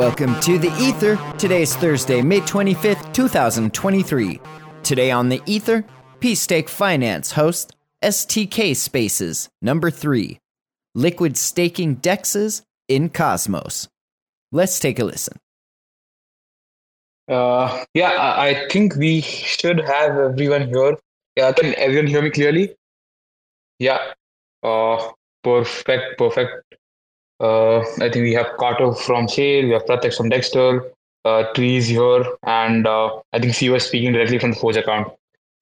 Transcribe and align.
welcome 0.00 0.40
to 0.40 0.58
the 0.58 0.72
Ether. 0.80 1.18
Today 1.36 1.60
is 1.60 1.76
Thursday, 1.76 2.22
May 2.22 2.40
25th, 2.40 3.12
2023. 3.12 4.40
Today 4.82 5.10
on 5.10 5.28
the 5.28 5.42
Ether, 5.44 5.84
pSTAKE 6.20 6.70
Finance 6.70 7.32
host 7.32 7.76
STK 8.02 8.74
Spaces 8.74 9.50
number 9.60 9.90
3. 9.90 10.38
Liquid 10.94 11.36
staking 11.36 11.96
dexes 11.96 12.62
in 12.88 13.10
Cosmos. 13.10 13.88
Let's 14.52 14.80
take 14.80 14.98
a 14.98 15.04
listen. 15.04 15.36
Uh, 17.28 17.84
yeah, 17.92 18.34
I 18.38 18.68
think 18.70 18.96
we 18.96 19.20
should 19.20 19.80
have 19.80 20.16
everyone 20.16 20.68
here. 20.68 20.96
Yeah, 21.36 21.52
can 21.52 21.74
everyone 21.74 22.06
hear 22.06 22.22
me 22.22 22.30
clearly? 22.30 22.74
Yeah. 23.78 23.98
Uh, 24.62 25.10
perfect, 25.44 26.16
perfect. 26.16 26.79
Uh, 27.40 27.78
I 27.80 28.08
think 28.10 28.16
we 28.16 28.32
have 28.34 28.48
Carter 28.58 28.92
from 28.94 29.26
Shade, 29.28 29.64
we 29.66 29.70
have 29.72 29.84
Pratyaksh 29.86 30.16
from 30.16 30.28
Dexter, 30.28 30.84
uh, 31.24 31.44
Trees 31.54 31.88
here, 31.88 32.24
and 32.44 32.86
uh, 32.86 33.18
I 33.32 33.38
think 33.38 33.54
Siva 33.54 33.76
is 33.76 33.84
speaking 33.84 34.12
directly 34.12 34.38
from 34.38 34.50
the 34.50 34.56
Forge 34.56 34.76
account. 34.76 35.08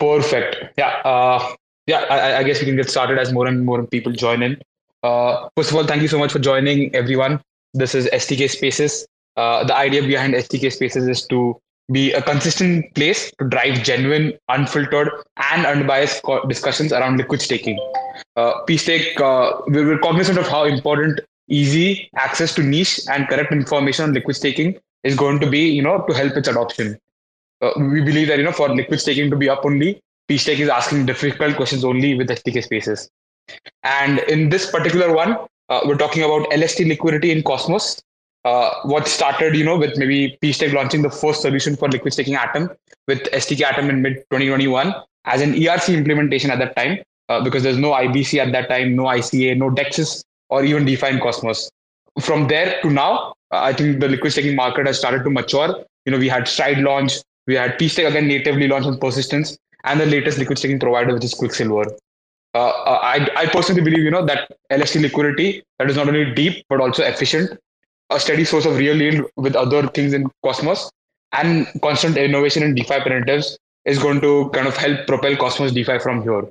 Perfect. 0.01 0.57
Yeah. 0.77 1.49
Yeah. 1.87 2.05
I, 2.11 2.39
I 2.39 2.43
guess 2.43 2.61
we 2.61 2.67
can 2.67 2.77
get 2.77 2.91
started 2.91 3.19
as 3.19 3.33
more 3.33 3.47
and 3.47 3.65
more 3.65 3.87
people 3.87 4.13
join 4.13 4.43
in. 4.43 4.61
First 5.03 5.71
of 5.71 5.77
all, 5.77 5.85
thank 5.85 6.03
you 6.03 6.09
so 6.09 6.19
much 6.19 6.33
for 6.33 6.39
joining, 6.39 6.95
everyone. 6.95 7.41
This 7.75 7.95
is 7.95 8.07
STK 8.13 8.51
Spaces. 8.51 9.07
The 9.37 9.75
idea 9.75 10.03
behind 10.03 10.35
STK 10.35 10.73
Spaces 10.73 11.07
is 11.07 11.27
to 11.29 11.59
be 11.91 12.13
a 12.13 12.21
consistent 12.21 12.95
place 12.95 13.33
to 13.39 13.49
drive 13.49 13.83
genuine, 13.83 14.35
unfiltered, 14.51 15.09
and 15.53 15.65
unbiased 15.65 16.23
co- 16.23 16.45
discussions 16.47 16.93
around 16.93 17.17
liquid 17.17 17.41
staking. 17.41 17.79
Uh, 18.37 18.61
P-Stake, 18.67 19.19
uh, 19.21 19.53
we- 19.69 19.85
we're 19.87 19.99
cognizant 19.99 20.39
of 20.39 20.47
how 20.47 20.65
important 20.65 21.21
easy 21.49 22.11
access 22.17 22.55
to 22.55 22.63
niche 22.63 23.01
and 23.11 23.29
correct 23.29 23.53
information 23.53 24.05
on 24.05 24.13
liquid 24.13 24.37
staking 24.37 24.79
is 25.05 25.15
going 25.15 25.41
to 25.41 25.49
be, 25.49 25.61
you 25.61 25.83
know, 25.83 26.05
to 26.09 26.15
help 26.15 26.37
its 26.37 26.49
adoption. 26.49 26.99
Uh, 27.61 27.71
we 27.77 28.01
believe 28.01 28.29
that, 28.29 28.39
you 28.39 28.45
know, 28.45 28.53
for 28.53 28.69
liquid 28.69 29.01
staking 29.01 29.31
to 29.31 29.37
be 29.37 29.49
up 29.49 29.65
only, 29.65 30.01
P-Stake 30.29 30.61
is 30.61 30.69
asking 30.69 31.07
difficult 31.07 31.57
questions 31.57 31.85
only 31.85 32.15
with 32.15 32.29
STK 32.29 32.63
Spaces. 32.63 33.11
And 33.83 34.19
in 34.21 34.51
this 34.51 34.71
particular 34.71 35.13
one, 35.13 35.39
uh, 35.69 35.81
we're 35.85 35.97
talking 35.97 36.23
about 36.23 36.47
LST 36.57 36.81
liquidity 36.81 37.31
in 37.31 37.43
Cosmos. 37.43 38.03
Uh, 38.45 38.71
what 38.85 39.09
started, 39.09 39.57
you 39.57 39.65
know, 39.65 39.77
with 39.77 39.97
maybe 39.97 40.39
P-Stake 40.41 40.73
launching 40.73 41.03
the 41.03 41.11
first 41.11 41.43
solution 41.43 41.77
for 41.77 41.89
liquid 41.89 42.13
staking 42.13 42.35
Atom 42.35 42.71
with 43.07 43.23
STK 43.33 43.63
Atom 43.63 43.91
in 43.91 44.03
mid 44.03 44.17
2021 44.31 44.95
as 45.25 45.41
an 45.41 45.55
ERC 45.55 45.95
implementation 45.95 46.51
at 46.51 46.59
that 46.59 46.77
time, 46.77 46.99
uh, 47.29 47.43
because 47.43 47.63
there's 47.63 47.77
no 47.77 47.93
IBC 47.93 48.39
at 48.39 48.53
that 48.53 48.69
time, 48.69 48.95
no 48.95 49.05
ICA, 49.05 49.57
no 49.57 49.71
DEXs, 49.71 50.25
or 50.51 50.65
even 50.65 50.85
DeFi 50.85 51.09
in 51.09 51.21
Cosmos. 51.21 51.71
From 52.21 52.49
there 52.49 52.81
to 52.83 52.91
now, 52.91 53.35
I 53.51 53.73
think 53.73 54.01
the 54.01 54.09
liquid 54.09 54.33
staking 54.33 54.57
market 54.57 54.87
has 54.87 54.99
started 54.99 55.25
to 55.25 55.31
mature. 55.31 55.85
You 56.05 56.13
know, 56.13 56.19
we 56.19 56.29
had 56.29 56.49
Stride 56.49 56.79
launch, 56.79 57.15
we 57.47 57.55
had 57.55 57.79
P-Stake 57.79 58.07
again 58.07 58.29
natively 58.29 58.69
launched 58.69 58.89
on 58.89 58.99
Persistence, 58.99 59.57
and 59.85 60.01
the 60.01 60.07
latest 60.07 60.39
liquid 60.39 60.59
staking 60.59 60.81
provider, 60.81 61.15
which 61.15 61.25
is 61.25 61.35
Quicksilver 61.35 61.85
uh, 62.55 62.69
uh, 62.69 62.99
I, 63.03 63.29
I 63.37 63.47
personally 63.47 63.83
believe 63.83 64.03
you 64.03 64.11
know 64.11 64.25
that 64.25 64.51
LST 64.71 64.97
liquidity 64.97 65.63
that 65.79 65.91
is 65.91 65.97
not 65.97 66.09
only 66.09 66.33
deep 66.35 66.65
but 66.69 66.81
also 66.81 67.03
efficient, 67.05 67.59
a 68.11 68.19
steady 68.19 68.45
source 68.45 68.65
of 68.65 68.79
real 68.79 69.01
yield 69.01 69.27
with 69.37 69.55
other 69.55 69.87
things 69.89 70.13
in 70.15 70.27
Cosmos, 70.45 70.91
and 71.33 71.67
constant 71.83 72.17
innovation 72.17 72.63
in 72.63 72.75
DeFi 72.75 73.01
primitives 73.01 73.59
is 73.85 73.99
going 73.99 74.21
to 74.21 74.51
kind 74.51 74.67
of 74.67 74.77
help 74.77 75.07
propel 75.07 75.37
Cosmos 75.37 75.73
DeFi 75.73 75.99
from 75.99 76.23
here. 76.23 76.43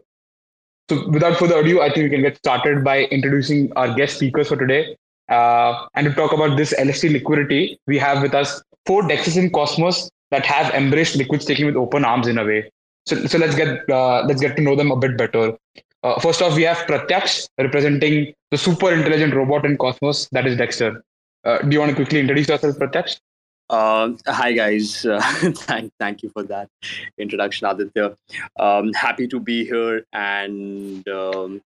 So 0.90 1.08
without 1.10 1.38
further 1.38 1.60
ado, 1.60 1.82
I 1.82 1.92
think 1.92 2.04
we 2.06 2.10
can 2.10 2.22
get 2.22 2.38
started 2.38 2.84
by 2.84 3.04
introducing 3.06 3.72
our 3.76 3.94
guest 3.94 4.16
speakers 4.16 4.48
for 4.48 4.56
today. 4.56 4.96
Uh, 5.30 5.86
and 5.96 6.08
to 6.08 6.14
talk 6.14 6.32
about 6.32 6.56
this 6.56 6.74
LST 6.80 7.06
liquidity, 7.06 7.78
we 7.88 7.98
have 7.98 8.22
with 8.22 8.34
us 8.34 8.62
four 8.86 9.04
dexes 9.04 9.36
in 9.38 9.50
Cosmos 9.50 10.10
that 10.32 10.46
have 10.46 10.74
embraced 10.74 11.16
liquid 11.18 11.42
staking 11.42 11.66
with 11.66 11.76
open 11.76 12.06
arms 12.06 12.28
in 12.28 12.38
a 12.38 12.46
way. 12.46 12.72
So, 13.06 13.26
so 13.26 13.38
let's 13.38 13.56
get 13.56 13.90
uh, 13.90 14.24
let's 14.24 14.42
get 14.42 14.56
to 14.56 14.62
know 14.62 14.76
them 14.76 14.92
a 14.92 14.96
bit 14.96 15.18
better. 15.18 15.58
Uh, 16.04 16.20
first 16.20 16.42
off, 16.42 16.56
we 16.56 16.64
have 16.64 16.78
Pratyaksh 16.88 17.50
representing 17.58 18.34
the 18.52 18.58
super 18.58 18.94
intelligent 18.94 19.34
robot 19.34 19.66
in 19.66 19.78
Cosmos, 19.78 20.30
that 20.32 20.46
is 20.46 20.58
Dexter. 20.58 21.04
Uh, 21.44 21.60
do 21.60 21.70
you 21.70 21.80
want 21.80 21.90
to 21.90 21.96
quickly 21.96 22.20
introduce 22.20 22.48
yourself, 22.48 22.78
Pratyaksh? 22.78 23.20
Uh, 23.70 24.14
hi 24.26 24.54
guys, 24.54 25.06
uh, 25.06 25.20
thank 25.68 25.92
thank 26.00 26.24
you 26.24 26.30
for 26.30 26.44
that 26.44 26.70
introduction, 27.18 27.68
Aditya. 27.68 28.16
Um, 28.58 28.94
happy 28.94 29.28
to 29.28 29.40
be 29.40 29.66
here 29.66 30.06
and 30.14 31.08
um, 31.10 31.62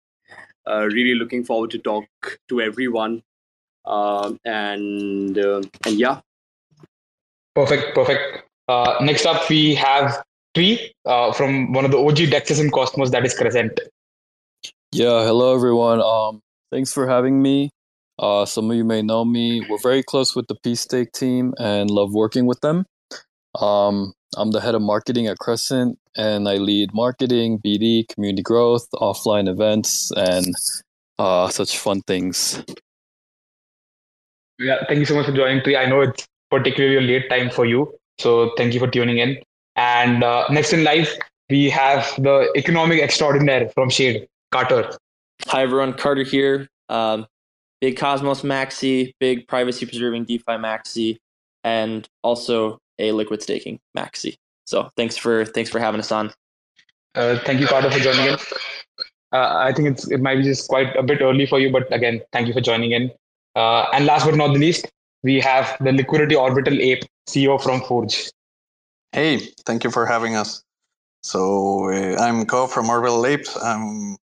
uh, 0.65 0.85
really 0.85 1.15
looking 1.15 1.43
forward 1.43 1.71
to 1.71 1.77
talk 1.79 2.07
to 2.47 2.61
everyone. 2.61 3.23
Um 3.85 4.37
and 4.45 5.37
uh, 5.37 5.61
and 5.85 5.97
yeah, 5.97 6.19
Perfect, 7.59 7.93
perfect. 7.93 8.43
Uh, 8.69 8.95
next 9.01 9.25
up, 9.25 9.49
we 9.49 9.75
have 9.75 10.23
Tree 10.55 10.93
uh, 11.05 11.33
from 11.33 11.73
one 11.73 11.83
of 11.83 11.91
the 11.91 11.97
OG 11.97 12.31
Dexes 12.31 12.61
in 12.61 12.69
Cosmos, 12.69 13.11
that 13.11 13.25
is 13.25 13.33
Crescent. 13.33 13.79
Yeah, 14.93 15.25
hello 15.25 15.55
everyone. 15.55 16.01
Um, 16.01 16.41
thanks 16.71 16.93
for 16.93 17.07
having 17.07 17.41
me. 17.41 17.69
Uh, 18.19 18.45
some 18.45 18.69
of 18.69 18.75
you 18.75 18.83
may 18.83 19.01
know 19.01 19.23
me. 19.23 19.65
We're 19.69 19.79
very 19.81 20.03
close 20.03 20.35
with 20.35 20.47
the 20.47 20.55
pSTAKE 20.55 21.13
team 21.13 21.53
and 21.57 21.89
love 21.89 22.11
working 22.11 22.45
with 22.45 22.59
them. 22.59 22.85
Um, 23.59 24.13
I'm 24.35 24.51
the 24.51 24.59
head 24.59 24.75
of 24.75 24.81
marketing 24.81 25.27
at 25.27 25.39
Crescent, 25.39 25.97
and 26.17 26.47
I 26.47 26.55
lead 26.55 26.93
marketing, 26.93 27.59
BD, 27.59 28.07
community 28.09 28.43
growth, 28.43 28.85
offline 28.95 29.47
events, 29.47 30.11
and 30.17 30.53
uh, 31.17 31.47
such 31.47 31.77
fun 31.77 32.01
things. 32.01 32.63
Yeah, 34.59 34.83
thank 34.87 34.99
you 34.99 35.05
so 35.05 35.15
much 35.15 35.25
for 35.25 35.31
joining, 35.31 35.63
Tree. 35.63 35.77
I 35.77 35.85
know 35.85 36.01
it's 36.01 36.27
particularly 36.51 36.97
a 36.97 37.01
late 37.01 37.29
time 37.29 37.49
for 37.49 37.65
you, 37.65 37.97
so 38.19 38.51
thank 38.57 38.73
you 38.73 38.79
for 38.79 38.87
tuning 38.87 39.19
in. 39.19 39.37
And 39.77 40.23
uh, 40.23 40.45
next 40.49 40.73
in 40.73 40.83
live, 40.83 41.09
we 41.49 41.69
have 41.69 42.13
the 42.21 42.51
economic 42.57 43.01
extraordinaire 43.01 43.69
from 43.69 43.89
Shade, 43.89 44.27
Carter. 44.51 44.91
Hi 45.47 45.61
everyone, 45.63 45.93
Carter 45.93 46.23
here. 46.23 46.67
Um, 46.89 47.25
big 47.81 47.97
Cosmos 47.97 48.41
maxi, 48.41 49.13
big 49.19 49.47
privacy 49.47 49.85
preserving 49.85 50.25
DeFi 50.25 50.57
maxi, 50.57 51.17
and 51.63 52.07
also 52.23 52.79
a 52.99 53.11
liquid 53.11 53.41
staking 53.41 53.79
maxi. 53.97 54.37
So 54.65 54.89
thanks 54.97 55.17
for 55.17 55.45
thanks 55.45 55.69
for 55.69 55.79
having 55.79 55.99
us 55.99 56.11
on. 56.11 56.31
Uh, 57.15 57.39
thank 57.39 57.59
you, 57.59 57.67
Carter, 57.67 57.89
for 57.89 57.99
joining 57.99 58.27
in. 58.27 58.35
Uh, 59.31 59.57
I 59.57 59.73
think 59.73 59.89
it's 59.89 60.09
it 60.09 60.21
might 60.21 60.37
be 60.37 60.43
just 60.43 60.67
quite 60.69 60.95
a 60.95 61.03
bit 61.03 61.21
early 61.21 61.45
for 61.45 61.59
you, 61.59 61.71
but 61.71 61.91
again, 61.93 62.21
thank 62.31 62.47
you 62.47 62.53
for 62.53 62.61
joining 62.61 62.91
in. 62.91 63.11
Uh, 63.55 63.85
and 63.93 64.05
last 64.05 64.25
but 64.25 64.35
not 64.35 64.53
the 64.53 64.59
least, 64.59 64.87
we 65.23 65.39
have 65.39 65.75
the 65.81 65.91
Liquidity 65.91 66.35
Orbital 66.35 66.79
Ape 66.79 67.03
CEO 67.27 67.61
from 67.61 67.81
Forge. 67.81 68.31
Hey, 69.11 69.39
thank 69.65 69.83
you 69.83 69.91
for 69.91 70.05
having 70.05 70.35
us. 70.35 70.63
So 71.23 71.89
uh, 71.89 72.15
I'm 72.21 72.45
Ko 72.45 72.67
from 72.67 72.89
Orbital 72.89 73.25
Apes. 73.25 73.57
I'm 73.61 74.17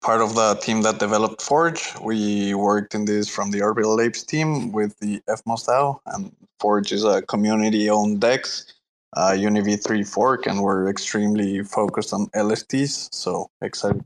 part 0.00 0.20
of 0.20 0.34
the 0.34 0.54
team 0.62 0.82
that 0.82 0.98
developed 0.98 1.42
Forge. 1.42 1.94
We 2.00 2.54
worked 2.54 2.94
in 2.94 3.04
this 3.04 3.28
from 3.28 3.50
the 3.50 3.62
Orbital 3.62 4.00
Apes 4.00 4.22
team 4.22 4.72
with 4.72 4.98
the 4.98 5.20
Evmos 5.28 6.00
and 6.06 6.32
Forge 6.60 6.92
is 6.92 7.04
a 7.04 7.22
community-owned 7.22 8.20
DEX, 8.20 8.72
uh, 9.16 9.32
UniV3 9.32 10.06
fork, 10.06 10.46
and 10.46 10.62
we're 10.62 10.88
extremely 10.88 11.64
focused 11.64 12.12
on 12.12 12.26
LSTs. 12.28 13.12
So 13.12 13.50
excited. 13.60 14.04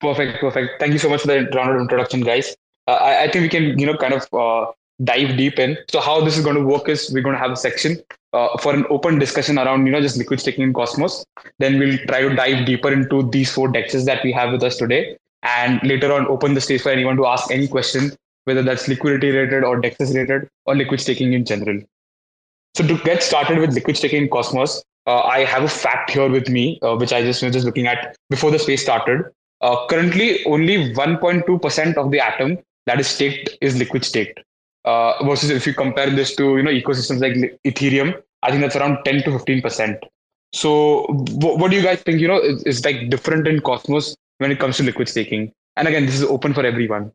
Perfect, 0.00 0.40
perfect. 0.40 0.78
Thank 0.78 0.92
you 0.92 0.98
so 0.98 1.08
much 1.08 1.22
for 1.22 1.28
the 1.28 1.48
round 1.54 1.74
of 1.74 1.80
introduction, 1.80 2.20
guys. 2.20 2.54
Uh, 2.86 2.92
I, 2.92 3.22
I 3.24 3.30
think 3.30 3.42
we 3.42 3.48
can, 3.48 3.78
you 3.78 3.86
know, 3.86 3.96
kind 3.96 4.12
of 4.12 4.28
uh, 4.34 4.70
dive 5.02 5.36
deep 5.36 5.58
in. 5.58 5.76
So 5.90 6.00
how 6.00 6.20
this 6.20 6.36
is 6.38 6.44
going 6.44 6.56
to 6.56 6.62
work 6.62 6.88
is 6.88 7.10
we're 7.12 7.22
going 7.22 7.34
to 7.34 7.40
have 7.40 7.50
a 7.50 7.56
section 7.56 7.96
uh, 8.32 8.56
for 8.58 8.74
an 8.74 8.84
open 8.90 9.18
discussion 9.18 9.58
around, 9.58 9.86
you 9.86 9.92
know, 9.92 10.00
just 10.00 10.16
liquid 10.16 10.40
staking 10.40 10.64
in 10.64 10.72
Cosmos. 10.72 11.24
Then 11.58 11.78
we'll 11.78 11.98
try 12.06 12.22
to 12.22 12.34
dive 12.34 12.66
deeper 12.66 12.92
into 12.92 13.28
these 13.30 13.52
four 13.52 13.68
dexes 13.68 14.04
that 14.06 14.22
we 14.22 14.32
have 14.32 14.52
with 14.52 14.62
us 14.62 14.76
today, 14.76 15.16
and 15.42 15.82
later 15.82 16.12
on 16.12 16.26
open 16.26 16.54
the 16.54 16.60
stage 16.60 16.82
for 16.82 16.90
anyone 16.90 17.16
to 17.16 17.26
ask 17.26 17.50
any 17.50 17.66
question, 17.68 18.12
whether 18.44 18.62
that's 18.62 18.88
liquidity 18.88 19.30
related 19.30 19.64
or 19.64 19.80
dexes 19.80 20.14
related 20.14 20.48
or 20.66 20.76
liquid 20.76 21.00
staking 21.00 21.32
in 21.32 21.44
general. 21.44 21.80
So 22.74 22.86
to 22.86 22.98
get 22.98 23.22
started 23.22 23.58
with 23.58 23.72
liquid 23.72 23.96
staking 23.96 24.24
in 24.24 24.28
Cosmos, 24.28 24.82
uh, 25.06 25.20
I 25.20 25.44
have 25.44 25.62
a 25.62 25.68
fact 25.68 26.10
here 26.10 26.28
with 26.28 26.48
me, 26.48 26.78
uh, 26.82 26.96
which 26.96 27.12
I 27.12 27.22
just 27.22 27.42
was 27.42 27.52
just 27.52 27.66
looking 27.66 27.86
at 27.86 28.16
before 28.30 28.50
the 28.50 28.58
space 28.58 28.82
started. 28.82 29.22
Uh, 29.60 29.86
currently, 29.86 30.44
only 30.46 30.92
1.2% 30.94 31.96
of 31.96 32.10
the 32.10 32.20
atom 32.20 32.58
that 32.86 33.00
is 33.00 33.06
staked 33.06 33.56
is 33.60 33.76
liquid 33.76 34.04
staked. 34.04 34.40
Uh, 34.84 35.24
versus 35.24 35.48
if 35.48 35.66
you 35.66 35.72
compare 35.72 36.10
this 36.10 36.36
to 36.36 36.56
you 36.58 36.62
know 36.62 36.70
ecosystems 36.70 37.20
like 37.20 37.58
Ethereum, 37.64 38.20
I 38.42 38.50
think 38.50 38.60
that's 38.60 38.76
around 38.76 39.02
10 39.04 39.22
to 39.22 39.30
15%. 39.30 39.98
So 40.52 41.06
w- 41.06 41.56
what 41.56 41.70
do 41.70 41.76
you 41.76 41.82
guys 41.82 42.02
think? 42.02 42.20
You 42.20 42.28
know, 42.28 42.38
is, 42.38 42.62
is 42.64 42.84
like 42.84 43.08
different 43.08 43.48
in 43.48 43.60
Cosmos 43.60 44.14
when 44.38 44.52
it 44.52 44.58
comes 44.58 44.76
to 44.76 44.82
liquid 44.82 45.08
staking? 45.08 45.52
And 45.76 45.88
again, 45.88 46.06
this 46.06 46.14
is 46.14 46.22
open 46.22 46.52
for 46.52 46.64
everyone. 46.64 47.12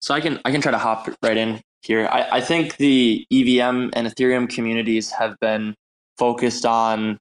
So 0.00 0.14
I 0.14 0.20
can 0.20 0.40
I 0.44 0.50
can 0.50 0.60
try 0.60 0.70
to 0.70 0.78
hop 0.78 1.08
right 1.22 1.36
in 1.36 1.60
here. 1.82 2.08
I, 2.10 2.38
I 2.38 2.40
think 2.40 2.76
the 2.76 3.26
EVM 3.30 3.90
and 3.92 4.06
Ethereum 4.06 4.48
communities 4.48 5.10
have 5.10 5.38
been 5.40 5.74
focused 6.16 6.64
on 6.64 7.18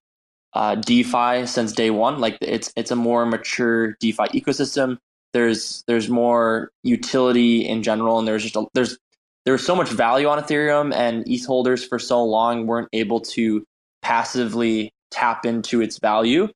uh, 0.53 0.75
DeFi 0.75 1.45
since 1.45 1.71
day 1.73 1.89
one. 1.89 2.19
Like 2.19 2.37
it's 2.41 2.71
it's 2.75 2.91
a 2.91 2.95
more 2.95 3.25
mature 3.25 3.95
DeFi 3.99 4.39
ecosystem. 4.39 4.97
There's 5.33 5.83
there's 5.87 6.09
more 6.09 6.71
utility 6.83 7.67
in 7.67 7.83
general, 7.83 8.19
and 8.19 8.27
there's 8.27 8.43
just 8.43 8.55
a, 8.55 8.65
there's 8.73 8.97
there 9.45 9.53
was 9.53 9.65
so 9.65 9.75
much 9.75 9.89
value 9.89 10.27
on 10.27 10.41
Ethereum, 10.41 10.93
and 10.93 11.23
ETH 11.27 11.45
holders 11.45 11.83
for 11.83 11.99
so 11.99 12.23
long 12.23 12.67
weren't 12.67 12.89
able 12.93 13.19
to 13.21 13.63
passively 14.01 14.91
tap 15.11 15.45
into 15.45 15.81
its 15.81 15.99
value. 15.99 16.47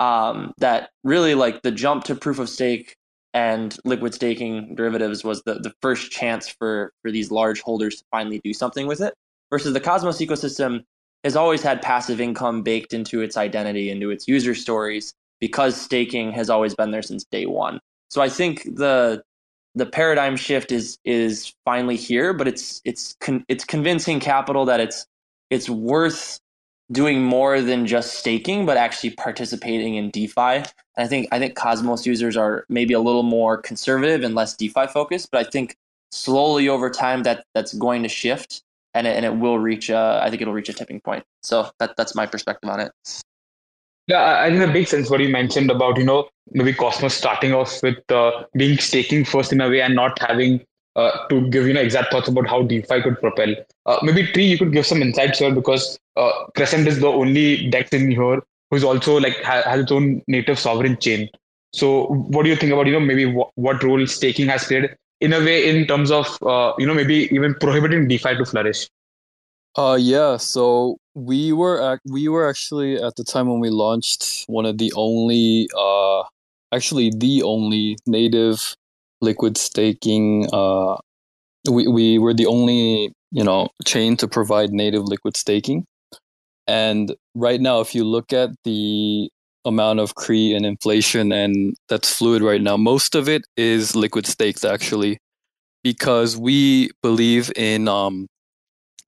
Um, 0.00 0.52
that 0.58 0.90
really 1.04 1.34
like 1.34 1.62
the 1.62 1.70
jump 1.70 2.04
to 2.04 2.14
proof 2.14 2.38
of 2.38 2.48
stake 2.48 2.96
and 3.34 3.76
liquid 3.84 4.14
staking 4.14 4.74
derivatives 4.74 5.24
was 5.24 5.42
the, 5.44 5.54
the 5.54 5.72
first 5.80 6.10
chance 6.10 6.48
for 6.48 6.92
for 7.02 7.10
these 7.10 7.30
large 7.30 7.60
holders 7.60 7.96
to 7.96 8.04
finally 8.10 8.40
do 8.44 8.52
something 8.52 8.86
with 8.86 9.00
it 9.00 9.14
versus 9.50 9.72
the 9.72 9.80
cosmos 9.80 10.18
ecosystem 10.18 10.82
has 11.24 11.36
always 11.36 11.62
had 11.62 11.80
passive 11.80 12.20
income 12.20 12.62
baked 12.62 12.92
into 12.92 13.20
its 13.20 13.36
identity 13.36 13.90
into 13.90 14.10
its 14.10 14.28
user 14.28 14.54
stories 14.54 15.14
because 15.40 15.80
staking 15.80 16.32
has 16.32 16.50
always 16.50 16.74
been 16.74 16.90
there 16.90 17.02
since 17.02 17.24
day 17.24 17.46
one 17.46 17.80
so 18.10 18.20
i 18.20 18.28
think 18.28 18.64
the 18.64 19.22
the 19.74 19.86
paradigm 19.86 20.36
shift 20.36 20.72
is 20.72 20.98
is 21.04 21.54
finally 21.64 21.96
here 21.96 22.32
but 22.32 22.46
it's 22.46 22.80
it's 22.84 23.16
con- 23.20 23.44
it's 23.48 23.64
convincing 23.64 24.20
capital 24.20 24.64
that 24.64 24.80
it's 24.80 25.06
it's 25.50 25.68
worth 25.68 26.40
doing 26.92 27.22
more 27.22 27.60
than 27.60 27.86
just 27.86 28.14
staking, 28.14 28.66
but 28.66 28.76
actually 28.76 29.10
participating 29.10 29.94
in 29.94 30.10
DeFi. 30.10 30.40
And 30.40 30.66
I 30.96 31.06
think 31.06 31.28
I 31.32 31.38
think 31.38 31.56
Cosmos 31.56 32.06
users 32.06 32.36
are 32.36 32.64
maybe 32.68 32.94
a 32.94 33.00
little 33.00 33.22
more 33.22 33.56
conservative 33.56 34.22
and 34.22 34.34
less 34.34 34.54
DeFi 34.54 34.86
focused, 34.88 35.30
but 35.32 35.46
I 35.46 35.50
think 35.50 35.76
slowly 36.10 36.68
over 36.68 36.90
time 36.90 37.22
that 37.22 37.44
that's 37.54 37.72
going 37.74 38.02
to 38.02 38.08
shift 38.08 38.62
and 38.94 39.06
it, 39.06 39.16
and 39.16 39.24
it 39.24 39.36
will 39.36 39.58
reach 39.58 39.90
I 39.90 40.28
think 40.28 40.42
it'll 40.42 40.54
reach 40.54 40.68
a 40.68 40.74
tipping 40.74 41.00
point. 41.00 41.24
So 41.42 41.70
that 41.78 41.96
that's 41.96 42.14
my 42.14 42.26
perspective 42.26 42.68
on 42.68 42.80
it. 42.80 42.92
Yeah, 44.12 44.40
I 44.42 44.48
think 44.48 44.60
that 44.60 44.74
makes 44.74 44.90
sense 44.90 45.08
what 45.08 45.20
you 45.20 45.30
mentioned 45.30 45.70
about, 45.70 45.96
you 45.96 46.04
know, 46.04 46.28
maybe 46.50 46.74
Cosmos 46.74 47.14
starting 47.14 47.54
off 47.54 47.82
with 47.82 47.98
uh, 48.10 48.44
being 48.54 48.76
staking 48.76 49.24
first 49.24 49.52
in 49.52 49.60
a 49.62 49.70
way 49.70 49.80
and 49.80 49.94
not 49.94 50.18
having 50.20 50.60
uh, 50.96 51.26
to 51.28 51.48
give 51.48 51.66
you 51.66 51.72
know 51.72 51.80
exact 51.80 52.12
thoughts 52.12 52.28
about 52.28 52.46
how 52.46 52.62
DeFi 52.62 53.00
could 53.00 53.18
propel. 53.20 53.54
Uh, 53.86 53.96
maybe 54.02 54.26
Tree, 54.26 54.44
you 54.44 54.58
could 54.58 54.72
give 54.74 54.84
some 54.84 55.00
insights 55.00 55.38
here 55.38 55.54
because 55.54 55.98
uh, 56.18 56.30
Crescent 56.54 56.86
is 56.86 57.00
the 57.00 57.06
only 57.06 57.70
DEX 57.70 57.90
in 57.94 58.10
here 58.10 58.42
who's 58.70 58.84
also 58.84 59.18
like 59.18 59.42
ha- 59.42 59.62
has 59.64 59.80
its 59.80 59.92
own 59.92 60.22
native 60.28 60.58
sovereign 60.58 60.98
chain. 60.98 61.30
So, 61.72 62.04
what 62.08 62.42
do 62.42 62.50
you 62.50 62.56
think 62.56 62.72
about 62.72 62.86
you 62.86 62.92
know 62.92 63.00
maybe 63.00 63.24
w- 63.24 63.50
what 63.54 63.82
role 63.82 64.06
staking 64.06 64.48
has 64.48 64.64
played 64.64 64.94
in 65.22 65.32
a 65.32 65.40
way 65.40 65.70
in 65.70 65.86
terms 65.86 66.10
of 66.10 66.26
uh, 66.42 66.74
you 66.76 66.86
know 66.86 66.92
maybe 66.92 67.34
even 67.34 67.54
prohibiting 67.54 68.08
DeFi 68.08 68.36
to 68.36 68.44
flourish? 68.44 68.88
Uh, 69.74 69.96
yeah. 69.98 70.36
So 70.36 70.98
we 71.14 71.52
were 71.52 71.98
we 72.06 72.28
were 72.28 72.48
actually 72.48 72.96
at 72.96 73.16
the 73.16 73.24
time 73.24 73.48
when 73.48 73.60
we 73.60 73.70
launched 73.70 74.44
one 74.46 74.64
of 74.64 74.78
the 74.78 74.92
only 74.96 75.68
uh 75.76 76.22
actually 76.72 77.10
the 77.16 77.42
only 77.42 77.96
native 78.06 78.74
liquid 79.20 79.56
staking. 79.56 80.48
Uh, 80.52 80.96
we 81.70 81.86
we 81.88 82.18
were 82.18 82.34
the 82.34 82.46
only 82.46 83.12
you 83.30 83.44
know 83.44 83.68
chain 83.86 84.16
to 84.18 84.28
provide 84.28 84.72
native 84.72 85.04
liquid 85.04 85.36
staking, 85.36 85.84
and 86.66 87.14
right 87.34 87.60
now, 87.60 87.80
if 87.80 87.94
you 87.94 88.04
look 88.04 88.32
at 88.32 88.50
the 88.64 89.30
amount 89.64 90.00
of 90.00 90.14
CRE 90.16 90.54
and 90.56 90.66
inflation 90.66 91.32
and 91.32 91.74
that's 91.88 92.14
fluid 92.16 92.42
right 92.42 92.62
now, 92.62 92.76
most 92.76 93.14
of 93.14 93.28
it 93.28 93.42
is 93.56 93.94
liquid 93.96 94.26
staked 94.26 94.64
actually, 94.64 95.18
because 95.84 96.36
we 96.36 96.90
believe 97.02 97.52
in 97.56 97.88
um, 97.88 98.26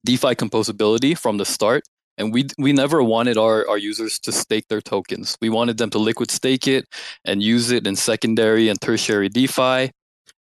DeFi 0.05 0.35
composability 0.37 1.19
from 1.19 1.39
the 1.39 1.45
start. 1.45 1.83
And 2.17 2.33
we 2.33 2.47
we 2.59 2.73
never 2.73 3.03
wanted 3.03 3.37
our, 3.37 3.69
our 3.69 3.79
users 3.79 4.19
to 4.21 4.33
stake 4.33 4.69
their 4.69 4.81
tokens. 4.81 5.37
We 5.41 5.51
wanted 5.51 5.79
them 5.79 5.91
to 5.91 5.99
liquid 5.99 6.31
stake 6.31 6.69
it 6.69 6.87
and 7.25 7.43
use 7.43 7.71
it 7.71 7.87
in 7.87 7.97
secondary 7.97 8.69
and 8.69 8.81
tertiary 8.81 9.29
DeFi 9.29 9.91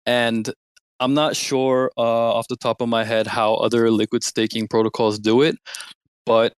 and 0.08 0.50
I'm 1.00 1.14
not 1.14 1.36
sure 1.36 1.92
uh, 1.96 2.00
off 2.00 2.48
the 2.48 2.56
top 2.56 2.80
of 2.80 2.88
my 2.88 3.04
head 3.04 3.26
how 3.26 3.54
other 3.54 3.90
liquid 3.90 4.24
staking 4.24 4.66
protocols 4.66 5.18
do 5.18 5.42
it, 5.42 5.56
but 6.26 6.54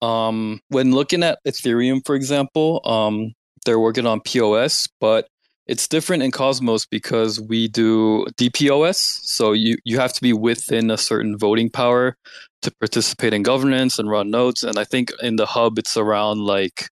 um, 0.00 0.60
when 0.68 0.92
looking 0.92 1.22
at 1.22 1.38
Ethereum, 1.46 2.00
for 2.06 2.14
example, 2.14 2.80
um, 2.84 3.32
they're 3.64 3.80
working 3.80 4.06
on 4.06 4.20
POS, 4.20 4.88
but 5.00 5.26
it's 5.66 5.88
different 5.88 6.22
in 6.22 6.30
Cosmos 6.30 6.86
because 6.86 7.40
we 7.40 7.66
do 7.68 8.24
DPoS. 8.36 8.96
So 8.96 9.52
you, 9.52 9.76
you 9.84 9.98
have 9.98 10.12
to 10.12 10.22
be 10.22 10.32
within 10.32 10.90
a 10.90 10.96
certain 10.96 11.36
voting 11.36 11.70
power 11.70 12.16
to 12.62 12.70
participate 12.78 13.34
in 13.34 13.42
governance 13.42 13.98
and 13.98 14.08
run 14.08 14.30
nodes. 14.30 14.62
And 14.62 14.78
I 14.78 14.84
think 14.84 15.10
in 15.22 15.36
the 15.36 15.46
hub, 15.46 15.78
it's 15.78 15.96
around 15.96 16.40
like 16.40 16.88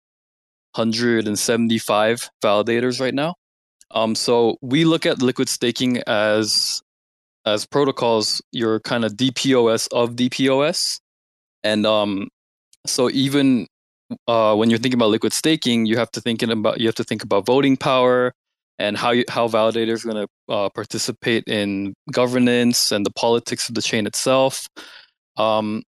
175 0.75 2.31
validators 2.43 3.01
right 3.01 3.15
now. 3.15 3.35
Um, 3.91 4.15
so 4.15 4.57
we 4.63 4.85
look 4.85 5.05
at 5.05 5.21
liquid 5.21 5.49
staking 5.49 5.99
as 6.07 6.81
as 7.45 7.67
protocols. 7.67 8.41
You're 8.53 8.79
kind 8.81 9.05
of 9.05 9.15
DPoS 9.15 9.89
of 9.91 10.11
DPoS, 10.11 11.01
and 11.65 11.85
um, 11.85 12.29
so 12.87 13.11
even 13.11 13.67
uh, 14.29 14.55
when 14.55 14.71
you're 14.71 14.79
thinking 14.79 14.99
about 14.99 15.11
liquid 15.11 15.33
staking, 15.33 15.87
you 15.87 15.97
have 15.97 16.13
to 16.13 16.21
thinking 16.21 16.53
about 16.53 16.79
you 16.81 16.87
have 16.87 16.95
to 16.97 17.05
think 17.05 17.25
about 17.25 17.47
voting 17.47 17.77
power 17.77 18.33
and 18.81 18.97
how 18.97 19.11
you, 19.11 19.25
how 19.29 19.47
validators 19.47 20.05
are 20.05 20.13
going 20.13 20.27
to 20.27 20.55
uh, 20.55 20.69
participate 20.71 21.45
in 21.47 21.93
governance 22.13 22.91
and 22.91 23.05
the 23.05 23.11
politics 23.11 23.69
of 23.69 23.75
the 23.75 23.83
chain 23.83 24.07
itself. 24.07 24.67
Um, 25.37 25.83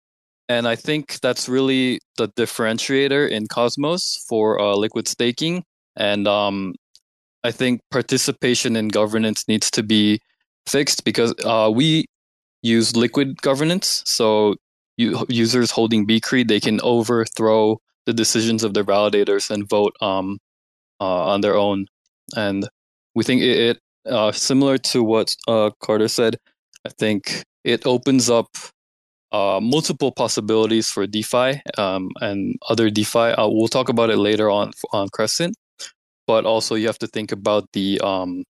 and 0.48 0.66
I 0.66 0.74
think 0.74 1.20
that's 1.20 1.48
really 1.48 2.00
the 2.18 2.28
differentiator 2.30 3.30
in 3.30 3.46
Cosmos 3.46 4.24
for 4.28 4.60
uh, 4.60 4.74
liquid 4.74 5.06
staking. 5.06 5.62
And 5.94 6.26
um, 6.26 6.74
I 7.44 7.52
think 7.52 7.80
participation 7.92 8.74
in 8.74 8.88
governance 8.88 9.46
needs 9.46 9.70
to 9.70 9.84
be 9.84 10.20
fixed 10.66 11.04
because 11.04 11.32
uh, 11.44 11.70
we 11.72 12.06
use 12.62 12.96
liquid 12.96 13.40
governance. 13.40 14.02
So 14.04 14.56
users 14.96 15.70
holding 15.70 16.06
bCRE, 16.06 16.48
they 16.48 16.60
can 16.60 16.80
overthrow 16.82 17.78
the 18.06 18.12
decisions 18.12 18.64
of 18.64 18.74
their 18.74 18.84
validators 18.84 19.48
and 19.48 19.68
vote 19.68 19.94
um, 20.00 20.38
uh, 21.00 21.32
on 21.32 21.40
their 21.40 21.56
own. 21.56 21.86
And 22.36 22.68
we 23.14 23.24
think 23.24 23.42
it, 23.42 23.58
it 23.58 23.80
uh, 24.10 24.32
similar 24.32 24.78
to 24.78 25.02
what 25.02 25.34
uh, 25.48 25.70
Carter 25.82 26.08
said. 26.08 26.36
I 26.86 26.90
think 26.90 27.44
it 27.64 27.86
opens 27.86 28.30
up 28.30 28.48
uh, 29.32 29.60
multiple 29.62 30.10
possibilities 30.12 30.90
for 30.90 31.06
DeFi 31.06 31.60
um, 31.76 32.10
and 32.20 32.56
other 32.68 32.90
DeFi. 32.90 33.18
Uh, 33.18 33.48
we'll 33.48 33.68
talk 33.68 33.88
about 33.88 34.10
it 34.10 34.16
later 34.16 34.50
on 34.50 34.72
on 34.92 35.08
Crescent 35.08 35.54
but 36.30 36.46
also 36.46 36.76
you 36.76 36.86
have 36.86 36.98
to 36.98 37.08
think 37.08 37.32
about 37.32 37.64
the 37.72 38.00
um, 38.02 38.44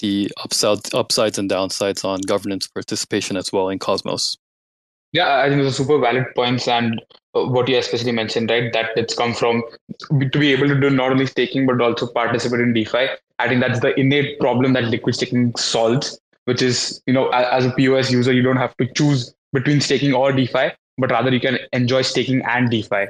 the 0.00 0.28
upside, 0.42 0.92
upsides 0.92 1.38
and 1.38 1.48
downsides 1.48 2.04
on 2.04 2.20
governance 2.22 2.66
participation 2.66 3.36
as 3.36 3.52
well 3.52 3.68
in 3.68 3.78
Cosmos. 3.78 4.36
Yeah, 5.12 5.38
I 5.38 5.48
think 5.48 5.62
those 5.62 5.74
are 5.74 5.84
super 5.84 6.00
valid 6.00 6.26
points, 6.34 6.66
and 6.66 7.00
what 7.34 7.68
you 7.68 7.76
especially 7.76 8.12
mentioned, 8.12 8.50
right? 8.50 8.72
That 8.72 8.90
it's 8.96 9.14
come 9.14 9.34
from 9.34 9.62
to 10.10 10.38
be 10.38 10.52
able 10.52 10.68
to 10.68 10.78
do 10.78 10.90
not 10.90 11.10
only 11.10 11.26
staking 11.26 11.66
but 11.66 11.80
also 11.80 12.06
participate 12.06 12.60
in 12.60 12.72
DeFi. 12.72 13.08
I 13.38 13.48
think 13.48 13.60
that's 13.60 13.80
the 13.80 13.98
innate 13.98 14.38
problem 14.38 14.72
that 14.74 14.84
liquid 14.84 15.14
staking 15.14 15.54
solves, 15.56 16.18
which 16.44 16.62
is 16.62 17.02
you 17.06 17.12
know 17.12 17.28
as 17.30 17.66
a 17.66 17.70
POS 17.70 18.10
user, 18.10 18.32
you 18.32 18.42
don't 18.42 18.56
have 18.56 18.76
to 18.76 18.86
choose 18.92 19.34
between 19.52 19.80
staking 19.80 20.14
or 20.14 20.32
DeFi, 20.32 20.70
but 20.98 21.10
rather 21.10 21.32
you 21.32 21.40
can 21.40 21.58
enjoy 21.72 22.02
staking 22.02 22.42
and 22.46 22.70
DeFi. 22.70 23.06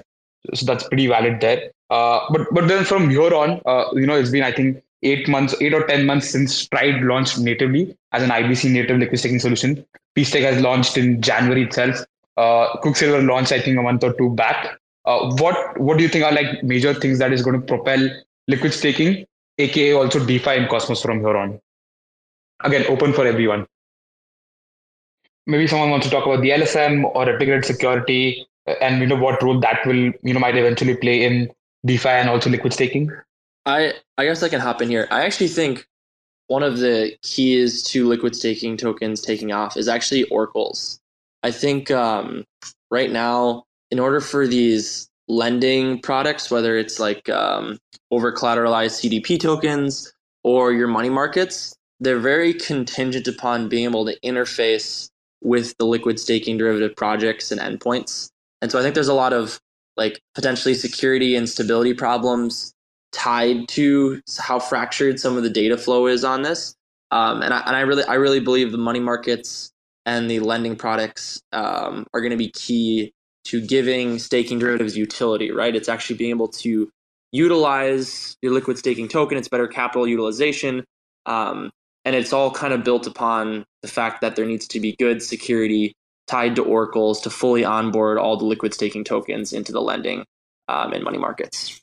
So 0.54 0.66
that's 0.66 0.86
pretty 0.88 1.06
valid 1.06 1.40
there. 1.40 1.70
Uh, 1.90 2.20
but 2.30 2.46
but 2.52 2.68
then 2.68 2.84
from 2.84 3.10
here 3.10 3.34
on, 3.34 3.60
uh, 3.66 3.84
you 3.92 4.06
know, 4.06 4.16
it's 4.16 4.30
been 4.30 4.42
I 4.42 4.52
think 4.52 4.82
eight 5.02 5.28
months, 5.28 5.54
eight 5.60 5.74
or 5.74 5.86
ten 5.86 6.06
months 6.06 6.30
since 6.30 6.54
Stride 6.54 7.02
launched 7.02 7.38
natively 7.38 7.96
as 8.12 8.22
an 8.22 8.30
IBC 8.30 8.72
native 8.72 8.98
liquid 8.98 9.18
staking 9.18 9.38
solution. 9.38 9.84
pSTAKE 10.16 10.42
has 10.42 10.62
launched 10.62 10.96
in 10.96 11.20
January 11.20 11.64
itself. 11.64 12.04
Uh, 12.36 12.76
Quicksilver 12.78 13.22
launched 13.22 13.52
I 13.52 13.60
think 13.60 13.78
a 13.78 13.82
month 13.82 14.04
or 14.04 14.12
two 14.14 14.30
back. 14.30 14.78
Uh, 15.04 15.30
what 15.36 15.78
what 15.80 15.98
do 15.98 16.02
you 16.02 16.08
think 16.08 16.24
are 16.24 16.32
like 16.32 16.62
major 16.62 16.94
things 16.94 17.18
that 17.18 17.32
is 17.32 17.42
going 17.42 17.60
to 17.60 17.66
propel 17.66 18.08
liquid 18.48 18.72
staking, 18.72 19.26
aka 19.58 19.92
also 19.92 20.24
DeFi 20.24 20.50
and 20.50 20.68
Cosmos 20.68 21.02
from 21.02 21.20
here 21.20 21.36
on? 21.36 21.60
Again, 22.64 22.86
open 22.88 23.12
for 23.12 23.26
everyone. 23.26 23.66
maybe 25.46 25.66
someone 25.66 25.90
wants 25.90 26.06
to 26.06 26.10
talk 26.12 26.26
about 26.26 26.40
the 26.42 26.50
LSM 26.50 27.04
or 27.14 27.26
replicated 27.26 27.64
security, 27.64 28.46
uh, 28.66 28.74
and 28.80 29.00
you 29.00 29.06
know 29.06 29.16
what 29.16 29.42
role 29.42 29.60
that 29.60 29.84
will 29.86 30.12
you 30.22 30.34
know 30.34 30.40
might 30.40 30.56
eventually 30.56 30.96
play 30.96 31.24
in 31.24 31.50
DeFi 31.86 32.08
and 32.08 32.28
also 32.28 32.50
liquid 32.50 32.72
staking. 32.72 33.10
I 33.66 33.94
I 34.18 34.24
guess 34.24 34.42
I 34.42 34.48
can 34.48 34.60
hop 34.60 34.82
in 34.82 34.88
here. 34.88 35.06
I 35.10 35.24
actually 35.24 35.48
think 35.48 35.86
one 36.48 36.62
of 36.62 36.78
the 36.78 37.16
keys 37.22 37.82
to 37.84 38.06
liquid 38.08 38.36
staking 38.36 38.76
tokens 38.76 39.20
taking 39.20 39.52
off 39.52 39.76
is 39.76 39.88
actually 39.88 40.24
oracles. 40.24 41.00
I 41.44 41.50
think 41.50 41.90
um, 41.90 42.44
right 42.90 43.12
now, 43.12 43.64
in 43.90 44.00
order 44.00 44.20
for 44.20 44.46
these 44.46 45.08
lending 45.28 46.00
products, 46.00 46.50
whether 46.50 46.76
it's 46.78 46.98
like 46.98 47.28
um, 47.28 47.78
over 48.10 48.32
collateralized 48.32 48.98
CDP 48.98 49.38
tokens 49.38 50.10
or 50.42 50.72
your 50.72 50.88
money 50.88 51.10
markets, 51.10 51.76
they're 52.00 52.18
very 52.18 52.54
contingent 52.54 53.28
upon 53.28 53.68
being 53.68 53.84
able 53.84 54.06
to 54.06 54.18
interface 54.20 55.10
with 55.42 55.76
the 55.76 55.84
liquid 55.84 56.18
staking 56.18 56.56
derivative 56.56 56.96
projects 56.96 57.52
and 57.52 57.60
endpoints. 57.60 58.30
And 58.62 58.72
so 58.72 58.78
I 58.78 58.82
think 58.82 58.94
there's 58.94 59.08
a 59.08 59.14
lot 59.14 59.34
of 59.34 59.60
like 59.98 60.22
potentially 60.34 60.74
security 60.74 61.36
and 61.36 61.46
stability 61.46 61.92
problems 61.92 62.72
tied 63.12 63.68
to 63.68 64.22
how 64.38 64.58
fractured 64.58 65.20
some 65.20 65.36
of 65.36 65.42
the 65.42 65.50
data 65.50 65.76
flow 65.76 66.06
is 66.06 66.24
on 66.24 66.40
this. 66.40 66.74
Um, 67.10 67.42
and, 67.42 67.52
I, 67.52 67.60
and 67.66 67.76
I 67.76 67.80
really, 67.80 68.04
I 68.04 68.14
really 68.14 68.40
believe 68.40 68.72
the 68.72 68.78
money 68.78 68.98
markets 68.98 69.70
and 70.06 70.30
the 70.30 70.40
lending 70.40 70.76
products 70.76 71.40
um, 71.52 72.06
are 72.12 72.20
going 72.20 72.30
to 72.30 72.36
be 72.36 72.50
key 72.50 73.12
to 73.44 73.60
giving 73.60 74.18
staking 74.18 74.58
derivatives 74.58 74.96
utility. 74.96 75.50
Right? 75.50 75.74
It's 75.74 75.88
actually 75.88 76.16
being 76.16 76.30
able 76.30 76.48
to 76.48 76.90
utilize 77.32 78.36
your 78.42 78.52
liquid 78.52 78.78
staking 78.78 79.08
token. 79.08 79.38
It's 79.38 79.48
better 79.48 79.66
capital 79.66 80.06
utilization, 80.06 80.84
um, 81.26 81.70
and 82.04 82.14
it's 82.14 82.32
all 82.32 82.50
kind 82.50 82.72
of 82.72 82.84
built 82.84 83.06
upon 83.06 83.64
the 83.82 83.88
fact 83.88 84.20
that 84.20 84.36
there 84.36 84.46
needs 84.46 84.68
to 84.68 84.80
be 84.80 84.96
good 84.98 85.22
security 85.22 85.94
tied 86.26 86.56
to 86.56 86.64
oracles 86.64 87.20
to 87.22 87.30
fully 87.30 87.64
onboard 87.64 88.18
all 88.18 88.36
the 88.36 88.44
liquid 88.44 88.72
staking 88.72 89.04
tokens 89.04 89.52
into 89.52 89.72
the 89.72 89.80
lending 89.80 90.24
um, 90.68 90.92
and 90.92 91.04
money 91.04 91.18
markets. 91.18 91.80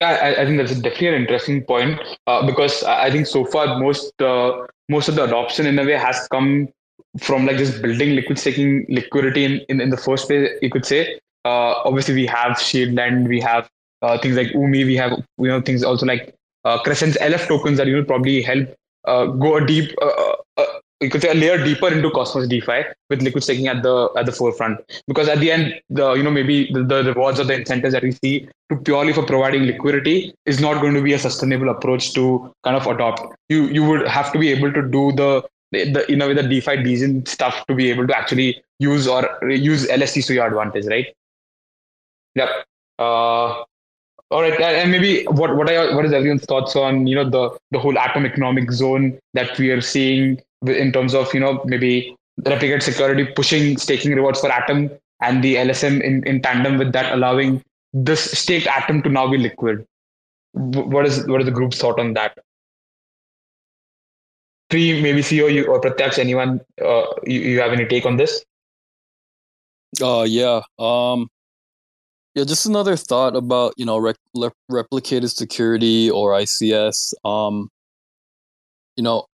I, 0.00 0.42
I 0.42 0.44
think 0.44 0.58
that's 0.58 0.74
definitely 0.74 1.08
an 1.08 1.14
interesting 1.14 1.64
point 1.64 2.00
uh, 2.26 2.46
because 2.46 2.84
I 2.84 3.10
think 3.10 3.26
so 3.26 3.44
far 3.44 3.78
most 3.78 4.20
uh, 4.22 4.66
most 4.88 5.08
of 5.08 5.16
the 5.16 5.24
adoption 5.24 5.66
in 5.66 5.78
a 5.78 5.84
way 5.84 5.92
has 5.92 6.28
come 6.28 6.68
from 7.18 7.46
like 7.46 7.56
just 7.56 7.82
building 7.82 8.14
liquid 8.14 8.38
staking 8.38 8.86
liquidity 8.88 9.44
in, 9.44 9.60
in, 9.68 9.80
in 9.80 9.90
the 9.90 9.96
first 9.96 10.28
place. 10.28 10.50
You 10.62 10.70
could 10.70 10.86
say. 10.86 11.18
Uh, 11.44 11.80
obviously, 11.84 12.14
we 12.14 12.26
have 12.26 12.60
Shade 12.60 12.92
Lend, 12.94 13.28
we 13.28 13.40
have 13.40 13.68
uh, 14.02 14.18
things 14.18 14.36
like 14.36 14.48
Umee, 14.48 14.84
we 14.84 14.96
have 14.96 15.12
you 15.38 15.48
know 15.48 15.60
things 15.60 15.82
also 15.82 16.06
like 16.06 16.34
uh, 16.64 16.78
Crescent's 16.82 17.16
LF 17.18 17.48
tokens 17.48 17.78
that 17.78 17.86
you 17.86 17.96
know 17.96 18.04
probably 18.04 18.42
help 18.42 18.68
uh, 19.06 19.26
go 19.26 19.56
a 19.56 19.66
deep 19.66 19.94
you 21.00 21.10
could 21.10 21.22
say 21.22 21.30
a 21.30 21.34
layer 21.34 21.62
deeper 21.62 21.88
into 21.88 22.10
Cosmos 22.10 22.48
DeFi 22.48 22.82
with 23.08 23.22
liquid 23.22 23.44
staking 23.44 23.68
at 23.68 23.82
the 23.82 24.10
at 24.16 24.26
the 24.26 24.32
forefront. 24.32 24.80
Because 25.06 25.28
at 25.28 25.38
the 25.38 25.52
end, 25.52 25.80
the 25.90 26.14
you 26.14 26.22
know 26.22 26.30
maybe 26.30 26.70
the, 26.72 26.82
the 26.82 27.04
rewards 27.04 27.38
or 27.38 27.44
the 27.44 27.54
incentives 27.54 27.92
that 27.92 28.02
we 28.02 28.12
see 28.12 28.48
to 28.70 28.76
purely 28.78 29.12
for 29.12 29.24
providing 29.24 29.62
liquidity 29.64 30.34
is 30.44 30.60
not 30.60 30.80
going 30.80 30.94
to 30.94 31.02
be 31.02 31.12
a 31.12 31.18
sustainable 31.18 31.68
approach 31.68 32.12
to 32.14 32.52
kind 32.64 32.76
of 32.76 32.86
adopt. 32.86 33.22
You 33.48 33.66
you 33.66 33.84
would 33.84 34.08
have 34.08 34.32
to 34.32 34.38
be 34.38 34.50
able 34.50 34.72
to 34.72 34.82
do 34.82 35.12
the 35.12 35.44
the, 35.70 36.04
you 36.08 36.16
know 36.16 36.32
the 36.34 36.42
DeFi 36.42 36.82
decent 36.82 37.28
stuff 37.28 37.64
to 37.66 37.74
be 37.74 37.90
able 37.90 38.06
to 38.06 38.16
actually 38.16 38.62
use 38.80 39.06
or 39.06 39.38
use 39.48 39.88
LST 39.88 40.26
to 40.26 40.34
your 40.34 40.46
advantage, 40.46 40.86
right? 40.86 41.06
Yep. 42.34 42.48
Uh, 42.98 43.62
all 44.30 44.42
right, 44.42 44.60
and 44.60 44.90
maybe 44.90 45.24
what 45.26 45.56
what 45.56 45.70
are 45.70 45.94
what 45.94 46.04
is 46.04 46.12
everyone's 46.12 46.44
thoughts 46.44 46.74
on 46.74 47.06
you 47.06 47.14
know 47.14 47.28
the 47.28 47.56
the 47.70 47.78
whole 47.78 47.96
atom 47.98 48.26
economic 48.26 48.70
zone 48.72 49.18
that 49.34 49.56
we 49.58 49.70
are 49.70 49.80
seeing 49.80 50.40
in 50.66 50.92
terms 50.92 51.14
of 51.14 51.32
you 51.32 51.40
know 51.40 51.62
maybe 51.64 52.16
replicate 52.46 52.82
security 52.82 53.24
pushing 53.24 53.76
staking 53.76 54.14
rewards 54.14 54.40
for 54.40 54.50
atom 54.50 54.90
and 55.20 55.42
the 55.42 55.56
lsm 55.56 56.00
in, 56.02 56.24
in 56.26 56.40
tandem 56.40 56.78
with 56.78 56.92
that 56.92 57.12
allowing 57.12 57.62
this 57.92 58.30
staked 58.38 58.66
atom 58.66 59.02
to 59.02 59.08
now 59.08 59.28
be 59.30 59.38
liquid 59.38 59.86
what 60.52 61.06
is 61.06 61.26
what 61.26 61.40
is 61.40 61.46
the 61.46 61.52
group's 61.52 61.78
thought 61.78 61.98
on 61.98 62.14
that 62.14 62.38
Tree, 64.70 65.00
maybe 65.00 65.22
CEO 65.22 65.50
you, 65.50 65.66
or 65.66 65.80
Pratyaksh, 65.80 66.18
anyone 66.18 66.60
uh, 66.84 67.04
you, 67.24 67.40
you 67.40 67.60
have 67.60 67.72
any 67.72 67.86
take 67.86 68.04
on 68.04 68.18
this? 68.18 68.44
Uh, 70.02 70.26
yeah. 70.28 70.60
Um, 70.78 71.28
yeah, 72.34 72.44
just 72.44 72.66
another 72.66 72.94
thought 72.94 73.34
about 73.34 73.72
you 73.78 73.86
know 73.86 73.96
rec- 73.96 74.16
replicated 74.70 75.34
security 75.34 76.10
or 76.10 76.32
ICS. 76.32 77.14
Um, 77.24 77.70
you 78.96 79.02
know, 79.02 79.24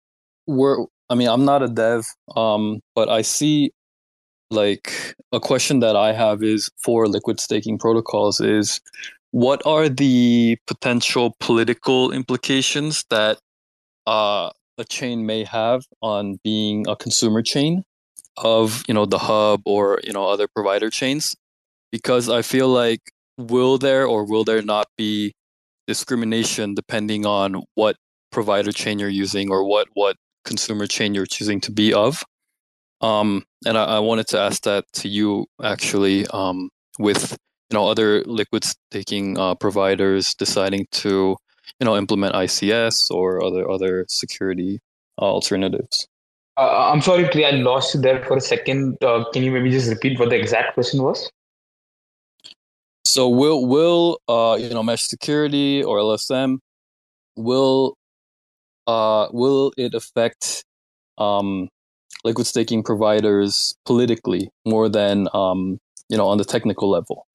we're 0.47 0.87
I 1.11 1.15
mean, 1.15 1.29
I'm 1.29 1.45
not 1.45 1.63
a 1.63 1.69
dev, 1.69 2.07
um, 2.37 2.81
but 2.95 3.09
I 3.09 3.23
see 3.23 3.73
like 4.51 5.15
a 5.33 5.41
question 5.41 5.81
that 5.81 5.97
I 5.97 6.13
have 6.13 6.43
is 6.43 6.71
for 6.83 7.09
liquid 7.09 7.41
staking 7.41 7.79
protocols 7.79 8.41
is 8.41 8.81
what 9.33 9.65
are 9.67 9.89
the 9.89 10.57
potential 10.67 11.35
political 11.41 12.13
implications 12.13 13.05
that 13.11 13.39
uh, 14.07 14.51
a 14.79 14.85
chain 14.89 15.27
may 15.27 15.45
have 15.45 15.83
on 16.03 16.39
being 16.45 16.87
a 16.89 16.97
consumer 16.97 17.43
chain 17.43 17.83
of 18.37 18.83
you 18.89 18.95
know 18.95 19.07
the 19.07 19.19
hub 19.19 19.63
or 19.65 20.01
you 20.05 20.13
know 20.13 20.29
other 20.29 20.49
provider 20.55 20.91
chains? 20.91 21.35
Because 21.93 22.29
i 22.29 22.43
feel 22.43 22.69
like 22.69 23.01
will 23.39 23.79
there 23.79 24.07
or 24.07 24.25
will 24.25 24.45
there 24.45 24.63
not 24.63 24.87
be 24.97 25.33
discrimination 25.87 26.75
depending 26.75 27.27
on 27.27 27.63
what 27.75 27.97
provider 28.33 28.73
chain 28.73 28.99
you're 28.99 29.09
using 29.09 29.51
or 29.51 29.65
what 29.65 29.89
what 29.95 30.17
consumer 30.45 30.87
chain 30.87 31.15
you're 31.15 31.27
choosing 31.27 31.61
to 31.63 31.73
be 31.73 31.93
of. 31.93 32.25
Um, 33.01 33.45
and 33.67 33.77
I, 33.77 33.85
I, 33.85 33.99
wanted 33.99 34.29
to 34.29 34.39
ask 34.39 34.63
that 34.63 34.85
to 34.95 35.09
you 35.09 35.47
actually, 35.63 36.27
um, 36.29 36.71
with 36.99 37.37
you 37.71 37.75
know 37.75 37.87
other 37.89 38.23
liquid 38.25 38.65
staking 38.65 39.39
uh, 39.39 39.55
providers 39.57 40.35
deciding 40.35 40.87
to 40.93 41.37
you 41.81 41.85
know 41.85 41.97
implement 41.97 42.35
ICS 42.35 43.11
or 43.11 43.45
other 43.45 43.69
other 43.69 44.07
security 44.09 44.81
uh, 45.21 45.25
alternatives. 45.25 46.07
Uh, 46.57 46.91
I'm 46.93 47.01
sorry, 47.01 47.29
Pri, 47.29 47.45
I 47.45 47.51
lost 47.51 47.95
you 47.95 48.01
there 48.01 48.25
for 48.25 48.37
a 48.37 48.41
second. 48.41 48.97
Uh, 49.03 49.25
can 49.33 49.43
you 49.43 49.51
maybe 49.51 49.71
just 49.71 49.91
repeat 49.91 50.19
what 50.21 50.31
the 50.31 50.37
exact 50.37 50.75
question 50.75 51.03
was? 51.03 51.31
So 53.05 53.29
will 53.29 53.67
will 53.67 54.19
uh, 54.29 54.57
you 54.61 54.71
know 54.71 54.83
mesh 54.83 55.03
security 55.03 55.83
or 55.83 55.99
LSM 55.99 56.59
will 57.37 57.97
uh, 58.87 59.29
will 59.33 59.73
it 59.77 59.95
affect 59.95 60.65
um, 61.19 61.69
liquid 62.25 62.47
staking 62.47 62.83
providers 62.83 63.75
politically 63.85 64.51
more 64.65 64.89
than 64.89 65.29
um, 65.35 65.79
you 66.09 66.17
know 66.17 66.27
on 66.27 66.39
the 66.39 66.45
technical 66.45 66.91
level? 66.91 67.27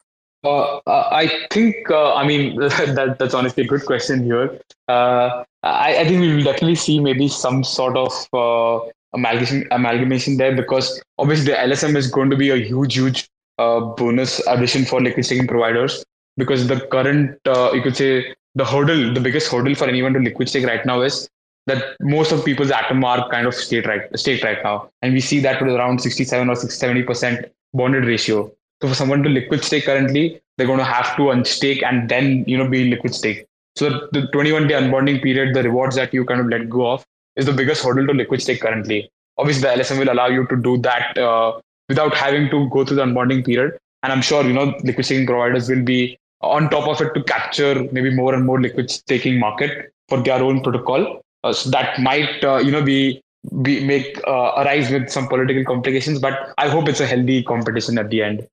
Uh, 0.43 0.77
uh, 0.87 1.09
I 1.11 1.29
think, 1.51 1.75
uh, 1.91 2.15
I 2.15 2.25
mean, 2.25 2.57
that, 2.59 3.17
that's 3.19 3.33
honestly 3.33 3.63
a 3.63 3.67
good 3.67 3.85
question 3.85 4.23
here. 4.23 4.59
Uh, 4.87 5.43
I, 5.63 5.97
I, 5.97 6.07
think 6.07 6.21
we 6.21 6.33
will 6.33 6.43
definitely 6.43 6.75
see 6.75 6.99
maybe 6.99 7.27
some 7.27 7.61
sort 7.61 7.97
of 7.97 8.13
uh, 8.33 8.79
amalgamation, 9.13 9.67
amalgamation 9.71 10.37
there 10.37 10.55
because 10.55 11.01
obviously 11.17 11.51
the 11.51 11.57
LSM 11.57 11.95
is 11.97 12.09
going 12.09 12.29
to 12.29 12.37
be 12.37 12.51
a 12.51 12.55
huge, 12.55 12.95
huge 12.95 13.27
uh, 13.57 13.81
bonus 13.81 14.39
addition 14.47 14.85
for 14.85 15.01
liquid 15.01 15.25
staking 15.25 15.47
providers 15.47 16.05
because 16.37 16.67
the 16.67 16.79
current, 16.87 17.37
you 17.73 17.81
could 17.81 17.97
say, 17.97 18.33
the 18.55 18.65
hurdle, 18.65 19.13
the 19.13 19.19
biggest 19.19 19.51
hurdle 19.51 19.75
for 19.75 19.87
anyone 19.87 20.13
to 20.13 20.19
liquid 20.19 20.47
stake 20.47 20.65
right 20.65 20.85
now 20.85 21.01
is 21.01 21.29
that 21.69 21.95
most 22.01 22.31
of 22.31 22.43
people's 22.43 22.71
atom 22.71 23.03
are 23.03 23.29
kind 23.29 23.47
of 23.47 23.55
state 23.55 23.85
right 23.85 24.03
state 24.19 24.43
right 24.43 24.61
now. 24.63 24.89
And 25.01 25.13
we 25.13 25.21
see 25.21 25.39
that 25.47 25.61
with 25.61 25.75
around 25.75 26.01
67 26.01 26.49
or 26.49 26.55
70 26.55 27.03
percent 27.03 27.45
bonded 27.73 28.05
ratio. 28.05 28.51
So 28.81 28.87
for 28.89 28.95
someone 28.95 29.23
to 29.23 29.29
liquid 29.29 29.63
stake 29.63 29.85
currently, 29.85 30.41
they're 30.57 30.67
going 30.67 30.79
to 30.79 30.85
have 30.85 31.15
to 31.17 31.23
unstake 31.35 31.83
and 31.83 32.09
then 32.09 32.43
you 32.47 32.57
know 32.57 32.67
be 32.67 32.85
liquid 32.89 33.15
stake. 33.15 33.45
So 33.75 34.07
the 34.11 34.27
21 34.33 34.67
day 34.67 34.75
unbonding 34.75 35.21
period, 35.23 35.55
the 35.55 35.63
rewards 35.63 35.95
that 35.95 36.13
you 36.13 36.25
kind 36.25 36.41
of 36.41 36.47
let 36.47 36.69
go 36.69 36.91
of, 36.91 37.05
is 37.35 37.45
the 37.45 37.53
biggest 37.53 37.83
hurdle 37.83 38.07
to 38.07 38.13
liquid 38.13 38.41
stake 38.41 38.61
currently. 38.61 39.09
Obviously, 39.37 39.61
the 39.61 39.81
LSM 39.81 39.99
will 39.99 40.11
allow 40.11 40.27
you 40.27 40.45
to 40.47 40.55
do 40.57 40.77
that 40.79 41.17
uh, 41.17 41.59
without 41.87 42.13
having 42.13 42.49
to 42.49 42.69
go 42.69 42.83
through 42.83 42.97
the 42.97 43.05
unbonding 43.05 43.45
period. 43.45 43.77
And 44.03 44.11
I'm 44.11 44.21
sure 44.21 44.43
you 44.43 44.53
know 44.53 44.73
liquid 44.83 45.05
staking 45.05 45.27
providers 45.27 45.69
will 45.69 45.83
be 45.83 46.17
on 46.41 46.69
top 46.69 46.87
of 46.87 47.01
it 47.01 47.13
to 47.13 47.23
capture 47.23 47.87
maybe 47.91 48.13
more 48.13 48.33
and 48.33 48.45
more 48.45 48.59
liquid 48.61 48.89
staking 48.89 49.39
market 49.39 49.93
for 50.07 50.21
their 50.21 50.41
own 50.41 50.61
protocol. 50.61 51.21
Uh, 51.43 51.53
so 51.53 51.69
that 51.69 51.99
might 51.99 52.43
uh, 52.43 52.57
you 52.57 52.71
know 52.71 52.83
be 52.83 53.21
be 53.63 53.83
make 53.83 54.19
uh, 54.27 54.53
arise 54.57 54.91
with 54.91 55.09
some 55.09 55.27
political 55.27 55.63
complications, 55.63 56.19
but 56.19 56.53
I 56.57 56.69
hope 56.69 56.89
it's 56.89 56.99
a 56.99 57.07
healthy 57.07 57.43
competition 57.43 57.97
at 57.97 58.09
the 58.09 58.21
end. 58.21 58.47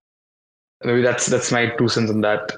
Maybe 0.85 1.03
that's 1.03 1.27
that's 1.27 1.51
my 1.51 1.67
two 1.77 1.89
cents 1.89 2.11
on 2.11 2.21
that. 2.21 2.53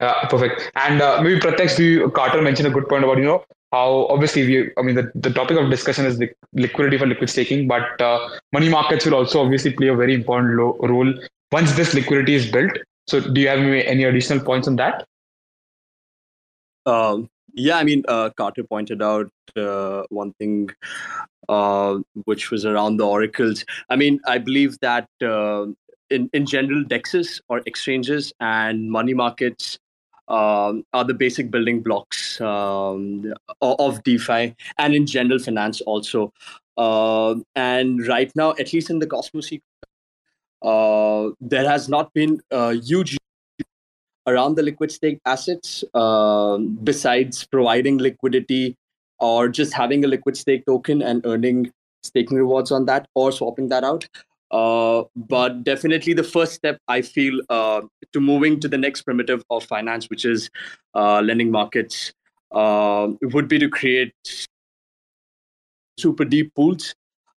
Uh, 0.00 0.28
perfect. 0.28 0.70
And 0.76 1.02
uh, 1.02 1.20
maybe 1.22 1.40
Pratyaksh, 1.40 1.78
you, 1.78 2.10
Carter 2.10 2.40
mentioned 2.40 2.68
a 2.68 2.70
good 2.70 2.88
point 2.88 3.04
about 3.04 3.18
you 3.18 3.24
know 3.24 3.44
how 3.72 4.06
obviously 4.06 4.46
we 4.46 4.70
I 4.78 4.82
mean 4.82 4.94
the, 4.94 5.10
the 5.14 5.30
topic 5.30 5.58
of 5.58 5.70
discussion 5.70 6.06
is 6.06 6.18
the 6.18 6.30
liquidity 6.52 6.98
for 6.98 7.06
liquid 7.06 7.30
staking, 7.30 7.66
but 7.66 8.00
uh, 8.00 8.28
money 8.52 8.68
markets 8.68 9.04
will 9.06 9.14
also 9.14 9.42
obviously 9.42 9.72
play 9.72 9.88
a 9.88 9.96
very 9.96 10.14
important 10.14 10.54
lo- 10.56 10.78
role 10.82 11.12
once 11.50 11.74
this 11.76 11.94
liquidity 11.94 12.34
is 12.34 12.50
built. 12.50 12.72
So 13.06 13.20
do 13.20 13.40
you 13.40 13.48
have 13.48 13.58
any 13.58 14.04
additional 14.04 14.40
points 14.44 14.68
on 14.68 14.76
that? 14.76 15.06
Um, 16.84 17.28
yeah, 17.54 17.78
I 17.78 17.84
mean, 17.84 18.04
uh, 18.08 18.30
Carter 18.30 18.64
pointed 18.64 19.02
out 19.02 19.30
uh, 19.56 20.02
one 20.10 20.32
thing 20.34 20.70
uh, 21.48 21.98
which 22.24 22.50
was 22.50 22.64
around 22.64 22.98
the 22.98 23.06
oracles. 23.06 23.64
I 23.88 23.96
mean, 23.96 24.20
I 24.26 24.38
believe 24.38 24.78
that 24.80 25.08
uh, 25.22 25.66
in 26.10 26.30
in 26.32 26.46
general, 26.46 26.84
dexes 26.84 27.40
or 27.48 27.62
exchanges 27.66 28.32
and 28.40 28.90
money 28.90 29.14
markets 29.14 29.78
um, 30.28 30.84
are 30.92 31.04
the 31.04 31.14
basic 31.14 31.50
building 31.50 31.82
blocks 31.82 32.40
um, 32.40 33.32
of 33.60 34.02
DeFi 34.04 34.54
and 34.78 34.94
in 34.94 35.06
general 35.06 35.38
finance 35.38 35.80
also. 35.82 36.32
Uh, 36.76 37.34
and 37.56 38.06
right 38.06 38.30
now, 38.36 38.50
at 38.58 38.72
least 38.72 38.88
in 38.90 39.00
the 39.00 39.06
Cosmos 39.06 39.50
uh, 40.62 41.30
there 41.40 41.68
has 41.68 41.88
not 41.88 42.12
been 42.14 42.40
a 42.50 42.74
huge 42.74 43.17
around 44.28 44.56
the 44.56 44.62
liquid 44.62 44.92
stake 44.92 45.18
assets 45.24 45.84
um, 45.94 46.78
besides 46.84 47.46
providing 47.46 47.98
liquidity 47.98 48.76
or 49.18 49.48
just 49.48 49.72
having 49.72 50.04
a 50.04 50.08
liquid 50.08 50.36
stake 50.36 50.64
token 50.66 51.02
and 51.02 51.24
earning 51.24 51.72
staking 52.02 52.36
rewards 52.36 52.70
on 52.70 52.84
that 52.86 53.06
or 53.14 53.32
swapping 53.32 53.68
that 53.68 53.84
out. 53.84 54.06
Uh, 54.50 55.02
but 55.14 55.62
definitely 55.64 56.14
the 56.14 56.24
first 56.24 56.54
step 56.54 56.78
I 56.88 57.02
feel 57.02 57.40
uh, 57.50 57.82
to 58.12 58.20
moving 58.20 58.60
to 58.60 58.68
the 58.68 58.78
next 58.78 59.02
primitive 59.02 59.42
of 59.50 59.64
finance, 59.64 60.08
which 60.08 60.24
is 60.24 60.48
uh, 60.94 61.20
lending 61.20 61.50
markets, 61.50 62.12
uh, 62.52 63.08
would 63.20 63.48
be 63.48 63.58
to 63.58 63.68
create 63.68 64.14
super 65.98 66.24
deep 66.24 66.54
pools 66.54 66.94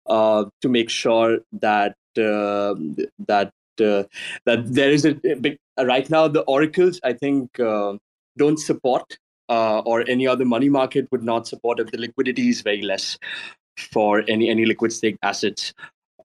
uh, 0.05 0.45
to 0.61 0.69
make 0.69 0.89
sure 0.89 1.39
that 1.53 1.95
that 2.15 3.51
uh, 3.81 4.03
that 4.45 4.73
there 4.73 4.91
is 4.91 5.05
a 5.05 5.13
big 5.13 5.57
right 5.79 6.09
now 6.09 6.27
the 6.27 6.41
oracles 6.41 6.99
I 7.03 7.13
think 7.13 7.57
don't 8.37 8.59
support 8.59 9.17
or 9.47 10.07
any 10.07 10.27
other 10.27 10.45
money 10.45 10.69
market 10.69 11.07
would 11.11 11.23
not 11.23 11.47
support 11.47 11.79
if 11.79 11.91
the 11.91 11.97
liquidity 11.97 12.49
is 12.49 12.61
very 12.61 12.81
less 12.81 13.17
for 13.91 14.23
any 14.27 14.49
any 14.49 14.65
liquid 14.65 14.93
stake 14.93 15.17
assets. 15.23 15.73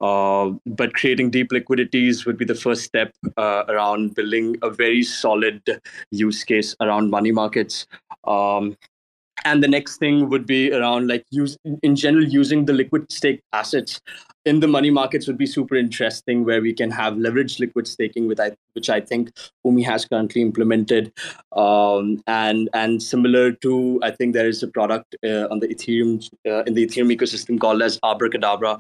Uh, 0.01 0.51
but 0.67 0.93
creating 0.95 1.31
deep 1.31 1.53
liquidities 1.53 2.27
would 2.27 2.37
be 2.37 2.45
the 2.45 2.55
first 2.55 2.83
step 2.83 3.13
uh, 3.37 3.65
around 3.69 4.15
building 4.15 4.57
a 4.63 4.69
very 4.71 5.03
solid 5.03 5.63
use 6.11 6.43
case 6.45 6.75
around 6.81 7.11
money 7.11 7.31
markets. 7.31 7.87
Um, 8.25 8.77
and 9.45 9.63
the 9.63 9.69
next 9.69 9.99
thing 9.99 10.29
would 10.29 10.47
be 10.47 10.73
around 10.73 11.09
like 11.09 11.25
use 11.31 11.57
in 11.83 11.97
general 11.97 12.25
using 12.25 12.65
the 12.65 12.73
liquid 12.73 13.11
stake 13.11 13.43
assets 13.53 14.01
in 14.45 14.61
the 14.61 14.69
money 14.69 14.91
markets 14.91 15.27
would 15.27 15.39
be 15.39 15.47
super 15.47 15.75
interesting 15.75 16.45
where 16.45 16.61
we 16.61 16.73
can 16.73 16.91
have 16.91 17.15
leveraged 17.15 17.59
liquid 17.61 17.87
staking 17.87 18.29
with 18.29 18.41
which 18.75 18.91
i 18.91 19.01
think 19.01 19.33
Umee 19.67 19.85
has 19.85 20.05
currently 20.05 20.43
implemented. 20.43 21.13
Um, 21.53 22.23
and 22.27 22.69
and 22.75 23.03
similar 23.03 23.53
to 23.53 24.01
i 24.03 24.11
think 24.11 24.35
there 24.35 24.49
is 24.49 24.63
a 24.63 24.69
product 24.69 25.17
uh, 25.25 25.47
on 25.51 25.61
the 25.61 25.69
ethereum 25.69 26.29
uh, 26.47 26.63
in 26.65 26.75
the 26.75 26.87
ethereum 26.87 27.15
ecosystem 27.17 27.59
called 27.59 27.83
as 27.83 27.99
abracadabra 28.03 28.79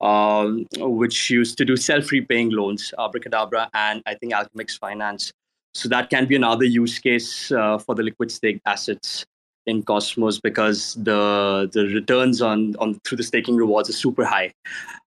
um, 0.00 0.66
which 0.78 1.30
used 1.30 1.56
to 1.58 1.64
do 1.64 1.76
self-repaying 1.76 2.50
loans 2.50 2.92
abracadabra 2.98 3.68
and 3.74 4.02
i 4.06 4.14
think 4.14 4.32
alchemix 4.32 4.78
finance. 4.78 5.32
So 5.74 5.90
that 5.90 6.08
can 6.08 6.24
be 6.24 6.36
another 6.36 6.64
use 6.64 6.98
case 6.98 7.52
uh, 7.52 7.76
for 7.76 7.94
the 7.94 8.02
liquid 8.02 8.30
stake 8.32 8.62
assets 8.64 9.26
in 9.66 9.82
Cosmos 9.82 10.40
because 10.40 10.94
the 10.94 11.68
the 11.72 11.86
returns 11.94 12.40
on 12.40 12.76
on 12.76 13.00
through 13.04 13.16
the 13.16 13.24
staking 13.24 13.56
rewards 13.56 13.88
are 13.90 13.94
super 13.94 14.24
high 14.24 14.52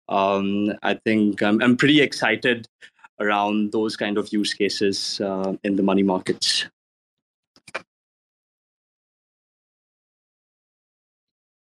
um, 0.10 0.74
I 0.82 0.96
think 0.96 1.42
I'm, 1.42 1.62
I'm 1.62 1.78
pretty 1.78 2.02
excited 2.02 2.68
around 3.20 3.72
those 3.72 3.96
kind 3.96 4.18
of 4.18 4.34
use 4.34 4.54
cases 4.54 5.22
uh, 5.22 5.54
in 5.64 5.76
the 5.76 5.84
money 5.84 6.04
markets. 6.04 6.66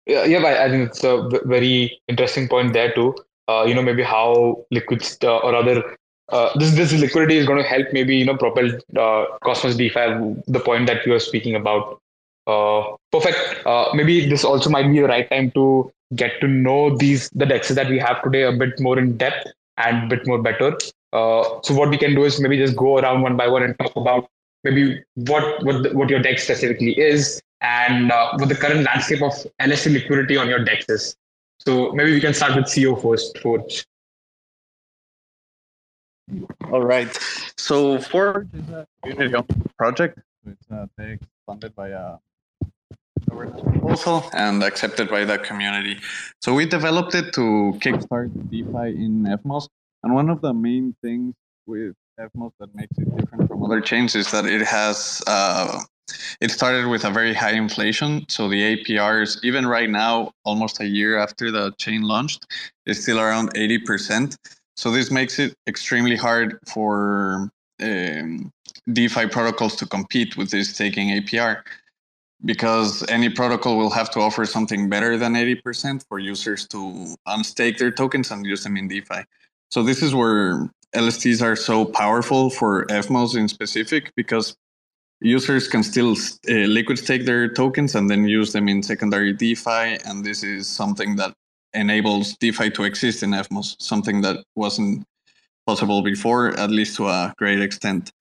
Yeah, 0.05 0.23
yeah, 0.23 0.39
I 0.39 0.69
think 0.69 0.89
it's 0.89 1.03
a 1.03 1.29
very 1.45 1.99
interesting 2.07 2.47
point 2.47 2.73
there 2.73 2.93
too. 2.93 3.15
Uh, 3.49 3.65
you 3.67 3.73
know, 3.73 3.81
maybe 3.81 4.03
how 4.03 4.65
liquids 4.71 5.17
uh, 5.23 5.37
or 5.39 5.53
other 5.53 5.97
uh, 6.29 6.57
this 6.57 6.75
this 6.75 6.93
liquidity 6.93 7.37
is 7.37 7.45
going 7.45 7.61
to 7.61 7.67
help 7.67 7.87
maybe 7.91 8.15
you 8.15 8.25
know 8.25 8.37
propel 8.37 8.69
uh, 8.97 9.25
Cosmos 9.43 9.75
DeFi. 9.75 10.35
The 10.47 10.61
point 10.63 10.87
that 10.87 11.05
you 11.05 11.11
were 11.11 11.19
speaking 11.19 11.55
about. 11.55 12.01
Uh, 12.47 12.95
perfect. 13.11 13.65
Uh, 13.65 13.89
maybe 13.93 14.27
this 14.27 14.45
also 14.45 14.69
might 14.69 14.87
be 14.89 15.01
the 15.01 15.07
right 15.07 15.29
time 15.29 15.51
to 15.51 15.91
get 16.15 16.39
to 16.39 16.47
know 16.47 16.95
these 16.95 17.29
the 17.31 17.43
dexes 17.45 17.75
that 17.75 17.89
we 17.89 17.99
have 17.99 18.23
today 18.23 18.43
a 18.43 18.51
bit 18.53 18.79
more 18.79 18.97
in 18.97 19.17
depth 19.17 19.51
and 19.75 20.05
a 20.05 20.15
bit 20.15 20.25
more 20.25 20.41
better. 20.41 20.77
Uh, 21.11 21.43
so 21.61 21.73
what 21.73 21.89
we 21.89 21.97
can 21.97 22.15
do 22.15 22.23
is 22.23 22.39
maybe 22.39 22.57
just 22.57 22.75
go 22.75 22.97
around 22.97 23.21
one 23.21 23.35
by 23.35 23.47
one 23.47 23.63
and 23.63 23.77
talk 23.77 23.93
about 23.97 24.29
maybe 24.63 25.03
what 25.15 25.63
what 25.63 25.83
the, 25.83 25.89
what 25.89 26.09
your 26.09 26.21
dex 26.21 26.43
specifically 26.43 26.97
is 26.97 27.41
and 27.59 28.11
uh, 28.11 28.31
what 28.37 28.47
the 28.47 28.55
current 28.55 28.83
landscape 28.83 29.21
of 29.21 29.33
LST 29.65 29.87
liquidity 29.87 30.37
on 30.37 30.47
your 30.47 30.63
dex 30.63 30.85
is. 30.87 31.17
So 31.59 31.91
maybe 31.91 32.11
we 32.11 32.21
can 32.21 32.33
start 32.33 32.55
with 32.55 32.65
CEO 32.65 33.01
first, 33.01 33.37
Forge. 33.39 33.85
All 36.71 36.83
right. 36.83 37.17
So 37.57 37.99
Forge 37.99 38.47
is 38.53 38.69
a 38.69 38.87
community 39.03 39.53
project. 39.77 40.19
It's 40.45 40.69
a 40.69 40.89
dex 40.97 41.25
funded 41.45 41.75
by 41.75 41.89
a 41.89 42.17
proposal 43.27 44.29
and 44.33 44.63
accepted 44.63 45.09
by 45.09 45.25
the 45.25 45.37
community. 45.39 45.97
So 46.41 46.53
we 46.53 46.65
developed 46.65 47.15
it 47.15 47.33
to 47.33 47.73
kickstart 47.79 48.31
DeFi 48.49 49.03
in 49.03 49.23
Evmos. 49.23 49.67
And 50.03 50.13
one 50.13 50.29
of 50.29 50.41
the 50.41 50.53
main 50.53 50.95
things 51.01 51.33
with 51.65 51.95
Evmos 52.19 52.51
that 52.59 52.73
makes 52.75 52.97
it 52.97 53.15
different 53.17 53.47
from 53.47 53.63
other 53.63 53.81
chains 53.81 54.15
is 54.15 54.31
that 54.31 54.45
it 54.45 54.61
has 54.61 55.21
uh, 55.27 55.79
it 56.39 56.51
started 56.51 56.87
with 56.87 57.03
a 57.03 57.11
very 57.11 57.33
high 57.33 57.53
inflation. 57.53 58.25
So 58.29 58.47
the 58.47 58.77
APRs, 58.77 59.43
even 59.43 59.65
right 59.65 59.89
now, 59.89 60.31
almost 60.45 60.79
a 60.79 60.87
year 60.87 61.17
after 61.17 61.51
the 61.51 61.73
chain 61.77 62.01
launched, 62.03 62.45
is 62.85 63.01
still 63.01 63.19
around 63.19 63.53
80%. 63.53 64.35
So 64.75 64.91
this 64.91 65.11
makes 65.11 65.39
it 65.39 65.53
extremely 65.67 66.15
hard 66.15 66.59
for 66.65 67.49
um, 67.81 68.51
DeFi 68.93 69.27
protocols 69.27 69.75
to 69.77 69.85
compete 69.85 70.37
with 70.37 70.51
this 70.51 70.73
staking 70.73 71.09
APR 71.09 71.63
because 72.45 73.03
any 73.09 73.29
protocol 73.29 73.77
will 73.77 73.89
have 73.89 74.09
to 74.11 74.19
offer 74.19 74.45
something 74.45 74.89
better 74.89 75.17
than 75.17 75.33
80% 75.33 76.05
for 76.07 76.19
users 76.19 76.67
to 76.67 77.15
unstake 77.27 77.77
their 77.77 77.91
tokens 77.91 78.31
and 78.31 78.45
use 78.45 78.63
them 78.63 78.77
in 78.77 78.87
DeFi. 78.87 79.23
So 79.71 79.83
this 79.83 80.01
is 80.01 80.13
where 80.13 80.69
LSTs 80.95 81.41
are 81.41 81.55
so 81.55 81.85
powerful 81.85 82.49
for 82.49 82.85
Evmos 82.85 83.35
in 83.35 83.47
specific 83.47 84.11
because 84.15 84.55
users 85.19 85.67
can 85.67 85.83
still 85.83 86.15
uh, 86.49 86.53
liquid 86.53 86.99
stake 86.99 87.25
their 87.25 87.49
tokens 87.49 87.95
and 87.95 88.09
then 88.09 88.27
use 88.27 88.53
them 88.53 88.67
in 88.67 88.83
secondary 88.83 89.33
DeFi. 89.33 89.97
And 90.05 90.23
this 90.23 90.43
is 90.43 90.67
something 90.67 91.15
that 91.17 91.33
enables 91.73 92.37
DeFi 92.37 92.69
to 92.71 92.83
exist 92.83 93.23
in 93.23 93.31
Evmos, 93.31 93.75
something 93.81 94.21
that 94.21 94.43
wasn't 94.55 95.05
possible 95.65 96.01
before, 96.01 96.57
at 96.57 96.71
least 96.71 96.95
to 96.97 97.07
a 97.07 97.33
great 97.37 97.61
extent. 97.61 98.11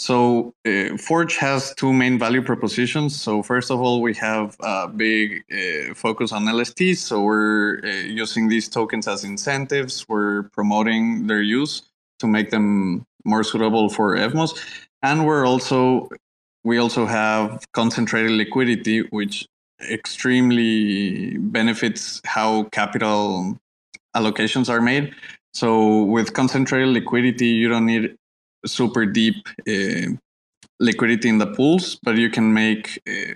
So 0.00 0.54
uh, 0.66 0.96
Forge 0.96 1.36
has 1.36 1.74
two 1.74 1.92
main 1.92 2.18
value 2.18 2.40
propositions. 2.40 3.20
So 3.20 3.42
first 3.42 3.70
of 3.70 3.82
all, 3.82 4.00
we 4.00 4.14
have 4.14 4.56
a 4.60 4.88
big 4.88 5.44
uh, 5.52 5.92
focus 5.92 6.32
on 6.32 6.44
LSTs. 6.46 6.96
So 6.96 7.20
we're 7.20 7.80
uh, 7.84 7.88
using 8.08 8.48
these 8.48 8.66
tokens 8.66 9.06
as 9.06 9.24
incentives. 9.24 10.08
We're 10.08 10.44
promoting 10.54 11.26
their 11.26 11.42
use 11.42 11.82
to 12.20 12.26
make 12.26 12.48
them 12.48 13.04
more 13.26 13.44
suitable 13.44 13.90
for 13.90 14.16
Evmos. 14.16 14.58
And 15.02 15.26
we're 15.26 15.46
also 15.46 16.08
we 16.64 16.78
also 16.78 17.04
have 17.04 17.62
concentrated 17.72 18.30
liquidity, 18.32 19.00
which 19.10 19.46
extremely 19.90 21.36
benefits 21.36 22.22
how 22.24 22.64
capital 22.72 23.58
allocations 24.16 24.70
are 24.70 24.80
made. 24.80 25.14
So 25.52 26.04
with 26.04 26.32
concentrated 26.32 26.88
liquidity, 26.88 27.48
you 27.48 27.68
don't 27.68 27.84
need 27.84 28.16
super 28.66 29.06
deep 29.06 29.48
uh, 29.68 30.12
liquidity 30.78 31.28
in 31.28 31.38
the 31.38 31.46
pools, 31.46 31.98
but 32.02 32.16
you 32.16 32.30
can 32.30 32.52
make 32.52 33.00
uh, 33.08 33.34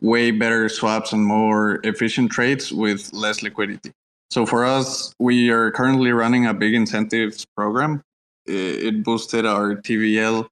way 0.00 0.30
better 0.30 0.68
swaps 0.68 1.12
and 1.12 1.24
more 1.24 1.80
efficient 1.84 2.30
trades 2.30 2.72
with 2.72 3.12
less 3.12 3.42
liquidity. 3.42 3.92
So 4.30 4.46
for 4.46 4.64
us, 4.64 5.12
we 5.18 5.50
are 5.50 5.70
currently 5.72 6.12
running 6.12 6.46
a 6.46 6.54
big 6.54 6.74
incentives 6.74 7.44
program. 7.56 8.02
It 8.46 9.04
boosted 9.04 9.44
our 9.44 9.74
TVL 9.76 10.48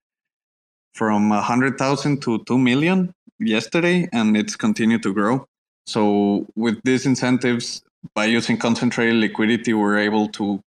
from 0.95 1.29
100,000 1.31 2.21
to 2.23 2.45
2 2.45 2.59
million 2.59 3.13
yesterday, 3.39 4.09
and 4.13 4.37
it's 4.37 4.57
continued 4.57 5.03
to 5.05 5.15
grow. 5.15 5.47
So 5.87 6.47
with 6.57 6.81
these 6.85 7.07
incentives, 7.07 7.83
by 8.15 8.27
using 8.27 8.59
concentrated 8.59 9.17
liquidity, 9.17 9.73
we're 9.73 9.99
able 9.99 10.29
to 10.29 10.61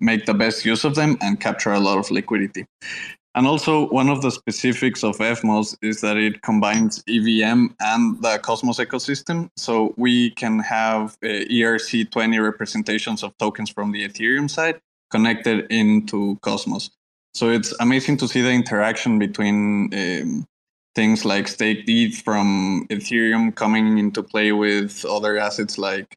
make 0.00 0.26
the 0.26 0.34
best 0.34 0.64
use 0.64 0.84
of 0.84 0.94
them 0.94 1.16
and 1.20 1.40
capture 1.40 1.72
a 1.72 1.80
lot 1.80 1.98
of 1.98 2.10
liquidity. 2.10 2.66
And 3.34 3.46
also, 3.46 3.88
one 3.90 4.08
of 4.08 4.22
the 4.22 4.30
specifics 4.30 5.04
of 5.04 5.18
Evmos 5.18 5.76
is 5.80 6.00
that 6.00 6.16
it 6.16 6.42
combines 6.42 7.04
EVM 7.06 7.66
and 7.78 8.22
the 8.22 8.38
Cosmos 8.42 8.78
ecosystem. 8.78 9.48
So 9.56 9.94
we 9.96 10.30
can 10.30 10.58
have 10.58 11.16
uh, 11.22 11.46
ERC20 11.48 12.42
representations 12.42 13.22
of 13.22 13.36
tokens 13.38 13.70
from 13.70 13.92
the 13.92 14.08
Ethereum 14.08 14.50
side 14.50 14.80
connected 15.10 15.70
into 15.70 16.36
Cosmos. 16.42 16.90
So 17.34 17.50
it's 17.50 17.72
amazing 17.78 18.16
to 18.18 18.28
see 18.28 18.40
the 18.40 18.50
interaction 18.50 19.18
between 19.18 19.94
um, 19.94 20.46
things 20.94 21.24
like 21.24 21.46
stake 21.46 21.84
ETH 21.86 22.20
from 22.22 22.88
Ethereum 22.90 23.54
coming 23.54 23.98
into 23.98 24.22
play 24.22 24.50
with 24.50 25.04
other 25.04 25.38
assets 25.38 25.78
like 25.78 26.16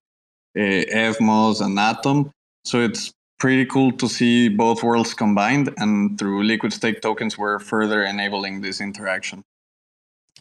uh, 0.58 0.84
Evmos 1.06 1.62
and 1.62 1.78
Atom. 1.78 2.32
So 2.64 2.80
it's 2.80 3.12
pretty 3.40 3.66
cool 3.66 3.92
to 3.94 4.08
see 4.08 4.50
both 4.50 4.84
worlds 4.84 5.14
combined. 5.14 5.74
And 5.78 6.18
through 6.18 6.44
liquid 6.44 6.74
stake 6.74 7.02
tokens, 7.02 7.38
we're 7.38 7.60
further 7.60 8.04
enabling 8.04 8.62
this 8.62 8.80
interaction. 8.82 9.44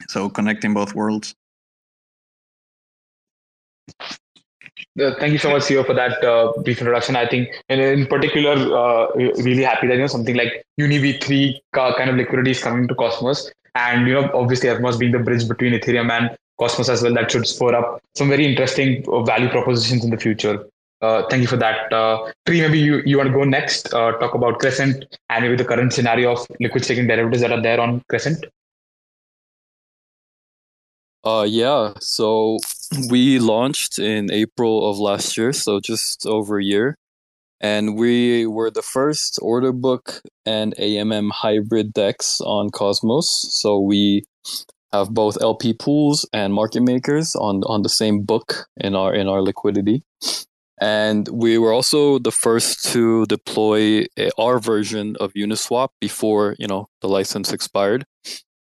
So 0.09 0.29
connecting 0.29 0.75
both 0.75 0.95
worlds. 0.95 1.35
Thank 4.99 5.33
you 5.33 5.39
so 5.39 5.51
much, 5.51 5.63
CEO, 5.63 5.85
for 5.87 5.95
that 5.95 6.23
uh, 6.25 6.53
brief 6.63 6.79
introduction. 6.81 7.17
I 7.17 7.27
think, 7.27 7.49
and 7.69 7.81
in 7.81 8.07
particular, 8.07 8.53
uh, 8.53 9.07
really 9.15 9.63
happy 9.63 9.87
that 9.87 9.95
you 9.95 10.01
know 10.01 10.07
something 10.07 10.37
like 10.37 10.65
UniV3 10.81 11.59
kind 11.73 12.11
of 12.11 12.17
liquidity 12.17 12.51
is 12.53 12.63
coming 12.63 12.89
to 12.89 12.95
Cosmos, 12.95 13.51
and 13.75 14.07
you 14.07 14.15
know, 14.15 14.31
obviously, 14.35 14.69
Evmos 14.69 14.99
being 14.99 15.13
the 15.13 15.19
bridge 15.19 15.47
between 15.49 15.73
Ethereum 15.73 16.11
and 16.11 16.37
Cosmos 16.59 16.89
as 16.89 17.03
well, 17.03 17.15
that 17.15 17.31
should 17.31 17.47
spur 17.47 17.75
up 17.75 18.01
some 18.17 18.29
very 18.29 18.47
interesting 18.47 19.05
uh, 19.09 19.23
value 19.23 19.49
propositions 19.49 20.05
in 20.05 20.11
the 20.11 20.19
future. 20.19 20.65
Uh, 21.03 21.23
thank 21.31 21.41
you 21.41 21.49
for 21.49 21.57
that. 21.57 21.93
Uh, 21.93 22.31
Tree, 22.47 22.61
maybe 22.61 22.79
you, 22.79 23.03
you 23.07 23.17
want 23.17 23.29
to 23.29 23.33
go 23.33 23.45
next, 23.45 23.93
uh, 23.95 24.13
talk 24.19 24.35
about 24.35 24.59
Crescent 24.59 25.05
and 25.31 25.45
maybe 25.45 25.57
the 25.57 25.65
current 25.65 25.93
scenario 25.93 26.33
of 26.33 26.47
liquid 26.61 26.85
staking 26.85 27.07
derivatives 27.07 27.41
that 27.41 27.53
are 27.53 27.63
there 27.63 27.81
on 27.81 28.03
Crescent. 28.11 28.45
Uh, 31.25 31.47
yeah. 31.49 31.93
So 32.01 32.59
we 33.09 33.39
launched 33.39 33.99
in 33.99 34.31
April 34.31 34.91
of 34.91 34.99
last 34.99 35.37
year, 35.37 35.53
so 35.53 35.81
just 35.81 36.27
over 36.27 36.59
a 36.59 36.65
year. 36.65 36.97
And 37.63 37.97
we 37.97 38.47
were 38.47 38.71
the 38.71 38.83
first 38.83 39.39
order 39.43 39.73
book 39.73 40.23
and 40.47 40.75
AMM 40.77 41.31
hybrid 41.31 41.93
DEX 41.93 42.41
on 42.41 42.71
Cosmos. 42.71 43.29
So 43.51 43.79
we 43.79 44.25
have 44.93 45.11
both 45.11 45.41
LP 45.43 45.75
pools 45.75 46.27
and 46.33 46.55
market 46.55 46.83
makers 46.83 47.37
on, 47.37 47.63
on 47.65 47.83
the 47.83 47.91
same 47.91 48.23
book 48.23 48.67
in 48.79 48.95
our 48.97 49.15
in 49.15 49.29
our 49.29 49.43
liquidity. 49.43 50.03
And 50.81 51.29
we 51.29 51.59
were 51.59 51.73
also 51.73 52.19
the 52.19 52.33
first 52.33 52.85
to 52.93 53.27
deploy 53.27 54.07
a, 54.17 54.31
our 54.39 54.59
version 54.59 55.17
of 55.21 55.35
Uniswap 55.35 55.91
before, 56.01 56.57
you 56.59 56.67
know, 56.67 56.89
the 57.03 57.09
license 57.09 57.53
expired 57.53 58.07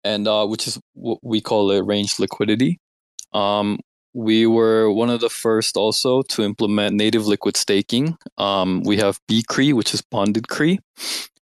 and 0.04 0.26
uh, 0.26 0.46
which 0.46 0.66
is 0.66 0.80
what 0.94 1.18
we 1.22 1.40
call 1.40 1.70
a 1.70 1.82
range 1.82 2.18
liquidity. 2.18 2.80
Um, 3.32 3.78
we 4.14 4.46
were 4.46 4.92
one 4.92 5.10
of 5.10 5.20
the 5.20 5.30
first 5.30 5.76
also 5.76 6.22
to 6.22 6.42
implement 6.42 6.96
native 6.96 7.26
liquid 7.26 7.56
staking. 7.56 8.16
Um, 8.36 8.82
we 8.84 8.98
have 8.98 9.20
BCRE, 9.30 9.72
which 9.72 9.94
is 9.94 10.02
bonded 10.02 10.48
CRE, 10.48 10.74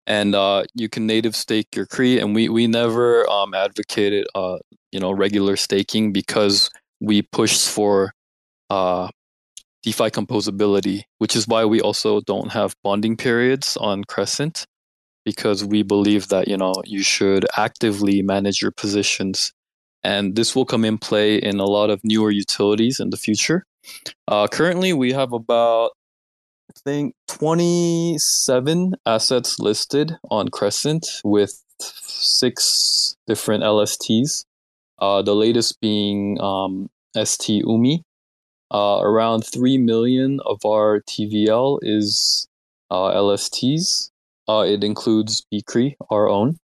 and 0.06 0.34
uh, 0.34 0.64
you 0.74 0.88
can 0.88 1.06
native 1.06 1.36
stake 1.36 1.76
your 1.76 1.86
CRE. 1.86 2.18
And 2.20 2.34
we 2.34 2.48
we 2.48 2.66
never 2.66 3.28
um, 3.28 3.54
advocated 3.54 4.26
uh, 4.34 4.58
you 4.92 5.00
know 5.00 5.12
regular 5.12 5.56
staking 5.56 6.12
because 6.12 6.70
we 7.00 7.20
pushed 7.20 7.68
for 7.68 8.14
uh, 8.70 9.08
DeFi 9.84 10.10
composability, 10.10 11.02
which 11.18 11.36
is 11.36 11.46
why 11.46 11.66
we 11.66 11.80
also 11.80 12.20
don't 12.22 12.52
have 12.52 12.74
bonding 12.82 13.18
periods 13.18 13.76
on 13.76 14.02
Crescent 14.04 14.66
because 15.26 15.62
we 15.62 15.82
believe 15.82 16.28
that 16.28 16.48
you 16.48 16.56
know 16.56 16.74
you 16.84 17.02
should 17.02 17.44
actively 17.56 18.22
manage 18.22 18.62
your 18.62 18.70
positions. 18.70 19.52
And 20.02 20.36
this 20.36 20.56
will 20.56 20.64
come 20.64 20.84
in 20.84 20.98
play 20.98 21.36
in 21.36 21.60
a 21.60 21.64
lot 21.66 21.90
of 21.90 22.00
newer 22.02 22.30
utilities 22.30 22.98
in 22.98 23.10
the 23.10 23.16
future. 23.16 23.64
Uh, 24.26 24.46
currently 24.46 24.94
we 24.94 25.12
have 25.12 25.32
about 25.34 25.90
i 26.70 26.72
think 26.82 27.14
27 27.28 28.94
assets 29.04 29.58
listed 29.58 30.16
on 30.30 30.48
crescent 30.48 31.06
with 31.22 31.62
six 31.78 33.14
different 33.26 33.62
lsts 33.62 34.46
uh, 35.00 35.20
the 35.20 35.34
latest 35.34 35.78
being 35.82 36.40
um, 36.40 36.88
st 37.14 37.62
Umee 37.66 38.00
uh, 38.74 38.98
around 39.00 39.42
3 39.42 39.78
million 39.78 40.40
of 40.44 40.58
our 40.66 41.00
tvl 41.08 41.78
is 41.82 42.46
uh, 42.90 43.10
lsts 43.14 44.10
uh, 44.48 44.64
it 44.66 44.84
includes 44.84 45.46
BCRE, 45.52 45.94
our 46.10 46.28
own, 46.28 46.58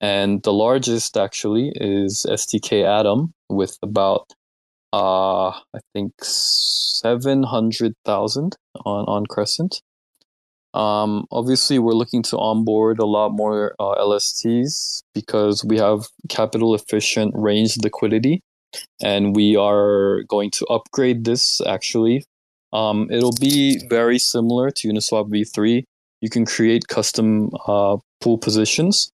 and 0.00 0.42
the 0.42 0.52
largest 0.52 1.16
actually 1.16 1.72
is 1.74 2.26
STK 2.28 2.84
Atom 2.84 3.32
with 3.48 3.78
about 3.82 4.32
uh, 4.92 5.48
I 5.48 5.80
think 5.94 6.12
seven 6.22 7.42
hundred 7.44 7.94
thousand 8.04 8.56
on 8.84 9.04
on 9.06 9.24
Crescent. 9.26 9.80
Um, 10.74 11.26
obviously, 11.30 11.78
we're 11.78 11.92
looking 11.92 12.22
to 12.24 12.38
onboard 12.38 12.98
a 12.98 13.06
lot 13.06 13.30
more 13.30 13.74
uh, 13.78 13.94
LSTs 14.00 15.02
because 15.14 15.64
we 15.64 15.78
have 15.78 16.06
capital 16.28 16.74
efficient 16.74 17.32
range 17.34 17.78
liquidity, 17.78 18.42
and 19.02 19.34
we 19.36 19.56
are 19.56 20.22
going 20.28 20.50
to 20.52 20.66
upgrade 20.66 21.24
this 21.24 21.60
actually. 21.66 22.24
Um, 22.72 23.08
it'll 23.10 23.36
be 23.38 23.86
very 23.88 24.18
similar 24.18 24.70
to 24.70 24.88
Uniswap 24.88 25.28
v3 25.28 25.84
you 26.22 26.30
can 26.30 26.46
create 26.46 26.88
custom 26.88 27.50
uh, 27.66 27.98
pool 28.22 28.38
positions. 28.38 29.12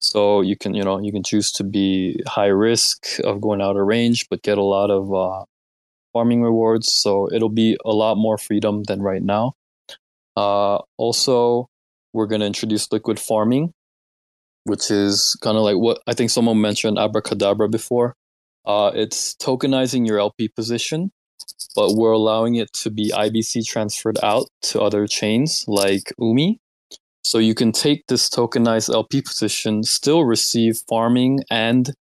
So 0.00 0.42
you 0.42 0.56
can, 0.56 0.74
you 0.74 0.82
know, 0.82 1.00
you 1.00 1.12
can 1.12 1.22
choose 1.22 1.50
to 1.52 1.64
be 1.64 2.20
high 2.26 2.46
risk 2.46 3.06
of 3.24 3.40
going 3.40 3.62
out 3.62 3.76
of 3.76 3.86
range, 3.86 4.26
but 4.28 4.42
get 4.42 4.58
a 4.58 4.62
lot 4.62 4.90
of 4.90 5.14
uh, 5.14 5.44
farming 6.12 6.42
rewards. 6.42 6.92
So 6.92 7.32
it'll 7.32 7.48
be 7.48 7.78
a 7.84 7.92
lot 7.92 8.16
more 8.16 8.36
freedom 8.36 8.82
than 8.82 9.00
right 9.00 9.22
now. 9.22 9.54
Uh, 10.36 10.78
also, 10.98 11.68
we're 12.12 12.26
going 12.26 12.40
to 12.40 12.46
introduce 12.46 12.90
liquid 12.92 13.18
farming, 13.18 13.72
which 14.64 14.90
is 14.90 15.36
kind 15.42 15.56
of 15.56 15.62
like 15.62 15.76
what 15.76 16.00
I 16.06 16.14
think 16.14 16.30
someone 16.30 16.60
mentioned 16.60 16.98
abracadabra 16.98 17.68
before. 17.68 18.14
Uh, 18.68 18.92
it's 18.94 19.34
tokenizing 19.34 20.06
your 20.06 20.20
LP 20.20 20.46
position 20.48 21.10
but 21.74 21.94
we're 21.94 22.12
allowing 22.12 22.56
it 22.56 22.72
to 22.72 22.90
be 22.90 23.12
IBC 23.14 23.64
transferred 23.66 24.18
out 24.22 24.48
to 24.62 24.80
other 24.80 25.06
chains 25.06 25.64
like 25.68 26.12
Umee. 26.20 26.58
So 27.22 27.38
you 27.38 27.54
can 27.54 27.72
take 27.72 28.06
this 28.06 28.28
tokenized 28.28 28.92
LP 28.92 29.22
position, 29.22 29.82
still 29.82 30.24
receive 30.24 30.82
farming 30.88 31.44
and 31.50 31.92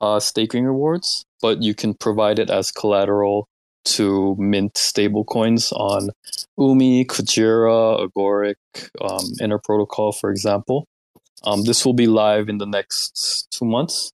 uh, 0.00 0.20
staking 0.20 0.64
rewards, 0.64 1.24
but 1.40 1.62
you 1.62 1.74
can 1.74 1.94
provide 1.94 2.38
it 2.38 2.50
as 2.50 2.70
collateral 2.70 3.48
to 3.84 4.36
mint 4.38 4.74
stablecoins 4.74 5.72
on 5.72 6.10
Umee, 6.58 7.06
Kujira, 7.06 8.06
Agoric, 8.06 8.56
um, 9.00 9.24
Inter 9.40 9.58
Protocol, 9.58 10.12
for 10.12 10.30
example. 10.30 10.86
Um, 11.44 11.64
this 11.64 11.86
will 11.86 11.94
be 11.94 12.06
live 12.06 12.48
in 12.48 12.58
the 12.58 12.66
next 12.66 13.48
two 13.50 13.64
months. 13.64 14.12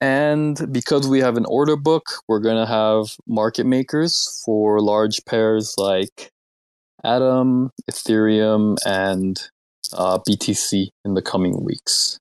And 0.00 0.70
because 0.72 1.08
we 1.08 1.20
have 1.20 1.36
an 1.36 1.46
order 1.46 1.76
book, 1.76 2.04
we're 2.28 2.40
going 2.40 2.62
to 2.62 2.70
have 2.70 3.16
market 3.26 3.64
makers 3.64 4.42
for 4.44 4.80
large 4.80 5.24
pairs 5.24 5.74
like 5.78 6.30
Atom, 7.02 7.70
Ethereum, 7.90 8.76
and 8.84 9.40
uh, 9.92 10.18
BTC 10.18 10.88
in 11.04 11.14
the 11.14 11.22
coming 11.22 11.64
weeks. 11.64 12.18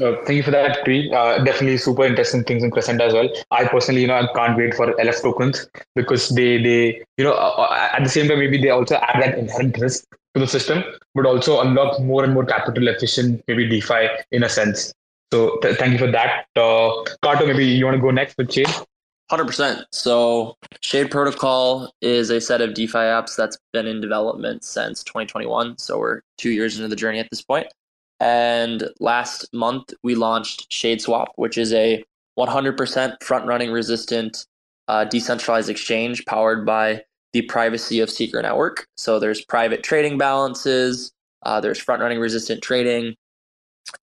Uh, 0.00 0.16
thank 0.24 0.36
you 0.36 0.42
for 0.42 0.50
that, 0.50 0.84
Tree. 0.84 1.12
Uh, 1.12 1.38
definitely 1.44 1.76
super 1.76 2.04
interesting 2.04 2.42
things 2.44 2.62
in 2.62 2.70
Crescent 2.70 3.00
as 3.00 3.12
well. 3.12 3.28
I 3.50 3.66
personally, 3.66 4.00
you 4.00 4.06
know, 4.06 4.14
I 4.14 4.26
can't 4.34 4.56
wait 4.56 4.74
for 4.74 4.86
LF 4.86 5.22
tokens 5.22 5.68
because 5.94 6.30
they, 6.30 6.62
they, 6.62 7.02
you 7.18 7.24
know, 7.24 7.32
uh, 7.32 7.66
uh, 7.68 7.90
at 7.92 8.02
the 8.02 8.08
same 8.08 8.28
time, 8.28 8.38
maybe 8.38 8.60
they 8.60 8.70
also 8.70 8.96
add 8.96 9.20
that 9.22 9.38
inherent 9.38 9.76
risk 9.78 10.06
to 10.34 10.40
the 10.40 10.46
system, 10.46 10.82
but 11.14 11.26
also 11.26 11.60
unlock 11.60 12.00
more 12.00 12.24
and 12.24 12.32
more 12.32 12.46
capital 12.46 12.88
efficient, 12.88 13.42
maybe 13.46 13.68
DeFi 13.68 14.08
in 14.32 14.42
a 14.42 14.48
sense. 14.48 14.92
So 15.32 15.58
th- 15.62 15.76
thank 15.76 15.92
you 15.92 15.98
for 15.98 16.10
that. 16.10 16.46
Uh, 16.56 17.04
Carter, 17.22 17.46
maybe 17.46 17.66
you 17.66 17.84
want 17.84 17.96
to 17.96 18.00
go 18.00 18.10
next 18.10 18.36
with 18.38 18.52
Shade? 18.52 18.68
100%. 19.30 19.84
So 19.92 20.56
Shade 20.80 21.10
Protocol 21.10 21.92
is 22.00 22.30
a 22.30 22.40
set 22.40 22.60
of 22.60 22.74
DeFi 22.74 22.98
apps 22.98 23.36
that's 23.36 23.58
been 23.72 23.86
in 23.86 24.00
development 24.00 24.64
since 24.64 25.04
2021. 25.04 25.78
So 25.78 25.98
we're 25.98 26.22
two 26.36 26.50
years 26.50 26.76
into 26.76 26.88
the 26.88 26.96
journey 26.96 27.20
at 27.20 27.28
this 27.30 27.42
point. 27.42 27.68
And 28.20 28.88
last 29.00 29.52
month, 29.52 29.94
we 30.02 30.14
launched 30.14 30.70
Shade 30.70 31.00
Swap, 31.00 31.32
which 31.36 31.56
is 31.56 31.72
a 31.72 32.04
100% 32.38 33.22
front 33.22 33.46
running 33.46 33.72
resistant 33.72 34.46
uh, 34.88 35.04
decentralized 35.04 35.70
exchange 35.70 36.24
powered 36.26 36.66
by 36.66 37.02
the 37.32 37.42
privacy 37.42 38.00
of 38.00 38.10
Secret 38.10 38.42
Network. 38.42 38.86
So 38.96 39.18
there's 39.18 39.44
private 39.44 39.82
trading 39.82 40.18
balances, 40.18 41.12
uh, 41.42 41.60
there's 41.60 41.78
front 41.78 42.02
running 42.02 42.18
resistant 42.18 42.62
trading. 42.62 43.14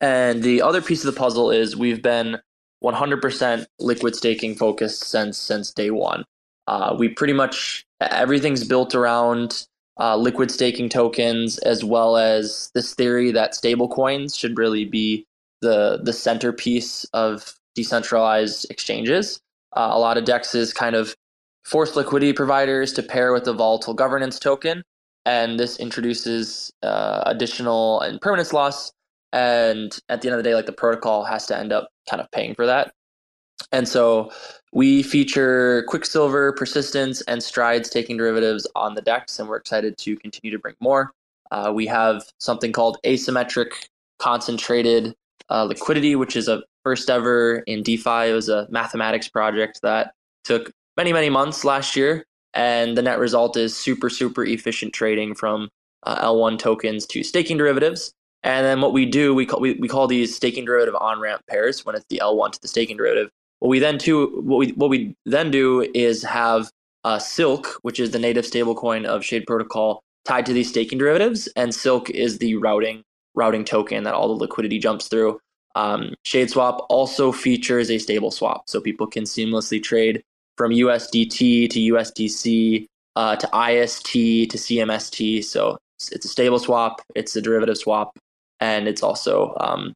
And 0.02 0.44
the 0.44 0.62
other 0.62 0.82
piece 0.82 1.06
of 1.06 1.14
the 1.14 1.20
puzzle 1.20 1.52
is 1.52 1.76
we've 1.76 2.02
been 2.02 2.38
100% 2.84 3.66
liquid 3.80 4.16
staking 4.16 4.56
focused 4.56 5.04
since 5.04 5.38
since 5.38 5.72
day 5.72 5.92
one. 5.92 6.24
Uh, 6.68 6.96
we 6.98 7.10
pretty 7.10 7.34
much 7.34 7.86
everything's 8.02 8.64
built 8.64 8.94
around 8.94 9.66
uh, 10.00 10.16
liquid 10.16 10.52
staking 10.52 10.90
tokens, 10.90 11.58
as 11.60 11.84
well 11.84 12.18
as 12.18 12.72
this 12.74 12.94
theory 12.94 13.32
that 13.32 13.54
stablecoins 13.54 14.38
should 14.38 14.58
really 14.58 14.86
be 14.86 15.26
the 15.62 16.00
the 16.04 16.14
centerpiece 16.14 17.04
of 17.14 17.56
decentralized 17.76 18.66
exchanges. 18.70 19.40
Uh, 19.76 19.90
a 19.92 20.00
lot 20.00 20.18
of 20.18 20.24
dexes 20.24 20.74
kind 20.74 20.96
of 20.96 21.16
force 21.66 21.96
liquidity 21.96 22.34
providers 22.34 22.94
to 22.94 23.04
pair 23.04 23.34
with 23.34 23.44
the 23.44 23.54
volatile 23.54 23.94
governance 23.94 24.40
token, 24.40 24.84
and 25.26 25.60
this 25.60 25.78
introduces 25.78 26.72
uh, 26.84 27.24
additional 27.26 28.02
impermanent 28.02 28.54
loss. 28.54 28.92
And 29.34 29.98
at 30.10 30.22
the 30.22 30.30
end 30.30 30.38
of 30.38 30.44
the 30.44 30.50
day, 30.50 30.56
like 30.56 30.68
the 30.68 30.72
protocol 30.72 31.26
has 31.26 31.46
to 31.48 31.58
end 31.58 31.74
up 31.74 31.90
kind 32.10 32.22
of 32.22 32.32
paying 32.32 32.56
for 32.56 32.66
that. 32.66 32.94
And 33.72 33.88
so 33.88 34.32
we 34.72 35.04
feature 35.04 35.84
Quicksilver, 35.88 36.54
Persistence, 36.54 37.22
and 37.22 37.42
Stride 37.42 37.86
staking 37.86 38.18
derivatives 38.18 38.68
on 38.76 38.96
the 38.96 39.02
DEX, 39.02 39.40
and 39.40 39.50
we're 39.50 39.58
excited 39.58 39.98
to 39.98 40.16
continue 40.18 40.56
to 40.56 40.60
bring 40.60 40.76
more. 40.80 41.14
Uh, 41.52 41.72
we 41.74 41.86
have 41.88 42.24
something 42.40 42.72
called 42.72 42.98
asymmetric 43.06 43.72
concentrated 44.20 45.16
uh, 45.50 45.64
liquidity, 45.64 46.16
which 46.16 46.36
is 46.36 46.48
a 46.48 46.64
first 46.84 47.10
ever 47.10 47.60
in 47.68 47.84
DeFi. 47.84 48.30
It 48.30 48.34
was 48.34 48.50
a 48.50 48.68
mathematics 48.70 49.28
project 49.28 49.82
that 49.84 50.14
took 50.44 50.72
many, 50.96 51.14
many 51.14 51.30
months 51.30 51.64
last 51.64 51.96
year. 51.96 52.26
And 52.54 52.98
the 52.98 53.02
net 53.02 53.20
result 53.20 53.56
is 53.56 53.76
super, 53.76 54.10
super 54.10 54.44
efficient 54.44 54.94
trading 54.94 55.36
from 55.36 55.70
uh, 56.04 56.26
L1 56.26 56.58
tokens 56.58 57.06
to 57.08 57.24
staking 57.24 57.58
derivatives. 57.58 58.14
And 58.44 58.66
then 58.66 58.82
what 58.82 58.94
we 58.94 59.06
do, 59.06 59.36
we 59.36 59.46
call, 59.46 59.60
we, 59.60 59.74
we 59.74 59.88
call 59.88 60.08
these 60.08 60.36
staking 60.36 60.66
derivative 60.66 60.96
on 61.00 61.20
ramp 61.20 61.44
pairs 61.50 61.86
when 61.86 61.96
it's 61.96 62.06
the 62.10 62.22
L1 62.24 62.54
to 62.54 62.62
the 62.62 62.68
staking 62.68 62.98
derivative. 62.98 63.30
What 63.60 63.70
we 63.70 63.80
then 63.80 63.98
do, 63.98 64.42
what 64.44 64.58
we, 64.58 64.72
what 64.74 64.90
we 64.90 65.16
then 65.26 65.52
do 65.52 65.90
is 65.94 66.24
have 66.24 66.70
uh, 67.04 67.20
Silk, 67.20 67.80
which 67.82 68.00
is 68.00 68.12
the 68.12 68.20
native 68.20 68.46
stablecoin 68.46 69.06
of 69.06 69.24
Shade 69.24 69.46
Protocol, 69.48 70.02
tied 70.26 70.46
to 70.46 70.54
these 70.54 70.70
staking 70.70 70.98
derivatives, 70.98 71.48
and 71.56 71.74
Silk 71.74 72.10
is 72.10 72.38
the 72.38 72.56
routing 72.56 73.04
routing 73.36 73.64
token 73.64 74.04
that 74.04 74.16
all 74.16 74.28
the 74.28 74.44
liquidity 74.44 74.80
jumps 74.80 75.08
through. 75.08 75.40
Um, 75.76 76.16
ShadeSwap 76.26 76.86
also 76.90 77.32
features 77.32 77.92
a 77.92 78.00
stable 78.00 78.32
swap, 78.32 78.64
so 78.68 78.82
people 78.82 79.06
can 79.06 79.26
seamlessly 79.26 79.82
trade 79.82 80.24
from 80.58 80.72
USDT 80.72 81.70
to 81.70 81.80
USDC 81.80 82.88
uh, 83.16 83.36
to 83.36 83.48
IST 83.48 84.12
to 84.12 84.58
CMST. 84.58 85.44
So 85.44 85.78
it's, 85.98 86.12
it's, 86.12 86.26
a 86.26 86.30
stable 86.30 86.60
swap, 86.60 87.02
it's 87.16 87.36
a 87.36 87.42
derivative 87.42 87.78
swap, 87.78 88.18
and 88.60 88.88
it's 88.88 89.04
also 89.04 89.56
um, 89.60 89.94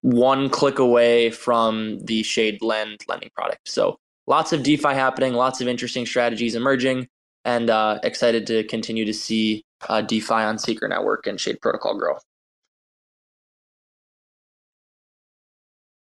one 0.00 0.50
click 0.50 0.78
away 0.78 1.30
from 1.30 1.98
the 2.00 2.22
Shade 2.22 2.62
Lend 2.62 3.00
lending 3.08 3.30
product. 3.34 3.68
So 3.68 3.98
lots 4.26 4.52
of 4.52 4.62
DeFi 4.62 4.94
happening, 4.94 5.34
lots 5.34 5.60
of 5.60 5.68
interesting 5.68 6.06
strategies 6.06 6.54
emerging, 6.54 7.08
and 7.44 7.70
uh, 7.70 7.98
excited 8.02 8.46
to 8.48 8.64
continue 8.64 9.04
to 9.04 9.12
see 9.12 9.64
uh, 9.88 10.00
DeFi 10.00 10.34
on 10.34 10.58
Secret 10.58 10.88
Network 10.88 11.26
and 11.26 11.40
Shade 11.40 11.60
Protocol 11.60 11.98
grow. 11.98 12.16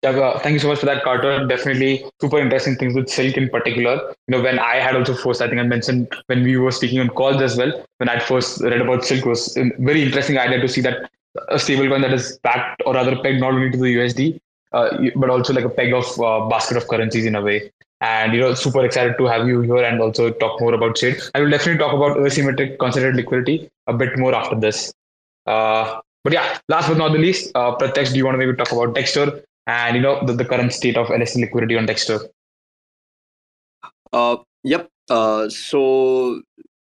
Yeah, 0.03 0.09
uh, 0.09 0.37
thank 0.39 0.51
you 0.51 0.59
so 0.59 0.67
much 0.67 0.79
for 0.79 0.85
that, 0.85 1.01
Carter. 1.01 1.47
Definitely 1.47 2.03
super 2.19 2.37
interesting 2.37 2.75
things 2.75 2.93
with 2.93 3.07
Silk 3.07 3.37
in 3.37 3.47
particular. 3.47 4.13
You 4.27 4.37
know, 4.37 4.41
when 4.43 4.59
I 4.59 4.75
had 4.75 4.97
also 4.97 5.13
first, 5.13 5.41
I 5.41 5.47
think 5.47 5.61
I 5.61 5.63
mentioned 5.63 6.13
when 6.25 6.43
we 6.43 6.57
were 6.57 6.71
speaking 6.71 6.99
on 6.99 7.07
calls 7.07 7.41
as 7.41 7.55
well, 7.55 7.71
when 7.99 8.09
I 8.09 8.19
first 8.19 8.61
read 8.61 8.81
about 8.81 9.05
Silk 9.05 9.23
was 9.23 9.55
a 9.55 9.71
very 9.79 10.03
interesting 10.03 10.37
idea 10.37 10.59
to 10.59 10.67
see 10.67 10.81
that 10.81 11.09
a 11.49 11.55
stablecoin 11.55 12.01
that 12.01 12.13
is 12.13 12.37
backed 12.43 12.81
or 12.85 12.93
rather 12.93 13.15
pegged 13.21 13.39
not 13.39 13.53
only 13.53 13.71
to 13.71 13.77
the 13.77 13.95
USD, 13.95 14.39
uh, 14.71 14.97
but 15.15 15.29
also 15.29 15.53
like 15.53 15.65
a 15.65 15.69
peg 15.69 15.93
of 15.93 16.05
uh, 16.19 16.47
basket 16.47 16.77
of 16.77 16.87
currencies 16.87 17.25
in 17.25 17.35
a 17.35 17.41
way. 17.41 17.71
And 18.01 18.33
you 18.33 18.41
know, 18.41 18.53
super 18.53 18.83
excited 18.83 19.17
to 19.17 19.25
have 19.25 19.47
you 19.47 19.61
here 19.61 19.83
and 19.83 20.01
also 20.01 20.31
talk 20.31 20.59
more 20.59 20.73
about 20.73 20.97
Shade. 20.97 21.21
I 21.33 21.41
will 21.41 21.49
definitely 21.49 21.79
talk 21.79 21.93
about 21.93 22.17
asymmetric 22.17 22.77
concentrated 22.77 23.15
liquidity 23.15 23.69
a 23.87 23.93
bit 23.93 24.17
more 24.17 24.35
after 24.35 24.59
this. 24.59 24.93
Uh, 25.45 25.99
but 26.23 26.33
yeah, 26.33 26.57
last 26.69 26.89
but 26.89 26.97
not 26.97 27.13
the 27.13 27.17
least, 27.17 27.51
uh, 27.55 27.75
do 27.75 28.15
you 28.15 28.25
want 28.25 28.35
to 28.35 28.39
maybe 28.39 28.55
talk 28.55 28.71
about 28.71 28.93
Dexter 28.93 29.43
and 29.67 29.95
you 29.95 30.01
know 30.01 30.25
the, 30.25 30.33
the 30.33 30.45
current 30.45 30.73
state 30.73 30.97
of 30.97 31.09
LST 31.09 31.37
liquidity 31.37 31.77
on 31.77 31.85
Dexter? 31.85 32.19
Uh, 34.11 34.37
yep. 34.63 34.89
Uh, 35.09 35.49
so 35.49 36.41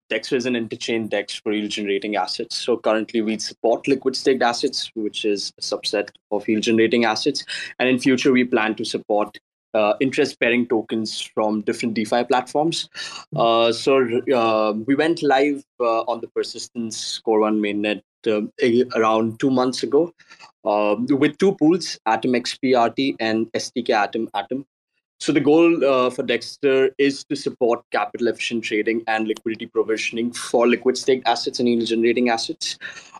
Dexter 0.09 0.35
is 0.35 0.45
an 0.45 0.53
interchain 0.53 1.09
DEX 1.09 1.35
for 1.35 1.51
yield 1.51 1.71
generating 1.71 2.15
assets. 2.15 2.57
So 2.57 2.77
currently 2.77 3.21
we 3.21 3.37
support 3.39 3.87
liquid 3.87 4.15
staked 4.15 4.41
assets, 4.41 4.89
which 4.95 5.25
is 5.25 5.51
a 5.57 5.61
subset 5.61 6.09
of 6.31 6.47
yield 6.47 6.63
generating 6.63 7.05
assets. 7.05 7.43
And 7.79 7.89
in 7.89 7.99
future, 7.99 8.31
we 8.31 8.43
plan 8.43 8.75
to 8.75 8.85
support 8.85 9.37
uh, 9.73 9.93
interest 9.99 10.39
bearing 10.39 10.67
tokens 10.67 11.21
from 11.21 11.61
different 11.61 11.93
DeFi 11.93 12.23
platforms. 12.23 12.89
Uh, 13.35 13.71
so 13.71 14.07
uh, 14.33 14.73
we 14.85 14.95
went 14.95 15.21
live 15.21 15.63
uh, 15.79 16.01
on 16.01 16.21
the 16.21 16.27
Persistence 16.27 17.19
Core 17.19 17.41
1 17.41 17.59
mainnet 17.59 18.01
uh, 18.27 18.41
around 18.95 19.39
two 19.39 19.51
months 19.51 19.83
ago 19.83 20.13
uh, 20.65 20.95
with 21.09 21.37
two 21.37 21.53
pools, 21.55 21.99
Atom 22.05 22.33
XPRT 22.33 23.15
and 23.19 23.51
STK 23.53 23.89
Atom 23.89 24.29
Atom. 24.33 24.65
So 25.19 25.31
the 25.31 25.39
goal 25.39 25.83
uh, 25.83 26.09
for 26.11 26.23
Dexter 26.23 26.91
is 26.97 27.23
to 27.25 27.35
support 27.35 27.83
capital 27.91 28.27
efficient 28.27 28.63
trading 28.63 29.03
and 29.07 29.27
liquidity 29.27 29.65
provisioning 29.65 30.31
for 30.31 30.67
liquid 30.67 30.97
staked 30.97 31.27
assets 31.27 31.59
and 31.59 31.67
yield 31.67 31.87
generating 31.87 32.29
assets. 32.29 32.77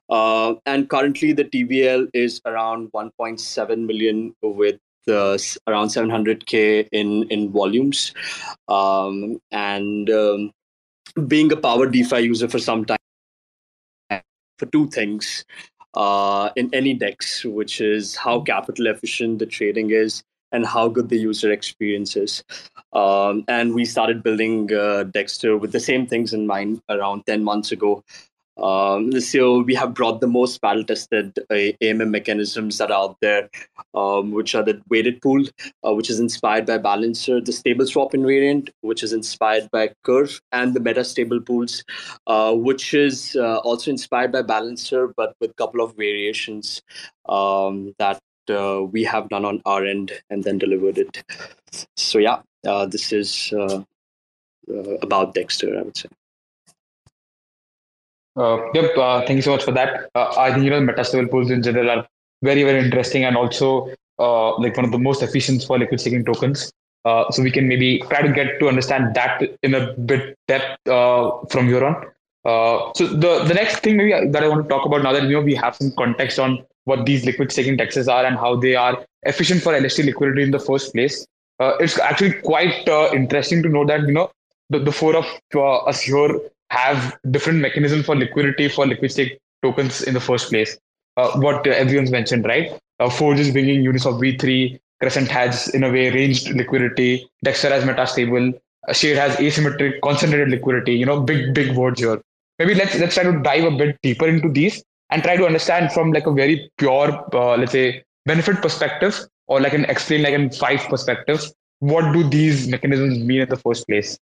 Uh, 0.10 0.54
and 0.66 0.90
currently 0.90 1.34
the 1.34 1.44
TVL 1.44 2.08
is 2.14 2.40
around 2.46 2.92
1.7 2.92 3.86
million 3.86 4.34
with 4.42 4.80
uh, 5.08 5.38
around 5.68 5.88
700k 5.88 6.88
in 6.92 7.24
in 7.30 7.52
volumes. 7.52 8.14
Um, 8.68 9.42
and 9.52 10.10
um, 10.10 10.52
being 11.28 11.52
a 11.52 11.58
power 11.58 11.88
DeFi 11.88 12.20
user 12.20 12.48
for 12.48 12.60
some 12.60 12.86
time 12.86 12.98
for 14.60 14.66
two 14.68 14.88
things 14.90 15.46
uh, 15.96 16.50
in 16.56 16.70
any 16.74 16.94
DEX, 16.94 17.44
which 17.46 17.82
is 17.82 18.16
how 18.16 18.42
capital 18.42 18.88
efficient 18.88 19.40
the 19.40 19.46
trading 19.46 19.90
is 19.90 20.24
and 20.58 20.66
how 20.66 20.88
good 20.90 21.10
the 21.10 21.18
user 21.18 21.52
experience 21.52 22.16
is. 22.16 22.44
Um, 22.92 23.44
and 23.48 23.76
we 23.76 23.86
started 23.86 24.24
building 24.24 24.74
uh, 24.74 25.04
Dexter 25.04 25.56
with 25.58 25.72
the 25.72 25.80
same 25.80 26.08
things 26.08 26.34
in 26.34 26.48
mind 26.48 26.82
around 26.90 27.26
10 27.28 27.44
months 27.44 27.72
ago. 27.72 28.04
Um, 28.58 29.22
so 29.22 29.62
we 29.62 29.76
have 29.76 29.94
brought 29.94 30.20
the 30.20 30.28
most 30.28 30.62
battle 30.62 30.84
tested 30.84 31.38
uh, 31.52 31.78
AMM 31.84 32.10
mechanisms 32.10 32.80
that 32.80 32.90
are 32.90 33.02
out 33.04 33.18
there, 33.22 33.52
um, 33.94 34.32
which 34.32 34.56
are 34.56 34.64
the 34.64 34.82
weighted 34.90 35.22
pool, 35.22 35.44
uh, 35.86 35.94
which 35.94 36.10
is 36.10 36.20
inspired 36.20 36.66
by 36.66 36.80
Balancer, 36.80 37.40
the 37.40 37.52
stable 37.52 37.86
swap 37.86 38.14
invariant, 38.14 38.70
which 38.82 39.04
is 39.04 39.14
inspired 39.14 39.70
by 39.72 39.92
Curve, 40.04 40.42
and 40.52 40.74
the 40.74 40.80
meta 40.80 41.04
stable 41.04 41.40
pools, 41.40 41.84
uh, 42.26 42.52
which 42.56 42.96
is 42.96 43.36
uh, 43.36 43.58
also 43.58 43.92
inspired 43.92 44.32
by 44.32 44.42
Balancer, 44.42 45.14
but 45.16 45.36
with 45.40 45.52
a 45.52 45.60
couple 45.62 45.82
of 45.82 45.96
variations 45.96 46.82
um, 47.30 47.94
that 48.00 48.20
uh, 48.50 48.84
we 48.84 49.04
have 49.04 49.30
done 49.30 49.46
on 49.46 49.62
our 49.66 49.86
end 49.86 50.12
and 50.30 50.44
then 50.44 50.58
delivered 50.58 50.98
it. 50.98 51.24
So 51.96 52.18
yeah, 52.18 52.40
uh, 52.66 52.86
this 52.86 53.12
is 53.12 53.54
about 55.02 55.34
Dexter, 55.34 55.78
I 55.78 55.82
would 55.82 55.98
say. 55.98 56.10
Uh, 58.38 58.72
yep, 58.74 58.96
uh, 58.98 59.22
thank 59.26 59.38
you 59.38 59.42
so 59.42 59.52
much 59.52 59.64
for 59.64 59.72
that. 59.72 60.10
Uh, 60.14 60.32
I 60.38 60.52
think 60.52 60.64
you 60.64 60.70
know 60.70 60.80
metastable 60.80 61.30
pools 61.30 61.50
in 61.50 61.64
general 61.64 61.90
are 61.90 62.08
very 62.44 62.64
very 62.64 62.80
interesting 62.80 63.24
and 63.24 63.36
also 63.36 63.92
uh, 64.20 64.56
like 64.60 64.78
one 64.78 64.86
of 64.86 64.92
the 64.92 65.00
most 65.00 65.24
efficient 65.24 65.64
for 65.64 65.80
liquid 65.80 66.00
staking 66.00 66.24
tokens. 66.24 66.72
Uh, 67.04 67.30
so 67.32 67.42
we 67.42 67.50
can 67.50 67.68
maybe 67.68 68.00
try 68.10 68.22
to 68.22 68.32
get 68.32 68.60
to 68.60 68.68
understand 68.68 69.16
that 69.16 69.42
in 69.64 69.74
a 69.74 69.94
bit 69.94 70.38
depth 70.48 70.88
uh, 70.88 71.32
from 71.50 71.68
here 71.68 71.84
on. 71.84 71.96
so 72.96 73.08
the 73.08 73.44
the 73.50 73.54
next 73.54 73.80
thing 73.80 73.98
maybe 73.98 74.30
that 74.30 74.44
I 74.44 74.48
want 74.48 74.64
to 74.64 74.70
talk 74.70 74.86
about 74.86 75.02
now 75.02 75.14
that 75.14 75.24
you 75.24 75.38
know 75.38 75.42
we 75.42 75.56
have 75.56 75.76
some 75.76 75.92
context 75.98 76.38
on 76.38 76.64
what 76.88 77.06
these 77.06 77.26
liquid 77.26 77.52
staking 77.52 77.78
dexes 77.78 78.12
are 78.12 78.26
and 78.26 78.38
how 78.38 78.56
they 78.56 78.76
are 78.76 79.06
efficient 79.24 79.62
for 79.62 79.80
LST 79.80 80.06
liquidity 80.06 80.44
in 80.44 80.52
the 80.52 80.60
first 80.60 80.94
place. 80.94 81.26
it's 81.84 81.98
actually 82.00 82.34
quite 82.42 82.88
interesting 83.14 83.64
to 83.64 83.70
know 83.70 83.86
that 83.86 84.02
you 84.10 84.14
know 84.18 84.30
the, 84.70 84.80
the 84.80 84.92
four 84.92 85.16
of 85.16 85.26
us 85.88 86.02
here 86.02 86.30
have 86.70 87.18
different 87.32 87.60
mechanisms 87.60 88.06
for 88.06 88.16
liquidity 88.16 88.68
for 88.68 88.86
liquid 88.86 89.12
stake 89.12 89.40
tokens 89.64 90.02
in 90.02 90.14
the 90.14 90.20
first 90.20 90.50
place. 90.50 90.78
Uh, 91.16 91.32
what 91.40 91.66
everyone's 91.66 92.12
mentioned, 92.12 92.46
right? 92.46 92.78
Uh, 93.00 93.10
Forge 93.10 93.40
is 93.40 93.52
bringing 93.52 93.84
Uniswap 93.84 94.20
V3. 94.22 94.80
Crescent 95.02 95.28
has, 95.30 95.68
in 95.70 95.84
a 95.84 95.92
way, 95.92 96.10
ranged 96.12 96.50
liquidity. 96.50 97.28
Dexter 97.44 97.70
has 97.70 97.84
metastable. 97.84 98.54
Uh, 98.88 98.94
Shade 98.94 99.18
has 99.18 99.36
asymmetric, 99.38 100.00
concentrated 100.02 100.50
liquidity. 100.50 100.94
You 100.94 101.06
know, 101.06 101.22
big, 101.22 101.54
big 101.54 101.76
words 101.76 102.00
here. 102.00 102.22
Maybe 102.60 102.74
let's 102.74 102.98
let's 103.00 103.14
try 103.14 103.24
to 103.24 103.40
dive 103.40 103.66
a 103.66 103.72
bit 103.72 103.98
deeper 104.02 104.28
into 104.28 104.50
these 104.50 104.84
and 105.10 105.24
try 105.24 105.36
to 105.36 105.46
understand 105.46 105.92
from 105.92 106.12
like 106.12 106.28
a 106.28 106.32
very 106.32 106.70
pure, 106.78 107.24
uh, 107.34 107.58
let's 107.58 107.72
say, 107.72 108.04
benefit 108.26 108.62
perspective 108.62 109.20
or 109.48 109.62
like 109.62 109.74
an 109.74 109.86
explain 109.86 110.24
like 110.24 110.34
in 110.34 110.50
five 110.50 110.82
perspectives. 110.90 111.54
What 111.80 112.12
do 112.12 112.28
these 112.28 112.68
mechanisms 112.68 113.20
mean 113.20 113.42
in 113.42 113.50
the 113.50 113.58
first 113.58 113.88
place? 113.88 114.18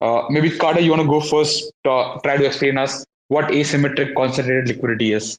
Uh, 0.00 0.22
maybe 0.30 0.50
Carter, 0.50 0.80
you 0.80 0.90
want 0.90 1.02
to 1.02 1.08
go 1.08 1.20
first, 1.20 1.72
uh, 1.84 2.18
try 2.20 2.36
to 2.36 2.44
explain 2.44 2.78
us 2.78 3.04
what 3.28 3.46
asymmetric 3.46 4.14
concentrated 4.14 4.68
liquidity 4.68 5.12
is 5.12 5.38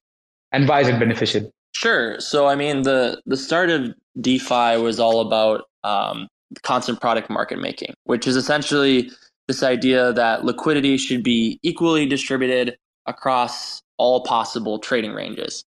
and 0.52 0.68
why 0.68 0.82
is 0.82 0.88
it 0.88 1.00
beneficial? 1.00 1.52
Sure. 1.74 2.20
So, 2.20 2.48
I 2.48 2.56
mean, 2.56 2.84
the, 2.84 3.22
the 3.26 3.38
start 3.38 3.70
of 3.70 3.94
DeFi 4.20 4.78
was 4.78 5.00
all 5.00 5.22
about 5.22 5.66
um, 5.84 6.28
constant 6.64 7.02
product 7.02 7.30
market 7.30 7.60
making, 7.60 7.94
which 8.06 8.28
is 8.28 8.36
essentially 8.36 9.12
this 9.48 9.62
idea 9.62 10.14
that 10.14 10.46
liquidity 10.46 10.98
should 10.98 11.24
be 11.24 11.60
equally 11.62 12.06
distributed 12.06 12.78
across 13.06 13.82
all 13.98 14.22
possible 14.24 14.80
trading 14.80 15.14
ranges. 15.14 15.64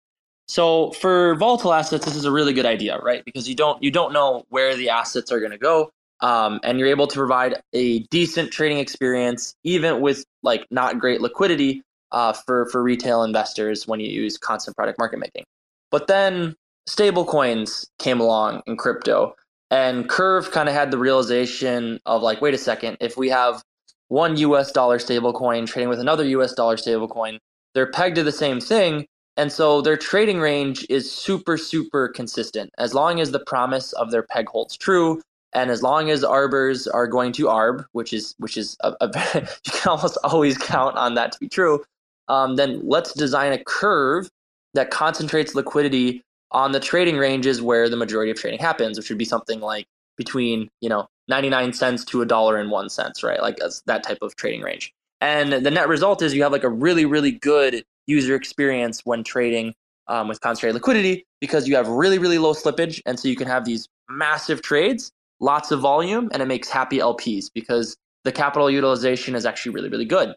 So 0.48 0.92
for 0.92 1.36
volatile 1.36 1.74
assets, 1.74 2.06
this 2.06 2.16
is 2.16 2.26
a 2.26 2.32
really 2.32 2.54
good 2.54 2.66
idea, 2.66 3.00
right? 3.00 3.24
Because 3.26 3.50
you 3.50 3.56
don't 3.56 3.82
you 3.82 3.92
don't 3.92 4.14
know 4.14 4.46
where 4.50 4.76
the 4.76 4.90
assets 4.90 5.32
are 5.32 5.40
going 5.40 5.52
to 5.52 5.58
go 5.58 5.92
um, 6.22 6.60
and 6.64 6.80
you're 6.80 6.88
able 6.88 7.08
to 7.08 7.16
provide 7.16 7.62
a 7.74 8.00
decent 8.10 8.52
trading 8.52 8.80
experience 8.80 9.56
even 9.64 10.02
with 10.02 10.26
like 10.44 10.66
not 10.72 11.00
great 11.00 11.22
liquidity 11.22 11.84
uh, 12.12 12.34
for 12.34 12.68
for 12.70 12.82
retail 12.84 13.24
investors 13.24 13.88
when 13.88 14.00
you 14.00 14.08
use 14.08 14.38
constant 14.38 14.76
product 14.78 15.00
market 15.00 15.20
making. 15.20 15.44
But 15.92 16.08
then 16.08 16.56
stable 16.88 17.26
coins 17.26 17.90
came 18.00 18.20
along 18.20 18.62
in 18.68 18.78
crypto, 18.78 19.36
And 19.72 20.08
Curve 20.08 20.52
kind 20.52 20.70
of 20.70 20.76
had 20.76 20.92
the 20.92 20.98
realization 20.98 22.00
of 22.06 22.22
like, 22.22 22.42
wait 22.42 22.54
a 22.54 22.58
second, 22.58 22.98
if 23.02 23.18
we 23.18 23.30
have 23.30 23.64
one 24.08 24.38
US 24.38 24.72
dollar 24.72 25.00
stablecoin 25.00 25.68
trading 25.68 25.90
with 25.90 26.00
another 26.00 26.26
US 26.26 26.54
dollar 26.54 26.78
stablecoin, 26.78 27.40
they're 27.76 27.92
pegged 27.92 28.16
to 28.16 28.24
the 28.24 28.32
same 28.32 28.60
thing. 28.60 29.06
And 29.38 29.52
so 29.52 29.82
their 29.82 29.98
trading 29.98 30.40
range 30.40 30.86
is 30.90 31.12
super, 31.12 31.58
super 31.58 32.08
consistent. 32.08 32.72
As 32.78 32.94
long 32.94 33.20
as 33.20 33.32
the 33.32 33.40
promise 33.40 33.92
of 33.94 34.10
their 34.10 34.24
peg 34.24 34.48
holds 34.48 34.78
true, 34.78 35.22
and 35.54 35.70
as 35.70 35.84
long 35.84 36.10
as 36.10 36.24
arbors 36.24 36.88
are 36.88 37.08
going 37.08 37.34
to 37.34 37.46
arb, 37.46 37.86
which 37.92 38.14
is 38.14 38.34
which 38.40 38.58
is 38.58 38.78
a, 38.82 38.94
a 39.02 39.08
you 39.66 39.72
can 39.72 39.90
almost 39.90 40.18
always 40.24 40.58
count 40.58 40.98
on 40.98 41.16
that 41.16 41.32
to 41.34 41.40
be 41.40 41.50
true, 41.50 41.84
um, 42.30 42.56
then 42.56 42.82
let's 42.84 43.14
design 43.14 43.52
a 43.54 43.64
curve 43.64 44.30
that 44.74 44.90
concentrates 44.90 45.54
liquidity 45.56 46.24
on 46.52 46.72
the 46.72 46.80
trading 46.80 47.18
ranges 47.18 47.62
where 47.62 47.90
the 47.90 47.98
majority 47.98 48.32
of 48.32 48.38
trading 48.38 48.60
happens, 48.60 48.98
which 48.98 49.10
would 49.10 49.18
be 49.18 49.26
something 49.26 49.60
like 49.60 49.86
between 50.18 50.70
you 50.80 50.90
know 50.90 51.08
99 51.28 51.74
cents 51.74 52.06
to 52.06 52.22
a 52.22 52.26
dollar 52.26 52.58
and 52.58 52.72
one 52.72 52.90
cents, 52.90 53.24
right? 53.24 53.42
Like 53.42 53.58
that 53.86 54.04
type 54.04 54.20
of 54.22 54.36
trading 54.38 54.62
range. 54.62 54.94
And 55.22 55.54
the 55.54 55.72
net 55.72 55.88
result 55.88 56.22
is 56.22 56.34
you 56.34 56.44
have 56.44 56.52
like 56.52 56.64
a 56.64 56.70
really, 56.70 57.06
really 57.06 57.32
good 57.32 57.84
user 58.08 58.36
experience 58.36 59.02
when 59.06 59.24
trading 59.24 59.74
um, 60.08 60.28
with 60.28 60.42
concentrated 60.42 60.76
liquidity 60.76 61.26
because 61.42 61.68
you 61.68 61.76
have 61.76 61.88
really, 61.88 62.18
really 62.18 62.38
low 62.38 62.54
slippage. 62.54 63.02
And 63.06 63.20
so 63.20 63.28
you 63.28 63.36
can 63.36 63.48
have 63.48 63.66
these 63.66 63.88
massive 64.10 64.62
trades, 64.62 65.12
lots 65.40 65.72
of 65.72 65.80
volume, 65.80 66.30
and 66.32 66.42
it 66.42 66.46
makes 66.46 66.70
happy 66.70 67.00
LPs 67.00 67.50
because 67.54 67.98
the 68.24 68.32
capital 68.32 68.70
utilization 68.70 69.36
is 69.36 69.46
actually 69.46 69.74
really, 69.74 69.90
really 69.90 70.06
good. 70.06 70.36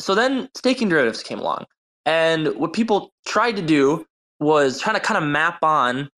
So 0.00 0.14
then 0.14 0.48
staking 0.54 0.88
derivatives 0.88 1.22
came 1.22 1.40
along. 1.40 1.64
And 2.06 2.48
what 2.56 2.72
people 2.72 3.10
tried 3.26 3.56
to 3.56 3.62
do 3.62 4.06
was 4.40 4.80
trying 4.80 4.94
to 4.94 5.00
kind 5.00 5.22
of 5.22 5.28
map 5.28 5.58
on 5.62 6.08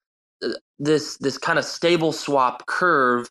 uh, 0.44 0.48
this 0.79 1.16
this 1.18 1.38
kind 1.38 1.59
of 1.59 1.64
stable 1.64 2.12
swap 2.12 2.66
curve 2.66 3.29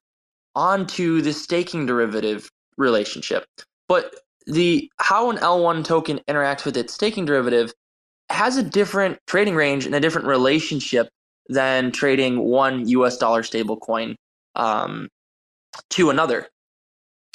onto 0.56 1.22
the 1.22 1.32
staking 1.32 1.86
derivative 1.86 2.50
relationship. 2.78 3.46
But 3.90 4.16
the 4.46 4.90
how 4.98 5.30
an 5.30 5.38
L1 5.38 5.84
token 5.84 6.22
interacts 6.30 6.64
with 6.64 6.78
its 6.78 6.94
staking 6.94 7.26
derivative 7.26 7.74
has 8.30 8.56
a 8.56 8.64
different 8.64 9.20
trading 9.28 9.56
range 9.56 9.86
and 9.86 9.96
a 9.96 10.00
different 10.00 10.28
relationship 10.28 11.10
than 11.50 11.92
trading 11.92 12.40
one 12.40 12.88
US 12.88 13.18
dollar 13.18 13.42
stablecoin 13.42 14.16
um, 14.56 15.10
to 15.90 16.12
another. 16.12 16.48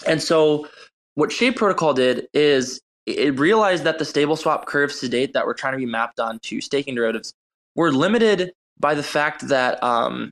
And 0.07 0.23
so, 0.23 0.69
what 1.17 1.33
Shade 1.33 1.57
Protocol 1.57 1.95
did 1.95 2.29
is 2.33 2.81
it 3.07 3.38
realized 3.38 3.85
that 3.85 3.99
the 3.99 4.05
stable 4.05 4.37
swap 4.37 4.67
curves 4.67 5.01
to 5.01 5.09
date 5.09 5.35
that 5.35 5.47
were 5.47 5.55
trying 5.55 5.75
to 5.75 5.79
be 5.79 5.87
mapped 5.87 6.19
onto 6.21 6.61
staking 6.61 6.95
derivatives 6.95 7.35
were 7.75 7.93
limited 7.93 8.53
by 8.79 8.95
the 8.95 9.03
fact 9.03 9.49
that 9.49 9.83
um, 9.83 10.31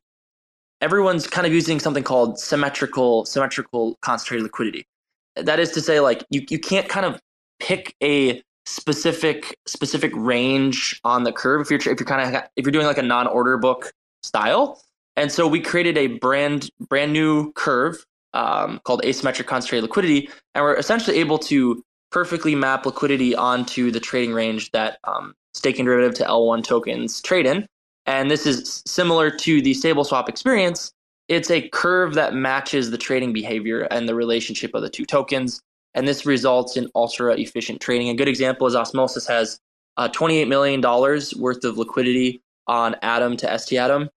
everyone's 0.81 1.27
kind 1.27 1.47
of 1.47 1.53
using 1.53 1.79
something 1.81 2.05
called 2.05 2.39
symmetrical 2.39 3.25
symmetrical 3.25 3.97
concentrated 4.01 4.45
liquidity. 4.45 4.87
That 5.37 5.61
is 5.61 5.71
to 5.73 5.81
say, 5.81 6.01
like 6.01 6.25
you, 6.31 6.45
you 6.49 6.59
can't 6.59 6.89
kind 6.89 7.07
of 7.07 7.21
pick 7.59 7.95
a 8.03 8.43
specific 8.65 9.57
specific 9.67 10.13
range 10.15 11.01
on 11.05 11.25
the 11.25 11.33
curve 11.33 11.63
if 11.63 11.71
you're 11.71 11.93
if 11.93 11.99
you're 11.99 12.07
kind 12.07 12.37
of 12.37 12.43
if 12.57 12.65
you're 12.65 12.73
doing 12.73 12.87
like 12.87 12.99
a 12.99 13.03
non-order 13.03 13.59
book 13.59 13.93
style. 14.23 14.81
And 15.17 15.31
so 15.31 15.47
we 15.47 15.61
created 15.61 15.99
a 15.99 16.07
brand 16.07 16.71
brand 16.89 17.13
new 17.13 17.53
curve 17.53 18.05
um, 18.35 18.81
called 18.85 19.03
asymmetric 19.03 19.47
concentrated 19.47 19.83
liquidity, 19.83 20.29
and 20.55 20.65
we're 20.65 20.77
essentially 20.77 21.19
able 21.19 21.39
to 21.39 21.83
perfectly 22.11 22.55
map 22.55 22.87
liquidity 22.87 23.35
onto 23.35 23.91
the 23.91 24.01
trading 24.01 24.33
range 24.33 24.71
that 24.71 24.99
um, 25.05 25.35
staking 25.55 25.85
derivative 25.85 26.15
to 26.15 26.25
L1 26.25 26.63
tokens 26.63 27.21
trade 27.21 27.47
in. 27.47 27.67
And 28.07 28.31
this 28.31 28.47
is 28.47 28.83
similar 28.87 29.31
to 29.31 29.63
the 29.63 29.75
stable 29.75 30.05
swap 30.05 30.29
experience. 30.29 30.93
It's 31.29 31.51
a 31.51 31.69
curve 31.69 32.15
that 32.15 32.35
matches 32.35 32.91
the 32.91 32.99
trading 32.99 33.33
behavior 33.33 33.83
and 33.91 34.09
the 34.09 34.15
relationship 34.15 34.75
of 34.75 34.83
the 34.83 34.91
two 34.91 35.07
tokens. 35.07 35.61
And 35.95 36.09
this 36.09 36.27
results 36.27 36.77
in 36.77 36.89
ultra 36.95 37.35
efficient 37.35 37.81
trading. 37.81 38.09
A 38.09 38.15
good 38.15 38.29
example 38.29 38.67
is 38.67 38.75
Osmosis 38.75 39.27
has 39.27 39.59
uh, 39.97 40.09
$28 40.09 40.49
million 40.49 40.81
worth 40.81 41.65
of 41.65 41.79
liquidity 41.79 42.41
on 42.67 42.97
Atom 43.03 43.37
to 43.39 43.59
ST 43.59 43.79
Atom. 43.79 44.09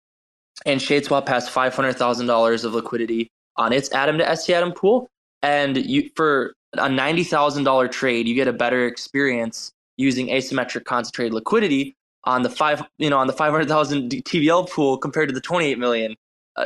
And 0.66 0.80
Shadeswap 0.80 1.28
has 1.28 1.50
$500,000 1.50 2.66
of 2.66 2.74
liquidity 2.74 3.30
on 3.58 3.74
its 3.74 3.92
Atom 3.94 4.18
to 4.20 4.36
ST 4.36 4.56
Atom 4.56 4.72
pool. 4.72 5.10
And 5.44 5.78
you, 5.78 6.10
for 6.16 6.54
a 6.74 6.88
$90,000 6.88 7.92
trade, 7.92 8.28
you 8.28 8.36
get 8.36 8.48
a 8.48 8.54
better 8.54 8.88
experience 8.88 9.72
using 9.98 10.28
asymmetric 10.28 10.86
concentrated 10.86 11.34
liquidity 11.34 11.96
on 12.24 12.42
the 12.42 12.50
five, 12.50 12.82
you 12.98 13.10
know, 13.10 13.18
on 13.18 13.28
the 13.28 13.34
500,000 13.34 14.10
TVL 14.10 14.70
pool 14.70 14.98
compared 14.98 15.30
to 15.30 15.36
the 15.36 15.42
28 15.42 15.78
million 15.78 16.16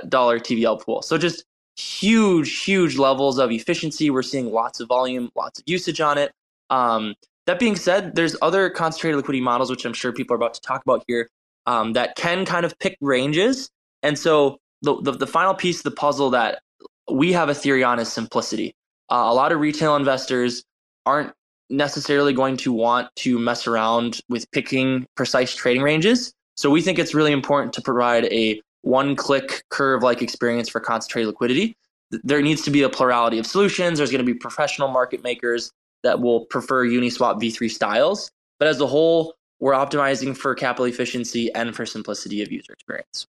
dollar 0.07 0.39
TVL 0.39 0.81
pool. 0.81 1.01
So 1.01 1.17
just 1.17 1.43
huge, 1.77 2.63
huge 2.63 2.97
levels 2.97 3.37
of 3.39 3.51
efficiency. 3.51 4.09
We're 4.09 4.21
seeing 4.21 4.51
lots 4.51 4.79
of 4.79 4.87
volume, 4.87 5.31
lots 5.35 5.59
of 5.59 5.63
usage 5.67 6.01
on 6.01 6.17
it. 6.17 6.31
Um, 6.69 7.15
that 7.47 7.59
being 7.59 7.75
said, 7.75 8.15
there's 8.15 8.35
other 8.41 8.69
concentrated 8.69 9.17
liquidity 9.17 9.41
models, 9.41 9.69
which 9.69 9.85
I'm 9.85 9.93
sure 9.93 10.11
people 10.11 10.33
are 10.33 10.37
about 10.37 10.53
to 10.55 10.61
talk 10.61 10.83
about 10.83 11.03
here, 11.07 11.29
um, 11.65 11.93
that 11.93 12.15
can 12.15 12.45
kind 12.45 12.65
of 12.65 12.77
pick 12.79 12.97
ranges. 13.01 13.69
And 14.03 14.17
so 14.19 14.59
the, 14.81 15.01
the, 15.01 15.11
the 15.13 15.27
final 15.27 15.53
piece 15.53 15.77
of 15.77 15.83
the 15.83 15.91
puzzle 15.91 16.29
that 16.31 16.61
we 17.09 17.33
have 17.33 17.49
a 17.49 17.55
theory 17.55 17.83
on 17.83 17.99
is 17.99 18.11
simplicity. 18.11 18.75
Uh, 19.09 19.25
a 19.25 19.33
lot 19.33 19.51
of 19.51 19.59
retail 19.59 19.95
investors 19.95 20.63
aren't 21.05 21.31
necessarily 21.69 22.33
going 22.33 22.57
to 22.57 22.73
want 22.73 23.09
to 23.15 23.39
mess 23.39 23.67
around 23.67 24.21
with 24.29 24.49
picking 24.51 25.07
precise 25.15 25.55
trading 25.55 25.81
ranges. 25.81 26.33
So 26.55 26.69
we 26.69 26.81
think 26.81 26.99
it's 26.99 27.13
really 27.13 27.31
important 27.31 27.73
to 27.73 27.81
provide 27.81 28.25
a 28.25 28.61
one 28.81 29.15
click 29.15 29.63
curve 29.69 30.03
like 30.03 30.21
experience 30.21 30.69
for 30.69 30.79
concentrated 30.79 31.27
liquidity. 31.27 31.75
There 32.11 32.41
needs 32.41 32.61
to 32.63 32.71
be 32.71 32.81
a 32.81 32.89
plurality 32.89 33.37
of 33.37 33.45
solutions. 33.45 33.99
There's 33.99 34.11
going 34.11 34.25
to 34.25 34.31
be 34.31 34.37
professional 34.37 34.87
market 34.87 35.23
makers 35.23 35.71
that 36.03 36.19
will 36.19 36.45
prefer 36.45 36.85
Uniswap 36.85 37.39
v3 37.41 37.69
styles. 37.69 38.31
But 38.57 38.67
as 38.67 38.79
a 38.81 38.87
whole, 38.87 39.35
we're 39.59 39.73
optimizing 39.73 40.35
for 40.35 40.55
capital 40.55 40.85
efficiency 40.85 41.53
and 41.53 41.75
for 41.75 41.85
simplicity 41.85 42.41
of 42.41 42.51
user 42.51 42.73
experience. 42.73 43.27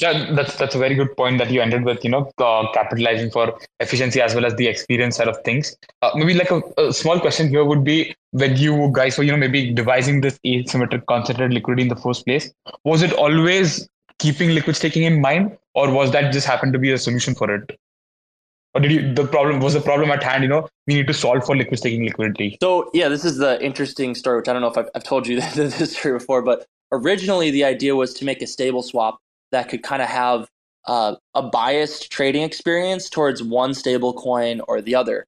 Yeah, 0.00 0.32
that's 0.32 0.56
that's 0.56 0.76
a 0.76 0.78
very 0.78 0.94
good 0.94 1.16
point 1.16 1.38
that 1.38 1.50
you 1.50 1.60
ended 1.60 1.84
with. 1.84 2.04
You 2.04 2.10
know, 2.10 2.30
uh, 2.38 2.70
capitalizing 2.72 3.30
for 3.30 3.58
efficiency 3.80 4.20
as 4.20 4.32
well 4.32 4.46
as 4.46 4.54
the 4.54 4.68
experience 4.68 5.16
side 5.16 5.26
of 5.26 5.42
things. 5.44 5.76
Uh, 6.02 6.10
maybe 6.14 6.34
like 6.34 6.52
a, 6.52 6.62
a, 6.78 6.92
small 6.92 7.18
question 7.18 7.48
here 7.48 7.64
would 7.64 7.82
be 7.82 8.14
when 8.30 8.56
you 8.56 8.90
guys 8.92 9.18
were 9.18 9.24
you 9.24 9.32
know 9.32 9.38
maybe 9.38 9.72
devising 9.74 10.20
this 10.20 10.38
asymmetric 10.46 11.04
concentrated 11.06 11.52
liquidity 11.52 11.82
in 11.82 11.88
the 11.88 11.96
first 11.96 12.24
place. 12.24 12.52
Was 12.84 13.02
it 13.02 13.12
always 13.12 13.88
keeping 14.20 14.50
liquid 14.50 14.76
staking 14.76 15.02
in 15.02 15.20
mind, 15.20 15.58
or 15.74 15.90
was 15.90 16.12
that 16.12 16.32
just 16.32 16.46
happened 16.46 16.72
to 16.74 16.78
be 16.78 16.92
a 16.92 16.98
solution 16.98 17.34
for 17.34 17.52
it? 17.52 17.76
Or 18.74 18.80
did 18.80 18.92
you 18.92 19.14
the 19.14 19.26
problem 19.26 19.58
was 19.58 19.74
the 19.74 19.80
problem 19.80 20.12
at 20.12 20.22
hand? 20.22 20.44
You 20.44 20.48
know, 20.48 20.68
we 20.86 20.94
need 20.94 21.08
to 21.08 21.14
solve 21.14 21.44
for 21.44 21.56
liquid 21.56 21.80
staking 21.80 22.04
liquidity. 22.04 22.56
So 22.62 22.88
yeah, 22.94 23.08
this 23.08 23.24
is 23.24 23.38
the 23.38 23.60
interesting 23.60 24.14
story, 24.14 24.36
which 24.38 24.48
I 24.48 24.52
don't 24.52 24.62
know 24.62 24.70
if 24.70 24.78
I've, 24.78 24.90
I've 24.94 25.02
told 25.02 25.26
you 25.26 25.40
this 25.56 25.96
story 25.98 26.16
before, 26.16 26.42
but 26.42 26.66
originally 26.92 27.50
the 27.50 27.64
idea 27.64 27.96
was 27.96 28.14
to 28.14 28.24
make 28.24 28.42
a 28.42 28.46
stable 28.46 28.84
swap 28.84 29.18
that 29.52 29.68
could 29.68 29.82
kind 29.82 30.02
of 30.02 30.08
have 30.08 30.48
uh, 30.86 31.16
a 31.34 31.42
biased 31.42 32.10
trading 32.10 32.42
experience 32.42 33.10
towards 33.10 33.42
one 33.42 33.74
stable 33.74 34.12
coin 34.12 34.60
or 34.68 34.80
the 34.80 34.94
other. 34.94 35.26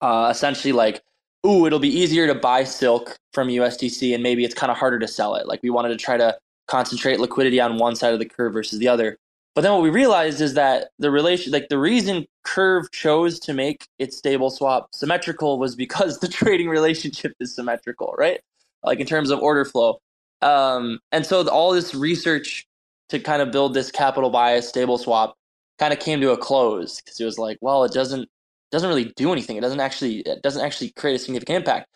Uh, 0.00 0.28
essentially, 0.30 0.72
like, 0.72 1.02
ooh, 1.46 1.66
it'll 1.66 1.78
be 1.78 1.88
easier 1.88 2.26
to 2.26 2.34
buy 2.34 2.64
Silk 2.64 3.16
from 3.32 3.48
USDC, 3.48 4.14
and 4.14 4.22
maybe 4.22 4.44
it's 4.44 4.54
kind 4.54 4.70
of 4.70 4.76
harder 4.76 4.98
to 4.98 5.08
sell 5.08 5.34
it. 5.34 5.48
Like, 5.48 5.62
we 5.62 5.70
wanted 5.70 5.88
to 5.90 5.96
try 5.96 6.16
to 6.16 6.36
concentrate 6.68 7.18
liquidity 7.18 7.60
on 7.60 7.78
one 7.78 7.96
side 7.96 8.12
of 8.12 8.18
the 8.18 8.26
curve 8.26 8.52
versus 8.52 8.78
the 8.78 8.88
other. 8.88 9.18
But 9.54 9.62
then 9.62 9.72
what 9.72 9.82
we 9.82 9.90
realized 9.90 10.40
is 10.40 10.54
that 10.54 10.90
the 10.98 11.10
relation, 11.10 11.52
like 11.52 11.68
the 11.68 11.78
reason 11.78 12.26
Curve 12.44 12.90
chose 12.92 13.38
to 13.40 13.52
make 13.52 13.86
its 13.98 14.16
stable 14.16 14.50
swap 14.50 14.88
symmetrical 14.94 15.58
was 15.58 15.74
because 15.74 16.20
the 16.20 16.28
trading 16.40 16.68
relationship 16.68 17.34
is 17.40 17.54
symmetrical, 17.54 18.14
right? 18.16 18.40
Like 18.84 19.00
in 19.00 19.06
terms 19.06 19.30
of 19.30 19.40
order 19.40 19.64
flow. 19.64 20.00
Um, 20.40 21.00
and 21.12 21.26
so 21.26 21.46
all 21.48 21.72
this 21.72 21.94
research 21.94 22.66
to 23.10 23.18
kind 23.20 23.42
of 23.42 23.52
build 23.52 23.74
this 23.74 23.90
capital 23.90 24.30
bias 24.30 24.68
stable 24.68 24.98
swap 24.98 25.36
kind 25.78 25.92
of 25.92 25.98
came 25.98 26.20
to 26.20 26.30
a 26.30 26.36
close 26.36 27.00
because 27.00 27.20
it 27.20 27.24
was 27.24 27.38
like, 27.38 27.58
well, 27.60 27.84
it 27.84 27.92
doesn't 27.92 28.28
doesn't 28.70 28.88
really 28.88 29.12
do 29.16 29.32
anything. 29.32 29.56
It 29.56 29.62
doesn't 29.62 29.80
actually 29.80 30.20
it 30.20 30.42
doesn't 30.42 30.64
actually 30.64 30.90
create 30.90 31.14
a 31.14 31.18
significant 31.18 31.56
impact. 31.56 31.88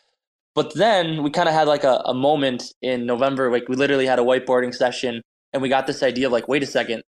But 0.55 0.75
then 0.75 1.23
we 1.23 1.31
kind 1.31 1.49
of 1.49 1.55
had 1.55 1.67
like 1.67 1.85
a, 1.85 2.03
a 2.05 2.15
moment 2.15 2.73
in 2.81 3.07
November, 3.07 3.51
like 3.51 3.69
we 3.69 3.77
literally 3.77 4.07
had 4.07 4.19
a 4.19 4.23
whiteboarding 4.23 4.75
session 4.75 5.23
and 5.53 5.63
we 5.63 5.69
got 5.69 5.87
this 5.87 6.03
idea 6.03 6.27
of 6.27 6.33
like, 6.33 6.49
wait 6.49 6.63
a 6.63 6.67
second, 6.67 7.03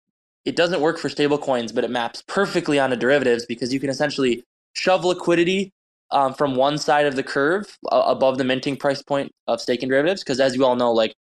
it 0.45 0.57
doesn't 0.57 0.81
work 0.81 0.99
for 0.99 1.09
stable 1.09 1.39
coins, 1.39 1.73
but 1.73 1.85
it 1.85 1.91
maps 1.91 2.23
perfectly 2.27 2.79
onto 2.79 2.97
derivatives 2.97 3.47
because 3.47 3.73
you 3.73 3.81
can 3.81 3.91
essentially 3.91 4.43
shove 4.75 5.05
liquidity 5.05 5.73
um, 6.11 6.35
from 6.35 6.55
one 6.55 6.79
side 6.79 7.07
of 7.07 7.17
the 7.17 7.23
curve 7.23 7.79
uh, 7.91 8.05
above 8.07 8.39
the 8.39 8.45
minting 8.45 8.77
price 8.77 9.03
point 9.03 9.33
of 9.47 9.61
staking 9.61 9.89
derivatives. 9.89 10.23
Because 10.23 10.41
as 10.41 10.55
you 10.55 10.65
all 10.65 10.77
know, 10.77 10.93
like 10.93 11.15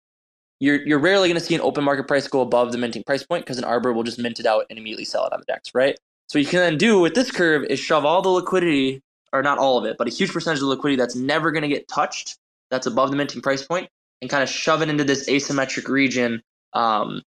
you're 0.65 0.87
you're 0.87 0.99
rarely 0.99 1.29
going 1.29 1.39
to 1.39 1.45
see 1.45 1.55
an 1.55 1.61
open 1.61 1.85
market 1.85 2.09
price 2.09 2.27
go 2.27 2.41
above 2.41 2.73
the 2.73 2.79
minting 2.79 3.05
price 3.05 3.23
point 3.23 3.45
because 3.45 3.59
an 3.59 3.65
arbor 3.65 3.93
will 3.93 4.03
just 4.03 4.19
mint 4.19 4.41
it 4.41 4.47
out 4.47 4.65
and 4.71 4.79
immediately 4.79 5.05
sell 5.05 5.27
it 5.27 5.33
on 5.33 5.41
the 5.41 5.45
dex, 5.45 5.75
right? 5.75 5.99
So 6.29 6.39
you 6.39 6.47
can 6.47 6.61
then 6.61 6.79
do 6.79 7.01
with 7.01 7.15
this 7.15 7.31
curve 7.31 7.65
is 7.65 7.79
shove 7.79 8.07
all 8.07 8.23
the 8.23 8.31
liquidity, 8.31 9.03
or 9.33 9.43
not 9.43 9.59
all 9.59 9.77
of 9.77 9.85
it, 9.85 9.97
but 9.99 10.09
a 10.09 10.11
huge 10.11 10.33
percentage 10.33 10.59
of 10.59 10.63
the 10.63 10.69
liquidity 10.69 10.97
that's 10.97 11.15
never 11.15 11.53
going 11.53 11.63
to 11.63 11.69
get 11.69 11.87
touched, 11.87 12.39
that's 12.71 12.87
above 12.87 13.11
the 13.11 13.17
minting 13.17 13.43
price 13.43 13.63
point, 13.63 13.91
and 14.23 14.31
kind 14.31 14.43
of 14.43 14.49
shove 14.49 14.81
it 14.81 14.89
into 14.89 15.05
this 15.05 15.29
asymmetric 15.29 15.87
region 15.87 16.43
um, 16.73 17.21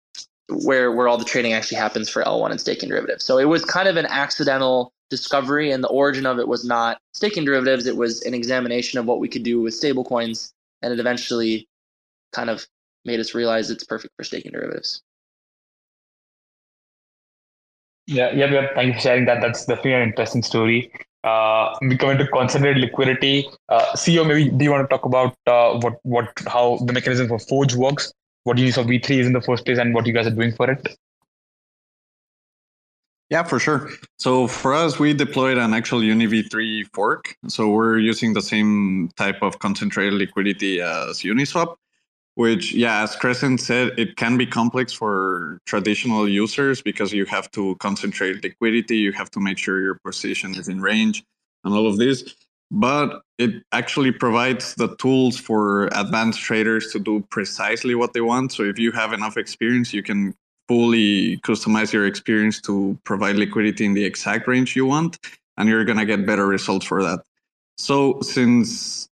where 0.49 0.91
where 0.91 1.07
all 1.07 1.19
the 1.19 1.25
trading 1.25 1.53
actually 1.53 1.77
happens 1.77 2.09
for 2.09 2.23
L1 2.23 2.51
and 2.51 2.61
staking 2.61 2.89
derivatives. 2.89 3.23
So 3.23 3.37
it 3.37 3.45
was 3.45 3.65
kind 3.67 3.87
of 3.87 3.99
an 3.99 4.07
accidental 4.07 4.93
discovery, 5.11 5.71
and 5.73 5.85
the 5.85 5.89
origin 5.89 6.25
of 6.25 6.39
it 6.39 6.49
was 6.49 6.65
not 6.65 7.01
staking 7.13 7.45
derivatives. 7.45 7.87
It 7.87 7.99
was 7.99 8.23
an 8.23 8.33
examination 8.33 8.99
of 8.99 9.05
what 9.05 9.21
we 9.21 9.29
could 9.29 9.43
do 9.43 9.61
with 9.61 9.79
stablecoins, 9.79 10.53
and 10.81 10.91
it 10.91 11.01
eventually 11.01 11.69
kind 12.33 12.49
of 12.49 12.67
made 13.07 13.21
us 13.21 13.35
realize 13.35 13.71
it's 13.71 13.85
perfect 13.85 14.15
for 14.17 14.25
staking 14.25 14.53
derivatives. 14.53 15.03
Yeah, 18.07 18.33
yeah, 18.33 18.47
yeah. 18.47 18.69
Thank 18.75 18.89
you 18.89 18.95
for 18.95 19.01
sharing 19.01 19.25
that. 19.25 19.41
That's 19.41 19.65
definitely 19.65 19.95
an 19.95 20.03
interesting 20.03 20.43
story. 20.43 20.93
Uh, 21.25 21.77
we 21.81 21.97
come 21.97 22.11
into 22.11 22.27
concentrated 22.29 22.81
liquidity. 22.81 23.49
Uh, 23.69 23.97
Theo, 23.97 24.23
maybe 24.23 24.49
do 24.49 24.65
you 24.65 24.71
want 24.71 24.89
to 24.89 24.97
talk 24.97 25.05
about 25.05 25.35
uh, 25.47 25.79
what 25.81 25.95
what 26.05 26.33
how 26.47 26.79
the 26.85 26.93
mechanism 26.93 27.27
for 27.27 27.39
Forge 27.39 27.75
works? 27.75 28.13
What 28.45 28.59
use 28.59 28.77
of 28.77 28.87
V3 28.87 29.11
is 29.19 29.27
in 29.27 29.33
the 29.33 29.41
first 29.41 29.65
place, 29.65 29.79
and 29.79 29.93
what 29.93 30.07
you 30.07 30.13
guys 30.13 30.29
are 30.29 30.31
doing 30.31 30.53
for 30.53 30.71
it? 30.71 30.97
Yeah, 33.29 33.43
for 33.43 33.59
sure. 33.59 33.91
So 34.19 34.47
for 34.47 34.73
us, 34.73 35.01
we 35.01 35.13
deployed 35.13 35.59
an 35.59 35.75
actual 35.75 35.99
UniV3 35.99 36.87
fork. 36.93 37.37
So 37.49 37.69
we're 37.69 37.99
using 37.99 38.35
the 38.35 38.43
same 38.43 39.11
type 39.17 39.43
of 39.43 39.59
concentrated 39.59 40.15
liquidity 40.15 40.81
as 40.81 41.23
Uniswap, 41.23 41.75
which, 42.37 42.75
yeah, 42.75 43.03
as 43.03 43.17
Crescent 43.17 43.61
said, 43.61 43.99
it 43.99 44.17
can 44.17 44.37
be 44.37 44.47
complex 44.47 44.93
for 44.93 45.59
traditional 45.65 46.29
users 46.29 46.83
because 46.83 47.11
you 47.11 47.25
have 47.25 47.51
to 47.53 47.75
concentrate 47.77 48.45
liquidity, 48.45 48.99
you 48.99 49.13
have 49.13 49.31
to 49.31 49.41
make 49.41 49.57
sure 49.57 49.81
your 49.81 49.99
position 50.05 50.55
is 50.55 50.69
in 50.69 50.81
range 50.83 51.25
and 51.65 51.73
all 51.73 51.87
of 51.87 51.97
this. 51.97 52.35
But 52.71 53.23
it 53.39 53.63
actually 53.73 54.13
provides 54.13 54.75
the 54.75 54.95
tools 54.97 55.39
for 55.39 55.87
advanced 55.93 56.41
traders 56.41 56.93
to 56.93 56.99
do 56.99 57.25
precisely 57.31 57.95
what 57.95 58.13
they 58.13 58.21
want. 58.21 58.53
So 58.53 58.65
if 58.65 58.79
you 58.79 58.93
have 58.93 59.15
enough 59.15 59.39
experience, 59.39 59.95
you 59.95 60.03
can 60.03 60.35
fully 60.69 61.39
customize 61.39 61.91
your 61.91 62.07
experience 62.07 62.61
to 62.63 62.99
provide 63.05 63.37
liquidity 63.37 63.87
in 63.87 63.95
the 63.95 64.05
exact 64.05 64.47
range 64.47 64.77
you 64.77 64.85
want, 64.85 65.19
and 65.57 65.71
you're 65.71 65.85
going 65.87 65.99
to 65.99 66.05
get 66.05 66.27
better 66.27 66.47
results 66.47 66.85
for 66.85 67.03
that. 67.03 67.23
So, 67.79 68.21
since 68.21 69.09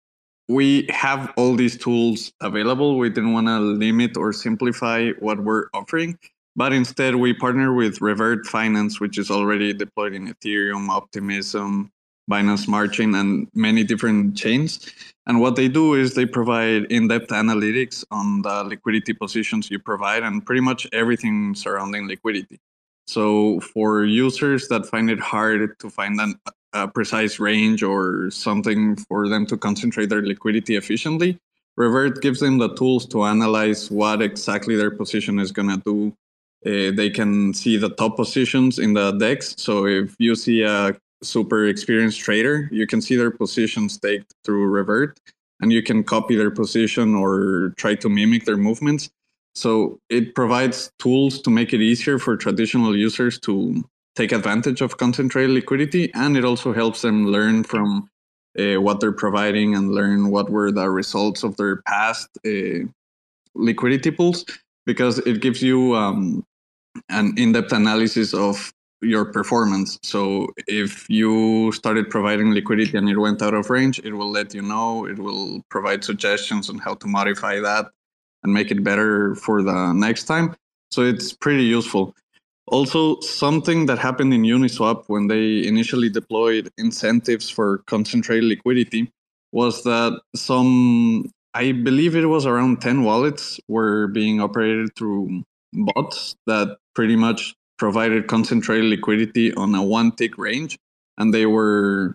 we 0.49 0.87
have 0.91 1.33
all 1.37 1.55
these 1.57 1.77
tools 1.77 2.33
available, 2.41 2.99
we 2.99 3.09
didn't 3.09 3.33
want 3.33 3.47
to 3.47 3.59
limit 3.59 4.17
or 4.17 4.33
simplify 4.33 5.11
what 5.19 5.41
we're 5.43 5.69
offering, 5.73 6.19
but 6.57 6.73
instead 6.73 7.17
we 7.17 7.33
partner 7.33 7.73
with 7.73 8.01
Revert 8.01 8.47
Finance, 8.47 9.01
which 9.01 9.19
is 9.19 9.31
already 9.31 9.73
deployed 9.73 10.15
in 10.15 10.29
Ethereum, 10.29 10.89
Optimism, 10.89 11.91
Binance 12.31 12.61
Smart 12.61 12.93
Chain, 12.93 13.15
and 13.15 13.49
many 13.55 13.85
different 13.85 14.37
chains. 14.37 14.91
And 15.27 15.41
what 15.41 15.57
they 15.57 15.69
do 15.69 15.95
is 15.95 16.15
they 16.15 16.27
provide 16.27 16.85
in 16.85 17.09
depth 17.09 17.29
analytics 17.29 18.05
on 18.11 18.43
the 18.43 18.65
liquidity 18.65 19.13
positions 19.15 19.71
you 19.71 19.79
provide 19.79 20.23
and 20.23 20.45
pretty 20.45 20.61
much 20.61 20.87
everything 20.93 21.55
surrounding 21.55 22.07
liquidity. 22.07 22.61
So, 23.07 23.61
for 23.61 24.05
users 24.05 24.69
that 24.69 24.87
find 24.87 25.11
it 25.11 25.21
hard 25.21 25.79
to 25.81 25.91
find 25.91 26.19
an, 26.21 26.41
a 26.75 26.87
precise 26.89 27.39
range 27.39 27.83
or 27.83 28.31
something 28.31 28.97
for 28.97 29.29
them 29.29 29.47
to 29.47 29.57
concentrate 29.57 30.11
their 30.11 30.23
liquidity 30.23 30.77
efficiently, 30.77 31.39
Revert 31.77 32.21
gives 32.21 32.41
them 32.41 32.59
the 32.59 32.75
tools 32.75 33.07
to 33.07 33.25
analyze 33.25 33.91
what 33.91 34.23
exactly 34.23 34.77
their 34.77 34.91
position 34.91 35.39
is 35.39 35.51
going 35.51 35.69
to 35.69 35.83
do. 35.85 36.17
Uh, 36.67 36.95
they 36.95 37.11
can 37.11 37.53
see 37.53 37.77
the 37.77 37.91
top 37.91 38.17
positions 38.17 38.79
in 38.79 38.95
the 38.95 39.13
DEX. 39.13 39.55
So, 39.59 39.87
if 39.87 40.15
you 40.19 40.35
see 40.35 40.63
a 40.63 40.97
super 41.23 41.67
experienced 41.67 42.21
trader, 42.21 42.69
you 42.71 42.87
can 42.87 43.01
see 43.01 43.17
their 43.17 43.31
position 43.31 43.89
staked 43.89 44.35
through 44.45 44.67
revert 44.67 45.19
and 45.61 45.73
you 45.73 45.83
can 45.83 46.05
copy 46.05 46.37
their 46.37 46.51
position 46.51 47.15
or 47.15 47.73
try 47.77 47.95
to 47.95 48.09
mimic 48.09 48.45
their 48.45 48.57
movements. 48.57 49.11
So 49.55 49.99
it 50.11 50.35
provides 50.35 50.91
tools 50.99 51.41
to 51.43 51.51
make 51.51 51.73
it 51.73 51.81
easier 51.81 52.19
for 52.19 52.37
traditional 52.37 52.97
users 52.97 53.39
to 53.41 53.85
take 54.17 54.33
advantage 54.33 54.81
of 54.81 54.97
concentrated 54.97 55.51
liquidity. 55.51 56.13
And 56.15 56.37
it 56.37 56.45
also 56.45 56.73
helps 56.73 57.03
them 57.03 57.27
learn 57.27 57.65
from 57.65 58.09
uh, 58.59 58.81
what 58.81 59.01
they're 59.01 59.13
providing 59.13 59.75
and 59.75 59.93
learn 59.93 60.31
what 60.31 60.51
were 60.51 60.71
the 60.71 60.89
results 60.89 61.43
of 61.43 61.57
their 61.57 61.83
past 61.83 62.29
uh, 62.47 62.87
liquidity 63.55 64.11
pools 64.11 64.45
because 64.87 65.19
it 65.21 65.41
gives 65.41 65.63
you 65.63 65.95
um, 65.97 66.45
an 67.09 67.35
in 67.37 67.53
depth 67.53 67.73
analysis 67.73 68.35
of 68.35 68.73
your 69.01 69.25
performance. 69.25 69.99
So 70.03 70.49
if 70.67 71.09
you 71.11 71.73
started 71.73 72.11
providing 72.11 72.53
liquidity 72.53 72.97
and 72.97 73.09
it 73.09 73.19
went 73.19 73.43
out 73.43 73.55
of 73.55 73.71
range, 73.71 73.99
it 74.01 74.13
will 74.13 74.31
let 74.31 74.55
you 74.55 74.63
know. 74.63 75.07
It 75.07 75.19
will 75.19 75.63
provide 75.69 76.05
suggestions 76.05 76.71
on 76.71 76.79
how 76.79 76.95
to 76.95 77.07
modify 77.07 77.61
that 77.61 77.91
and 78.43 78.53
make 78.53 78.71
it 78.71 78.83
better 78.83 79.35
for 79.35 79.63
the 79.63 79.93
next 79.93 80.25
time. 80.25 80.55
So 80.91 81.03
it's 81.03 81.33
pretty 81.33 81.65
useful. 81.65 82.15
Also, 82.67 83.21
something 83.21 83.87
that 83.87 83.99
happened 83.99 84.33
in 84.33 84.43
Uniswap 84.43 85.05
when 85.09 85.27
they 85.27 85.67
initially 85.67 86.09
deployed 86.09 86.71
incentives 86.79 87.51
for 87.51 87.79
concentrated 87.87 88.45
liquidity 88.45 89.13
was 89.53 89.83
that 89.85 90.19
some, 90.35 91.31
I 91.53 91.73
believe 91.73 92.17
it 92.17 92.25
was 92.27 92.47
around 92.47 92.81
10 92.81 93.05
wallets 93.05 93.61
were 93.69 94.09
being 94.09 94.41
operated 94.41 94.97
through 94.97 95.43
bots 95.73 96.35
that 96.47 96.79
pretty 96.95 97.17
much 97.17 97.55
provided 97.79 98.29
concentrated 98.29 98.87
liquidity 98.87 99.53
on 99.55 99.75
a 99.75 99.83
one 99.83 100.13
tick 100.13 100.39
range 100.39 100.79
and 101.19 101.35
they 101.35 101.47
were 101.47 102.15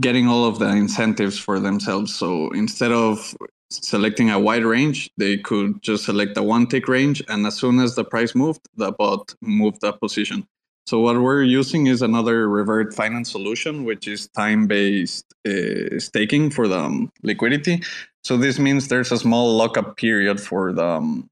getting 0.00 0.26
all 0.26 0.46
of 0.46 0.58
the 0.58 0.68
incentives 0.68 1.38
for 1.38 1.60
themselves. 1.60 2.14
So 2.14 2.50
instead 2.50 2.90
of 2.90 3.34
selecting 3.82 4.30
a 4.30 4.38
wide 4.38 4.64
range, 4.64 5.10
they 5.16 5.38
could 5.38 5.82
just 5.82 6.04
select 6.04 6.36
a 6.36 6.42
one 6.42 6.66
tick 6.66 6.88
range. 6.88 7.22
And 7.28 7.46
as 7.46 7.56
soon 7.56 7.78
as 7.80 7.94
the 7.94 8.04
price 8.04 8.34
moved, 8.34 8.60
the 8.76 8.92
bot 8.92 9.34
moved 9.40 9.80
that 9.80 10.00
position. 10.00 10.46
So 10.86 11.00
what 11.00 11.20
we're 11.20 11.42
using 11.42 11.86
is 11.86 12.02
another 12.02 12.48
revert 12.48 12.94
finance 12.94 13.30
solution, 13.30 13.84
which 13.84 14.06
is 14.06 14.28
time-based 14.28 15.24
uh, 15.48 15.98
staking 15.98 16.50
for 16.50 16.68
the 16.68 16.78
um, 16.78 17.10
liquidity. 17.22 17.82
So 18.22 18.36
this 18.36 18.58
means 18.58 18.88
there's 18.88 19.10
a 19.10 19.16
small 19.16 19.56
lockup 19.56 19.96
period 19.96 20.40
for 20.40 20.72
the 20.72 20.86
um, 20.86 21.30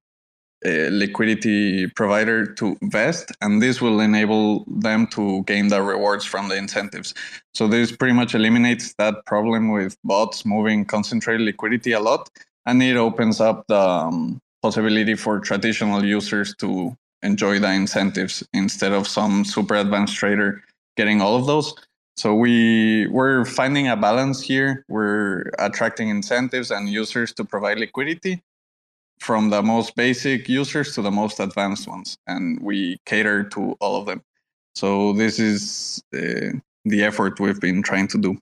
liquidity 0.65 1.87
provider 1.89 2.47
to 2.55 2.77
vest, 2.83 3.33
and 3.41 3.61
this 3.61 3.81
will 3.81 4.01
enable 4.01 4.65
them 4.67 5.07
to 5.09 5.43
gain 5.45 5.69
the 5.69 5.83
rewards 5.83 6.25
from 6.25 6.49
the 6.49 6.57
incentives. 6.57 7.15
So 7.55 7.67
this 7.69 7.91
pretty 7.91 8.15
much 8.15 8.35
eliminates 8.35 8.95
that 8.95 9.27
problem 9.27 9.71
with 9.73 9.97
bots 10.05 10.45
moving 10.45 10.85
concentrated 10.85 11.43
liquidity 11.43 11.93
a 11.93 12.01
lot, 12.01 12.31
and 12.67 12.83
it 12.83 12.97
opens 12.97 13.41
up 13.41 13.65
the 13.69 13.79
um, 13.79 14.41
possibility 14.63 15.15
for 15.15 15.41
traditional 15.41 16.05
users 16.05 16.55
to 16.57 16.97
enjoy 17.23 17.59
the 17.59 17.73
incentives 17.73 18.43
instead 18.53 18.93
of 18.93 19.07
some 19.07 19.45
super 19.45 19.75
advanced 19.77 20.17
trader 20.17 20.63
getting 20.97 21.21
all 21.21 21.37
of 21.37 21.47
those. 21.47 21.75
So 22.17 22.35
we 22.35 23.07
we're 23.09 23.45
finding 23.45 23.89
a 23.89 23.97
balance 23.97 24.43
here. 24.43 24.85
We're 24.89 25.51
attracting 25.59 26.11
incentives 26.11 26.71
and 26.71 26.89
users 26.89 27.33
to 27.35 27.45
provide 27.45 27.79
liquidity, 27.79 28.43
from 29.23 29.51
the 29.51 29.63
most 29.63 29.95
basic 29.95 30.49
users 30.49 30.95
to 30.95 31.03
the 31.03 31.11
most 31.11 31.39
advanced 31.39 31.87
ones, 31.87 32.19
and 32.27 32.61
we 32.61 32.99
cater 33.07 33.45
to 33.45 33.77
all 33.81 33.97
of 33.97 34.05
them. 34.07 34.21
So 34.75 35.13
this 35.13 35.39
is 35.39 36.03
uh, 36.13 36.59
the 36.85 37.05
effort 37.05 37.39
we've 37.39 37.61
been 37.61 37.83
trying 37.83 38.09
to 38.09 38.19
do. 38.19 38.37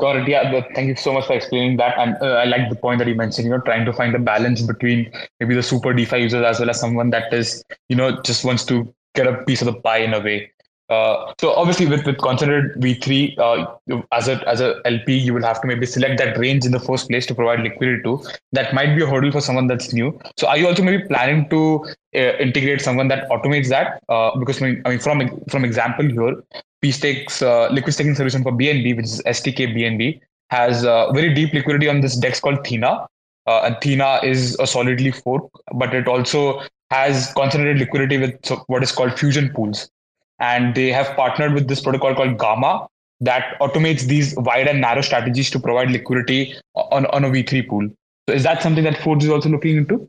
Got 0.00 0.16
it. 0.16 0.28
Yeah, 0.28 0.62
thank 0.74 0.88
you 0.88 0.96
so 0.96 1.12
much 1.12 1.26
for 1.26 1.34
explaining 1.34 1.76
that. 1.76 1.96
And 1.96 2.16
uh, 2.20 2.42
I 2.42 2.44
like 2.44 2.68
the 2.68 2.74
point 2.74 2.98
that 2.98 3.06
you 3.06 3.14
mentioned. 3.14 3.44
You 3.44 3.52
know, 3.52 3.60
trying 3.60 3.84
to 3.84 3.92
find 3.92 4.12
the 4.12 4.18
balance 4.18 4.60
between 4.60 5.12
maybe 5.38 5.54
the 5.54 5.62
super 5.62 5.92
DeFi 5.92 6.22
users 6.22 6.44
as 6.44 6.58
well 6.58 6.70
as 6.70 6.80
someone 6.80 7.10
that 7.10 7.32
is, 7.32 7.62
you 7.88 7.94
know, 7.94 8.20
just 8.22 8.44
wants 8.44 8.64
to 8.64 8.92
get 9.14 9.28
a 9.28 9.44
piece 9.44 9.62
of 9.62 9.66
the 9.66 9.74
pie 9.74 9.98
in 9.98 10.14
a 10.14 10.20
way. 10.20 10.50
Uh, 10.88 11.32
so 11.40 11.52
obviously 11.54 11.86
with, 11.86 12.04
with 12.04 12.18
concentrated 12.18 12.72
V3, 12.80 13.38
uh, 13.38 14.04
as 14.12 14.28
a 14.28 14.46
as 14.48 14.60
a 14.60 14.80
LP, 14.84 15.16
you 15.16 15.32
will 15.32 15.42
have 15.42 15.60
to 15.60 15.66
maybe 15.66 15.86
select 15.86 16.18
that 16.18 16.36
range 16.36 16.66
in 16.66 16.72
the 16.72 16.80
first 16.80 17.08
place 17.08 17.24
to 17.26 17.34
provide 17.34 17.60
liquidity 17.60 18.02
to. 18.02 18.22
That 18.52 18.74
might 18.74 18.94
be 18.96 19.02
a 19.02 19.06
hurdle 19.06 19.32
for 19.32 19.40
someone 19.40 19.68
that's 19.68 19.92
new. 19.92 20.18
So 20.36 20.48
are 20.48 20.58
you 20.58 20.66
also 20.66 20.82
maybe 20.82 21.04
planning 21.04 21.48
to 21.50 21.86
uh, 22.14 22.36
integrate 22.46 22.82
someone 22.82 23.08
that 23.08 23.28
automates 23.30 23.68
that? 23.68 24.02
Uh, 24.08 24.36
because 24.38 24.60
I 24.60 24.66
mean, 24.66 24.82
I 24.84 24.90
mean 24.90 24.98
from 24.98 25.22
from 25.48 25.64
example 25.64 26.06
here, 26.06 26.42
pSTAKE's 26.82 27.40
uh, 27.42 27.68
liquid 27.70 27.94
staking 27.94 28.14
solution 28.14 28.42
for 28.42 28.52
BNB, 28.52 28.96
which 28.96 29.06
is 29.06 29.22
STK 29.22 29.74
BNB, 29.74 30.20
has 30.50 30.82
very 31.14 31.32
deep 31.32 31.54
liquidity 31.54 31.88
on 31.88 32.00
this 32.00 32.16
DEX 32.16 32.40
called 32.40 32.64
Thena. 32.64 33.06
and 33.46 33.76
Thena 33.76 34.22
is 34.22 34.56
a 34.60 34.66
Solidly 34.66 35.12
fork, 35.12 35.50
but 35.74 35.94
it 35.94 36.06
also 36.06 36.62
has 36.90 37.32
concentrated 37.34 37.78
liquidity 37.78 38.18
with 38.18 38.34
what 38.66 38.82
is 38.82 38.92
called 38.92 39.18
fusion 39.18 39.48
pools 39.54 39.90
and 40.38 40.74
they 40.74 40.88
have 40.88 41.14
partnered 41.16 41.54
with 41.54 41.68
this 41.68 41.80
protocol 41.80 42.14
called 42.14 42.38
Gamma 42.38 42.86
that 43.20 43.58
automates 43.60 44.02
these 44.02 44.34
wide 44.36 44.66
and 44.66 44.80
narrow 44.80 45.00
strategies 45.00 45.48
to 45.50 45.60
provide 45.60 45.90
liquidity 45.90 46.54
uh, 46.74 46.80
on, 46.90 47.06
on 47.06 47.24
a 47.24 47.30
V3 47.30 47.68
pool. 47.68 47.88
So 48.28 48.34
is 48.34 48.42
that 48.42 48.62
something 48.62 48.84
that 48.84 48.98
Forge 48.98 49.24
is 49.24 49.30
also 49.30 49.48
looking 49.48 49.76
into? 49.76 50.08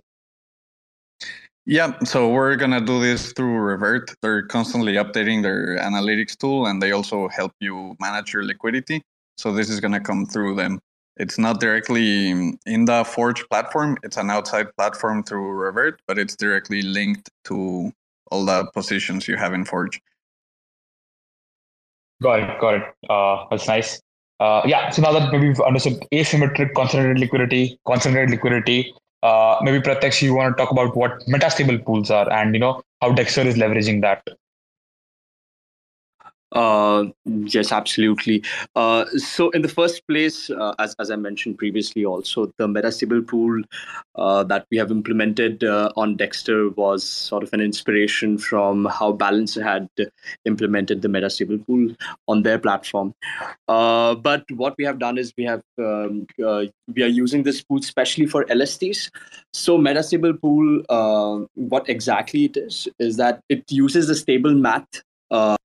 Yeah, 1.65 1.97
so 2.03 2.29
we're 2.29 2.57
gonna 2.57 2.81
do 2.81 2.99
this 2.99 3.31
through 3.31 3.55
Revert. 3.55 4.13
They're 4.21 4.43
constantly 4.43 4.93
updating 4.93 5.41
their 5.43 5.77
analytics 5.77 6.35
tool, 6.35 6.65
and 6.65 6.81
they 6.81 6.91
also 6.91 7.29
help 7.29 7.53
you 7.61 7.95
manage 8.01 8.33
your 8.33 8.43
liquidity. 8.43 9.01
So 9.37 9.53
this 9.53 9.69
is 9.69 9.79
gonna 9.79 10.01
come 10.01 10.25
through 10.25 10.55
them. 10.55 10.79
it's 11.15 11.37
not 11.37 11.59
directly 11.59 12.31
in 12.65 12.85
the 12.85 13.03
Forge 13.05 13.47
platform. 13.47 13.97
It's 14.01 14.17
an 14.17 14.31
outside 14.31 14.75
platform 14.75 15.21
through 15.23 15.51
Revert, 15.51 16.01
but 16.07 16.17
it's 16.17 16.35
directly 16.35 16.81
linked 16.81 17.29
to 17.45 17.91
all 18.31 18.45
the 18.45 18.65
positions 18.73 19.27
you 19.27 19.37
have 19.37 19.53
in 19.53 19.63
Forge. 19.63 20.01
Got 22.21 22.39
it. 22.39 22.59
Got 22.59 22.73
it. 22.75 22.83
Uh, 23.09 23.45
that's 23.49 23.67
nice. 23.67 24.01
Uh, 24.39 24.61
yeah. 24.65 24.89
So 24.89 25.01
now 25.01 25.11
that 25.13 25.31
maybe 25.31 25.47
we've 25.47 25.59
understood 25.61 26.03
asymmetric 26.11 26.73
concentrated 26.73 27.19
liquidity, 27.19 27.79
concentrated 27.85 28.29
liquidity, 28.29 28.93
uh, 29.21 29.57
maybe 29.61 29.79
Pratyaksh, 29.79 30.21
you 30.21 30.35
want 30.35 30.57
to 30.57 30.61
talk 30.61 30.71
about 30.71 30.95
what 30.95 31.19
metastable 31.27 31.83
pools 31.83 32.11
are 32.11 32.31
and 32.31 32.53
you 32.53 32.59
know 32.59 32.81
how 33.01 33.11
Dexter 33.11 33.41
is 33.41 33.55
leveraging 33.55 34.01
that. 34.01 34.21
Uh, 36.53 37.05
yes, 37.25 37.71
absolutely. 37.71 38.43
Uh, 38.75 39.05
so, 39.17 39.49
in 39.51 39.63
the 39.63 39.67
first 39.67 40.07
place, 40.07 40.51
uh, 40.51 40.73
as, 40.77 40.95
as 40.99 41.09
I 41.09 41.15
mentioned 41.15 41.57
previously, 41.57 42.05
also 42.05 42.51
the 42.57 42.67
metastable 42.67 43.27
pool 43.27 43.63
uh, 44.15 44.43
that 44.43 44.67
we 44.69 44.77
have 44.77 44.91
implemented 44.91 45.63
uh, 45.63 45.91
on 45.97 46.15
Dexter 46.15 46.69
was 46.69 47.03
sort 47.03 47.41
of 47.41 47.51
an 47.53 47.61
inspiration 47.61 48.37
from 48.37 48.85
how 48.85 49.11
Balancer 49.11 49.63
had 49.63 49.89
implemented 50.45 51.01
the 51.01 51.07
metastable 51.07 51.65
pool 51.65 51.95
on 52.27 52.43
their 52.43 52.59
platform. 52.59 53.15
But 53.67 54.45
what 54.51 54.75
we 54.77 54.83
have 54.83 54.99
done 54.99 55.17
is 55.17 55.33
we 55.35 55.45
have 55.45 55.63
um, 55.79 56.27
we 56.37 57.01
are 57.01 57.07
using 57.07 57.41
this 57.43 57.63
pool 57.63 57.81
specially 57.81 58.27
for 58.27 58.45
LSTs. 58.45 59.09
So, 59.53 59.79
metastable 59.79 60.39
pool, 60.39 60.83
what 61.55 61.89
exactly 61.89 62.45
it 62.45 62.57
is 62.57 62.87
is 62.99 63.17
that 63.17 63.41
it 63.49 63.63
uses 63.71 64.07
the 64.07 64.15
stable 64.15 64.53
math 64.53 64.85
uh, 65.31 65.57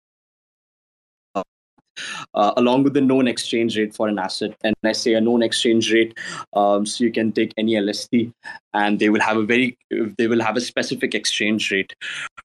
along 2.34 2.84
with 2.84 2.94
the 2.94 3.00
known 3.00 3.28
exchange 3.28 3.76
rate 3.76 3.94
for 3.94 4.08
an 4.08 4.18
asset. 4.18 4.54
And 4.64 4.74
I 4.84 4.92
say 4.92 5.14
a 5.14 5.20
known 5.20 5.42
exchange 5.42 5.92
rate, 5.92 6.16
um, 6.54 6.86
so 6.86 7.04
you 7.04 7.12
can 7.12 7.32
take 7.32 7.52
any 7.56 7.76
LST, 7.80 8.32
and 8.74 8.98
they 8.98 9.08
will 9.08 9.20
have 9.20 9.36
a 9.36 9.42
very 9.42 9.76
they 10.18 10.26
will 10.26 10.42
have 10.42 10.56
a 10.56 10.60
specific 10.60 11.14
exchange 11.14 11.70
rate 11.70 11.94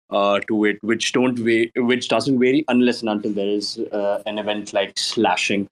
uh, 0.09 0.39
to 0.47 0.65
it, 0.65 0.77
which 0.81 1.11
don't 1.11 1.37
vary, 1.37 1.71
which 1.75 2.07
doesn't 2.07 2.39
vary 2.39 2.63
unless 2.67 3.01
and 3.01 3.09
until 3.09 3.33
there 3.33 3.47
is 3.47 3.79
uh, 3.91 4.21
an 4.25 4.37
event 4.37 4.73
like 4.73 4.97
slashing. 4.97 5.67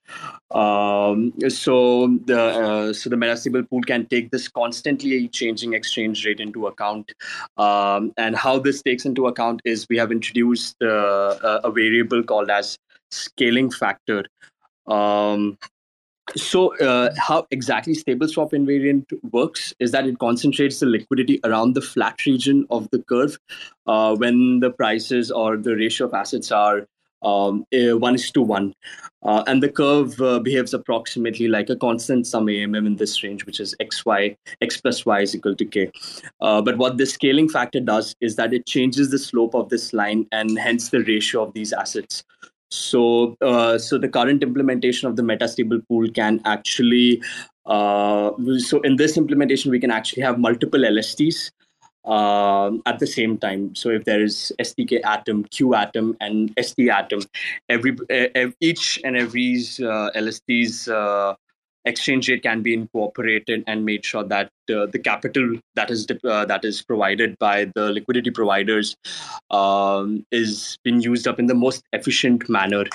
Um, 0.51 1.33
so 1.47 2.07
the 2.25 2.41
uh, 2.41 2.93
so 2.93 3.09
the 3.09 3.15
metastable 3.15 3.67
pool 3.69 3.81
can 3.81 4.05
take 4.07 4.31
this 4.31 4.47
constantly 4.47 5.27
changing 5.29 5.73
exchange 5.73 6.25
rate 6.25 6.39
into 6.39 6.67
account, 6.67 7.13
um, 7.57 8.13
and 8.17 8.35
how 8.35 8.59
this 8.59 8.81
takes 8.81 9.05
into 9.05 9.27
account 9.27 9.61
is 9.63 9.85
we 9.89 9.97
have 9.97 10.11
introduced 10.11 10.81
uh, 10.81 11.59
a 11.63 11.71
variable 11.71 12.23
called 12.23 12.49
as 12.49 12.77
scaling 13.11 13.71
factor. 13.71 14.25
Um, 14.87 15.57
so, 16.35 16.77
uh, 16.77 17.13
how 17.17 17.45
exactly 17.51 17.93
stable 17.93 18.27
swap 18.27 18.51
invariant 18.51 19.11
works 19.31 19.73
is 19.79 19.91
that 19.91 20.07
it 20.07 20.19
concentrates 20.19 20.79
the 20.79 20.85
liquidity 20.85 21.39
around 21.43 21.73
the 21.73 21.81
flat 21.81 22.25
region 22.25 22.65
of 22.69 22.89
the 22.91 22.99
curve 22.99 23.37
uh, 23.87 24.15
when 24.15 24.59
the 24.59 24.71
prices 24.71 25.29
or 25.29 25.57
the 25.57 25.75
ratio 25.75 26.07
of 26.07 26.13
assets 26.13 26.51
are 26.51 26.87
um, 27.23 27.65
uh, 27.73 27.97
one 27.97 28.15
is 28.15 28.31
to 28.31 28.41
one. 28.41 28.73
Uh, 29.23 29.43
and 29.45 29.61
the 29.61 29.69
curve 29.69 30.19
uh, 30.21 30.39
behaves 30.39 30.73
approximately 30.73 31.47
like 31.47 31.69
a 31.69 31.75
constant 31.75 32.25
sum 32.25 32.47
AMM 32.47 32.87
in 32.87 32.95
this 32.95 33.21
range, 33.23 33.45
which 33.45 33.59
is 33.59 33.75
x, 33.79 34.05
y, 34.05 34.35
x 34.61 34.81
plus 34.81 35.05
y 35.05 35.21
is 35.21 35.35
equal 35.35 35.55
to 35.55 35.65
k. 35.65 35.91
Uh, 36.39 36.61
but 36.61 36.77
what 36.77 36.97
this 36.97 37.13
scaling 37.13 37.47
factor 37.47 37.79
does 37.79 38.15
is 38.21 38.35
that 38.37 38.53
it 38.53 38.65
changes 38.65 39.11
the 39.11 39.19
slope 39.19 39.53
of 39.53 39.69
this 39.69 39.93
line 39.93 40.27
and 40.31 40.57
hence 40.57 40.89
the 40.89 41.03
ratio 41.03 41.43
of 41.43 41.53
these 41.53 41.73
assets. 41.73 42.23
So, 42.71 43.35
uh, 43.41 43.77
so 43.77 43.97
the 43.97 44.07
current 44.07 44.41
implementation 44.43 45.07
of 45.07 45.17
the 45.17 45.21
metastable 45.21 45.85
pool 45.87 46.09
can 46.09 46.41
actually, 46.45 47.21
uh, 47.65 48.31
so 48.59 48.79
in 48.81 48.95
this 48.95 49.17
implementation, 49.17 49.71
we 49.71 49.79
can 49.79 49.91
actually 49.91 50.23
have 50.23 50.39
multiple 50.39 50.79
LSTs 50.79 51.51
uh, 52.05 52.71
at 52.85 52.99
the 52.99 53.07
same 53.07 53.37
time. 53.37 53.75
So 53.75 53.89
if 53.89 54.05
there 54.05 54.23
is 54.23 54.51
STK 54.59 55.01
atom, 55.03 55.43
Q 55.45 55.75
atom, 55.75 56.15
and 56.19 56.53
ST 56.59 56.89
atom, 56.89 57.21
every 57.69 57.97
each 58.61 58.99
and 59.03 59.17
every 59.17 59.57
uh, 59.79 60.09
LST's 60.15 60.87
uh, 60.87 61.35
exchange 61.85 62.29
rate 62.29 62.43
can 62.43 62.61
be 62.61 62.73
incorporated 62.73 63.63
and 63.67 63.85
made 63.85 64.05
sure 64.05 64.23
that 64.23 64.51
uh, 64.71 64.85
the 64.85 64.99
capital 64.99 65.57
that 65.75 65.89
is 65.89 66.07
uh, 66.23 66.45
that 66.45 66.63
is 66.63 66.81
provided 66.81 67.37
by 67.39 67.65
the 67.75 67.91
liquidity 67.91 68.29
providers 68.29 68.95
um, 69.49 70.25
is 70.31 70.77
being 70.83 71.01
used 71.01 71.27
up 71.27 71.39
in 71.39 71.47
the 71.47 71.53
most 71.53 71.83
efficient 71.93 72.47
manner 72.49 72.85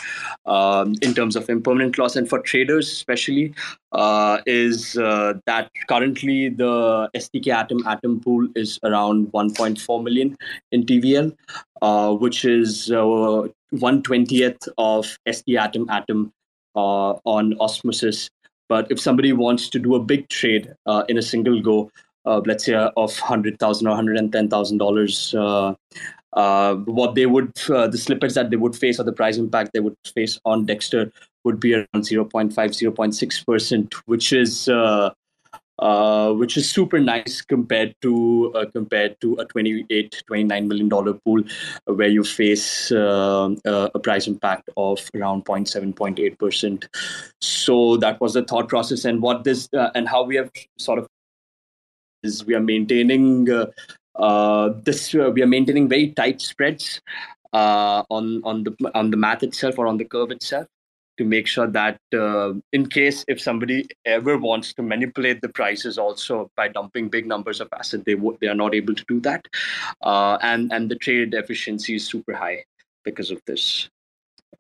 um, 0.46 0.94
in 1.02 1.14
terms 1.14 1.36
of 1.36 1.50
impermanent 1.50 1.98
loss. 1.98 2.16
And 2.16 2.28
for 2.28 2.40
traders 2.40 2.90
especially 2.90 3.54
uh, 3.92 4.38
is 4.46 4.96
uh, 4.96 5.34
that 5.46 5.70
currently 5.88 6.48
the 6.48 7.10
STK 7.14 7.48
atom 7.48 7.86
atom 7.86 8.20
pool 8.20 8.48
is 8.54 8.78
around 8.84 9.32
1.4 9.32 10.02
million 10.02 10.36
in 10.72 10.84
TVL 10.84 11.36
uh, 11.82 12.14
which 12.14 12.44
is 12.44 12.88
120th 12.88 14.68
uh, 14.68 14.72
of 14.78 15.18
ST 15.30 15.56
atom 15.56 15.88
atom 15.90 16.32
on 16.74 17.54
osmosis 17.58 18.28
but 18.68 18.90
if 18.90 19.00
somebody 19.00 19.32
wants 19.32 19.68
to 19.70 19.78
do 19.78 19.94
a 19.94 20.00
big 20.00 20.28
trade 20.28 20.74
uh, 20.86 21.04
in 21.08 21.18
a 21.18 21.22
single 21.22 21.60
go, 21.60 21.90
uh, 22.24 22.40
let's 22.44 22.64
say 22.64 22.74
uh, 22.74 22.90
of 22.96 23.16
hundred 23.18 23.58
thousand 23.58 23.86
or 23.86 23.94
hundred 23.94 24.16
and 24.16 24.32
ten 24.32 24.48
thousand 24.48 24.78
dollars, 24.78 25.34
uh, 25.34 25.74
uh, 26.32 26.74
what 26.74 27.14
they 27.14 27.26
would 27.26 27.54
the 27.54 27.98
slippage 27.98 28.34
that 28.34 28.50
they 28.50 28.56
would 28.56 28.76
face 28.76 28.98
or 28.98 29.04
the 29.04 29.12
price 29.12 29.36
impact 29.36 29.70
they 29.72 29.80
would 29.80 29.96
face 30.14 30.38
on 30.44 30.66
Dexter 30.66 31.10
would 31.44 31.60
be 31.60 31.74
around 31.74 31.86
0.5 31.94 32.52
0.6 32.52 33.46
percent, 33.46 33.94
which 34.06 34.32
is 34.32 34.68
uh, 35.78 36.32
which 36.32 36.56
is 36.56 36.70
super 36.70 36.98
nice 36.98 37.42
compared 37.42 37.94
to 38.00 38.50
uh, 38.54 38.64
compared 38.72 39.20
to 39.20 39.34
a 39.34 39.44
28 39.44 40.22
29 40.26 40.68
million 40.68 40.88
dollar 40.88 41.12
pool 41.12 41.42
uh, 41.86 41.92
where 41.92 42.08
you 42.08 42.24
face 42.24 42.90
uh, 42.92 43.50
uh, 43.66 43.88
a 43.94 43.98
price 43.98 44.26
impact 44.26 44.70
of 44.76 44.98
around 45.14 45.44
0.7 45.44 45.92
0.8 45.94 46.38
percent. 46.38 46.88
So 47.40 47.98
that 47.98 48.20
was 48.20 48.32
the 48.32 48.42
thought 48.42 48.68
process 48.68 49.04
and 49.04 49.20
what 49.20 49.44
this 49.44 49.68
and 49.94 50.08
how 50.08 50.22
we 50.24 50.36
have 50.36 50.50
sort 50.78 50.98
of 50.98 51.08
is 52.22 52.44
we 52.46 52.54
are 52.54 52.60
maintaining 52.60 53.44
this 53.44 55.12
we 55.12 55.42
are 55.42 55.46
maintaining 55.46 55.88
very 55.88 56.08
tight 56.12 56.40
spreads 56.40 57.02
on 57.52 58.40
on 58.44 58.64
the 58.64 58.90
on 58.94 59.10
the 59.10 59.16
math 59.16 59.42
itself 59.42 59.78
or 59.78 59.86
on 59.86 59.98
the 59.98 60.04
curve 60.06 60.30
itself 60.30 60.66
to 61.18 61.24
make 61.24 61.46
sure 61.46 61.66
that 61.66 61.98
uh, 62.14 62.52
in 62.72 62.86
case 62.88 63.24
if 63.28 63.40
somebody 63.40 63.86
ever 64.04 64.36
wants 64.38 64.72
to 64.74 64.82
manipulate 64.82 65.40
the 65.40 65.48
prices 65.48 65.98
also 65.98 66.50
by 66.56 66.68
dumping 66.68 67.08
big 67.08 67.26
numbers 67.26 67.60
of 67.60 67.68
asset 67.78 68.04
they 68.04 68.14
w- 68.14 68.36
they 68.40 68.48
are 68.48 68.54
not 68.54 68.74
able 68.74 68.94
to 68.94 69.04
do 69.08 69.20
that. 69.20 69.46
Uh, 70.02 70.38
and 70.42 70.72
and 70.72 70.90
the 70.90 70.96
trade 70.96 71.34
efficiency 71.34 71.96
is 71.96 72.06
super 72.06 72.34
high 72.34 72.64
because 73.04 73.30
of 73.30 73.40
this. 73.46 73.88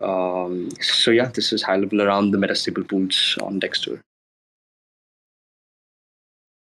Um, 0.00 0.70
so 0.80 1.10
yeah 1.10 1.26
this 1.26 1.52
is 1.52 1.62
high 1.62 1.76
level 1.76 2.02
around 2.02 2.30
the 2.30 2.38
metastable 2.38 2.88
pools 2.88 3.38
on 3.42 3.58
dexter. 3.58 4.02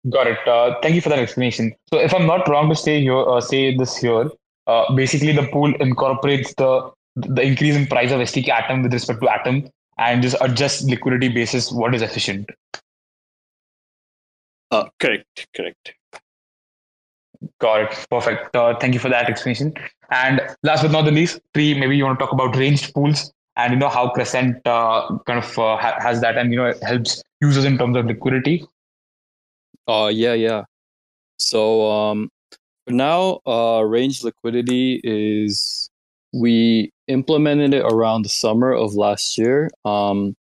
Got 0.09 0.29
it. 0.29 0.47
Uh, 0.47 0.77
thank 0.83 0.95
you 0.95 1.01
for 1.01 1.09
that 1.09 1.19
explanation. 1.19 1.75
So 1.93 1.99
if 1.99 2.15
i'm 2.15 2.27
not 2.27 2.49
wrong 2.49 2.69
to 2.69 2.77
say 2.77 3.01
here 3.01 3.19
uh, 3.19 3.41
say 3.41 3.77
this 3.77 3.97
here 3.97 4.31
uh, 4.67 4.93
basically 4.95 5.33
the 5.33 5.47
pool 5.49 5.73
incorporates 5.81 6.55
the 6.55 6.91
the 7.17 7.43
increase 7.43 7.75
in 7.75 7.87
price 7.87 8.13
of 8.13 8.21
STK 8.21 8.49
atom 8.49 8.83
with 8.83 8.93
respect 8.93 9.21
to 9.23 9.29
atom 9.29 9.69
and 9.99 10.23
just 10.23 10.37
adjust 10.41 10.85
liquidity 10.85 11.29
basis 11.29 11.73
what 11.73 11.95
is 11.95 12.03
efficient. 12.03 12.51
Uh, 14.71 14.85
correct, 15.01 15.47
correct. 15.57 15.95
Got 17.61 17.83
it. 17.93 18.07
Perfect. 18.11 18.55
Uh, 18.55 18.77
thank 18.79 18.95
you 18.95 19.01
for 19.01 19.09
that 19.09 19.29
explanation. 19.29 19.75
And 20.11 20.41
last 20.63 20.83
but 20.83 20.91
not 20.91 21.03
the 21.03 21.11
least, 21.11 21.41
Tree, 21.55 21.79
maybe 21.79 21.97
you 21.97 22.05
want 22.05 22.19
to 22.19 22.25
talk 22.25 22.33
about 22.33 22.57
ranged 22.57 22.93
pools 22.95 23.33
and 23.57 23.73
you 23.73 23.79
know 23.79 23.89
how 23.89 24.09
Crescent 24.11 24.67
uh, 24.67 25.19
kind 25.27 25.39
of 25.39 25.59
uh, 25.59 25.77
ha- 25.77 25.99
has 26.01 26.21
that 26.21 26.37
and 26.37 26.51
you 26.53 26.59
know 26.59 26.67
it 26.67 26.83
helps 26.83 27.23
users 27.41 27.65
in 27.65 27.79
terms 27.79 27.97
of 27.97 28.07
liquidity. 28.07 28.65
Uh, 29.89 30.11
yeah, 30.13 30.35
yeah. 30.35 30.65
So 31.39 31.91
um, 31.91 32.31
now, 32.89 33.41
uh, 33.47 33.83
range 33.83 34.23
liquidity 34.25 35.01
is 35.05 35.91
we 36.33 36.93
implemented 37.09 37.75
it 37.75 37.85
around 37.85 38.23
the 38.23 38.29
summer 38.29 38.73
of 38.73 38.95
last 38.95 39.39
year. 39.39 39.71
Um, 39.85 40.37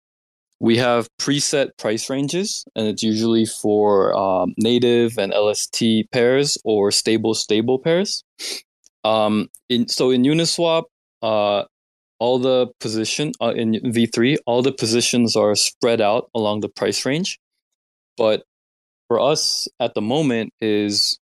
we 0.60 0.78
have 0.78 1.10
preset 1.20 1.78
price 1.78 2.10
ranges, 2.10 2.66
and 2.76 2.88
it's 2.88 3.04
usually 3.04 3.46
for 3.46 4.16
um, 4.16 4.54
native 4.58 5.18
and 5.18 5.34
LST 5.34 5.84
pairs 6.12 6.58
or 6.64 6.92
stable 6.92 7.34
stable 7.34 7.80
pairs. 7.80 8.24
Um, 9.04 9.50
in, 9.68 9.90
so 9.90 10.10
in 10.10 10.24
Uniswap, 10.24 10.84
uh, 11.22 11.64
all 12.20 12.40
the 12.40 12.68
position 12.80 13.34
uh, 13.42 13.54
in 13.54 13.74
V3, 13.74 14.38
all 14.46 14.62
the 14.62 14.72
positions 14.72 15.36
are 15.36 15.56
spread 15.56 16.00
out 16.00 16.30
along 16.34 16.62
the 16.62 16.70
price 16.70 17.06
range. 17.06 17.40
But 18.16 18.44
for 19.10 19.20
us 19.20 19.68
at 19.82 19.96
the 19.96 20.02
moment 20.02 20.54
is 20.62 21.20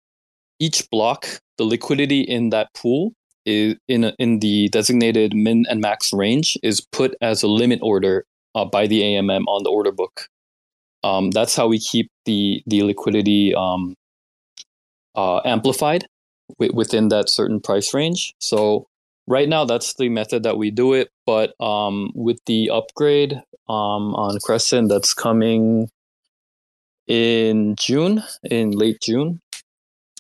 each 0.60 0.88
block, 0.92 1.42
the 1.58 1.64
liquidity 1.64 2.22
in 2.22 2.52
that 2.52 2.70
pool 2.76 3.14
is 3.46 3.76
in 3.88 4.06
in 4.20 4.40
the 4.40 4.70
designated 4.70 5.34
min 5.36 5.66
and 5.70 5.82
max 5.82 6.14
range 6.14 6.58
is 6.64 6.82
put 6.82 7.16
as 7.22 7.44
a 7.44 7.48
limit 7.48 7.80
order 7.82 8.26
uh, 8.56 8.66
by 8.66 8.88
the 8.88 9.02
AMM 9.02 9.46
on 9.48 9.64
the 9.64 9.70
order 9.70 9.92
book. 9.92 10.28
um, 11.04 11.32
that's 11.32 11.56
how 11.56 11.68
we 11.68 11.80
keep 11.80 12.10
the 12.26 12.64
the 12.68 12.84
liquidity 12.84 13.54
um, 13.56 13.96
uh, 15.16 15.42
amplified 15.46 16.06
w- 16.60 16.74
within 16.76 17.10
that 17.10 17.30
certain 17.30 17.60
price 17.60 17.94
range. 17.94 18.34
So 18.40 18.88
right 19.28 19.50
now, 19.50 19.66
that's 19.66 19.94
the 19.96 20.10
method 20.10 20.44
that 20.44 20.58
we 20.58 20.72
do 20.72 20.94
it. 20.94 21.10
But 21.26 21.54
um, 21.60 22.12
with 22.16 22.40
the 22.46 22.70
upgrade 22.70 23.34
um, 23.70 24.16
on 24.16 24.38
Crescent 24.44 24.90
that's 24.90 25.14
coming 25.14 25.90
in 27.08 27.76
June, 27.80 28.24
in 28.44 28.72
late 28.72 29.00
June, 29.02 29.40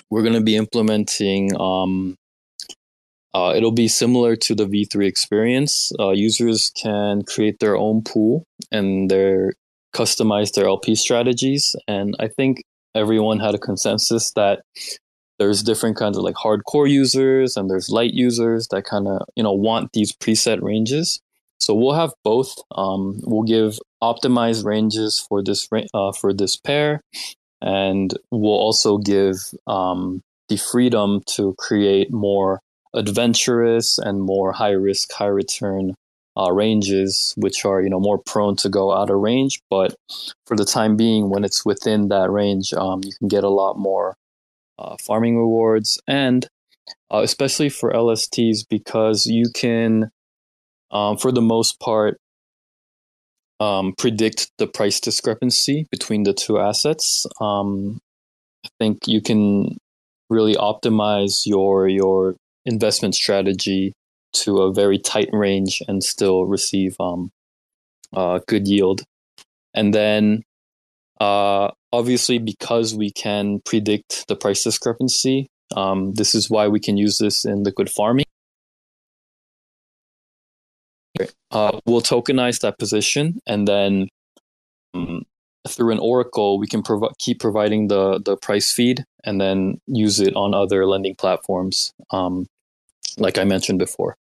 we're 0.09 0.23
going 0.23 0.33
to 0.33 0.41
be 0.41 0.55
implementing. 0.55 1.55
Um, 1.59 2.15
uh, 3.33 3.53
it'll 3.55 3.71
be 3.71 3.87
similar 3.87 4.35
to 4.35 4.55
the 4.55 4.65
V3 4.65 5.07
experience. 5.07 5.91
Uh, 5.99 6.11
users 6.11 6.71
can 6.75 7.23
create 7.23 7.59
their 7.59 7.77
own 7.77 8.01
pool 8.01 8.43
and 8.71 9.09
their 9.09 9.53
customize 9.93 10.53
their 10.53 10.65
LP 10.65 10.95
strategies. 10.95 11.75
And 11.87 12.15
I 12.19 12.27
think 12.27 12.63
everyone 12.95 13.39
had 13.39 13.55
a 13.55 13.59
consensus 13.59 14.31
that 14.33 14.61
there's 15.39 15.63
different 15.63 15.97
kinds 15.97 16.17
of 16.17 16.23
like 16.23 16.35
hardcore 16.35 16.89
users 16.89 17.57
and 17.57 17.69
there's 17.69 17.89
light 17.89 18.13
users 18.13 18.67
that 18.67 18.83
kind 18.83 19.07
of 19.07 19.21
you 19.35 19.43
know 19.43 19.53
want 19.53 19.91
these 19.93 20.11
preset 20.11 20.61
ranges. 20.61 21.19
So 21.59 21.73
we'll 21.75 21.95
have 21.95 22.13
both. 22.23 22.55
Um, 22.75 23.19
we'll 23.23 23.43
give 23.43 23.79
optimized 24.03 24.65
ranges 24.65 25.19
for 25.19 25.43
this 25.43 25.67
uh, 25.93 26.11
for 26.11 26.33
this 26.33 26.57
pair, 26.57 27.01
and 27.61 28.13
we'll 28.31 28.51
also 28.51 28.97
give 28.97 29.37
um, 29.67 30.21
the 30.49 30.57
freedom 30.57 31.21
to 31.35 31.55
create 31.57 32.11
more 32.11 32.61
adventurous 32.93 33.97
and 33.97 34.21
more 34.21 34.51
high 34.51 34.71
risk, 34.71 35.11
high 35.13 35.27
return 35.27 35.95
uh, 36.37 36.51
ranges, 36.51 37.33
which 37.37 37.65
are 37.65 37.81
you 37.81 37.89
know 37.89 37.99
more 37.99 38.17
prone 38.17 38.55
to 38.57 38.69
go 38.69 38.93
out 38.93 39.09
of 39.09 39.17
range. 39.17 39.61
But 39.69 39.95
for 40.45 40.55
the 40.55 40.65
time 40.65 40.95
being, 40.95 41.29
when 41.29 41.43
it's 41.43 41.65
within 41.65 42.07
that 42.09 42.29
range, 42.29 42.73
um, 42.73 43.01
you 43.03 43.11
can 43.19 43.27
get 43.27 43.43
a 43.43 43.49
lot 43.49 43.77
more 43.77 44.15
uh, 44.79 44.95
farming 45.01 45.37
rewards, 45.37 45.99
and 46.07 46.47
uh, 47.11 47.21
especially 47.23 47.69
for 47.69 47.91
LSTs 47.91 48.65
because 48.69 49.25
you 49.25 49.45
can, 49.53 50.09
um, 50.91 51.17
for 51.17 51.31
the 51.31 51.41
most 51.41 51.79
part, 51.79 52.17
um, 53.59 53.93
predict 53.97 54.51
the 54.57 54.67
price 54.67 54.99
discrepancy 54.99 55.85
between 55.91 56.23
the 56.23 56.33
two 56.33 56.59
assets. 56.59 57.25
Um, 57.39 57.99
I 58.65 58.69
think 58.79 59.07
you 59.07 59.21
can 59.21 59.77
really 60.29 60.55
optimize 60.55 61.45
your 61.45 61.87
your 61.87 62.35
investment 62.65 63.15
strategy 63.15 63.93
to 64.33 64.61
a 64.61 64.73
very 64.73 64.97
tight 64.97 65.29
range 65.31 65.81
and 65.87 66.03
still 66.03 66.45
receive 66.45 66.95
um, 66.99 67.31
uh, 68.13 68.39
good 68.47 68.67
yield. 68.67 69.03
And 69.73 69.93
then, 69.93 70.43
uh, 71.19 71.71
obviously, 71.91 72.39
because 72.39 72.95
we 72.95 73.11
can 73.11 73.61
predict 73.65 74.27
the 74.27 74.35
price 74.35 74.63
discrepancy, 74.63 75.49
um, 75.75 76.13
this 76.13 76.35
is 76.35 76.49
why 76.49 76.67
we 76.67 76.79
can 76.79 76.97
use 76.97 77.17
this 77.17 77.45
in 77.45 77.63
liquid 77.63 77.89
farming. 77.89 78.25
Uh, 81.51 81.79
we'll 81.85 82.01
tokenize 82.01 82.61
that 82.61 82.79
position, 82.79 83.39
and 83.45 83.67
then 83.67 84.07
um, 84.93 85.23
through 85.67 85.91
an 85.91 85.99
oracle, 85.99 86.59
we 86.59 86.67
can 86.67 86.81
prov- 86.81 87.13
keep 87.19 87.39
providing 87.39 87.87
the 87.87 88.19
the 88.19 88.37
price 88.37 88.71
feed, 88.71 89.05
and 89.23 89.39
then 89.39 89.79
use 89.87 90.19
it 90.19 90.35
on 90.35 90.53
other 90.53 90.85
lending 90.85 91.15
platforms, 91.15 91.93
um, 92.11 92.47
like 93.17 93.37
I 93.37 93.43
mentioned 93.43 93.79
before. 93.79 94.15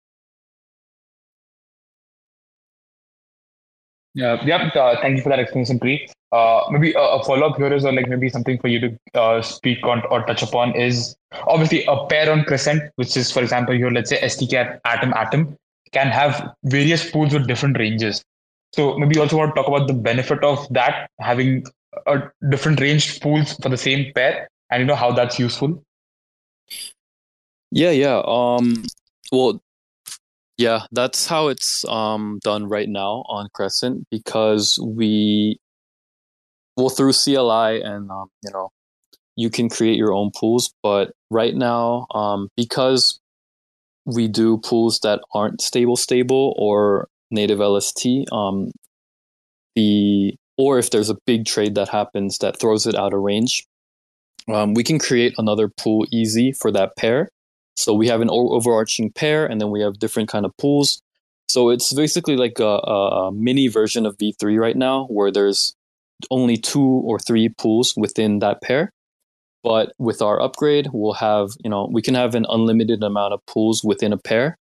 Yeah, 4.17 4.43
yeah. 4.45 4.71
Uh, 4.73 4.99
thank 4.99 5.17
you 5.17 5.21
for 5.21 5.29
that 5.29 5.37
explanation, 5.39 5.79
Tree. 5.79 6.09
Uh, 6.31 6.61
maybe 6.71 6.91
a, 6.93 6.99
a 6.99 7.23
follow 7.23 7.47
up 7.47 7.57
here 7.57 7.71
is, 7.71 7.85
or 7.85 7.93
like 7.93 8.09
maybe 8.09 8.29
something 8.29 8.57
for 8.57 8.67
you 8.67 8.79
to 8.79 8.99
uh, 9.13 9.41
speak 9.43 9.85
on 9.85 10.01
or 10.09 10.25
touch 10.25 10.41
upon 10.41 10.75
is 10.75 11.15
obviously 11.45 11.85
a 11.85 12.05
pair 12.07 12.31
on 12.31 12.43
Crescent, 12.43 12.81
which 12.95 13.15
is, 13.15 13.31
for 13.31 13.43
example, 13.43 13.75
here, 13.75 13.91
let's 13.91 14.09
say 14.09 14.19
STK 14.19 14.79
Atom 14.85 15.13
Atom 15.13 15.55
can 15.91 16.07
have 16.07 16.51
various 16.63 17.09
pools 17.09 17.31
with 17.31 17.47
different 17.47 17.77
ranges. 17.77 18.23
So 18.77 18.95
maybe 18.95 19.15
you 19.15 19.21
also 19.21 19.37
want 19.37 19.55
to 19.55 19.59
talk 19.59 19.67
about 19.67 19.87
the 19.87 19.95
benefit 19.95 20.43
of 20.43 20.67
that 20.69 21.09
having 21.19 21.65
a 22.05 22.19
different 22.47 22.79
range 22.79 23.19
pools 23.21 23.53
for 23.55 23.69
the 23.69 23.77
same 23.77 24.13
pair, 24.13 24.47
and 24.69 24.81
you 24.81 24.85
know 24.85 24.93
how 24.93 25.11
that's 25.11 25.39
useful. 25.39 25.83
Yeah, 27.71 27.89
yeah. 27.89 28.21
Um, 28.23 28.83
well, 29.31 29.59
yeah, 30.57 30.81
that's 30.91 31.25
how 31.25 31.47
it's 31.47 31.85
um, 31.85 32.39
done 32.43 32.69
right 32.69 32.87
now 32.87 33.25
on 33.27 33.49
Crescent 33.51 34.05
because 34.11 34.77
we, 34.79 35.59
well, 36.75 36.89
through 36.89 37.13
CLI 37.13 37.81
and 37.81 38.11
um, 38.11 38.29
you 38.43 38.51
know, 38.53 38.69
you 39.35 39.49
can 39.49 39.69
create 39.69 39.97
your 39.97 40.13
own 40.13 40.29
pools. 40.35 40.71
But 40.83 41.13
right 41.31 41.55
now, 41.55 42.05
um, 42.13 42.49
because 42.55 43.19
we 44.05 44.27
do 44.27 44.59
pools 44.59 44.99
that 44.99 45.21
aren't 45.33 45.61
stable, 45.61 45.97
stable 45.97 46.53
or 46.59 47.09
native 47.31 47.59
LST, 47.59 48.05
um, 48.31 48.71
the 49.75 50.35
or 50.57 50.79
if 50.79 50.89
there's 50.89 51.09
a 51.09 51.17
big 51.25 51.45
trade 51.45 51.75
that 51.75 51.89
happens 51.89 52.39
that 52.39 52.59
throws 52.59 52.87
it 52.87 52.95
out 52.95 53.13
of 53.13 53.19
range, 53.19 53.65
um, 54.47 54.73
we 54.73 54.83
can 54.83 54.97
create 54.97 55.33
another 55.37 55.67
pool 55.67 56.05
easy 56.11 56.51
for 56.51 56.71
that 56.71 56.95
pair 56.95 57.29
so 57.77 57.93
we 57.93 58.07
have 58.07 58.21
an 58.21 58.29
overarching 58.31 59.11
pair, 59.11 59.45
and 59.45 59.61
then 59.61 59.69
we 59.69 59.81
have 59.81 59.99
different 59.99 60.29
kind 60.29 60.45
of 60.45 60.57
pools. 60.57 60.99
So 61.47 61.69
it's 61.69 61.93
basically 61.93 62.35
like 62.35 62.59
a, 62.59 62.65
a, 62.65 63.31
mini 63.31 63.67
version 63.67 64.05
of 64.07 64.17
V3 64.17 64.59
right 64.59 64.75
now, 64.75 65.05
where 65.05 65.31
there's 65.31 65.75
only 66.31 66.57
two 66.57 66.81
or 66.81 67.19
three 67.19 67.49
pools 67.49 67.93
within 67.95 68.39
that 68.39 68.63
pair. 68.63 68.91
But 69.63 69.93
with 69.99 70.23
our 70.23 70.41
upgrade, 70.41 70.89
we'll 70.91 71.13
have 71.13 71.49
you 71.63 71.69
know 71.69 71.87
we 71.91 72.01
can 72.01 72.15
have 72.15 72.33
an 72.33 72.47
unlimited 72.49 73.03
amount 73.03 73.33
of 73.33 73.45
pools 73.45 73.83
within 73.83 74.11
a 74.11 74.17
pair 74.17 74.57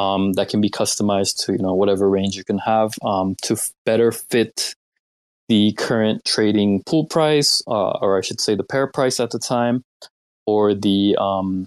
um, 0.00 0.32
that 0.34 0.48
can 0.48 0.60
be 0.60 0.70
customized 0.70 1.44
to 1.44 1.52
you 1.52 1.62
know 1.66 1.74
whatever 1.74 2.08
range 2.08 2.36
you 2.36 2.44
can 2.44 2.58
have 2.58 2.94
um, 3.02 3.36
to 3.42 3.54
f- 3.54 3.70
better 3.84 4.10
fit 4.12 4.74
the 5.48 5.72
current 5.72 6.24
trading 6.24 6.82
pool 6.86 7.04
price, 7.06 7.60
uh, 7.66 7.98
or 8.02 8.16
I 8.16 8.20
should 8.20 8.40
say 8.40 8.54
the 8.54 8.62
pair 8.72 8.86
price 8.86 9.18
at 9.18 9.30
the 9.30 9.38
time, 9.38 9.82
or 10.46 10.74
the 10.74 11.16
um, 11.18 11.66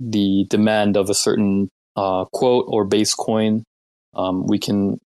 the 0.00 0.46
demand 0.48 0.96
of 0.96 1.10
a 1.10 1.14
certain 1.14 1.68
uh, 1.96 2.24
quote 2.32 2.64
or 2.68 2.84
base 2.84 3.14
coin, 3.14 3.64
um, 4.14 4.46
we 4.46 4.58
can 4.58 4.98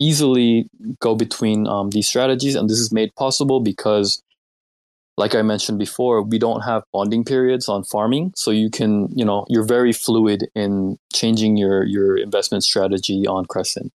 easily 0.00 0.68
go 1.00 1.14
between 1.14 1.66
um, 1.66 1.90
these 1.90 2.08
strategies. 2.08 2.54
And 2.54 2.68
this 2.68 2.78
is 2.78 2.92
made 2.92 3.14
possible 3.16 3.60
because, 3.60 4.20
like 5.18 5.34
I 5.34 5.42
mentioned 5.42 5.78
before, 5.78 6.22
we 6.22 6.38
don't 6.38 6.62
have 6.62 6.84
bonding 6.92 7.24
periods 7.24 7.68
on 7.68 7.84
farming. 7.84 8.32
So 8.36 8.50
you 8.50 8.70
can, 8.70 9.08
you 9.14 9.24
know, 9.24 9.44
you're 9.48 9.66
very 9.66 9.92
fluid 9.92 10.48
in 10.54 10.98
changing 11.12 11.56
your, 11.56 11.84
your 11.84 12.16
investment 12.16 12.64
strategy 12.64 13.26
on 13.26 13.44
Crescent. 13.46 13.92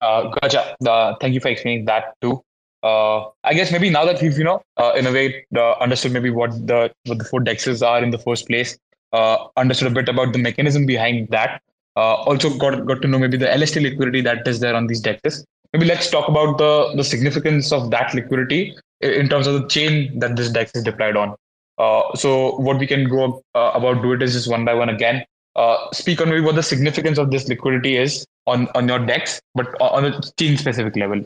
Uh, 0.00 0.30
gotcha. 0.40 0.76
Uh, 0.86 1.14
thank 1.20 1.34
you 1.34 1.40
for 1.40 1.48
explaining 1.48 1.84
that 1.86 2.14
too 2.20 2.42
uh, 2.82 3.30
I 3.44 3.54
guess 3.54 3.72
maybe 3.72 3.90
now 3.90 4.04
that 4.04 4.20
we've 4.22 4.38
you 4.38 4.44
know 4.44 4.62
uh, 4.76 4.92
in 4.96 5.06
a 5.06 5.12
way 5.12 5.46
uh, 5.56 5.72
understood 5.84 6.12
maybe 6.12 6.30
what 6.30 6.50
the 6.66 6.92
what 7.04 7.18
the 7.18 7.24
four 7.24 7.40
dexes 7.40 7.86
are 7.86 8.02
in 8.02 8.10
the 8.10 8.18
first 8.18 8.46
place, 8.46 8.78
uh, 9.12 9.36
understood 9.56 9.90
a 9.90 9.94
bit 9.94 10.08
about 10.08 10.32
the 10.32 10.38
mechanism 10.38 10.86
behind 10.86 11.28
that. 11.30 11.62
Uh, 11.96 12.14
also 12.30 12.50
got 12.58 12.84
got 12.86 13.00
to 13.02 13.08
know 13.08 13.18
maybe 13.18 13.36
the 13.36 13.50
LST 13.56 13.76
liquidity 13.76 14.20
that 14.20 14.46
is 14.46 14.60
there 14.60 14.74
on 14.74 14.86
these 14.86 15.02
dexes. 15.02 15.44
Maybe 15.76 15.88
let's 15.88 16.08
talk 16.08 16.26
about 16.26 16.56
the 16.56 16.92
the 16.96 17.04
significance 17.04 17.70
of 17.70 17.90
that 17.90 18.14
liquidity 18.14 18.74
in 19.02 19.28
terms 19.28 19.46
of 19.46 19.60
the 19.60 19.68
chain 19.68 20.18
that 20.20 20.34
this 20.34 20.48
dex 20.48 20.72
is 20.74 20.82
deployed 20.82 21.16
on. 21.16 21.34
Uh, 21.76 22.14
so 22.14 22.56
what 22.56 22.78
we 22.78 22.86
can 22.86 23.06
go 23.10 23.42
about 23.54 24.00
do 24.00 24.12
it 24.14 24.22
is 24.22 24.32
just 24.32 24.48
one 24.48 24.64
by 24.64 24.72
one 24.72 24.88
again. 24.88 25.22
speak 25.92 26.22
on 26.22 26.30
maybe 26.30 26.40
what 26.46 26.54
the 26.54 26.62
significance 26.62 27.18
of 27.18 27.30
this 27.30 27.46
liquidity 27.52 27.94
is 27.98 28.24
on 28.46 28.66
on 28.80 28.88
your 28.88 28.98
dex, 29.12 29.38
but 29.54 29.78
on 29.82 30.06
a 30.06 30.12
chain 30.40 30.56
specific 30.56 30.96
level. 30.96 31.22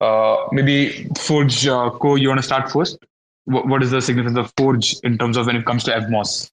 Uh, 0.00 0.36
maybe 0.50 1.08
Forge 1.16 1.68
uh, 1.68 1.90
Co, 1.90 2.16
you 2.16 2.28
want 2.34 2.40
to 2.40 2.48
start 2.52 2.72
first? 2.72 2.98
What 3.44 3.80
is 3.84 3.92
the 3.92 4.02
significance 4.02 4.38
of 4.44 4.52
Forge 4.56 4.96
in 5.04 5.18
terms 5.18 5.36
of 5.36 5.46
when 5.46 5.54
it 5.62 5.66
comes 5.66 5.84
to 5.84 5.92
Evmos? 5.92 6.50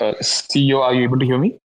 Uh, 0.00 0.12
Theo, 0.22 0.80
are 0.80 0.94
you 0.94 1.02
able 1.02 1.18
to 1.18 1.26
hear 1.32 1.38
me? 1.38 1.58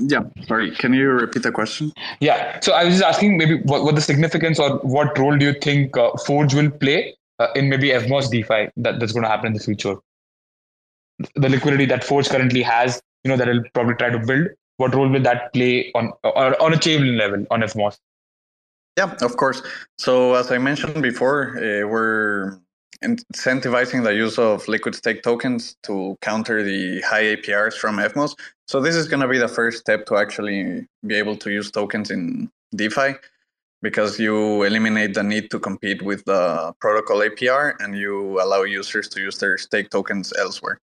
Yeah, 0.00 0.22
sorry. 0.46 0.70
Can 0.76 0.92
you 0.92 1.10
repeat 1.10 1.42
the 1.42 1.52
question? 1.52 1.92
Yeah. 2.20 2.60
So 2.60 2.72
I 2.72 2.84
was 2.84 2.94
just 2.94 3.04
asking 3.04 3.36
maybe 3.36 3.60
what, 3.62 3.82
what 3.82 3.94
the 3.94 4.00
significance 4.00 4.58
or 4.58 4.78
what 4.78 5.18
role 5.18 5.36
do 5.36 5.46
you 5.46 5.54
think 5.54 5.96
uh, 5.96 6.16
Forge 6.24 6.54
will 6.54 6.70
play 6.70 7.16
uh, 7.38 7.48
in 7.56 7.68
maybe 7.68 7.88
Evmos 7.88 8.30
DeFi 8.30 8.70
that, 8.76 9.00
that's 9.00 9.12
going 9.12 9.24
to 9.24 9.28
happen 9.28 9.48
in 9.48 9.52
the 9.54 9.60
future? 9.60 9.96
The 11.34 11.48
liquidity 11.48 11.86
that 11.86 12.04
Forge 12.04 12.28
currently 12.28 12.62
has, 12.62 13.02
you 13.24 13.30
know, 13.30 13.36
that 13.36 13.48
it'll 13.48 13.64
probably 13.74 13.94
try 13.94 14.10
to 14.10 14.18
build. 14.18 14.48
What 14.76 14.94
role 14.94 15.08
will 15.08 15.22
that 15.22 15.52
play 15.52 15.90
on 15.96 16.12
or 16.22 16.62
on 16.62 16.72
a 16.72 16.78
chain 16.78 17.16
level 17.16 17.44
on 17.50 17.62
Evmos? 17.62 17.98
Yeah, 18.96 19.14
of 19.20 19.36
course. 19.36 19.62
So 19.98 20.34
as 20.34 20.52
I 20.52 20.58
mentioned 20.58 21.02
before, 21.02 21.56
uh, 21.58 21.86
we're 21.88 22.60
incentivizing 23.02 24.02
the 24.02 24.14
use 24.14 24.38
of 24.38 24.66
liquid 24.68 24.94
stake 24.94 25.22
tokens 25.22 25.76
to 25.84 26.16
counter 26.20 26.62
the 26.62 27.00
high 27.02 27.36
APRs 27.36 27.74
from 27.74 27.98
Evmos. 27.98 28.36
So 28.66 28.80
this 28.80 28.96
is 28.96 29.06
going 29.06 29.20
to 29.20 29.28
be 29.28 29.38
the 29.38 29.48
first 29.48 29.78
step 29.78 30.06
to 30.06 30.16
actually 30.16 30.86
be 31.06 31.14
able 31.14 31.36
to 31.36 31.50
use 31.50 31.70
tokens 31.70 32.10
in 32.10 32.50
DeFi 32.74 33.14
because 33.82 34.18
you 34.18 34.64
eliminate 34.64 35.14
the 35.14 35.22
need 35.22 35.50
to 35.50 35.60
compete 35.60 36.02
with 36.02 36.24
the 36.24 36.74
protocol 36.80 37.18
APR 37.18 37.74
and 37.78 37.96
you 37.96 38.40
allow 38.42 38.62
users 38.62 39.08
to 39.10 39.20
use 39.20 39.38
their 39.38 39.56
stake 39.56 39.90
tokens 39.90 40.32
elsewhere. 40.36 40.80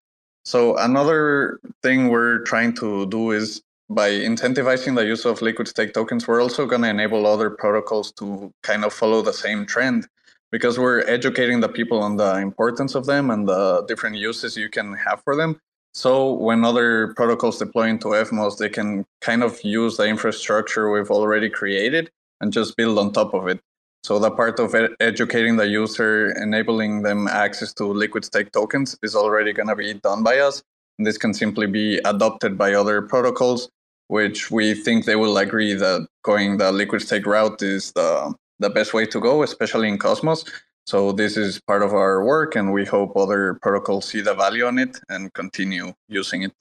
So 0.43 0.75
another 0.77 1.59
thing 1.81 2.09
we're 2.09 2.39
trying 2.39 2.73
to 2.75 3.05
do 3.05 3.31
is 3.31 3.61
by 3.89 4.09
incentivizing 4.09 4.95
the 4.95 5.05
use 5.05 5.25
of 5.25 5.41
liquid 5.41 5.67
stake 5.67 5.93
tokens, 5.93 6.27
we're 6.27 6.41
also 6.41 6.65
going 6.65 6.81
to 6.81 6.89
enable 6.89 7.25
other 7.25 7.49
protocols 7.49 8.11
to 8.13 8.53
kind 8.63 8.83
of 8.83 8.93
follow 8.93 9.21
the 9.21 9.33
same 9.33 9.65
trend 9.65 10.07
because 10.51 10.77
we're 10.77 11.01
educating 11.07 11.61
the 11.61 11.69
people 11.69 11.99
on 11.99 12.17
the 12.17 12.35
importance 12.37 12.95
of 12.95 13.05
them 13.05 13.29
and 13.29 13.47
the 13.47 13.83
different 13.87 14.17
uses 14.17 14.57
you 14.57 14.69
can 14.69 14.93
have 14.93 15.21
for 15.23 15.35
them. 15.35 15.59
So 15.93 16.33
when 16.33 16.63
other 16.63 17.13
protocols 17.15 17.59
deploy 17.59 17.87
into 17.87 18.09
Evmos, 18.09 18.57
they 18.57 18.69
can 18.69 19.05
kind 19.19 19.43
of 19.43 19.61
use 19.63 19.97
the 19.97 20.07
infrastructure 20.07 20.89
we've 20.89 21.11
already 21.11 21.49
created 21.49 22.09
and 22.39 22.53
just 22.53 22.77
build 22.77 22.97
on 22.97 23.11
top 23.11 23.33
of 23.33 23.47
it. 23.47 23.59
So 24.03 24.17
the 24.17 24.31
part 24.31 24.59
of 24.59 24.73
ed- 24.73 24.95
educating 24.99 25.57
the 25.57 25.67
user, 25.67 26.31
enabling 26.31 27.03
them 27.03 27.27
access 27.27 27.73
to 27.73 27.85
liquid 27.85 28.25
stake 28.25 28.51
tokens 28.51 28.97
is 29.03 29.15
already 29.15 29.53
going 29.53 29.67
to 29.67 29.75
be 29.75 29.93
done 29.93 30.23
by 30.23 30.39
us. 30.39 30.63
And 30.97 31.05
this 31.05 31.17
can 31.17 31.33
simply 31.33 31.67
be 31.67 31.99
adopted 32.05 32.57
by 32.57 32.73
other 32.73 33.01
protocols, 33.01 33.69
which 34.07 34.49
we 34.49 34.73
think 34.73 35.05
they 35.05 35.15
will 35.15 35.37
agree 35.37 35.73
that 35.73 36.07
going 36.23 36.57
the 36.57 36.71
liquid 36.71 37.01
stake 37.01 37.25
route 37.25 37.61
is 37.61 37.91
the, 37.91 38.33
the 38.61 38.69
best 38.69 38.93
way 38.93 39.05
to 39.07 39.19
go, 39.19 39.43
especially 39.43 39.89
in 39.89 39.97
Cosmos. 39.97 40.45
So 40.85 41.11
this 41.11 41.37
is 41.37 41.59
part 41.59 41.83
of 41.83 41.93
our 41.93 42.23
work, 42.23 42.55
and 42.55 42.71
we 42.71 42.85
hope 42.85 43.17
other 43.17 43.59
protocols 43.61 44.05
see 44.05 44.21
the 44.21 44.33
value 44.33 44.65
on 44.65 44.79
it 44.79 44.99
and 45.09 45.33
continue 45.33 45.93
using 46.07 46.43
it. 46.43 46.53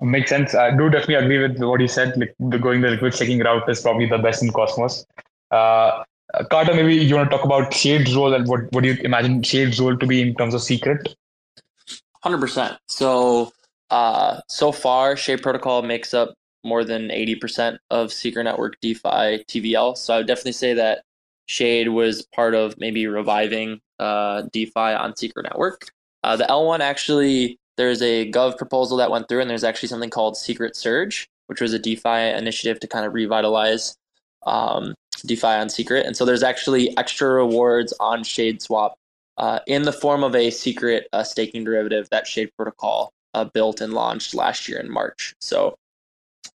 Makes 0.00 0.30
sense. 0.30 0.54
I 0.54 0.76
do 0.76 0.90
definitely 0.90 1.14
agree 1.14 1.38
with 1.38 1.62
what 1.62 1.80
you 1.80 1.88
said. 1.88 2.16
Like 2.16 2.34
the, 2.38 2.58
going 2.58 2.80
the 2.80 2.90
liquid 2.90 3.14
staking 3.14 3.38
route 3.38 3.68
is 3.68 3.80
probably 3.80 4.06
the 4.06 4.18
best 4.18 4.42
in 4.42 4.50
Cosmos. 4.50 5.06
Uh, 5.50 6.02
Carter, 6.50 6.74
maybe 6.74 6.96
you 6.96 7.14
want 7.14 7.30
to 7.30 7.36
talk 7.36 7.44
about 7.44 7.72
Shade's 7.72 8.14
role 8.14 8.34
and 8.34 8.46
what, 8.48 8.70
what 8.72 8.82
do 8.82 8.92
you 8.92 9.00
imagine 9.02 9.42
Shade's 9.42 9.80
role 9.80 9.96
to 9.96 10.06
be 10.06 10.20
in 10.20 10.34
terms 10.34 10.52
of 10.52 10.62
secret? 10.62 11.14
100%. 12.24 12.76
So, 12.88 13.52
uh, 13.90 14.40
so 14.48 14.72
far, 14.72 15.16
Shade 15.16 15.42
Protocol 15.42 15.82
makes 15.82 16.12
up 16.12 16.34
more 16.64 16.84
than 16.84 17.08
80% 17.08 17.78
of 17.90 18.12
Secret 18.12 18.44
Network 18.44 18.80
DeFi 18.80 19.44
TVL. 19.48 19.96
So 19.96 20.14
I 20.14 20.16
would 20.18 20.26
definitely 20.26 20.52
say 20.52 20.74
that 20.74 21.02
Shade 21.46 21.88
was 21.88 22.26
part 22.34 22.54
of 22.54 22.74
maybe 22.78 23.06
reviving 23.06 23.80
uh, 23.98 24.42
DeFi 24.52 24.80
on 24.80 25.16
Secret 25.16 25.44
Network. 25.44 25.88
Uh, 26.22 26.36
the 26.36 26.44
L1 26.44 26.80
actually 26.80 27.58
there's 27.76 28.02
a 28.02 28.30
Gov 28.30 28.56
proposal 28.56 28.96
that 28.98 29.10
went 29.10 29.28
through, 29.28 29.40
and 29.40 29.50
there's 29.50 29.64
actually 29.64 29.88
something 29.88 30.10
called 30.10 30.36
Secret 30.36 30.76
Surge, 30.76 31.28
which 31.46 31.60
was 31.60 31.72
a 31.72 31.78
DeFi 31.78 32.30
initiative 32.36 32.80
to 32.80 32.86
kind 32.86 33.04
of 33.04 33.14
revitalize 33.14 33.96
um, 34.46 34.94
DeFi 35.26 35.46
on 35.46 35.68
Secret. 35.68 36.06
And 36.06 36.16
so 36.16 36.24
there's 36.24 36.42
actually 36.42 36.96
extra 36.96 37.28
rewards 37.28 37.92
on 37.98 38.22
Shade 38.22 38.62
Swap 38.62 38.94
uh, 39.38 39.60
in 39.66 39.82
the 39.82 39.92
form 39.92 40.22
of 40.22 40.34
a 40.34 40.50
secret 40.50 41.08
uh, 41.12 41.24
staking 41.24 41.64
derivative 41.64 42.08
that 42.10 42.26
Shade 42.26 42.50
Protocol 42.56 43.12
uh, 43.32 43.44
built 43.44 43.80
and 43.80 43.92
launched 43.92 44.34
last 44.34 44.68
year 44.68 44.78
in 44.78 44.90
March. 44.90 45.34
So, 45.40 45.76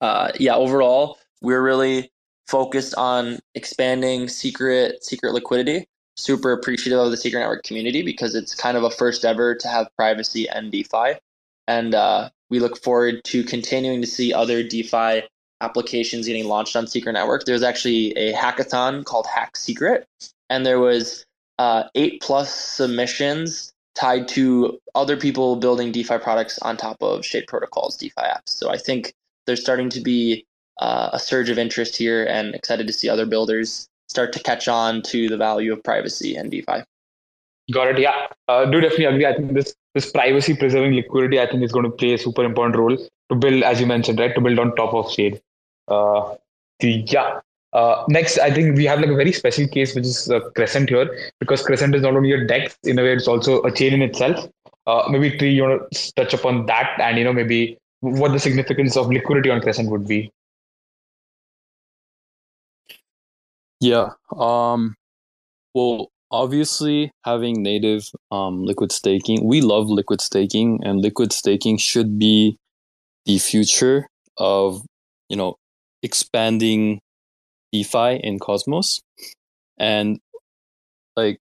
uh, 0.04 0.32
yeah, 0.38 0.54
overall, 0.54 1.18
we're 1.40 1.62
really 1.62 2.10
focused 2.46 2.94
on 2.96 3.38
expanding 3.54 4.28
secret 4.28 5.02
secret 5.02 5.32
liquidity 5.32 5.86
super 6.16 6.52
appreciative 6.52 6.98
of 6.98 7.10
the 7.10 7.16
Secret 7.16 7.40
Network 7.40 7.64
community 7.64 8.02
because 8.02 8.34
it's 8.34 8.54
kind 8.54 8.76
of 8.76 8.84
a 8.84 8.90
first 8.90 9.24
ever 9.24 9.54
to 9.54 9.68
have 9.68 9.88
privacy 9.96 10.48
and 10.48 10.70
DeFi. 10.70 11.14
And 11.66 11.94
uh, 11.94 12.30
we 12.50 12.60
look 12.60 12.82
forward 12.82 13.24
to 13.24 13.42
continuing 13.42 14.00
to 14.00 14.06
see 14.06 14.32
other 14.32 14.62
DeFi 14.62 15.22
applications 15.60 16.26
getting 16.26 16.46
launched 16.46 16.76
on 16.76 16.86
Secret 16.86 17.12
Network. 17.12 17.44
There's 17.44 17.62
actually 17.62 18.12
a 18.12 18.32
hackathon 18.34 19.04
called 19.04 19.26
Hack 19.26 19.56
Secret, 19.56 20.06
and 20.50 20.66
there 20.66 20.78
was 20.78 21.24
uh, 21.58 21.84
eight 21.94 22.20
plus 22.20 22.54
submissions 22.54 23.72
tied 23.94 24.28
to 24.28 24.78
other 24.94 25.16
people 25.16 25.56
building 25.56 25.92
DeFi 25.92 26.18
products 26.18 26.58
on 26.58 26.76
top 26.76 26.96
of 27.00 27.24
Shade 27.24 27.46
Protocol's 27.46 27.96
DeFi 27.96 28.20
apps. 28.20 28.48
So 28.48 28.70
I 28.70 28.76
think 28.76 29.14
there's 29.46 29.60
starting 29.60 29.88
to 29.90 30.00
be 30.00 30.46
uh, 30.80 31.10
a 31.12 31.18
surge 31.18 31.50
of 31.50 31.58
interest 31.58 31.96
here, 31.96 32.24
and 32.24 32.54
excited 32.54 32.86
to 32.86 32.92
see 32.92 33.08
other 33.08 33.26
builders 33.26 33.88
start 34.08 34.32
to 34.32 34.42
catch 34.42 34.68
on 34.68 35.02
to 35.02 35.28
the 35.28 35.36
value 35.36 35.72
of 35.72 35.82
privacy 35.82 36.36
and 36.36 36.50
DeFi. 36.50 36.82
Got 37.72 37.88
it. 37.88 37.98
Yeah, 37.98 38.26
uh, 38.48 38.66
do 38.66 38.80
definitely 38.80 39.06
agree. 39.06 39.26
I 39.26 39.34
think 39.34 39.54
this 39.54 39.74
this 39.94 40.10
privacy 40.10 40.54
preserving 40.54 40.94
liquidity, 40.94 41.40
I 41.40 41.46
think, 41.46 41.62
is 41.62 41.72
going 41.72 41.84
to 41.84 41.90
play 41.90 42.14
a 42.14 42.18
super 42.18 42.44
important 42.44 42.76
role 42.76 42.96
to 42.96 43.34
build, 43.34 43.62
as 43.62 43.80
you 43.80 43.86
mentioned, 43.86 44.18
right, 44.18 44.34
to 44.34 44.40
build 44.40 44.58
on 44.58 44.74
top 44.76 44.92
of 44.92 45.10
Shade. 45.10 45.40
Uh, 45.88 46.34
yeah. 46.80 47.40
Uh, 47.72 48.04
next, 48.08 48.38
I 48.38 48.52
think 48.52 48.76
we 48.76 48.84
have 48.84 49.00
like 49.00 49.10
a 49.10 49.16
very 49.16 49.32
special 49.32 49.66
case, 49.66 49.94
which 49.94 50.04
is 50.04 50.30
uh, 50.30 50.40
Crescent 50.54 50.90
here, 50.90 51.32
because 51.40 51.62
Crescent 51.62 51.94
is 51.94 52.02
not 52.02 52.14
only 52.14 52.32
a 52.32 52.46
DEX 52.46 52.76
in 52.84 52.98
a 52.98 53.02
way; 53.02 53.14
it's 53.14 53.26
also 53.26 53.62
a 53.62 53.72
chain 53.72 53.94
in 53.94 54.02
itself. 54.02 54.48
Uh, 54.86 55.08
maybe 55.08 55.36
Tree, 55.36 55.52
you 55.52 55.62
want 55.62 55.90
to 55.90 56.14
touch 56.14 56.34
upon 56.34 56.66
that, 56.66 57.00
and 57.00 57.18
you 57.18 57.24
know 57.24 57.32
maybe 57.32 57.78
what 58.04 58.32
the 58.32 58.38
significance 58.38 58.96
of 58.96 59.08
liquidity 59.08 59.50
on 59.50 59.60
Crescent 59.60 59.90
would 59.90 60.06
be. 60.06 60.30
Yeah. 63.80 64.10
Um, 64.36 64.94
well, 65.74 66.10
obviously, 66.30 67.10
having 67.24 67.62
native 67.62 68.08
um, 68.30 68.64
liquid 68.64 68.92
staking, 68.92 69.44
we 69.44 69.60
love 69.60 69.88
liquid 69.88 70.20
staking, 70.20 70.80
and 70.84 71.00
liquid 71.00 71.32
staking 71.32 71.78
should 71.78 72.18
be 72.18 72.56
the 73.26 73.38
future 73.38 74.08
of 74.38 74.84
you 75.28 75.36
know 75.36 75.56
expanding 76.02 77.00
DeFi 77.72 78.20
in 78.22 78.38
Cosmos, 78.38 79.00
and 79.78 80.20
like 81.16 81.38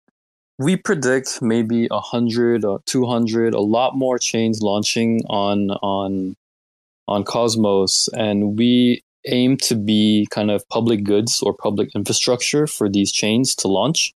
we 0.57 0.75
predict 0.77 1.41
maybe 1.41 1.87
a 1.91 1.99
hundred 1.99 2.63
or 2.63 2.81
two 2.85 3.05
hundred, 3.05 3.53
a 3.53 3.61
lot 3.61 3.95
more 3.95 4.17
chains 4.17 4.61
launching 4.61 5.21
on 5.29 5.71
on 5.81 6.35
on 7.07 7.23
Cosmos, 7.23 8.09
and 8.13 8.57
we 8.57 9.03
aim 9.25 9.57
to 9.57 9.75
be 9.75 10.27
kind 10.31 10.51
of 10.51 10.67
public 10.69 11.03
goods 11.03 11.41
or 11.41 11.53
public 11.53 11.89
infrastructure 11.95 12.67
for 12.67 12.89
these 12.89 13.11
chains 13.11 13.55
to 13.55 13.67
launch. 13.67 14.13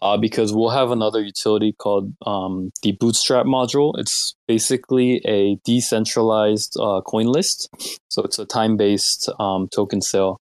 Uh, 0.00 0.16
because 0.16 0.52
we'll 0.52 0.70
have 0.70 0.90
another 0.90 1.20
utility 1.22 1.72
called 1.78 2.12
um, 2.26 2.72
the 2.82 2.90
Bootstrap 2.90 3.46
module. 3.46 3.96
It's 3.96 4.34
basically 4.48 5.20
a 5.24 5.60
decentralized 5.64 6.76
uh, 6.80 7.02
coin 7.02 7.26
list, 7.26 7.68
so 8.08 8.24
it's 8.24 8.36
a 8.40 8.44
time-based 8.44 9.30
um, 9.38 9.68
token 9.68 10.02
sale. 10.02 10.40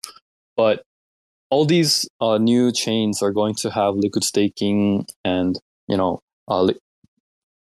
But 0.58 0.82
all 1.52 1.66
these 1.66 2.10
uh, 2.20 2.40
new 2.40 2.72
chains 2.72 3.22
are 3.22 3.32
going 3.32 3.54
to 3.56 3.70
have 3.70 3.94
liquid 3.96 4.24
staking 4.24 5.06
and 5.24 5.60
you 5.88 5.98
know 5.98 6.22
uh, 6.48 6.74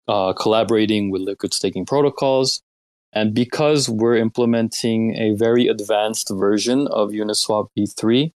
uh, 0.09 0.33
collaborating 0.33 1.11
with 1.11 1.21
liquid 1.21 1.53
staking 1.53 1.85
protocols 1.85 2.63
and 3.13 3.35
because 3.35 3.89
we're 3.89 4.17
implementing 4.17 5.17
a 5.17 5.35
very 5.35 5.67
advanced 5.67 6.31
version 6.31 6.87
of 6.89 7.11
Uniswap 7.11 7.69
v3, 7.77 8.33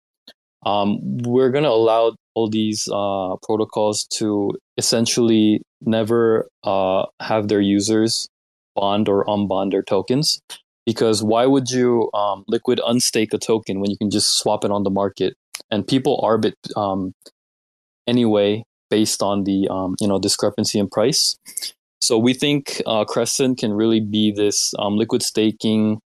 um, 0.65 0.99
we're 1.23 1.51
going 1.51 1.65
to 1.65 1.71
allow 1.71 2.15
all 2.35 2.49
these 2.49 2.89
uh, 2.93 3.37
protocols 3.43 4.07
to 4.19 4.53
essentially 4.77 5.63
never 5.81 6.49
uh, 6.65 7.07
have 7.21 7.49
their 7.49 7.61
users 7.61 8.29
bond 8.77 9.09
or 9.09 9.25
unbond 9.25 9.73
their 9.73 9.83
tokens. 9.83 10.41
Because 10.87 11.23
why 11.23 11.47
would 11.47 11.71
you 11.71 12.11
um, 12.15 12.45
liquid 12.49 12.81
unstake 12.87 13.33
a 13.33 13.39
token 13.39 13.81
when 13.81 13.91
you 13.91 13.97
can 13.97 14.11
just 14.11 14.39
swap 14.39 14.65
it 14.65 14.71
on 14.71 14.83
the 14.83 14.91
market? 14.91 15.35
And 15.71 15.87
people 15.87 16.21
arbit 16.23 16.55
um, 16.77 17.13
anyway 18.07 18.65
based 18.89 19.23
on 19.23 19.45
the 19.45 19.69
um, 19.69 19.95
you 20.01 20.09
know 20.09 20.19
discrepancy 20.19 20.79
in 20.79 20.89
price. 20.89 21.37
So 22.01 22.19
we 22.19 22.35
think 22.35 22.81
uh, 22.87 23.05
Crescent 23.05 23.59
can 23.59 23.73
really 23.73 24.01
be 24.01 24.33
this 24.33 24.73
um, 24.79 24.97
liquid 24.97 25.23
staking 25.23 26.01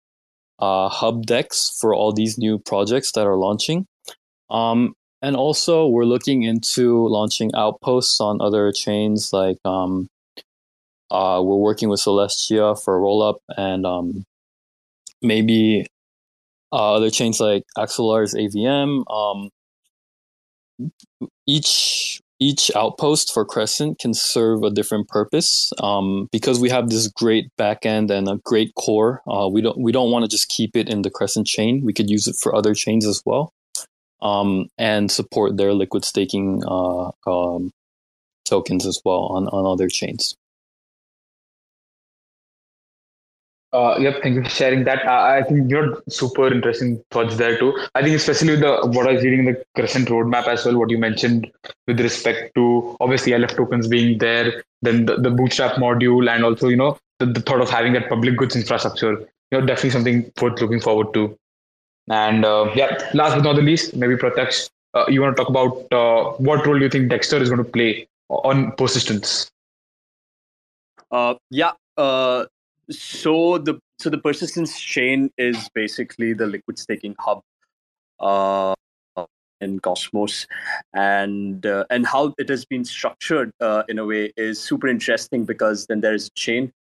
uh, 0.59 0.89
hub 0.89 1.27
dex 1.27 1.77
for 1.81 1.95
all 1.95 2.13
these 2.13 2.39
new 2.39 2.59
projects 2.59 3.13
that 3.13 3.27
are 3.27 3.37
launching. 3.37 3.87
Um, 4.49 4.95
and 5.21 5.37
also, 5.37 5.87
we're 5.87 6.05
looking 6.05 6.43
into 6.43 7.07
launching 7.09 7.53
outposts 7.55 8.21
on 8.21 8.41
other 8.41 8.73
chains. 8.73 9.33
Like 9.33 9.59
um, 9.65 10.09
uh, 11.11 11.41
we're 11.45 11.57
working 11.57 11.89
with 11.89 12.01
Celestia 12.01 12.83
for 12.83 12.99
rollup, 12.99 13.37
and 13.57 13.87
um, 13.87 14.25
maybe 15.21 15.87
uh, 16.73 16.95
other 16.95 17.11
chains 17.11 17.39
like 17.39 17.65
Axelar's 17.79 18.35
AVM. 18.35 19.05
Um, 19.09 19.51
each 21.47 22.21
each 22.43 22.71
outpost 22.75 23.33
for 23.33 23.45
Crescent 23.45 23.99
can 24.01 24.15
serve 24.15 24.63
a 24.65 24.71
different 24.71 25.09
purpose. 25.09 25.71
Um, 25.79 26.29
because 26.33 26.61
we 26.61 26.71
have 26.71 26.89
this 26.91 27.09
great 27.09 27.47
backend 27.59 28.11
and 28.11 28.29
a 28.29 28.39
great 28.45 28.75
core, 28.75 29.23
uh, 29.27 29.49
we 29.49 29.63
don't 29.63 29.79
we 29.79 29.93
don't 29.93 30.11
want 30.11 30.25
to 30.25 30.31
just 30.37 30.49
keep 30.49 30.77
it 30.77 30.89
in 30.89 31.03
the 31.03 31.11
Crescent 31.11 31.47
chain. 31.47 31.83
We 31.85 31.93
could 31.93 32.11
use 32.11 32.27
it 32.29 32.37
for 32.43 32.55
other 32.55 32.75
chains 32.75 33.07
as 33.07 33.23
well. 33.25 33.53
um, 34.23 34.69
and 34.79 35.11
support 35.11 35.57
their 35.57 35.75
liquid 35.75 36.05
staking 36.05 36.63
uh, 36.67 37.11
um, 37.27 37.73
tokens 38.45 38.87
as 38.87 39.01
well 39.05 39.27
on, 39.35 39.49
on 39.49 39.67
other 39.67 39.89
chains. 39.89 40.37
Uh, 43.73 43.97
yep, 43.99 44.23
thank 44.23 44.35
you 44.35 44.43
for 44.43 44.51
sharing 44.51 44.85
that. 44.85 45.07
Uh, 45.07 45.13
I 45.13 45.43
think 45.43 45.71
you're 45.71 46.03
super 46.09 46.53
interesting 46.53 47.03
thoughts 47.11 47.37
there 47.37 47.59
too. 47.59 47.73
I 47.95 48.03
think 48.03 48.15
especially 48.15 48.57
the 48.57 48.81
what 48.93 49.09
I 49.09 49.13
was 49.13 49.25
reading 49.25 49.47
the 49.47 49.65
Crescent 49.75 50.09
roadmap 50.09 50.47
as 50.47 50.67
well, 50.67 50.79
what 50.79 50.91
you 50.91 50.99
mentioned 50.99 51.51
with 51.87 51.99
respect 51.99 52.55
to 52.55 52.97
obviously 53.01 53.33
LF 53.33 53.57
tokens 53.57 53.89
being 53.89 54.19
there, 54.19 54.63
then 54.83 55.07
the, 55.07 55.17
the 55.17 55.31
bootstrap 55.31 55.77
module, 55.77 56.29
and 56.29 56.45
also 56.45 56.69
you 56.69 56.77
know 56.77 56.99
the, 57.19 57.25
the 57.25 57.41
thought 57.41 57.63
of 57.63 57.71
having 57.71 57.95
that 57.95 58.11
public 58.11 58.37
goods 58.37 58.55
infrastructure. 58.55 59.13
You 59.51 59.61
know, 59.61 59.67
definitely 59.67 59.91
something 59.91 60.33
worth 60.43 60.61
looking 60.61 60.81
forward 60.81 61.15
to. 61.15 61.39
And 62.11 62.45
uh, 62.45 62.71
yeah, 62.75 63.11
last 63.15 63.37
but 63.37 63.43
not 63.43 63.57
the 63.57 63.63
least, 63.63 63.97
maybe 63.97 64.17
Pratyaksh, 64.17 64.69
uh, 64.93 65.07
you 65.09 65.23
want 65.23 65.35
to 65.35 65.43
talk 65.43 65.49
about 65.49 65.93
uh, 65.93 66.33
what 66.37 66.67
role 66.67 66.81
you 66.81 66.91
think 66.91 67.09
Dexter 67.09 67.39
is 67.39 67.49
going 67.49 67.65
to 67.65 67.71
play 67.71 68.07
on 68.29 68.73
persistence? 68.73 69.51
Uh, 71.11 71.35
yeah. 71.51 71.73
Uh, 71.97 72.47
so 72.93 73.59
the 73.59 73.79
so 73.99 74.11
the 74.11 74.19
persistence 74.19 74.79
chain 74.79 75.31
is 75.39 75.69
basically 75.75 76.33
the 76.33 76.47
liquid 76.47 76.79
staking 76.79 77.15
hub 77.19 77.43
uh, 78.21 78.75
in 79.61 79.79
Cosmos, 79.79 80.47
and 80.93 81.65
uh, 81.65 81.85
and 81.91 82.07
how 82.07 82.35
it 82.39 82.49
has 82.49 82.65
been 82.65 82.85
structured 82.85 83.53
uh, 83.61 83.85
in 83.89 83.99
a 83.99 84.05
way 84.05 84.33
is 84.37 84.61
super 84.61 84.89
interesting 84.89 85.45
because 85.45 85.87
then 85.87 86.01
there 86.01 86.15
is 86.15 86.27
a 86.27 86.31
chain 86.35 86.73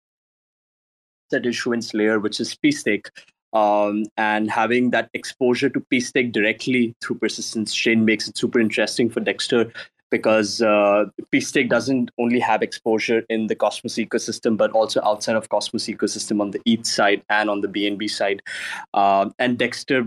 that 1.31 1.47
issuance 1.47 1.95
layer 1.95 2.19
which 2.19 2.41
is 2.41 2.57
pSTAKE 2.57 3.09
um, 3.53 4.05
and 4.17 4.51
having 4.51 4.91
that 4.91 5.09
exposure 5.15 5.69
to 5.69 5.81
pSTAKE 5.93 6.33
directly 6.33 6.95
through 7.01 7.19
persistence 7.19 7.75
chain 7.75 8.05
makes 8.05 8.29
it 8.29 8.37
super 8.37 8.59
interesting 8.59 9.09
for 9.09 9.21
dexter 9.21 9.73
because 10.11 10.61
uh, 10.61 11.05
doesn't 11.69 12.11
only 12.19 12.41
have 12.41 12.63
exposure 12.63 13.23
in 13.29 13.47
the 13.47 13.55
cosmos 13.55 13.95
ecosystem 13.95 14.57
but 14.57 14.71
also 14.73 15.01
outside 15.05 15.37
of 15.37 15.49
cosmos 15.49 15.87
ecosystem 15.87 16.41
on 16.41 16.51
the 16.51 16.61
eth 16.67 16.87
side 16.87 17.23
and 17.29 17.49
on 17.49 17.61
the 17.61 17.69
bnb 17.69 18.09
side. 18.11 18.43
Um, 18.95 19.35
and 19.39 19.59
dexter 19.59 20.07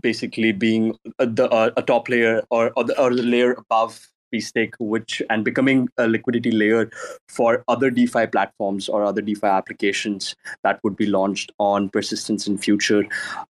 basically 0.00 0.52
being 0.52 0.96
the 1.18 1.48
uh, 1.50 1.70
a 1.76 1.82
top 1.82 2.08
layer 2.08 2.42
or 2.50 2.72
or 2.76 2.84
the, 2.84 3.00
or 3.00 3.14
the 3.14 3.22
layer 3.22 3.52
above 3.52 4.06
pSTAKE 4.32 4.74
which 4.78 5.20
and 5.28 5.44
becoming 5.44 5.88
a 5.98 6.06
liquidity 6.06 6.52
layer 6.52 6.88
for 7.28 7.64
other 7.66 7.90
defi 7.90 8.26
platforms 8.28 8.88
or 8.88 9.04
other 9.04 9.20
defi 9.20 9.46
applications 9.46 10.36
that 10.62 10.78
would 10.84 10.96
be 10.96 11.06
launched 11.06 11.50
on 11.58 11.88
persistence 11.88 12.46
in 12.46 12.56
future 12.56 13.04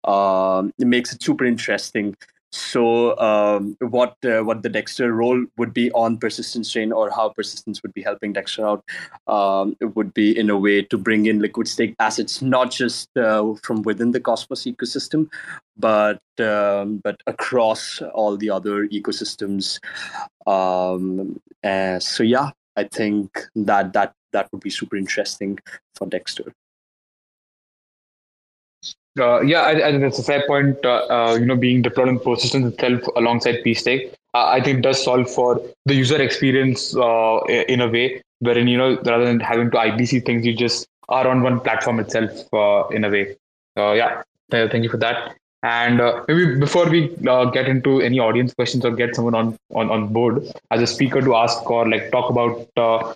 um, 0.06 0.74
it 0.80 0.88
makes 0.88 1.14
it 1.14 1.22
super 1.22 1.46
interesting 1.46 2.16
so 2.52 3.18
um, 3.20 3.78
what 3.80 4.16
uh, 4.26 4.42
what 4.42 4.64
the 4.64 4.70
dexter 4.70 5.14
role 5.14 5.46
would 5.58 5.74
be 5.74 5.92
on 5.92 6.18
persistence 6.18 6.72
chain 6.72 6.92
or 6.92 7.12
how 7.12 7.30
persistence 7.30 7.84
would 7.84 7.94
be 7.94 8.02
helping 8.02 8.34
dexter 8.34 8.66
out 8.66 8.84
um, 9.28 9.76
would 9.82 10.14
be 10.14 10.38
in 10.38 10.50
a 10.50 10.58
way 10.58 10.82
to 10.82 10.98
bring 10.98 11.28
in 11.28 11.40
liquid 11.40 11.68
stake 11.68 11.96
assets 12.00 12.42
not 12.42 12.72
just 12.72 13.16
uh, 13.18 13.54
from 13.64 13.84
within 13.84 14.12
the 14.12 14.20
cosmos 14.20 14.64
ecosystem 14.64 15.30
but 15.78 16.22
um, 16.40 16.98
but 17.04 17.22
across 17.28 18.02
all 18.14 18.36
the 18.36 18.50
other 18.50 18.88
ecosystems. 18.88 19.80
Um, 20.48 21.40
uh, 21.64 22.00
so 22.00 22.24
yeah 22.24 22.52
i 22.78 22.84
think 22.86 23.46
that 23.56 23.94
that 23.94 24.14
that 24.32 24.52
would 24.52 24.62
be 24.62 24.70
super 24.70 24.96
interesting 24.96 25.60
for 25.96 26.08
dexter 26.08 26.54
uh, 29.20 29.42
yeah, 29.42 29.62
I, 29.62 29.88
I, 29.88 29.92
think 29.92 30.02
that's 30.02 30.20
a 30.20 30.24
fair 30.24 30.46
point. 30.48 30.78
Uh, 30.84 31.06
uh, 31.10 31.38
you 31.40 31.46
know, 31.46 31.56
being 31.56 31.82
deployed 31.82 32.08
in 32.08 32.20
persistence 32.20 32.74
itself 32.74 33.02
alongside 33.16 33.64
pSTAKE, 33.66 34.14
uh, 34.34 34.46
I 34.46 34.62
think 34.62 34.84
does 34.84 35.04
solve 35.04 35.30
for 35.30 35.62
the 35.86 35.96
user 35.96 36.22
experience 36.22 36.96
uh, 36.96 37.40
in 37.46 37.82
a 37.82 37.88
way 37.88 38.22
wherein 38.40 38.68
you 38.68 38.78
know 38.78 38.98
rather 39.04 39.26
than 39.26 39.40
having 39.40 39.70
to 39.72 39.78
IBC 39.78 40.26
things, 40.26 40.46
you 40.46 40.56
just 40.56 40.88
are 41.10 41.28
on 41.28 41.42
one 41.42 41.60
platform 41.60 42.00
itself 42.00 42.32
uh, 42.54 42.88
in 42.90 43.04
a 43.04 43.10
way. 43.10 43.36
yeah, 43.78 44.22
thank 44.52 44.84
you 44.84 44.90
for 44.90 44.98
that. 44.98 45.36
And 45.62 46.02
maybe 46.30 46.56
before 46.56 46.90
we 46.90 47.10
get 47.52 47.68
into 47.68 48.00
any 48.00 48.20
audience 48.20 48.54
questions 48.54 48.86
or 48.86 48.92
get 48.92 49.14
someone 49.14 49.36
on, 49.36 49.58
on, 49.74 49.90
on 49.90 50.08
board 50.14 50.48
as 50.72 50.82
a 50.82 50.88
speaker 50.88 51.22
to 51.22 51.36
ask 51.36 51.70
or 51.70 51.90
like 51.90 52.12
talk 52.12 52.30
about 52.30 52.70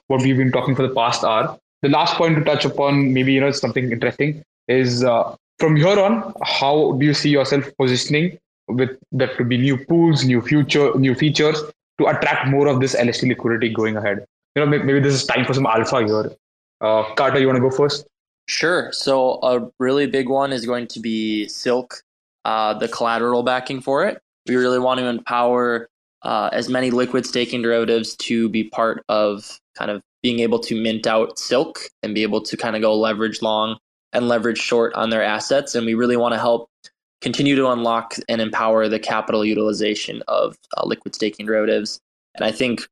what 0.07 0.21
we've 0.21 0.35
been 0.35 0.51
talking 0.51 0.75
for 0.75 0.85
the 0.85 0.93
past 0.93 1.23
hour, 1.23 1.57
the 1.83 1.89
last 1.89 2.15
point 2.15 2.35
to 2.35 2.43
touch 2.43 2.65
upon, 2.65 3.13
maybe 3.13 3.31
you 3.31 3.39
know 3.39 3.51
something 3.51 3.91
interesting, 3.91 4.43
is 4.67 5.03
uh, 5.03 5.35
from 5.63 5.77
here 5.77 5.97
on, 5.97 6.33
how 6.43 6.91
do 6.99 7.05
you 7.05 7.13
see 7.13 7.29
yourself 7.29 7.63
positioning 7.77 8.37
with 8.67 8.89
that 9.13 9.37
to 9.37 9.45
be 9.45 9.57
new 9.57 9.77
pools, 9.77 10.25
new 10.25 10.41
future, 10.41 10.91
new 10.95 11.15
features 11.15 11.57
to 11.97 12.05
attract 12.05 12.49
more 12.49 12.67
of 12.67 12.81
this 12.81 12.93
LST 13.01 13.23
liquidity 13.23 13.69
going 13.69 13.95
ahead? 13.95 14.25
You 14.55 14.65
know, 14.65 14.65
maybe 14.65 14.99
this 14.99 15.13
is 15.13 15.25
time 15.25 15.45
for 15.45 15.53
some 15.53 15.65
alpha 15.65 16.05
here. 16.05 16.33
Uh, 16.81 17.03
Carter, 17.15 17.39
you 17.39 17.47
want 17.47 17.55
to 17.55 17.61
go 17.61 17.71
first? 17.71 18.05
Sure. 18.47 18.91
So 18.91 19.39
a 19.41 19.71
really 19.79 20.05
big 20.05 20.27
one 20.27 20.51
is 20.51 20.65
going 20.65 20.87
to 20.87 20.99
be 20.99 21.47
Silk, 21.47 22.03
uh, 22.43 22.73
the 22.73 22.89
collateral 22.89 23.41
backing 23.41 23.79
for 23.79 24.05
it. 24.05 24.21
We 24.47 24.57
really 24.57 24.79
want 24.79 24.99
to 24.99 25.05
empower 25.05 25.87
uh, 26.23 26.49
as 26.51 26.67
many 26.67 26.91
liquid 26.91 27.25
staking 27.25 27.61
derivatives 27.61 28.17
to 28.17 28.49
be 28.49 28.65
part 28.65 29.05
of 29.07 29.61
kind 29.75 29.91
of 29.91 30.01
being 30.21 30.39
able 30.39 30.59
to 30.59 30.75
mint 30.75 31.07
out 31.07 31.39
Silk 31.39 31.79
and 32.01 32.13
be 32.13 32.23
able 32.23 32.41
to 32.41 32.57
kind 32.57 32.75
of 32.75 32.81
go 32.81 32.93
leverage 32.93 33.41
long 33.41 33.77
and 34.13 34.27
leverage 34.27 34.59
short 34.59 34.93
on 34.93 35.09
their 35.09 35.23
assets. 35.23 35.75
And 35.75 35.85
we 35.85 35.93
really 35.93 36.17
want 36.17 36.33
to 36.33 36.39
help 36.39 36.69
continue 37.21 37.55
to 37.55 37.69
unlock 37.69 38.15
and 38.29 38.41
empower 38.41 38.87
the 38.87 38.99
capital 38.99 39.43
utilization 39.45 40.21
of 40.27 40.55
uh, 40.77 40.85
liquid 40.85 41.15
staking 41.15 41.45
derivatives. 41.45 41.99
And 42.35 42.45
I 42.45 42.51
think 42.51 42.87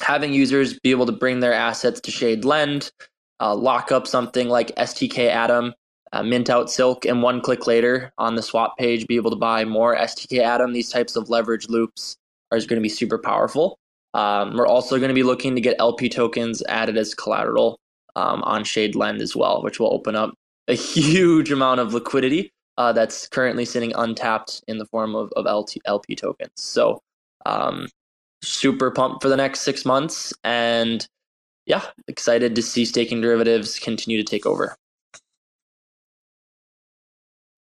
having 0.00 0.32
users 0.32 0.78
be 0.78 0.90
able 0.90 1.06
to 1.06 1.12
bring 1.12 1.40
their 1.40 1.52
assets 1.52 2.00
to 2.02 2.10
Shade 2.10 2.44
Lend, 2.44 2.92
uh, 3.40 3.54
lock 3.54 3.92
up 3.92 4.06
something 4.06 4.48
like 4.48 4.74
STK 4.76 5.28
Atom, 5.28 5.74
uh, 6.12 6.22
mint 6.22 6.48
out 6.48 6.70
Silk, 6.70 7.04
and 7.04 7.22
one 7.22 7.40
click 7.40 7.66
later 7.66 8.12
on 8.16 8.36
the 8.36 8.42
swap 8.42 8.78
page, 8.78 9.06
be 9.06 9.16
able 9.16 9.30
to 9.30 9.36
buy 9.36 9.64
more 9.64 9.96
STK 9.96 10.38
Atom. 10.38 10.72
These 10.72 10.90
types 10.90 11.16
of 11.16 11.28
leverage 11.28 11.68
loops 11.68 12.16
are 12.50 12.58
going 12.58 12.76
to 12.76 12.80
be 12.80 12.88
super 12.88 13.18
powerful. 13.18 13.78
Um, 14.14 14.56
we're 14.56 14.66
also 14.66 14.96
going 14.96 15.08
to 15.08 15.14
be 15.14 15.22
looking 15.22 15.54
to 15.54 15.60
get 15.60 15.76
LP 15.78 16.08
tokens 16.08 16.62
added 16.68 16.96
as 16.96 17.14
collateral 17.14 17.78
um, 18.18 18.42
on 18.42 18.64
Shade 18.64 18.96
Lend 18.96 19.20
as 19.20 19.36
well, 19.36 19.62
which 19.62 19.78
will 19.78 19.94
open 19.94 20.16
up 20.16 20.34
a 20.66 20.74
huge 20.96 21.52
amount 21.52 21.80
of 21.80 21.94
liquidity 21.94 22.50
uh, 22.76 22.92
that's 22.92 23.28
currently 23.28 23.64
sitting 23.64 23.92
untapped 23.94 24.62
in 24.66 24.78
the 24.78 24.86
form 24.86 25.14
of, 25.14 25.32
of 25.36 25.44
LT, 25.46 25.76
LP 25.84 26.16
tokens. 26.16 26.52
So, 26.56 27.00
um, 27.46 27.88
super 28.42 28.90
pumped 28.90 29.22
for 29.22 29.28
the 29.28 29.36
next 29.36 29.60
six 29.60 29.84
months. 29.84 30.32
And 30.44 31.06
yeah, 31.66 31.84
excited 32.08 32.54
to 32.56 32.62
see 32.62 32.84
staking 32.84 33.20
derivatives 33.20 33.78
continue 33.78 34.18
to 34.18 34.24
take 34.24 34.46
over. 34.46 34.76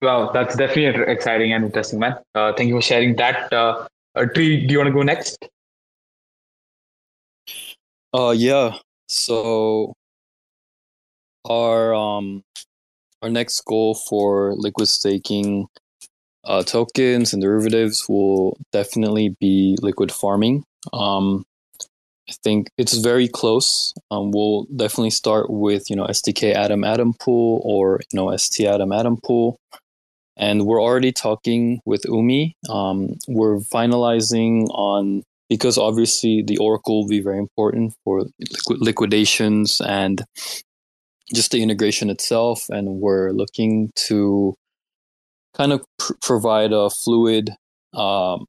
Wow, 0.02 0.32
that's 0.34 0.56
definitely 0.56 1.04
exciting 1.12 1.54
and 1.54 1.66
interesting, 1.66 2.00
man. 2.00 2.18
Uh, 2.36 2.52
thank 2.54 2.68
you 2.68 2.76
for 2.76 2.82
sharing 2.82 3.16
that. 3.16 3.52
Uh, 3.54 3.88
uh, 4.16 4.26
Tree, 4.26 4.68
do 4.68 4.74
you 4.74 4.78
want 4.78 4.88
to 4.88 4.94
go 4.94 5.02
next? 5.02 5.38
Uh, 8.14 8.32
yeah. 8.32 8.78
So 9.08 9.94
our 11.46 11.94
um 11.94 12.44
our 13.22 13.30
next 13.30 13.62
goal 13.62 13.96
for 13.96 14.54
liquid 14.56 14.88
staking 14.88 15.68
uh, 16.46 16.64
tokens 16.64 17.34
and 17.34 17.42
derivatives 17.42 18.06
will 18.10 18.58
definitely 18.72 19.36
be 19.40 19.78
liquid 19.82 20.12
farming. 20.12 20.64
Um, 20.92 21.46
I 22.30 22.34
think 22.44 22.70
it's 22.78 22.98
very 22.98 23.28
close. 23.28 23.94
Um, 24.12 24.32
we'll 24.32 24.66
definitely 24.76 25.12
start 25.12 25.50
with 25.50 25.90
you 25.90 25.96
know 25.96 26.06
STK 26.06 26.56
Atom 26.56 26.84
Atom 26.84 27.14
Pool 27.20 27.62
or 27.64 28.00
you 28.12 28.18
know 28.18 28.36
ST 28.36 28.68
Atom 28.68 28.92
Atom 28.92 29.18
Pool, 29.24 29.58
and 30.38 30.66
we're 30.66 30.82
already 30.82 31.12
talking 31.12 31.80
with 31.86 32.04
Umee. 32.04 32.54
Um, 32.70 33.18
we're 33.28 33.60
finalizing 33.60 34.68
on 34.70 35.24
because 35.50 35.78
obviously 35.78 36.42
the 36.42 36.58
Oracle 36.58 37.02
will 37.02 37.10
be 37.10 37.22
very 37.22 37.38
important 37.38 37.94
for 38.04 38.24
liquid 38.40 38.82
liquidations 38.82 39.82
and 39.82 40.24
just 41.34 41.52
the 41.52 41.62
integration 41.62 42.10
itself, 42.10 42.70
and 42.70 43.02
we're 43.02 43.32
looking 43.32 43.92
to 44.08 44.56
kind 45.56 45.72
of 45.72 45.86
pr- 45.98 46.14
provide 46.22 46.72
a 46.72 46.90
fluid 46.90 47.52
um, 47.94 48.46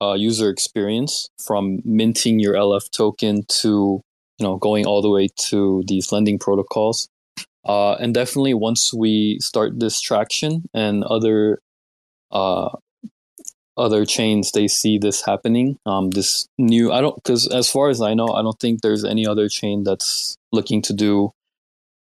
uh, 0.00 0.14
user 0.14 0.50
experience 0.50 1.28
from 1.44 1.80
minting 1.84 2.38
your 2.40 2.54
LF 2.54 2.90
token 2.90 3.44
to 3.48 4.00
you 4.38 4.46
know 4.46 4.56
going 4.56 4.86
all 4.86 5.02
the 5.02 5.10
way 5.10 5.28
to 5.36 5.82
these 5.86 6.12
lending 6.12 6.38
protocols. 6.38 7.08
Uh, 7.64 7.94
and 7.94 8.14
definitely 8.14 8.54
once 8.54 8.94
we 8.94 9.38
start 9.40 9.80
this 9.80 10.00
traction 10.00 10.62
and 10.72 11.02
other 11.04 11.58
uh, 12.30 12.68
other 13.76 14.04
chains 14.06 14.52
they 14.52 14.68
see 14.68 14.98
this 14.98 15.22
happening 15.22 15.78
um, 15.84 16.10
this 16.10 16.48
new 16.56 16.90
i 16.92 17.00
don't 17.00 17.14
because 17.16 17.46
as 17.48 17.70
far 17.70 17.90
as 17.90 18.00
i 18.00 18.14
know 18.14 18.28
i 18.28 18.40
don't 18.40 18.58
think 18.58 18.80
there's 18.80 19.04
any 19.04 19.26
other 19.26 19.48
chain 19.48 19.84
that's 19.84 20.36
looking 20.50 20.80
to 20.80 20.94
do 20.94 21.30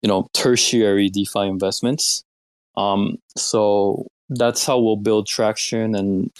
you 0.01 0.07
know 0.07 0.27
tertiary 0.33 1.09
DeFi 1.09 1.47
investments. 1.47 2.23
Um, 2.77 3.17
so 3.35 4.07
that's 4.29 4.65
how 4.65 4.79
we'll 4.79 4.95
build 4.95 5.27
traction 5.27 5.93
and 5.93 6.31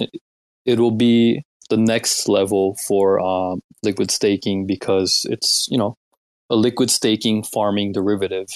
it 0.65 0.79
will 0.79 0.91
be 0.91 1.43
the 1.69 1.77
next 1.77 2.27
level 2.27 2.75
for 2.75 3.19
um, 3.19 3.61
liquid 3.83 4.11
staking 4.11 4.65
because 4.65 5.25
it's 5.29 5.67
you 5.71 5.77
know 5.77 5.95
a 6.49 6.55
liquid 6.55 6.91
staking 6.91 7.43
farming 7.43 7.93
derivative, 7.93 8.49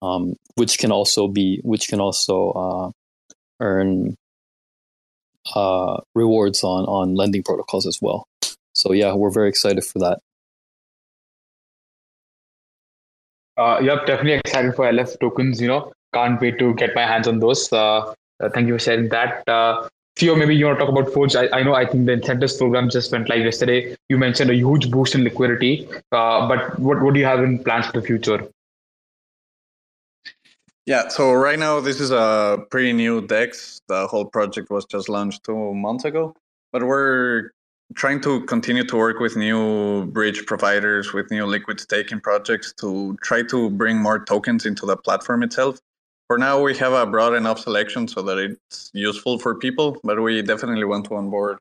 um, 0.00 0.34
which 0.54 0.78
can 0.78 0.92
also 0.92 1.28
be 1.28 1.60
which 1.64 1.88
can 1.88 2.00
also 2.00 2.50
uh, 2.50 2.90
earn 3.60 4.16
uh, 5.54 6.00
rewards 6.14 6.62
on 6.62 6.84
on 6.84 7.14
lending 7.14 7.42
protocols 7.42 7.86
as 7.86 7.98
well. 8.00 8.26
So 8.74 8.92
yeah, 8.92 9.12
we're 9.14 9.30
very 9.30 9.48
excited 9.48 9.84
for 9.84 9.98
that. 9.98 10.20
Uh, 13.62 13.78
yep, 13.80 14.06
definitely 14.06 14.32
excited 14.32 14.74
for 14.74 14.90
LF 14.90 15.20
tokens. 15.20 15.60
You 15.60 15.68
know, 15.68 15.92
can't 16.12 16.40
wait 16.40 16.58
to 16.58 16.74
get 16.74 16.94
my 16.96 17.06
hands 17.06 17.28
on 17.28 17.38
those. 17.38 17.72
Uh, 17.72 18.12
uh, 18.40 18.48
thank 18.52 18.66
you 18.66 18.74
for 18.74 18.78
sharing 18.80 19.08
that. 19.10 19.48
Uh, 19.48 19.88
Theo, 20.16 20.34
maybe 20.34 20.56
you 20.56 20.66
want 20.66 20.78
to 20.78 20.84
talk 20.84 20.92
about 20.94 21.12
Forge. 21.12 21.36
I, 21.36 21.48
I 21.52 21.62
know 21.62 21.74
I 21.74 21.86
think 21.86 22.06
the 22.06 22.12
incentives 22.12 22.56
program 22.56 22.90
just 22.90 23.12
went 23.12 23.28
live 23.28 23.44
yesterday. 23.44 23.96
You 24.08 24.18
mentioned 24.18 24.50
a 24.50 24.54
huge 24.54 24.90
boost 24.90 25.14
in 25.14 25.22
liquidity, 25.22 25.88
uh, 26.10 26.48
but 26.48 26.78
what, 26.78 27.02
what 27.02 27.14
do 27.14 27.20
you 27.20 27.26
have 27.26 27.38
in 27.38 27.62
plans 27.62 27.86
for 27.86 28.00
the 28.00 28.02
future? 28.02 28.48
Yeah, 30.84 31.08
so 31.08 31.32
right 31.32 31.58
now 31.58 31.78
this 31.78 32.00
is 32.00 32.10
a 32.10 32.66
pretty 32.68 32.92
new 32.92 33.24
DEX. 33.24 33.80
The 33.86 34.08
whole 34.08 34.24
project 34.24 34.70
was 34.70 34.84
just 34.86 35.08
launched 35.08 35.44
two 35.44 35.72
months 35.72 36.04
ago, 36.04 36.34
but 36.72 36.82
we're 36.82 37.50
trying 37.94 38.20
to 38.22 38.40
continue 38.46 38.84
to 38.84 38.96
work 38.96 39.18
with 39.20 39.36
new 39.36 40.06
bridge 40.06 40.46
providers, 40.46 41.12
with 41.12 41.30
new 41.30 41.46
liquid 41.46 41.80
staking 41.80 42.20
projects 42.20 42.72
to 42.74 43.16
try 43.22 43.42
to 43.42 43.70
bring 43.70 43.98
more 43.98 44.24
tokens 44.24 44.66
into 44.66 44.86
the 44.86 44.96
platform 44.96 45.42
itself. 45.42 45.80
For 46.28 46.38
now 46.38 46.62
we 46.62 46.76
have 46.78 46.92
a 46.92 47.04
broad 47.04 47.34
enough 47.34 47.58
selection 47.58 48.08
so 48.08 48.22
that 48.22 48.38
it's 48.38 48.90
useful 48.94 49.38
for 49.38 49.54
people 49.54 49.98
but 50.02 50.20
we 50.20 50.40
definitely 50.42 50.84
want 50.84 51.04
to 51.06 51.16
onboard 51.16 51.58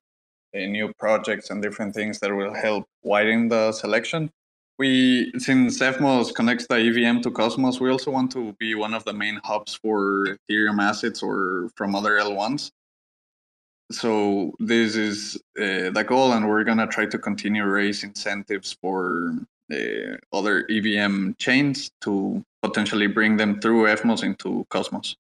uh, 0.55 0.59
new 0.59 0.93
projects 0.97 1.49
and 1.49 1.61
different 1.61 1.93
things 1.93 2.19
that 2.19 2.34
will 2.34 2.53
help 2.53 2.86
widen 3.03 3.49
the 3.49 3.71
selection. 3.71 4.29
We 4.79 5.32
since 5.38 5.79
evmos 5.79 6.34
connects 6.34 6.67
the 6.67 6.75
evm 6.75 7.21
to 7.23 7.32
cosmos 7.32 7.79
we 7.79 7.89
also 7.89 8.11
want 8.11 8.32
to 8.32 8.53
be 8.59 8.73
one 8.75 8.93
of 8.93 9.03
the 9.03 9.13
main 9.13 9.39
hubs 9.43 9.75
for 9.75 10.38
ethereum 10.38 10.82
assets 10.82 11.21
or 11.21 11.69
from 11.75 11.93
other 11.93 12.17
l1s 12.17 12.71
so 13.91 14.53
this 14.59 14.95
is 14.95 15.35
uh, 15.59 15.89
the 15.91 16.05
goal 16.07 16.33
and 16.33 16.47
we're 16.47 16.63
going 16.63 16.77
to 16.77 16.87
try 16.87 17.05
to 17.05 17.17
continue 17.17 17.63
raise 17.63 18.03
incentives 18.03 18.73
for 18.81 19.33
uh, 19.71 20.17
other 20.33 20.63
evm 20.69 21.37
chains 21.37 21.91
to 22.01 22.43
potentially 22.61 23.07
bring 23.07 23.37
them 23.37 23.59
through 23.59 23.85
Evmos 23.85 24.23
into 24.23 24.65
Cosmos. 24.69 25.15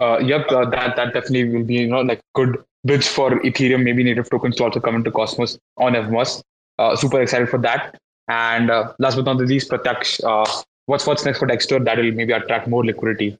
Uh, 0.00 0.18
yep, 0.18 0.46
uh, 0.50 0.64
that 0.70 0.96
that 0.96 1.14
definitely 1.14 1.48
will 1.48 1.64
be 1.64 1.74
you 1.74 1.86
know 1.86 2.00
like 2.00 2.20
good 2.34 2.62
bridge 2.84 3.06
for 3.06 3.30
Ethereum, 3.42 3.84
maybe 3.84 4.02
native 4.02 4.28
tokens 4.28 4.56
to 4.56 4.64
also 4.64 4.80
come 4.80 4.96
into 4.96 5.10
Cosmos 5.10 5.58
on 5.76 5.92
Evmos. 5.94 6.42
Uh, 6.78 6.96
super 6.96 7.22
excited 7.22 7.48
for 7.48 7.58
that. 7.58 7.96
And 8.28 8.70
uh, 8.70 8.92
last 8.98 9.16
but 9.16 9.24
not 9.24 9.38
the 9.38 9.44
least, 9.44 9.72
uh, 9.72 10.44
what's 10.86 11.06
what's 11.06 11.24
next 11.24 11.38
for 11.38 11.46
Dexter 11.46 11.78
that 11.78 11.98
will 11.98 12.12
maybe 12.12 12.32
attract 12.32 12.66
more 12.66 12.84
liquidity? 12.84 13.38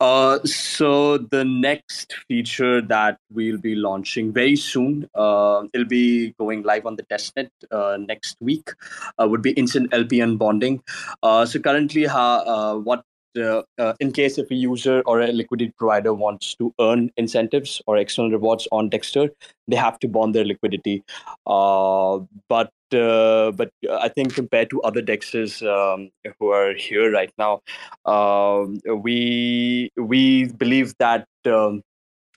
Uh, 0.00 0.38
so 0.44 1.18
the 1.18 1.44
next 1.44 2.14
feature 2.28 2.80
that 2.80 3.18
we'll 3.32 3.58
be 3.58 3.74
launching 3.74 4.32
very 4.32 4.56
soon, 4.56 5.08
uh, 5.14 5.62
it'll 5.72 5.86
be 5.86 6.32
going 6.38 6.62
live 6.62 6.86
on 6.86 6.96
the 6.96 7.02
testnet 7.04 7.50
uh, 7.70 7.96
next 7.96 8.36
week, 8.40 8.70
uh, 9.18 9.26
would 9.26 9.42
be 9.42 9.52
instant 9.52 9.92
LP 9.92 10.20
bonding. 10.36 10.82
Uh, 11.22 11.44
so 11.46 11.58
currently, 11.58 12.06
uh, 12.06 12.76
what 12.76 13.04
uh, 13.36 13.62
uh, 13.78 13.94
in 14.00 14.12
case 14.12 14.38
if 14.38 14.50
a 14.50 14.54
user 14.54 15.02
or 15.06 15.20
a 15.20 15.32
liquidity 15.32 15.72
provider 15.78 16.12
wants 16.12 16.54
to 16.56 16.74
earn 16.80 17.10
incentives 17.16 17.80
or 17.86 17.96
external 17.96 18.30
rewards 18.30 18.68
on 18.72 18.88
Dexter, 18.88 19.30
they 19.68 19.76
have 19.76 19.98
to 20.00 20.08
bond 20.08 20.34
their 20.34 20.44
liquidity. 20.44 21.02
Uh, 21.46 22.20
but 22.48 22.70
uh, 22.92 23.50
but 23.52 23.70
I 23.90 24.08
think 24.08 24.34
compared 24.34 24.68
to 24.70 24.82
other 24.82 25.00
dexes 25.00 25.62
um, 25.66 26.10
who 26.38 26.48
are 26.48 26.74
here 26.74 27.10
right 27.10 27.32
now, 27.38 27.62
um, 28.04 28.78
we 29.02 29.90
we 29.96 30.44
believe 30.52 30.94
that 30.98 31.26
um, 31.46 31.82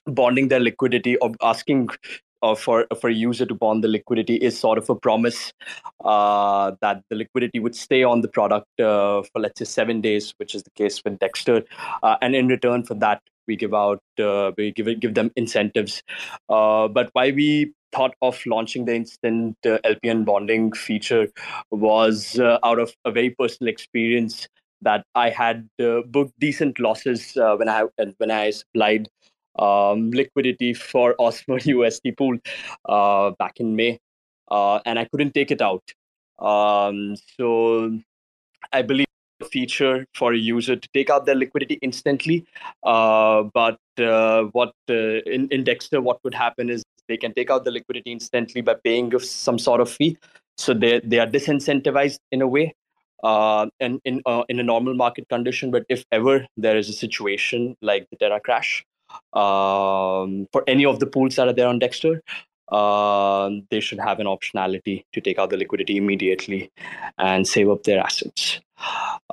bonding 0.06 0.48
their 0.48 0.60
liquidity 0.60 1.16
or 1.18 1.32
asking 1.42 1.88
uh, 2.42 2.54
for 2.54 2.86
for 3.00 3.08
a 3.08 3.14
user 3.14 3.46
to 3.46 3.54
bond 3.54 3.82
the 3.82 3.88
liquidity 3.88 4.36
is 4.36 4.58
sort 4.58 4.78
of 4.78 4.88
a 4.90 4.94
promise 4.94 5.52
uh, 6.04 6.72
that 6.80 7.02
the 7.10 7.16
liquidity 7.16 7.58
would 7.58 7.74
stay 7.74 8.02
on 8.02 8.20
the 8.20 8.28
product 8.28 8.80
uh, 8.80 9.22
for 9.22 9.40
let's 9.40 9.58
say 9.58 9.64
seven 9.64 10.00
days, 10.00 10.34
which 10.38 10.54
is 10.54 10.62
the 10.62 10.70
case 10.70 11.02
with 11.04 11.18
Dexter, 11.18 11.64
uh, 12.02 12.16
and 12.20 12.34
in 12.34 12.48
return 12.48 12.82
for 12.84 12.94
that 12.94 13.22
we 13.46 13.56
give 13.56 13.74
out 13.74 14.02
uh, 14.20 14.52
we 14.56 14.72
give 14.72 14.88
give 15.00 15.14
them 15.14 15.30
incentives. 15.36 16.02
But 16.48 17.10
why 17.12 17.30
we 17.30 17.72
thought 17.92 18.14
of 18.20 18.44
launching 18.46 18.84
the 18.84 18.94
instant 18.94 19.56
LP 19.64 20.12
bonding 20.24 20.72
feature 20.72 21.28
was 21.70 22.38
out 22.40 22.78
of 22.78 22.92
a 23.04 23.10
very 23.12 23.30
personal 23.30 23.70
experience 23.70 24.48
that 24.82 25.04
I 25.14 25.30
had 25.30 25.68
booked 25.78 26.38
decent 26.38 26.78
losses 26.78 27.32
when 27.34 27.68
I 27.68 27.84
when 28.18 28.30
I 28.30 28.50
supplied 28.50 29.08
um, 29.58 30.10
liquidity 30.10 30.74
for 30.74 31.14
Osmo 31.20 31.58
USD 31.58 32.16
pool 32.16 32.38
uh, 32.86 33.30
back 33.38 33.60
in 33.60 33.76
May, 33.76 33.98
uh, 34.50 34.80
and 34.84 34.98
I 34.98 35.04
couldn't 35.06 35.34
take 35.34 35.50
it 35.50 35.62
out. 35.62 35.82
Um, 36.38 37.16
so 37.38 37.98
I 38.72 38.82
believe 38.82 39.06
a 39.40 39.44
feature 39.44 40.06
for 40.14 40.32
a 40.32 40.36
user 40.36 40.76
to 40.76 40.88
take 40.94 41.10
out 41.10 41.26
their 41.26 41.34
liquidity 41.34 41.78
instantly. 41.82 42.46
Uh, 42.82 43.44
but 43.54 43.78
uh, 43.98 44.44
what 44.52 44.72
uh, 44.88 45.20
in, 45.26 45.48
in 45.50 45.64
Dexter, 45.64 46.00
what 46.00 46.22
would 46.24 46.34
happen 46.34 46.70
is 46.70 46.82
they 47.08 47.16
can 47.16 47.32
take 47.34 47.50
out 47.50 47.64
the 47.64 47.70
liquidity 47.70 48.12
instantly 48.12 48.60
by 48.60 48.74
paying 48.82 49.18
some 49.20 49.58
sort 49.58 49.80
of 49.80 49.90
fee. 49.90 50.16
So 50.58 50.72
they 50.72 51.00
they 51.04 51.18
are 51.18 51.26
disincentivized 51.26 52.18
in 52.32 52.40
a 52.40 52.46
way 52.46 52.74
uh, 53.22 53.66
and 53.80 54.00
in 54.04 54.22
uh, 54.26 54.44
in 54.48 54.58
a 54.58 54.62
normal 54.62 54.94
market 54.94 55.28
condition. 55.28 55.70
But 55.70 55.84
if 55.88 56.04
ever 56.12 56.46
there 56.56 56.76
is 56.76 56.88
a 56.88 56.94
situation 56.94 57.76
like 57.82 58.08
the 58.10 58.16
Terra 58.16 58.40
crash, 58.40 58.84
um, 59.32 60.46
for 60.52 60.64
any 60.66 60.84
of 60.84 61.00
the 61.00 61.06
pools 61.06 61.36
that 61.36 61.48
are 61.48 61.52
there 61.52 61.68
on 61.68 61.78
Dexter, 61.78 62.22
uh, 62.72 63.50
they 63.70 63.80
should 63.80 64.00
have 64.00 64.18
an 64.18 64.26
optionality 64.26 65.04
to 65.12 65.20
take 65.20 65.38
out 65.38 65.50
the 65.50 65.56
liquidity 65.56 65.96
immediately 65.96 66.70
and 67.18 67.46
save 67.46 67.70
up 67.70 67.84
their 67.84 68.00
assets. 68.00 68.60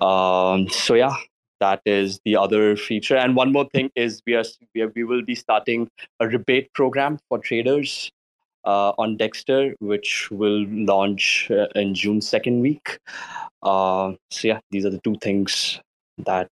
Um, 0.01 0.69
so 0.69 0.93
yeah, 0.93 1.15
that 1.59 1.81
is 1.85 2.19
the 2.25 2.35
other 2.35 2.75
feature. 2.75 3.15
And 3.15 3.35
one 3.35 3.51
more 3.51 3.67
thing 3.73 3.89
is 3.95 4.21
we 4.27 4.35
are 4.35 4.43
we, 4.75 4.81
are, 4.81 4.91
we 4.95 5.03
will 5.03 5.23
be 5.23 5.35
starting 5.35 5.89
a 6.19 6.27
rebate 6.27 6.73
program 6.73 7.19
for 7.29 7.39
traders 7.39 8.11
uh, 8.65 8.91
on 8.97 9.17
Dexter, 9.17 9.75
which 9.79 10.29
will 10.31 10.65
launch 10.69 11.49
uh, 11.51 11.67
in 11.75 11.95
June 11.95 12.21
second 12.21 12.61
week. 12.61 12.99
Uh, 13.61 14.13
so 14.29 14.47
yeah, 14.47 14.59
these 14.71 14.85
are 14.85 14.89
the 14.89 15.01
two 15.03 15.15
things 15.21 15.79
that 16.17 16.49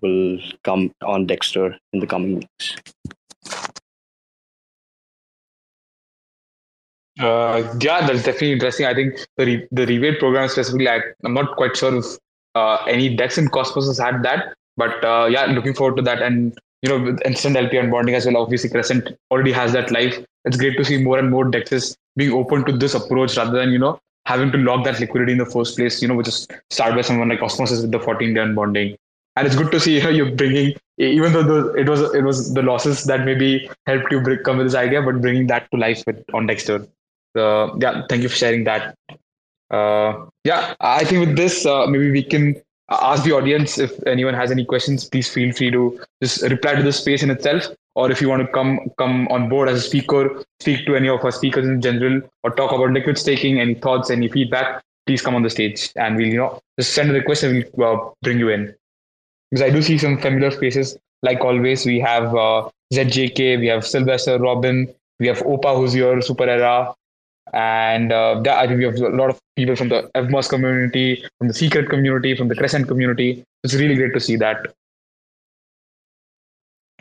will 0.00 0.38
come 0.64 0.92
on 1.02 1.26
Dexter 1.26 1.76
in 1.92 2.00
the 2.00 2.06
coming 2.06 2.36
weeks. 2.36 2.76
Uh, 7.18 7.74
yeah, 7.80 8.06
that's 8.06 8.22
definitely 8.22 8.52
interesting. 8.52 8.86
I 8.86 8.94
think 8.94 9.18
the 9.36 9.46
re- 9.46 9.68
the 9.72 9.86
rebate 9.86 10.18
program 10.18 10.48
specifically, 10.48 10.88
I, 10.88 11.00
am 11.24 11.34
not 11.34 11.56
quite 11.56 11.76
sure 11.76 11.94
if 11.96 12.04
uh, 12.54 12.76
any 12.88 13.14
Dex 13.14 13.36
in 13.36 13.48
Cosmos 13.48 13.86
has 13.86 13.98
had 13.98 14.22
that, 14.22 14.54
but 14.76 15.04
uh, 15.04 15.26
yeah, 15.30 15.44
looking 15.46 15.74
forward 15.74 15.96
to 15.96 16.02
that. 16.02 16.22
And 16.22 16.58
you 16.82 16.88
know, 16.88 17.04
with 17.04 17.20
instant 17.26 17.56
LP 17.56 17.76
unbonding 17.76 18.14
as 18.14 18.24
well, 18.24 18.38
obviously 18.38 18.70
Crescent 18.70 19.10
already 19.30 19.52
has 19.52 19.72
that 19.72 19.90
life. 19.90 20.18
It's 20.46 20.56
great 20.56 20.78
to 20.78 20.84
see 20.84 21.02
more 21.02 21.18
and 21.18 21.30
more 21.30 21.44
Dexes 21.44 21.94
being 22.16 22.32
open 22.32 22.64
to 22.64 22.72
this 22.72 22.94
approach 22.94 23.36
rather 23.36 23.58
than 23.58 23.70
you 23.70 23.78
know 23.78 24.00
having 24.24 24.50
to 24.52 24.58
lock 24.58 24.84
that 24.84 24.98
liquidity 24.98 25.32
in 25.32 25.38
the 25.38 25.46
first 25.46 25.76
place. 25.76 26.00
You 26.00 26.08
know, 26.08 26.14
which 26.14 26.28
is 26.28 26.48
started 26.70 26.94
by 26.94 27.02
someone 27.02 27.28
like 27.28 27.42
Osmosis 27.42 27.82
with 27.82 27.90
the 27.90 28.00
14 28.00 28.32
day 28.32 28.40
unbonding 28.40 28.96
and 29.36 29.46
it's 29.46 29.56
good 29.56 29.70
to 29.72 29.80
see 29.80 29.98
how 30.04 30.08
you 30.08 30.26
are 30.26 30.34
bringing 30.34 30.74
even 30.98 31.32
though 31.32 31.42
the, 31.42 31.72
it 31.74 31.88
was 31.88 32.02
it 32.14 32.22
was 32.22 32.52
the 32.52 32.62
losses 32.62 33.04
that 33.04 33.24
maybe 33.24 33.70
helped 33.86 34.12
you 34.12 34.20
come 34.44 34.58
with 34.58 34.66
this 34.66 34.74
idea 34.74 35.00
but 35.02 35.20
bringing 35.20 35.46
that 35.46 35.70
to 35.70 35.78
life 35.78 36.02
with 36.06 36.22
on 36.34 36.46
dexter. 36.46 36.86
So 37.36 37.76
yeah 37.80 38.02
thank 38.08 38.22
you 38.22 38.28
for 38.28 38.36
sharing 38.36 38.64
that. 38.64 38.94
Uh, 39.70 40.26
yeah 40.42 40.74
i 40.80 41.04
think 41.04 41.24
with 41.24 41.36
this 41.36 41.64
uh, 41.64 41.86
maybe 41.86 42.10
we 42.10 42.24
can 42.24 42.60
ask 42.90 43.22
the 43.22 43.30
audience 43.30 43.78
if 43.78 43.92
anyone 44.04 44.34
has 44.34 44.50
any 44.50 44.64
questions 44.64 45.04
please 45.04 45.32
feel 45.32 45.52
free 45.52 45.70
to 45.70 46.00
just 46.20 46.42
reply 46.42 46.74
to 46.74 46.82
the 46.82 46.92
space 46.92 47.22
in 47.22 47.30
itself. 47.30 47.68
Or 47.94 48.10
if 48.10 48.20
you 48.20 48.28
want 48.28 48.42
to 48.42 48.48
come 48.48 48.80
come 48.98 49.28
on 49.28 49.48
board 49.48 49.68
as 49.68 49.78
a 49.78 49.80
speaker 49.80 50.42
speak 50.60 50.86
to 50.86 50.96
any 50.96 51.08
of 51.08 51.24
our 51.24 51.30
speakers 51.30 51.66
in 51.66 51.80
general 51.80 52.20
or 52.42 52.50
talk 52.50 52.72
about 52.72 52.90
liquid 52.90 53.18
staking 53.18 53.60
any 53.60 53.74
thoughts 53.74 54.10
any 54.10 54.28
feedback 54.28 54.82
please 55.06 55.22
come 55.22 55.34
on 55.34 55.42
the 55.42 55.50
stage. 55.50 55.90
And 55.96 56.16
we'll 56.16 56.28
you 56.28 56.36
know 56.36 56.60
just 56.78 56.94
send 56.94 57.10
a 57.10 57.14
request 57.14 57.42
and 57.42 57.64
we'll 57.74 57.96
uh, 57.96 58.10
bring 58.22 58.38
you 58.38 58.48
in 58.48 58.74
because 59.50 59.62
I 59.62 59.70
do 59.70 59.82
see 59.82 59.98
some 59.98 60.18
familiar 60.18 60.50
faces. 60.50 60.96
Like 61.22 61.40
always, 61.40 61.84
we 61.84 62.00
have 62.00 62.34
uh, 62.34 62.68
ZJK, 62.92 63.58
we 63.60 63.66
have 63.66 63.86
Sylvester, 63.86 64.38
Robin, 64.38 64.92
we 65.18 65.26
have 65.26 65.38
Opa, 65.40 65.76
who's 65.76 65.94
your 65.94 66.22
Super 66.22 66.48
Era, 66.48 66.94
and 67.52 68.12
uh, 68.12 68.40
that, 68.42 68.58
I 68.58 68.66
think 68.66 68.78
we 68.78 68.84
have 68.84 68.96
a 68.96 69.08
lot 69.08 69.30
of 69.30 69.38
people 69.56 69.76
from 69.76 69.88
the 69.88 70.10
Evmos 70.14 70.48
community, 70.48 71.24
from 71.38 71.48
the 71.48 71.54
Secret 71.54 71.90
community, 71.90 72.36
from 72.36 72.48
the 72.48 72.54
Crescent 72.54 72.88
community. 72.88 73.44
It's 73.64 73.74
really 73.74 73.96
great 73.96 74.14
to 74.14 74.20
see 74.20 74.36
that. 74.36 74.74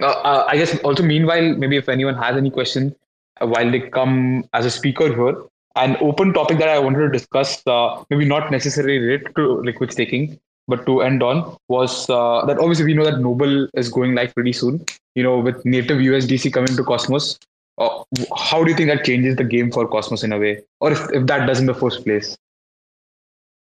Uh, 0.02 0.06
uh, 0.06 0.46
I 0.48 0.58
guess 0.58 0.78
also 0.80 1.04
meanwhile, 1.04 1.56
maybe 1.56 1.78
if 1.78 1.90
anyone 1.90 2.16
has 2.16 2.38
any 2.38 2.50
questions 2.50 2.94
uh, 3.42 3.48
while 3.48 3.70
they 3.70 3.82
come 3.82 4.46
as 4.54 4.66
a 4.66 4.72
speaker 4.72 5.14
here, 5.14 5.44
an 5.76 5.98
open 6.02 6.34
topic 6.34 6.58
that 6.58 6.70
I 6.70 6.80
wanted 6.80 7.00
to 7.00 7.10
discuss, 7.10 7.66
uh, 7.68 8.04
maybe 8.10 8.26
not 8.26 8.52
necessarily 8.52 8.98
related 8.98 9.36
to 9.36 9.62
liquid 9.62 9.92
staking, 9.92 10.40
but 10.70 10.86
to 10.86 11.02
end 11.02 11.24
on 11.24 11.58
was 11.68 12.10
uh, 12.10 12.46
that 12.46 12.60
obviously 12.60 12.86
we 12.86 12.94
know 12.94 13.04
that 13.04 13.20
Noble 13.20 13.68
is 13.74 13.90
going 13.90 14.16
live 14.16 14.34
pretty 14.34 14.54
soon. 14.54 14.86
You 15.16 15.24
know, 15.24 15.40
with 15.40 15.66
native 15.66 15.98
USDC 15.98 16.54
coming 16.54 16.76
to 16.78 16.84
Cosmos, 16.84 17.38
uh, 17.80 18.04
how 18.38 18.64
do 18.64 18.70
you 18.70 18.78
think 18.78 18.90
that 18.90 19.04
changes 19.04 19.36
the 19.36 19.44
game 19.44 19.72
for 19.72 19.88
Cosmos 19.88 20.24
in 20.24 20.32
a 20.32 20.38
way, 20.38 20.62
or 20.80 20.92
if, 20.92 21.00
if 21.12 21.26
that 21.26 21.48
does 21.48 21.60
in 21.60 21.66
the 21.66 21.74
first 21.74 22.04
place? 22.04 22.38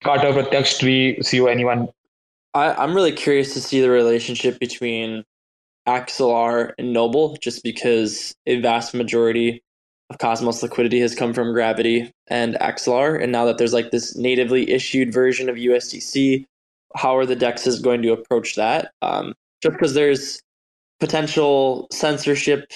Carter, 0.04 0.32
Pratyaksh, 0.32 0.80
Tree, 0.80 1.20
Theo, 1.24 1.48
anyone? 1.48 1.90
I, 2.54 2.74
I'm 2.74 2.94
really 2.94 3.12
curious 3.12 3.54
to 3.54 3.62
see 3.62 3.82
the 3.82 3.90
relationship 3.90 4.60
between 4.60 5.26
Axelar 5.88 6.74
and 6.78 6.94
Noble, 6.94 7.38
just 7.42 7.64
because 7.64 8.36
a 8.46 8.62
vast 8.62 8.94
majority 8.94 9.62
of 10.10 10.18
Cosmos 10.18 10.64
liquidity 10.64 11.00
has 11.00 11.16
come 11.16 11.34
from 11.34 11.54
Gravity 11.54 12.12
and 12.28 12.56
Axelar, 12.56 13.22
and 13.22 13.32
now 13.32 13.46
that 13.46 13.58
there's 13.58 13.74
like 13.74 13.92
this 13.92 14.16
natively 14.16 14.70
issued 14.70 15.14
version 15.14 15.50
of 15.50 15.56
USDC, 15.56 16.46
how 16.96 17.16
are 17.18 17.26
the 17.26 17.36
dexes 17.36 17.82
going 17.82 18.02
to 18.02 18.12
approach 18.12 18.56
that? 18.56 18.92
Um, 19.02 19.34
just 19.62 19.74
because 19.74 19.94
there's 19.94 20.42
potential 21.00 21.88
censorship 21.92 22.72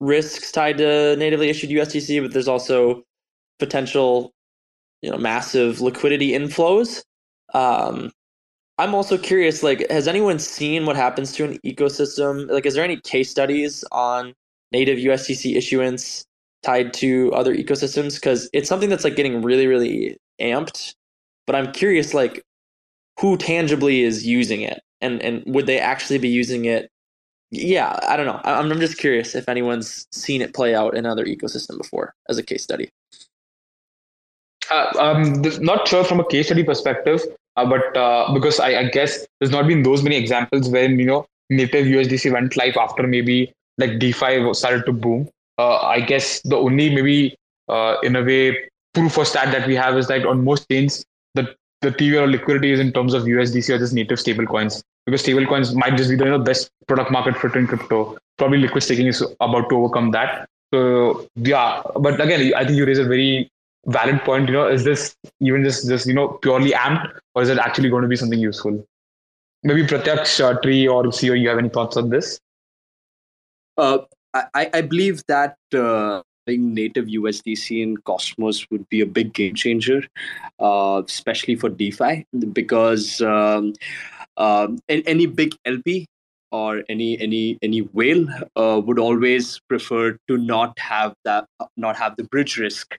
risks 0.00 0.50
tied 0.50 0.78
to 0.78 1.16
natively 1.16 1.50
issued 1.50 1.70
USDC, 1.70 2.22
but 2.22 2.32
there's 2.32 2.48
also 2.48 3.02
potential, 3.58 4.32
you 5.02 5.10
know, 5.10 5.18
massive 5.18 5.80
liquidity 5.80 6.30
inflows. 6.30 7.02
Um, 7.54 8.10
I'm 8.78 8.94
also 8.94 9.18
curious, 9.18 9.62
like, 9.62 9.88
has 9.90 10.08
anyone 10.08 10.38
seen 10.38 10.86
what 10.86 10.96
happens 10.96 11.32
to 11.32 11.44
an 11.44 11.58
ecosystem? 11.66 12.50
Like, 12.50 12.64
is 12.64 12.74
there 12.74 12.84
any 12.84 12.98
case 12.98 13.30
studies 13.30 13.84
on 13.92 14.32
native 14.72 14.98
USDC 14.98 15.54
issuance 15.54 16.24
tied 16.62 16.94
to 16.94 17.30
other 17.34 17.54
ecosystems? 17.54 18.14
Because 18.14 18.48
it's 18.54 18.68
something 18.68 18.88
that's 18.88 19.04
like 19.04 19.16
getting 19.16 19.42
really, 19.42 19.66
really 19.66 20.16
amped. 20.40 20.94
But 21.46 21.56
I'm 21.56 21.72
curious, 21.72 22.14
like, 22.14 22.42
who 23.20 23.36
tangibly 23.36 24.02
is 24.02 24.26
using 24.26 24.62
it, 24.62 24.80
and 25.00 25.20
and 25.22 25.42
would 25.46 25.66
they 25.66 25.78
actually 25.78 26.18
be 26.18 26.28
using 26.28 26.64
it? 26.64 26.90
Yeah, 27.50 27.98
I 28.08 28.16
don't 28.16 28.26
know. 28.26 28.40
I'm 28.44 28.70
I'm 28.70 28.80
just 28.80 28.98
curious 28.98 29.34
if 29.34 29.48
anyone's 29.48 30.06
seen 30.12 30.40
it 30.40 30.54
play 30.54 30.74
out 30.74 30.96
in 30.96 31.04
another 31.04 31.26
ecosystem 31.26 31.78
before 31.78 32.14
as 32.28 32.38
a 32.38 32.42
case 32.42 32.62
study. 32.62 32.88
Uh, 34.70 34.92
um, 34.98 35.42
not 35.60 35.88
sure 35.88 36.04
from 36.04 36.20
a 36.20 36.26
case 36.26 36.46
study 36.46 36.62
perspective, 36.62 37.20
uh, 37.56 37.66
but 37.68 37.96
uh, 37.96 38.32
because 38.32 38.60
I, 38.60 38.78
I, 38.78 38.84
guess 38.84 39.26
there's 39.40 39.50
not 39.50 39.66
been 39.66 39.82
those 39.82 40.04
many 40.04 40.16
examples 40.16 40.68
when 40.68 40.98
you 40.98 41.06
know 41.06 41.26
native 41.50 41.86
USDC 41.86 42.32
went 42.32 42.56
live 42.56 42.76
after 42.76 43.06
maybe 43.06 43.52
like 43.78 43.98
DeFi 43.98 44.54
started 44.54 44.86
to 44.86 44.92
boom. 44.92 45.28
Uh, 45.58 45.78
I 45.78 46.00
guess 46.00 46.40
the 46.42 46.56
only 46.56 46.94
maybe 46.94 47.34
uh, 47.68 47.96
in 48.04 48.14
a 48.14 48.22
way 48.22 48.70
proof 48.94 49.18
or 49.18 49.24
stat 49.24 49.50
that 49.52 49.66
we 49.66 49.74
have 49.74 49.98
is 49.98 50.06
that 50.06 50.24
on 50.24 50.44
most 50.44 50.68
chains 50.70 51.04
the 51.34 51.54
the 51.82 51.90
TVL 51.90 52.30
liquidity 52.30 52.72
is 52.72 52.80
in 52.80 52.92
terms 52.92 53.14
of 53.14 53.24
USDC 53.24 53.74
or 53.74 53.78
just 53.78 53.94
native 53.94 54.20
stable 54.20 54.46
coins 54.46 54.82
because 55.06 55.22
stable 55.22 55.46
coins 55.46 55.74
might 55.74 55.96
just 55.96 56.10
be 56.10 56.16
the 56.16 56.24
you 56.24 56.30
know, 56.30 56.38
best 56.38 56.70
product 56.86 57.10
market 57.10 57.36
fit 57.36 57.54
in 57.54 57.66
crypto. 57.66 58.18
Probably 58.38 58.58
liquid 58.58 58.82
staking 58.82 59.06
is 59.06 59.24
about 59.40 59.68
to 59.70 59.76
overcome 59.76 60.10
that. 60.12 60.48
So 60.72 61.28
yeah, 61.36 61.82
but 61.98 62.20
again, 62.20 62.52
I 62.54 62.64
think 62.64 62.76
you 62.76 62.86
raise 62.86 62.98
a 62.98 63.04
very 63.04 63.50
valid 63.86 64.20
point 64.20 64.48
you 64.48 64.54
know 64.54 64.68
is 64.68 64.84
this 64.84 65.16
even 65.40 65.64
just 65.64 65.88
just 65.88 66.06
you 66.06 66.14
know 66.14 66.28
purely 66.42 66.72
amped 66.72 67.18
or 67.34 67.42
is 67.42 67.48
it 67.48 67.58
actually 67.58 67.88
going 67.88 68.02
to 68.02 68.08
be 68.08 68.16
something 68.16 68.38
useful 68.38 68.86
maybe 69.62 69.86
pratyaksh 69.86 70.40
uh, 70.40 70.58
tree 70.60 70.86
or 70.86 71.10
Theo 71.10 71.32
you 71.32 71.48
have 71.48 71.58
any 71.58 71.70
thoughts 71.70 71.96
on 71.96 72.10
this 72.10 72.38
uh, 73.78 73.98
I, 74.34 74.70
I 74.74 74.80
believe 74.82 75.22
that 75.28 75.56
uh, 75.74 76.22
native 76.56 77.06
USDC 77.06 77.82
in 77.82 77.96
Cosmos 77.98 78.66
would 78.70 78.88
be 78.88 79.00
a 79.00 79.06
big 79.06 79.32
game 79.32 79.54
changer, 79.54 80.02
uh, 80.58 81.02
especially 81.06 81.56
for 81.56 81.68
DeFi, 81.68 82.26
because 82.52 83.20
um, 83.22 83.74
uh, 84.36 84.68
any 84.88 85.26
big 85.26 85.54
LP 85.64 86.06
or 86.52 86.82
any 86.88 87.18
any 87.20 87.58
any 87.62 87.80
whale 87.80 88.26
uh, 88.56 88.80
would 88.84 88.98
always 88.98 89.60
prefer 89.68 90.16
to 90.26 90.36
not 90.36 90.78
have 90.78 91.14
that 91.24 91.46
not 91.76 91.96
have 91.96 92.16
the 92.16 92.24
bridge 92.24 92.58
risk 92.58 92.96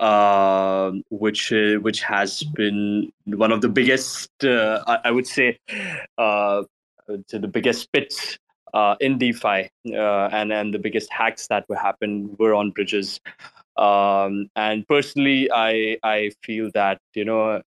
uh, 0.00 0.92
which 1.10 1.52
uh, 1.52 1.74
which 1.76 2.02
has 2.02 2.42
been 2.54 3.12
one 3.26 3.52
of 3.52 3.60
the 3.60 3.68
biggest, 3.68 4.30
uh, 4.44 4.82
I, 4.86 4.98
I, 5.06 5.10
would 5.10 5.26
say, 5.26 5.58
uh, 6.16 6.62
the 7.06 7.48
biggest 7.48 7.92
pits 7.92 8.38
uh, 8.74 8.96
in 9.00 9.18
DeFi, 9.18 9.70
uh, 9.92 10.28
and 10.32 10.52
and 10.52 10.74
the 10.74 10.78
biggest 10.78 11.12
hacks 11.12 11.46
that 11.48 11.68
were 11.68 11.76
happened 11.76 12.36
were 12.38 12.54
on 12.54 12.70
bridges. 12.70 13.20
Um, 13.76 14.50
and 14.56 14.86
personally, 14.88 15.48
I 15.52 15.98
I 16.02 16.32
feel 16.42 16.70
that 16.74 17.00
you 17.14 17.24
know 17.24 17.62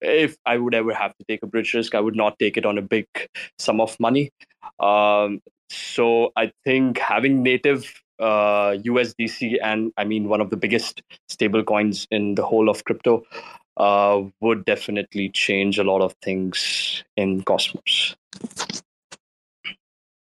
if 0.00 0.36
I 0.46 0.58
would 0.58 0.74
ever 0.74 0.92
have 0.94 1.16
to 1.16 1.24
take 1.26 1.42
a 1.42 1.46
bridge 1.46 1.74
risk, 1.74 1.94
I 1.94 2.00
would 2.00 2.16
not 2.16 2.38
take 2.38 2.56
it 2.56 2.66
on 2.66 2.78
a 2.78 2.82
big 2.82 3.06
sum 3.58 3.80
of 3.80 3.98
money. 3.98 4.30
Um, 4.78 5.40
so 5.70 6.32
I 6.36 6.52
think 6.64 6.98
having 6.98 7.42
native 7.42 8.02
uh, 8.18 8.76
USDC 8.84 9.58
and 9.62 9.92
I 9.96 10.04
mean 10.04 10.28
one 10.28 10.40
of 10.40 10.50
the 10.50 10.56
biggest 10.56 11.02
stable 11.28 11.62
coins 11.62 12.06
in 12.10 12.34
the 12.34 12.44
whole 12.44 12.68
of 12.68 12.84
crypto 12.84 13.24
uh, 13.76 14.22
would 14.40 14.64
definitely 14.64 15.28
change 15.30 15.78
a 15.78 15.84
lot 15.84 16.00
of 16.00 16.14
things 16.22 17.04
in 17.16 17.42
Cosmos. 17.42 18.16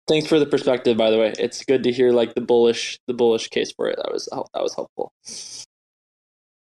Thanks 0.09 0.27
for 0.27 0.39
the 0.39 0.47
perspective, 0.47 0.97
by 0.97 1.11
the 1.11 1.19
way. 1.19 1.35
It's 1.39 1.63
good 1.65 1.83
to 1.85 1.93
hear 1.93 2.13
like 2.13 2.35
the 2.35 2.41
bullish 2.41 2.99
the 3.07 3.15
bullish 3.15 3.49
case 3.49 3.71
for 3.73 3.89
it. 3.89 3.97
That 3.97 4.11
was 4.11 4.27
that 4.33 4.63
was 4.63 4.75
helpful. 4.75 5.13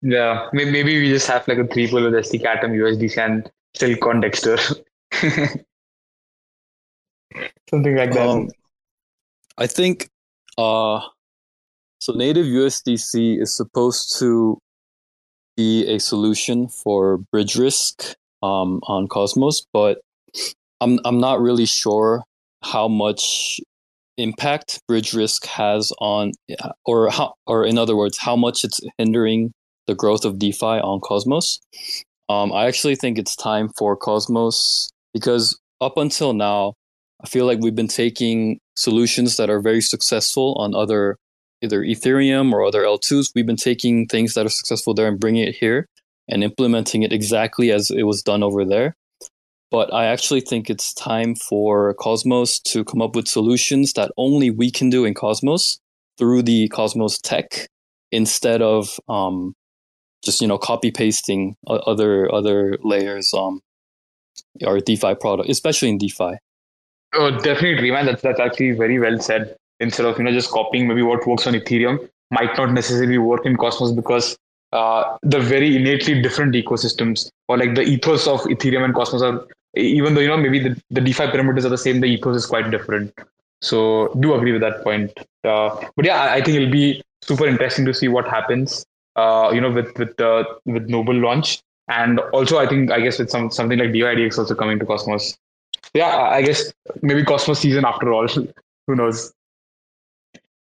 Yeah, 0.02 0.48
maybe 0.54 0.84
we 0.84 1.10
just 1.10 1.28
have 1.28 1.48
like 1.48 1.58
a 1.58 1.68
three 1.68 1.88
pull 1.88 2.04
with 2.04 2.14
STK 2.14 2.46
Atom, 2.46 2.72
USDC, 2.72 3.18
and 3.18 3.50
Silk 3.76 4.06
on 4.06 4.22
Dexter. 4.22 4.58
Something 7.70 7.96
like 7.96 8.12
that. 8.12 8.28
Um, 8.28 8.50
I 9.58 9.68
think 9.68 10.10
uh, 10.58 11.02
so 12.00 12.14
native 12.14 12.46
USDC 12.46 13.42
is 13.42 13.56
supposed 13.56 14.18
to 14.20 14.58
be 15.56 15.86
a 15.88 16.00
solution 16.00 16.68
for 16.70 17.18
bridge 17.32 17.56
risk 17.56 18.16
um, 18.42 18.80
on 18.84 19.08
Cosmos, 19.08 19.66
but 19.74 20.00
I'm 20.82 21.00
I'm 21.06 21.20
not 21.20 21.42
really 21.42 21.66
sure 21.66 22.24
how 22.64 22.88
much 22.88 23.60
impact 24.18 24.80
bridge 24.88 25.14
risk 25.14 25.45
has 25.45 25.91
on, 25.99 26.32
or 26.86 27.10
how, 27.10 27.34
or 27.47 27.66
in 27.66 27.78
other 27.78 27.95
words, 27.95 28.18
how 28.18 28.36
much 28.36 28.64
it's 28.64 28.80
hindering 28.97 29.51
the 29.88 29.95
growth 29.95 30.26
of 30.26 30.38
DeFi 30.38 30.66
on 30.66 30.99
Cosmos. 30.99 31.60
Um, 32.30 32.53
I 32.53 32.68
actually 32.68 32.95
think 32.95 33.18
it's 33.18 33.36
time 33.36 33.70
for 33.78 33.95
Cosmos 33.95 34.91
because 35.14 35.57
up 35.82 35.97
until 35.97 36.34
now, 36.34 36.74
I 37.24 37.28
feel 37.28 37.45
like 37.45 37.60
we've 37.60 37.76
been 37.76 37.88
taking 37.88 38.60
solutions 38.76 39.38
that 39.38 39.49
are 39.49 39.61
very 39.61 39.81
successful 39.81 40.56
on 40.60 40.76
other 40.76 41.18
either 41.61 41.81
Ethereum 41.81 42.53
or 42.53 42.64
other 42.64 42.84
L2s. 42.84 43.31
We've 43.36 43.45
been 43.45 43.57
taking 43.57 44.06
things 44.06 44.34
that 44.34 44.45
are 44.45 44.49
successful 44.49 44.94
there 44.94 45.07
and 45.07 45.19
bringing 45.19 45.45
it 45.45 45.56
here 45.56 45.88
and 46.30 46.44
implementing 46.44 47.03
it 47.03 47.11
exactly 47.11 47.72
as 47.72 47.90
it 47.90 48.03
was 48.03 48.22
done 48.22 48.44
over 48.44 48.64
there. 48.64 48.95
But 49.72 49.94
I 49.94 50.06
actually 50.06 50.41
think 50.41 50.70
it's 50.70 50.94
time 50.94 51.36
for 51.36 51.94
Cosmos 51.96 52.60
to 52.62 52.84
come 52.84 53.02
up 53.02 53.16
with 53.16 53.28
solutions 53.28 53.94
that 53.94 54.12
only 54.18 54.50
we 54.50 54.72
can 54.72 54.90
do 54.90 55.06
in 55.06 55.14
Cosmos 55.14 55.80
through 56.18 56.41
the 56.44 56.68
Cosmos 56.70 57.20
tech 57.20 57.68
instead 58.12 58.62
of 58.62 59.00
um, 59.08 59.54
just 60.24 60.41
you 60.41 60.48
know 60.48 60.58
copy 60.58 60.91
pasting 60.91 61.56
other 61.68 62.34
other 62.34 62.78
layers 62.84 63.34
um, 63.34 63.62
or 64.66 64.80
DeFi 64.80 65.16
product, 65.16 65.50
especially 65.50 65.90
in 65.90 65.98
DeFi. 65.98 66.38
Oh, 67.14 67.32
definitely, 67.40 67.91
man. 67.91 68.06
That's 68.06 68.22
that's 68.22 68.40
actually 68.40 68.72
very 68.72 69.00
well 69.00 69.20
said. 69.20 69.56
Instead 69.80 70.06
of 70.06 70.18
you 70.18 70.24
know 70.24 70.32
just 70.32 70.52
copying 70.52 70.88
maybe 70.88 71.04
what 71.04 71.26
works 71.26 71.48
on 71.48 71.54
Ethereum 71.54 72.10
might 72.32 72.56
not 72.58 72.74
necessarily 72.74 73.18
work 73.18 73.46
in 73.46 73.56
Cosmos 73.56 73.91
because 73.91 74.38
uh, 74.72 75.18
the 75.24 75.40
very 75.40 75.76
innately 75.76 76.22
different 76.22 76.54
ecosystems 76.54 77.30
or 77.48 77.58
like 77.58 77.76
the 77.76 77.82
ethos 77.82 78.28
of 78.28 78.41
Ethereum 78.41 78.84
and 78.84 78.94
Cosmos 78.94 79.22
are 79.22 79.48
even 79.76 80.14
though 80.14 80.22
you 80.22 80.28
know 80.28 80.38
maybe 80.38 80.60
the, 80.60 80.82
the 80.90 81.02
DeFi 81.02 81.26
parameters 81.26 81.66
are 81.66 81.70
the 81.70 81.78
same, 81.78 82.00
the 82.02 82.08
ethos 82.08 82.36
is 82.36 82.46
quite 82.46 82.70
different. 82.72 83.14
So 83.62 84.14
do 84.20 84.34
agree 84.34 84.52
with 84.52 84.62
that 84.62 84.84
point. 84.84 85.12
Uh, 85.44 85.84
but 85.96 86.06
yeah, 86.06 86.22
I, 86.22 86.36
I, 86.36 86.41
think 86.41 86.58
it'll 86.58 86.72
be 86.72 87.02
super 87.22 87.46
interesting 87.46 87.86
to 87.86 87.94
see 87.94 88.08
what 88.08 88.28
happens. 88.28 88.86
Uh, 89.16 89.52
you 89.54 89.60
know, 89.60 89.72
with 89.72 89.98
with 89.98 90.20
uh, 90.20 90.46
with 90.66 90.90
Noble 90.90 91.16
launch, 91.16 91.62
and 91.88 92.20
also 92.32 92.58
I 92.58 92.68
think 92.68 92.91
I 92.91 93.02
guess 93.02 93.20
with 93.20 93.30
some 93.30 93.52
something 93.52 93.78
like 93.78 93.90
DYDX 93.90 94.38
also 94.38 94.56
coming 94.56 94.80
to 94.80 94.86
Cosmos 94.86 95.38
yeah, 95.94 96.18
I 96.18 96.41
guess 96.41 96.72
maybe 97.02 97.24
Cosmos 97.24 97.60
season 97.60 97.86
after 97.86 98.14
all. 98.14 98.28
Who 98.88 98.96
knows? 98.96 99.34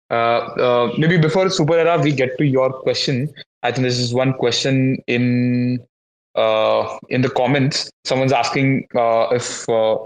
Uh, 0.10 0.14
uh, 0.14 0.94
maybe 0.98 1.18
before 1.18 1.50
Super 1.50 1.78
Era, 1.78 2.00
we 2.02 2.12
get 2.12 2.38
to 2.38 2.46
your 2.46 2.72
question. 2.72 3.34
I 3.64 3.72
think 3.72 3.84
this 3.84 4.00
is 4.00 4.14
one 4.14 4.34
question 4.34 4.98
in 5.08 5.80
uh, 6.36 6.98
in 7.10 7.22
the 7.22 7.30
comments. 7.30 7.90
Someone's 8.06 8.32
asking 8.32 8.88
uh, 8.96 9.28
if 9.32 9.68
uh, 9.70 9.98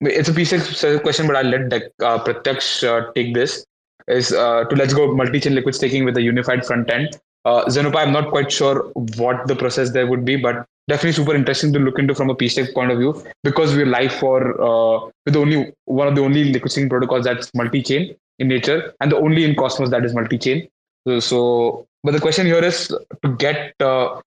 it's 0.00 0.28
a 0.28 0.32
P6 0.32 1.02
question, 1.02 1.26
but 1.26 1.36
I'll 1.36 1.44
let 1.44 1.72
uh, 1.72 2.22
Pratyaksh 2.24 2.84
uh, 2.86 3.12
take 3.12 3.34
this. 3.34 3.64
Is 4.08 4.32
uh, 4.32 4.64
to 4.64 4.76
let's 4.76 4.94
go 4.94 5.12
multi-chain 5.12 5.54
liquid 5.56 5.74
staking 5.74 6.04
with 6.04 6.16
a 6.16 6.22
unified 6.22 6.64
front 6.64 6.88
end. 6.90 7.18
Uh, 7.44 7.64
I'm 7.96 8.12
not 8.12 8.30
quite 8.30 8.52
sure 8.52 8.90
what 9.16 9.46
the 9.48 9.56
process 9.56 9.90
there 9.90 10.06
would 10.06 10.24
be, 10.24 10.36
but 10.36 10.64
definitely 10.88 11.12
super 11.12 11.34
interesting 11.34 11.72
to 11.72 11.78
look 11.78 11.98
into 11.98 12.14
from 12.14 12.30
a 12.30 12.34
pSTAKE 12.34 12.72
point 12.74 12.92
of 12.92 12.98
view 12.98 13.24
because 13.42 13.74
we're 13.74 13.86
live 13.86 14.12
for 14.12 14.60
uh, 14.60 15.10
with 15.24 15.36
only 15.36 15.72
one 15.86 16.06
of 16.06 16.14
the 16.14 16.22
only 16.22 16.52
liquid 16.52 16.70
staking 16.70 16.88
protocols 16.88 17.24
that's 17.24 17.52
multi-chain 17.54 18.14
in 18.38 18.48
nature 18.48 18.94
and 19.00 19.10
the 19.10 19.16
only 19.16 19.44
in 19.44 19.54
Cosmos 19.54 19.90
that 19.90 20.04
is 20.04 20.14
multi-chain. 20.14 20.68
So, 21.06 21.20
so 21.20 21.86
but 22.04 22.12
the 22.12 22.20
question 22.20 22.46
here 22.46 22.62
is 22.62 22.88
to 23.22 23.36
get 23.36 23.74
uh, 23.80 24.20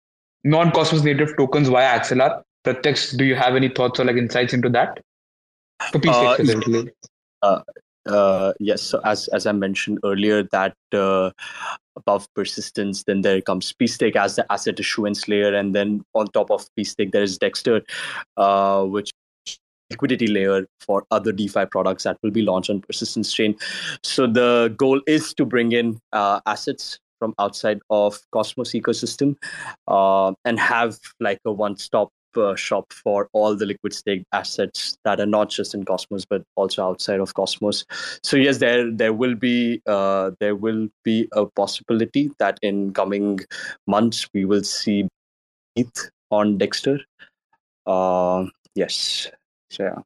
non-Cosmos 0.47 1.03
native 1.03 1.35
tokens 1.37 1.67
via 1.69 1.99
Axelar. 1.99 2.41
Pratyaksh, 2.65 3.17
do 3.17 3.25
you 3.25 3.35
have 3.35 3.55
any 3.55 3.69
thoughts 3.69 3.99
or 3.99 4.05
like 4.05 4.15
insights 4.15 4.53
into 4.53 4.69
that? 4.69 4.99
For 5.91 5.99
pSTAKE 5.99 6.27
Uh, 6.27 6.33
specifically. 6.35 6.91
Uh, 7.41 7.61
uh, 8.07 8.53
yes, 8.59 8.81
so 8.81 9.01
as 9.03 9.27
as 9.29 9.45
I 9.45 9.51
mentioned 9.51 9.99
earlier, 10.03 10.43
that 10.51 10.75
uh, 10.93 11.31
above 11.97 12.27
persistence, 12.33 13.03
then 13.03 13.21
there 13.21 13.41
comes 13.41 13.73
pSTAKE 13.73 14.15
as 14.15 14.37
the 14.37 14.45
asset 14.51 14.79
issuance 14.79 15.27
layer, 15.27 15.53
and 15.53 15.75
then 15.75 16.03
on 16.13 16.27
top 16.27 16.51
of 16.51 16.65
pSTAKE 16.77 17.11
there 17.11 17.23
is 17.23 17.37
Dexter, 17.37 17.81
uh, 18.37 18.83
which 18.83 19.11
liquidity 19.89 20.27
layer 20.27 20.67
for 20.81 21.03
other 21.11 21.31
DeFi 21.31 21.65
products 21.65 22.03
that 22.03 22.17
will 22.21 22.31
be 22.31 22.41
launched 22.41 22.69
on 22.69 22.81
persistence 22.81 23.33
chain. 23.33 23.55
So 24.03 24.27
the 24.27 24.73
goal 24.77 25.01
is 25.07 25.33
to 25.35 25.45
bring 25.45 25.71
in 25.71 25.99
uh, 26.11 26.41
assets 26.45 26.99
from 27.19 27.33
outside 27.39 27.79
of 27.89 28.19
Cosmos 28.31 28.71
ecosystem 28.71 29.35
uh, 29.87 30.33
and 30.45 30.59
have 30.59 30.97
like 31.19 31.39
a 31.45 31.51
one-stop 31.51 32.09
uh, 32.37 32.55
shop 32.55 32.93
for 32.93 33.29
all 33.33 33.55
the 33.55 33.65
liquid 33.65 33.93
stake 33.93 34.23
assets 34.31 34.97
that 35.03 35.19
are 35.19 35.25
not 35.25 35.49
just 35.49 35.73
in 35.73 35.83
Cosmos 35.83 36.25
but 36.25 36.43
also 36.55 36.83
outside 36.83 37.19
of 37.19 37.33
Cosmos. 37.33 37.85
So 38.23 38.37
yes, 38.37 38.59
there 38.59 38.91
there 38.91 39.13
will 39.13 39.35
be 39.35 39.81
uh, 39.87 40.31
there 40.39 40.55
will 40.55 40.87
be 41.03 41.27
a 41.31 41.45
possibility 41.45 42.31
that 42.39 42.59
in 42.61 42.93
coming 42.93 43.39
months 43.87 44.27
we 44.33 44.45
will 44.45 44.63
see 44.63 45.07
ETH 45.75 46.09
on 46.29 46.57
Dexter. 46.57 46.99
Uh, 47.85 48.45
yes, 48.75 49.31
so 49.71 49.83
yeah. 49.83 50.01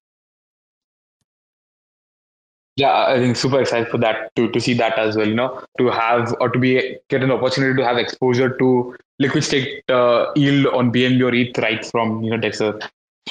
Yeah, 2.81 3.05
I 3.13 3.19
think 3.19 3.35
super 3.35 3.61
excited 3.61 3.89
for 3.89 3.99
that 3.99 4.33
to 4.37 4.49
to 4.53 4.59
see 4.65 4.73
that 4.81 4.97
as 4.97 5.15
well. 5.15 5.27
You 5.27 5.35
know, 5.35 5.63
to 5.77 5.89
have 5.91 6.33
or 6.39 6.49
to 6.49 6.59
be 6.65 6.97
get 7.09 7.23
an 7.27 7.31
opportunity 7.35 7.77
to 7.79 7.85
have 7.87 7.97
exposure 8.03 8.49
to 8.61 8.95
liquid 9.19 9.43
state 9.43 9.83
uh, 9.97 10.31
yield 10.35 10.67
on 10.79 10.91
BNB 10.95 11.21
or 11.27 11.33
ETH 11.41 11.57
right 11.65 11.85
from 11.85 12.23
you 12.23 12.31
know 12.31 12.37
Dexter 12.37 12.79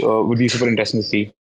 uh, 0.04 0.22
would 0.22 0.38
be 0.38 0.48
super 0.48 0.68
interesting 0.68 1.02
to 1.02 1.08
see. 1.08 1.32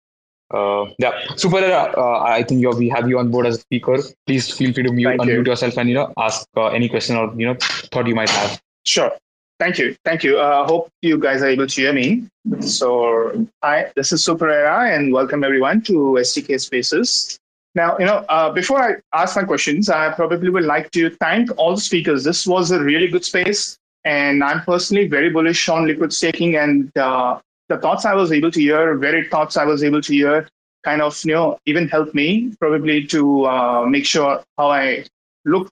Uh, 0.51 0.87
yeah, 0.99 1.13
super. 1.37 1.59
Uh, 1.59 2.21
I 2.23 2.43
think 2.43 2.63
you 2.63 2.71
we 2.71 2.89
have 2.89 3.09
you 3.09 3.19
on 3.19 3.31
board 3.31 3.47
as 3.47 3.57
a 3.57 3.61
speaker. 3.61 3.99
Please 4.27 4.51
feel 4.61 4.73
free 4.73 4.85
to 4.85 4.93
mute, 4.93 5.09
Thank 5.09 5.27
you. 5.27 5.41
unmute 5.41 5.53
yourself 5.53 5.77
and 5.77 5.91
you 5.91 5.97
know 5.97 6.13
ask 6.17 6.47
uh, 6.57 6.69
any 6.69 6.89
question 6.89 7.17
or 7.17 7.27
you 7.37 7.47
know 7.49 7.57
thought 7.93 8.07
you 8.07 8.15
might 8.15 8.31
have. 8.31 8.63
Sure. 8.85 9.13
Thank 9.59 9.79
you. 9.79 9.97
Thank 10.05 10.25
you. 10.25 10.39
I 10.39 10.61
uh, 10.61 10.67
hope 10.67 10.89
you 11.03 11.19
guys 11.19 11.43
are 11.43 11.49
able 11.49 11.67
to 11.67 11.81
hear 11.83 11.93
me. 11.93 12.25
So, 12.61 13.47
hi, 13.63 13.93
this 13.97 14.13
is 14.13 14.25
Super 14.25 14.49
Era, 14.49 14.95
and 14.95 15.13
welcome 15.13 15.45
everyone 15.45 15.83
to 15.91 16.17
STK 16.21 16.61
Spaces. 16.61 17.39
Now, 17.79 17.97
you 17.97 18.07
know, 18.07 18.25
uh, 18.29 18.51
before 18.51 18.83
I 18.83 18.97
ask 19.15 19.37
my 19.37 19.45
questions, 19.45 19.89
I 19.89 20.13
probably 20.13 20.51
would 20.51 20.65
like 20.65 20.91
to 20.91 21.11
thank 21.11 21.49
all 21.57 21.77
the 21.77 21.81
speakers. 21.81 22.25
This 22.25 22.45
was 22.45 22.73
a 22.73 22.81
really 22.83 23.07
good 23.07 23.25
space, 23.25 23.79
and 24.05 24.43
I'm 24.43 24.63
personally 24.63 25.07
very 25.07 25.31
bullish 25.31 25.69
on 25.69 25.87
liquid 25.87 26.13
staking. 26.13 26.57
And 26.57 26.91
uh, 26.99 27.39
the 27.69 27.79
thoughts 27.79 28.05
I 28.05 28.15
was 28.15 28.33
able 28.33 28.51
to 28.51 28.61
hear, 28.61 28.97
varied 28.97 29.31
thoughts 29.31 29.57
I 29.57 29.65
was 29.65 29.85
able 29.85 30.03
to 30.03 30.13
hear, 30.13 30.49
kind 30.83 31.01
of, 31.01 31.25
you 31.25 31.35
know, 31.35 31.57
even 31.67 31.87
helped 31.87 32.17
me 32.17 32.53
probably 32.59 33.07
to 33.15 33.45
uh, 33.45 33.87
make 33.87 34.07
sure 34.07 34.43
how 34.59 34.73
I 34.73 35.05
look 35.45 35.71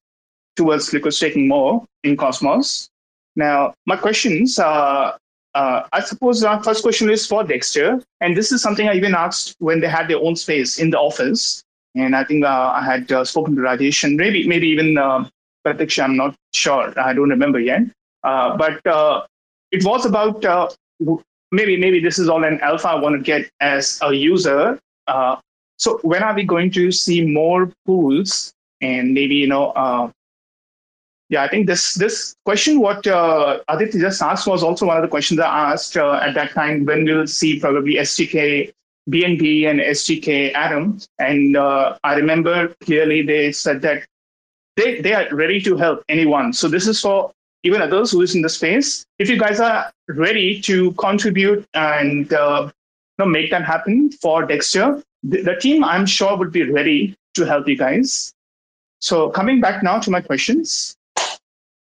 towards 0.55 0.93
liquid 0.93 1.13
staking 1.13 1.49
more 1.49 1.85
in 2.05 2.17
Cosmos. 2.17 2.89
Now, 3.35 3.75
my 3.85 3.97
questions, 3.97 4.61
uh, 4.61 5.17
uh, 5.57 5.83
I 5.93 6.01
suppose 6.03 6.45
our 6.45 6.63
first 6.63 6.83
question 6.83 7.11
is 7.11 7.27
for 7.27 7.43
Dexter. 7.43 8.01
And 8.21 8.37
this 8.37 8.53
is 8.53 8.63
something 8.63 8.89
I 8.89 8.95
even 8.95 9.17
asked 9.17 9.57
when 9.59 9.81
they 9.81 9.89
had 9.89 10.07
their 10.07 10.19
own 10.19 10.37
space 10.37 10.79
in 10.79 10.91
the 10.91 11.01
office. 11.01 11.65
And 11.97 12.15
I 12.15 12.25
think 12.25 12.45
uh, 12.45 12.73
I 12.75 12.85
had 12.85 13.11
uh, 13.11 13.25
spoken 13.25 13.57
to 13.57 13.63
Rajesh 13.63 14.05
and 14.05 14.17
maybe, 14.17 14.47
maybe 14.47 14.69
even 14.69 14.99
uh, 14.99 15.29
Pratiksha, 15.67 16.05
I'm 16.05 16.17
not 16.17 16.37
sure. 16.53 16.93
I 17.01 17.15
don't 17.15 17.31
remember 17.31 17.59
yet. 17.59 17.83
Uh, 18.23 18.57
but 18.57 18.87
uh, 18.87 19.25
it 19.73 19.83
was 19.85 20.05
about 20.05 20.45
uh, 20.45 20.69
maybe, 21.51 21.77
maybe 21.79 21.99
this 21.99 22.19
is 22.19 22.29
all 22.29 22.45
an 22.45 22.61
alpha 22.61 22.89
I 22.89 22.95
want 22.97 23.17
to 23.17 23.23
get 23.23 23.49
as 23.61 23.99
a 24.03 24.13
user. 24.13 24.79
So 25.79 25.99
when 26.03 26.23
are 26.23 26.35
we 26.35 26.45
going 26.45 26.71
to 26.73 26.91
see 26.93 27.27
more 27.27 27.73
pools 27.87 28.53
and 28.81 29.13
maybe, 29.15 29.35
you 29.35 29.47
know, 29.47 30.13
yeah, 31.29 31.43
I 31.43 31.49
think 31.49 31.67
this 31.67 31.95
this 31.95 32.37
question 32.45 32.79
what 32.79 33.05
uh, 33.05 33.59
Aditya 33.67 34.01
just 34.01 34.23
asked 34.23 34.47
was 34.47 34.63
also 34.63 34.87
one 34.87 34.97
of 34.97 35.03
the 35.03 35.09
questions 35.09 35.41
I 35.41 35.73
asked 35.73 35.97
at 35.97 36.35
that 36.35 36.53
time. 36.53 36.85
When 36.85 37.05
we'll 37.05 37.27
see 37.27 37.59
probably 37.59 37.95
STK 37.95 38.73
BNB 39.09 39.69
and 39.69 39.81
STK 39.81 40.55
Atom, 40.55 40.99
and 41.19 41.57
uh, 41.57 41.97
I 42.03 42.15
remember 42.15 42.69
clearly 42.83 43.23
they 43.23 43.53
said 43.53 43.81
that 43.83 44.05
they 44.77 45.01
they 45.01 45.15
are 45.15 45.29
ready 45.35 45.61
to 45.63 45.77
help 45.77 46.03
anyone. 46.09 46.53
So 46.53 46.69
this 46.69 46.87
is 46.87 47.01
for 47.01 47.33
even 47.63 47.83
others 47.83 48.13
who 48.13 48.21
is 48.23 48.35
in 48.35 48.43
the 48.43 48.49
space. 48.49 49.05
If 49.19 49.29
you 49.29 49.39
guys 49.39 49.61
are 49.61 49.93
ready 50.09 50.61
to 50.63 50.93
contribute 50.93 51.67
and 51.75 52.33
uh, 52.33 52.71
you 53.19 53.25
know, 53.25 53.27
make 53.27 53.51
that 53.51 53.65
happen 53.65 54.11
for 54.13 54.45
Dexter, 54.45 55.03
the, 55.23 55.43
the 55.43 55.57
team 55.57 55.83
I'm 55.83 56.07
sure 56.07 56.37
would 56.37 56.53
be 56.53 56.71
ready 56.71 57.17
to 57.35 57.45
help 57.45 57.69
you 57.69 57.77
guys. 57.77 58.33
So 59.01 59.31
coming 59.31 59.61
back 59.61 59.83
now 59.83 59.99
to 59.99 60.11
my 60.11 60.21
questions. 60.21 60.97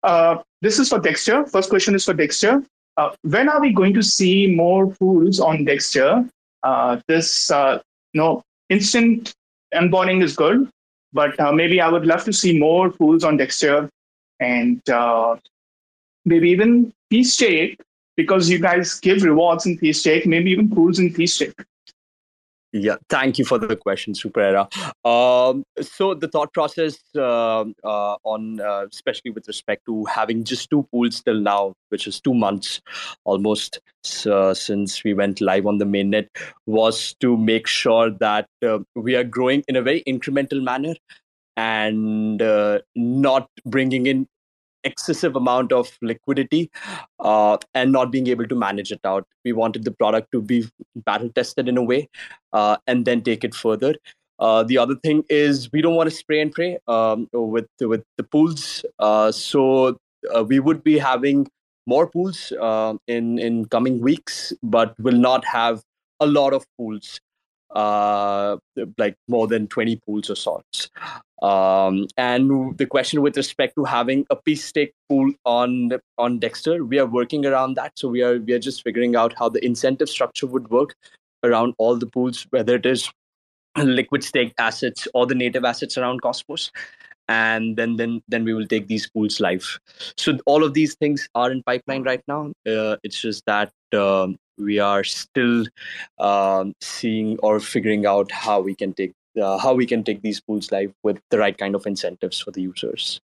Uh, 0.02 0.38
this 0.62 0.78
is 0.78 0.88
for 0.88 0.98
Dexter. 0.98 1.46
First 1.46 1.70
question 1.70 1.94
is 1.94 2.04
for 2.04 2.14
Dexter. 2.14 2.62
Uh, 2.96 3.10
when 3.22 3.48
are 3.48 3.60
we 3.60 3.72
going 3.72 3.92
to 3.94 4.02
see 4.02 4.54
more 4.54 4.86
pools 4.86 5.40
on 5.40 5.64
Dexter? 5.64 6.24
Uh, 6.66 7.00
this, 7.06 7.48
uh, 7.52 7.78
you 8.12 8.20
know, 8.20 8.42
instant 8.70 9.32
onboarding 9.72 10.20
is 10.20 10.34
good, 10.34 10.68
but 11.12 11.38
uh, 11.38 11.52
maybe 11.52 11.80
I 11.80 11.88
would 11.88 12.06
love 12.06 12.24
to 12.24 12.32
see 12.32 12.58
more 12.58 12.90
pools 12.90 13.22
on 13.22 13.36
Dexter 13.36 13.88
and 14.40 14.82
maybe 16.24 16.50
even 16.50 16.92
pSTAKE 17.12 17.78
because 18.16 18.50
you 18.50 18.58
guys 18.58 18.98
give 18.98 19.22
rewards 19.22 19.66
in 19.66 19.78
pSTAKE, 19.78 20.26
maybe 20.26 20.50
even 20.50 20.68
pools 20.68 20.98
in 20.98 21.12
pSTAKE. 21.12 21.54
Yeah, 22.78 22.96
thank 23.08 23.38
you 23.38 23.44
for 23.44 23.58
the 23.58 23.74
question, 23.74 24.14
Super 24.14 24.40
Era. 24.40 24.68
Um, 25.04 25.64
so 25.80 26.12
the 26.12 26.28
thought 26.28 26.52
process 26.52 26.98
uh, 27.16 27.64
uh, 27.84 28.16
on, 28.22 28.60
uh, 28.60 28.86
especially 28.92 29.30
with 29.30 29.48
respect 29.48 29.86
to 29.86 30.04
having 30.04 30.44
just 30.44 30.68
two 30.68 30.86
pools 30.92 31.22
till 31.22 31.40
now, 31.40 31.74
which 31.88 32.06
is 32.06 32.20
two 32.20 32.34
months 32.34 32.82
almost 33.24 33.80
uh, 34.26 34.52
since 34.52 35.02
we 35.04 35.14
went 35.14 35.40
live 35.40 35.66
on 35.66 35.78
the 35.78 35.86
mainnet, 35.86 36.28
was 36.66 37.14
to 37.20 37.36
make 37.36 37.66
sure 37.66 38.10
that 38.10 38.46
uh, 38.66 38.78
we 38.94 39.16
are 39.16 39.24
growing 39.24 39.64
in 39.68 39.76
a 39.76 39.82
very 39.82 40.02
incremental 40.06 40.62
manner 40.62 40.94
and 41.56 42.42
uh, 42.42 42.80
not 42.94 43.48
bringing 43.64 44.06
in 44.06 44.28
excessive 44.86 45.36
amount 45.36 45.72
of 45.72 45.96
liquidity 46.00 46.70
uh, 47.20 47.58
and 47.74 47.92
not 47.92 48.10
being 48.10 48.28
able 48.28 48.46
to 48.46 48.54
manage 48.54 48.92
it 48.92 49.00
out. 49.04 49.26
We 49.44 49.52
wanted 49.52 49.84
the 49.84 49.90
product 49.90 50.32
to 50.32 50.40
be 50.40 50.68
battle 50.94 51.30
tested 51.30 51.68
in 51.68 51.76
a 51.76 51.82
way 51.82 52.08
uh, 52.52 52.76
and 52.86 53.04
then 53.04 53.22
take 53.22 53.44
it 53.44 53.54
further. 53.54 53.94
Uh, 54.38 54.62
the 54.62 54.78
other 54.78 54.94
thing 54.96 55.24
is 55.28 55.70
we 55.72 55.82
don't 55.82 55.94
want 55.94 56.10
to 56.10 56.16
spray 56.16 56.40
and 56.40 56.52
pray 56.52 56.78
um, 56.86 57.28
with 57.32 57.68
with 57.80 58.04
the 58.16 58.22
pools. 58.22 58.84
Uh, 58.98 59.32
so 59.32 59.98
uh, 60.34 60.44
we 60.44 60.60
would 60.60 60.82
be 60.84 60.98
having 60.98 61.46
more 61.86 62.06
pools 62.06 62.52
uh, 62.60 62.94
in 63.06 63.38
in 63.38 63.64
coming 63.66 64.00
weeks, 64.00 64.52
but 64.62 64.98
will 65.00 65.20
not 65.28 65.44
have 65.44 65.82
a 66.20 66.26
lot 66.26 66.52
of 66.52 66.66
pools 66.76 67.20
like 68.98 69.16
more 69.28 69.46
than 69.46 69.66
20 69.66 69.96
pools 70.06 70.30
or 70.30 70.36
sorts. 70.36 70.88
Um, 71.42 72.06
and 72.16 72.76
the 72.78 72.86
question 72.86 73.20
with 73.20 73.36
respect 73.36 73.74
to 73.76 73.84
having 73.84 74.26
a 74.30 74.36
pSTAKE 74.36 74.92
pool 75.08 75.32
on 75.44 75.92
on 76.16 76.38
Dexter, 76.38 76.84
we 76.84 76.98
are 76.98 77.06
working 77.06 77.44
around 77.44 77.74
that. 77.74 77.92
So 77.96 78.08
we 78.08 78.22
are 78.22 78.38
we 78.38 78.52
are 78.54 78.58
just 78.58 78.82
figuring 78.82 79.16
out 79.16 79.34
how 79.38 79.48
the 79.48 79.64
incentive 79.64 80.08
structure 80.08 80.46
would 80.46 80.70
work 80.70 80.94
around 81.44 81.74
all 81.78 81.96
the 81.96 82.06
pools, 82.06 82.46
whether 82.50 82.76
it 82.76 82.86
is 82.86 83.10
liquid 83.76 84.24
stake 84.24 84.54
assets 84.58 85.06
or 85.14 85.26
the 85.26 85.34
native 85.34 85.64
assets 85.64 85.98
around 85.98 86.22
Cosmos. 86.22 86.70
And 87.28 87.76
then, 87.76 87.96
then, 87.96 88.22
then 88.28 88.44
we 88.44 88.54
will 88.54 88.68
take 88.68 88.86
these 88.86 89.08
pools 89.10 89.40
live. 89.40 89.80
So 90.16 90.38
all 90.46 90.62
of 90.62 90.74
these 90.74 90.94
things 90.94 91.28
are 91.34 91.50
in 91.50 91.62
pipeline 91.64 92.04
right 92.04 92.22
now. 92.28 92.52
Uh, 92.64 92.96
it's 93.02 93.20
just 93.20 93.44
that 93.46 93.72
um, 93.92 94.36
we 94.58 94.78
are 94.78 95.02
still 95.02 95.66
um, 96.18 96.72
seeing 96.80 97.36
or 97.40 97.58
figuring 97.58 98.06
out 98.06 98.30
how 98.30 98.60
we 98.60 98.76
can 98.76 98.92
take 98.92 99.12
uh, 99.40 99.58
how 99.58 99.74
we 99.74 99.86
can 99.86 100.02
take 100.02 100.22
these 100.22 100.40
pools 100.40 100.70
live 100.72 100.92
with 101.02 101.20
the 101.30 101.38
right 101.38 101.56
kind 101.56 101.74
of 101.74 101.86
incentives 101.86 102.38
for 102.38 102.50
the 102.50 102.62
users. 102.62 103.20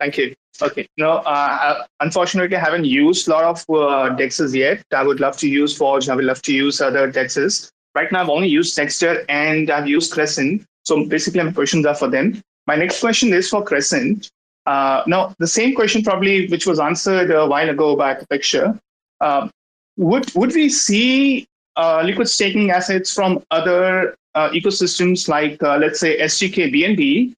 Thank 0.00 0.16
you. 0.16 0.34
Okay. 0.60 0.86
No, 0.96 1.10
uh, 1.18 1.84
unfortunately, 2.00 2.56
I 2.56 2.60
haven't 2.60 2.84
used 2.84 3.28
a 3.28 3.30
lot 3.32 3.44
of 3.44 3.60
uh, 3.68 4.16
dexes 4.16 4.54
yet. 4.54 4.82
I 4.94 5.02
would 5.02 5.20
love 5.20 5.36
to 5.38 5.48
use 5.48 5.76
Forge. 5.76 6.08
I 6.08 6.14
would 6.14 6.24
love 6.24 6.42
to 6.42 6.52
use 6.52 6.80
other 6.80 7.10
dexes. 7.10 7.70
right 7.94 8.10
now 8.12 8.20
I've 8.22 8.28
only 8.28 8.48
used 8.48 8.76
Dexter 8.76 9.24
and 9.28 9.70
I've 9.70 9.88
used 9.88 10.12
Crescent. 10.12 10.64
So 10.84 11.04
basically, 11.04 11.42
my 11.42 11.52
questions 11.52 11.84
are 11.86 11.94
for 11.94 12.08
them. 12.08 12.40
My 12.66 12.76
next 12.76 13.00
question 13.00 13.32
is 13.32 13.48
for 13.48 13.62
Crescent. 13.64 14.30
Uh, 14.66 15.02
now, 15.06 15.34
the 15.38 15.46
same 15.46 15.74
question 15.74 16.02
probably 16.02 16.46
which 16.48 16.66
was 16.66 16.78
answered 16.78 17.30
a 17.30 17.46
while 17.46 17.70
ago 17.70 17.96
by 17.96 18.14
Picture. 18.30 18.78
Uh, 19.20 19.48
would 19.96 20.32
would 20.34 20.54
we 20.54 20.68
see 20.68 21.46
uh, 21.78 22.02
liquid 22.04 22.28
staking 22.28 22.70
assets 22.70 23.12
from 23.12 23.42
other 23.50 24.16
uh, 24.34 24.50
ecosystems 24.50 25.28
like, 25.28 25.62
uh, 25.62 25.78
let's 25.78 26.00
say, 26.00 26.18
STK 26.20 26.74
BNB 26.74 27.34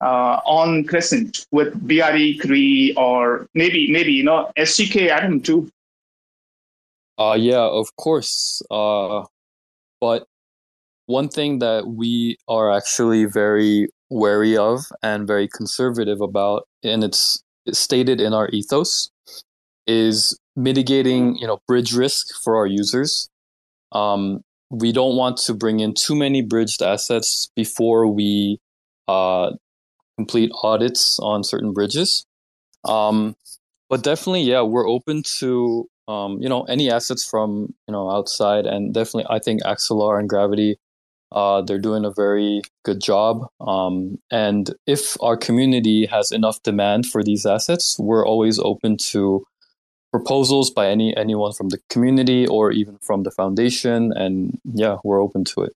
uh, 0.00 0.40
on 0.44 0.84
Crescent 0.84 1.46
with 1.50 1.72
BRE 1.86 2.34
Cree 2.40 2.92
or 2.96 3.46
maybe 3.54 3.90
maybe 3.90 4.12
you 4.12 4.24
know 4.24 4.50
STK 4.58 5.08
Atom 5.08 5.40
too? 5.40 5.70
Uh, 7.16 7.36
yeah, 7.38 7.62
of 7.62 7.86
course. 7.96 8.60
Uh, 8.70 9.24
but 10.00 10.26
one 11.06 11.28
thing 11.28 11.60
that 11.60 11.86
we 11.86 12.36
are 12.48 12.72
actually 12.72 13.24
very 13.24 13.88
wary 14.10 14.56
of 14.56 14.80
and 15.02 15.26
very 15.26 15.48
conservative 15.48 16.20
about, 16.20 16.66
and 16.82 17.04
it's 17.04 17.42
stated 17.72 18.20
in 18.20 18.34
our 18.34 18.48
ethos, 18.50 19.10
is 19.86 20.38
mitigating, 20.56 21.36
you 21.36 21.46
know, 21.46 21.58
bridge 21.68 21.94
risk 21.94 22.26
for 22.42 22.56
our 22.56 22.66
users. 22.66 23.28
Um, 23.94 24.42
we 24.70 24.92
don't 24.92 25.16
want 25.16 25.36
to 25.38 25.54
bring 25.54 25.80
in 25.80 25.94
too 25.94 26.14
many 26.14 26.42
bridged 26.42 26.82
assets 26.82 27.50
before 27.54 28.06
we 28.06 28.58
uh, 29.08 29.52
complete 30.16 30.50
audits 30.62 31.18
on 31.20 31.44
certain 31.44 31.72
bridges. 31.72 32.26
Um, 32.84 33.36
but 33.88 34.02
definitely, 34.02 34.42
yeah, 34.42 34.62
we're 34.62 34.88
open 34.88 35.22
to 35.38 35.88
um, 36.08 36.38
you 36.40 36.48
know 36.48 36.62
any 36.64 36.90
assets 36.90 37.24
from 37.24 37.74
you 37.86 37.92
know 37.92 38.10
outside, 38.10 38.66
and 38.66 38.92
definitely, 38.92 39.26
I 39.30 39.38
think 39.38 39.62
Axelar 39.62 40.18
and 40.18 40.28
Gravity, 40.28 40.78
uh, 41.32 41.62
they're 41.62 41.78
doing 41.78 42.04
a 42.04 42.10
very 42.10 42.62
good 42.84 43.00
job. 43.00 43.46
Um, 43.60 44.18
and 44.30 44.74
if 44.86 45.16
our 45.22 45.36
community 45.36 46.06
has 46.06 46.32
enough 46.32 46.62
demand 46.62 47.06
for 47.06 47.22
these 47.22 47.46
assets, 47.46 47.96
we're 47.98 48.26
always 48.26 48.58
open 48.58 48.96
to 49.12 49.44
proposals 50.14 50.70
by 50.70 50.86
any 50.88 51.08
anyone 51.16 51.52
from 51.52 51.68
the 51.70 51.78
community 51.90 52.46
or 52.46 52.70
even 52.70 52.96
from 52.98 53.24
the 53.24 53.32
foundation. 53.40 54.12
And 54.22 54.32
yeah, 54.82 54.96
we're 55.02 55.20
open 55.26 55.42
to 55.52 55.62
it. 55.66 55.72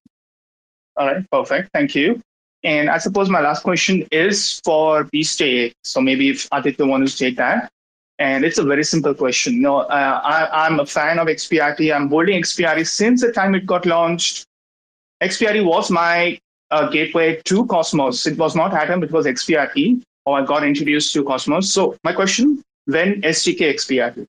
All 0.97 1.06
right, 1.09 1.24
perfect. 1.32 1.70
Thank 1.73 1.97
you. 1.97 2.20
And 2.62 2.89
I 2.89 2.98
suppose 2.98 3.28
my 3.28 3.40
last 3.40 3.65
question 3.65 4.06
is 4.12 4.60
for 4.65 5.05
pSTAKE. 5.10 5.73
So 5.82 6.01
maybe 6.01 6.28
if 6.35 6.47
Aditya 6.52 6.86
wants 6.86 7.16
to 7.16 7.19
take 7.24 7.36
that. 7.36 7.69
And 8.20 8.44
it's 8.44 8.59
a 8.59 8.66
very 8.73 8.85
simple 8.85 9.15
question. 9.15 9.60
No, 9.60 9.73
uh, 9.78 10.20
I, 10.35 10.66
I'm 10.66 10.78
a 10.81 10.86
fan 10.86 11.19
of 11.19 11.27
XPRT. 11.28 11.94
I'm 11.94 12.09
holding 12.09 12.40
XPRT 12.43 12.86
since 12.86 13.20
the 13.23 13.32
time 13.32 13.55
it 13.55 13.66
got 13.66 13.86
launched. 13.86 14.44
XPRT 15.23 15.65
was 15.65 15.90
my 15.90 16.39
uh, 16.70 16.89
gateway 16.89 17.40
to 17.44 17.66
Cosmos. 17.66 18.27
It 18.27 18.39
was 18.39 18.55
not 18.55 18.73
Atom, 18.73 19.02
it 19.02 19.12
was 19.12 19.27
XPRT, 19.27 20.02
or 20.27 20.40
I 20.40 20.44
got 20.44 20.65
introduced 20.65 21.12
to 21.15 21.24
Cosmos. 21.24 21.73
So 21.73 21.97
my 22.05 22.12
question, 22.12 22.62
when 22.89 23.20
STK 23.23 23.74
XPRT? 23.74 24.27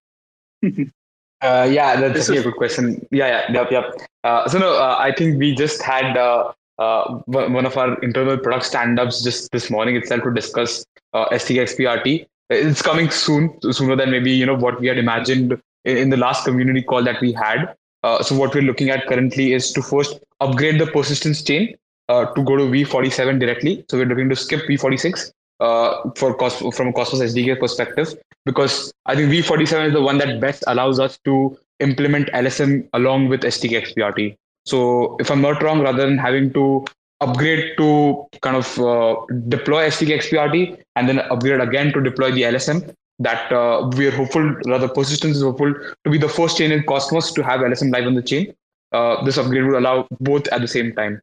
uh, 1.41 1.67
yeah, 1.71 1.99
that's 1.99 2.29
a 2.29 2.41
good 2.43 2.55
question. 2.55 3.07
Yeah, 3.11 3.27
yeah, 3.27 3.51
yep, 3.51 3.71
yep. 3.71 3.85
Uh, 4.23 4.47
so 4.49 4.59
no, 4.59 4.73
uh, 4.73 4.97
I 4.99 5.13
think 5.13 5.39
we 5.39 5.55
just 5.55 5.81
had 5.81 6.17
uh, 6.17 6.51
uh, 6.77 7.19
one 7.25 7.65
of 7.65 7.77
our 7.77 7.97
internal 8.01 8.37
product 8.37 8.65
stand-ups 8.65 9.23
just 9.23 9.51
this 9.51 9.69
morning 9.69 9.95
itself 9.95 10.23
to 10.23 10.33
discuss 10.33 10.85
uh, 11.13 11.29
STK 11.29 11.63
XPRT. 11.69 12.27
It's 12.49 12.81
coming 12.81 13.09
soon, 13.09 13.57
sooner 13.71 13.95
than 13.95 14.11
maybe 14.11 14.31
you 14.31 14.45
know 14.45 14.55
what 14.55 14.81
we 14.81 14.87
had 14.87 14.97
imagined 14.97 15.61
in 15.85 16.09
the 16.09 16.17
last 16.17 16.43
community 16.45 16.81
call 16.81 17.03
that 17.03 17.21
we 17.21 17.31
had. 17.31 17.75
Uh, 18.03 18.21
so 18.23 18.35
what 18.35 18.53
we're 18.53 18.63
looking 18.63 18.89
at 18.89 19.07
currently 19.07 19.53
is 19.53 19.71
to 19.71 19.81
first 19.81 20.19
upgrade 20.41 20.79
the 20.79 20.87
persistence 20.87 21.41
chain 21.41 21.75
uh, 22.09 22.25
to 22.33 22.43
go 22.43 22.57
to 22.57 22.63
V47 22.63 23.39
directly. 23.39 23.85
So 23.89 23.97
we're 23.97 24.05
looking 24.05 24.29
to 24.29 24.35
skip 24.35 24.61
V46 24.67 25.31
uh, 25.59 26.09
for 26.15 26.33
Cos- 26.35 26.63
from 26.75 26.93
Cosmos 26.93 27.21
SDK 27.33 27.59
perspective 27.59 28.15
because 28.45 28.91
I 29.05 29.15
think 29.15 29.31
V47 29.31 29.87
is 29.87 29.93
the 29.93 30.01
one 30.01 30.17
that 30.19 30.39
best 30.39 30.63
allows 30.67 30.99
us 30.99 31.17
to 31.25 31.57
implement 31.79 32.29
LSM 32.29 32.87
along 32.93 33.29
with 33.29 33.41
STK 33.41 33.83
XPRT. 33.87 34.35
So 34.65 35.17
if 35.19 35.31
I'm 35.31 35.41
not 35.41 35.61
wrong, 35.63 35.81
rather 35.81 36.05
than 36.05 36.17
having 36.17 36.53
to 36.53 36.85
upgrade 37.21 37.77
to 37.77 38.25
kind 38.41 38.55
of 38.55 38.79
uh, 38.79 39.15
deploy 39.47 39.87
STK 39.87 40.19
XPRT 40.21 40.81
and 40.95 41.09
then 41.09 41.19
upgrade 41.19 41.61
again 41.61 41.91
to 41.93 42.01
deploy 42.01 42.31
the 42.31 42.43
LSM, 42.43 42.93
that 43.19 43.51
uh, 43.51 43.89
we 43.97 44.07
are 44.07 44.11
hopeful, 44.11 44.43
rather 44.65 44.87
persistence 44.87 45.37
is 45.37 45.43
hopeful 45.43 45.73
to 45.73 46.09
be 46.09 46.17
the 46.17 46.29
first 46.29 46.57
chain 46.57 46.71
in 46.71 46.83
Cosmos 46.83 47.33
to 47.33 47.43
have 47.43 47.59
LSM 47.59 47.91
live 47.91 48.07
on 48.07 48.15
the 48.15 48.21
chain. 48.21 48.53
Uh, 48.91 49.23
this 49.23 49.37
upgrade 49.37 49.65
will 49.65 49.77
allow 49.77 50.07
both 50.21 50.47
at 50.47 50.61
the 50.61 50.67
same 50.67 50.93
time. 50.95 51.21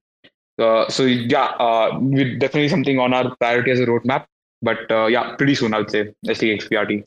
Uh, 0.59 0.89
so 0.89 1.05
yeah, 1.05 1.47
uh, 1.59 1.99
we 2.01 2.37
definitely 2.37 2.69
something 2.69 2.99
on 2.99 3.12
our 3.12 3.35
priority 3.37 3.70
as 3.70 3.81
a 3.81 3.87
roadmap. 3.87 4.24
But 4.62 4.91
uh, 4.91 5.07
yeah, 5.07 5.37
pretty 5.37 5.55
soon 5.55 5.74
I 5.74 5.78
would 5.78 5.91
say 5.91 6.12
STK 6.27 6.62
XPRT. 6.62 7.05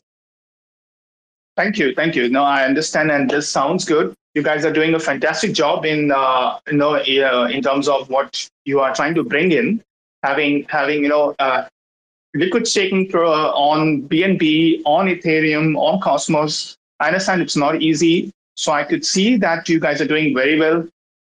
Thank 1.56 1.78
you, 1.78 1.94
thank 1.94 2.14
you. 2.14 2.28
No, 2.28 2.44
I 2.44 2.64
understand, 2.64 3.10
and 3.10 3.28
this 3.28 3.48
sounds 3.48 3.84
good 3.84 4.14
you 4.34 4.42
guys 4.42 4.64
are 4.64 4.72
doing 4.72 4.94
a 4.94 4.98
fantastic 4.98 5.52
job 5.52 5.84
in 5.84 6.12
uh, 6.12 6.58
you 6.70 6.76
know 6.76 6.94
uh, 6.94 7.48
in 7.50 7.62
terms 7.62 7.88
of 7.88 8.08
what 8.08 8.48
you 8.64 8.80
are 8.80 8.94
trying 8.94 9.14
to 9.14 9.24
bring 9.24 9.52
in 9.52 9.82
having 10.22 10.64
having 10.68 11.02
you 11.02 11.08
know 11.08 11.34
uh, 11.38 11.66
liquid 12.34 12.66
staking 12.66 13.10
uh, 13.14 13.50
on 13.68 14.02
bnb 14.02 14.80
on 14.84 15.06
ethereum 15.06 15.76
on 15.76 16.00
cosmos 16.00 16.76
i 17.00 17.08
understand 17.08 17.42
it's 17.42 17.56
not 17.56 17.82
easy 17.82 18.30
so 18.54 18.72
i 18.72 18.84
could 18.84 19.04
see 19.04 19.36
that 19.36 19.68
you 19.68 19.80
guys 19.80 20.00
are 20.00 20.06
doing 20.06 20.34
very 20.34 20.58
well 20.58 20.86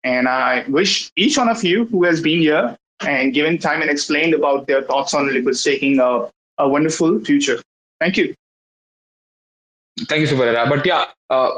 and 0.05 0.29
i 0.29 0.63
wish 0.69 1.11
each 1.15 1.37
one 1.37 1.49
of 1.49 1.63
you 1.63 1.85
who 1.87 2.05
has 2.05 2.21
been 2.21 2.39
here 2.39 2.77
and 3.01 3.33
given 3.33 3.57
time 3.57 3.81
and 3.81 3.91
explained 3.91 4.33
about 4.33 4.65
their 4.67 4.81
thoughts 4.83 5.13
on 5.13 5.31
liquid 5.33 5.57
staking 5.57 5.99
a, 5.99 6.11
a 6.59 6.69
wonderful 6.69 7.19
future 7.25 7.61
thank 7.99 8.15
you 8.15 8.33
Thank 10.09 10.21
you, 10.21 10.27
Super. 10.27 10.53
But 10.69 10.85
yeah, 10.85 11.05
uh, 11.29 11.51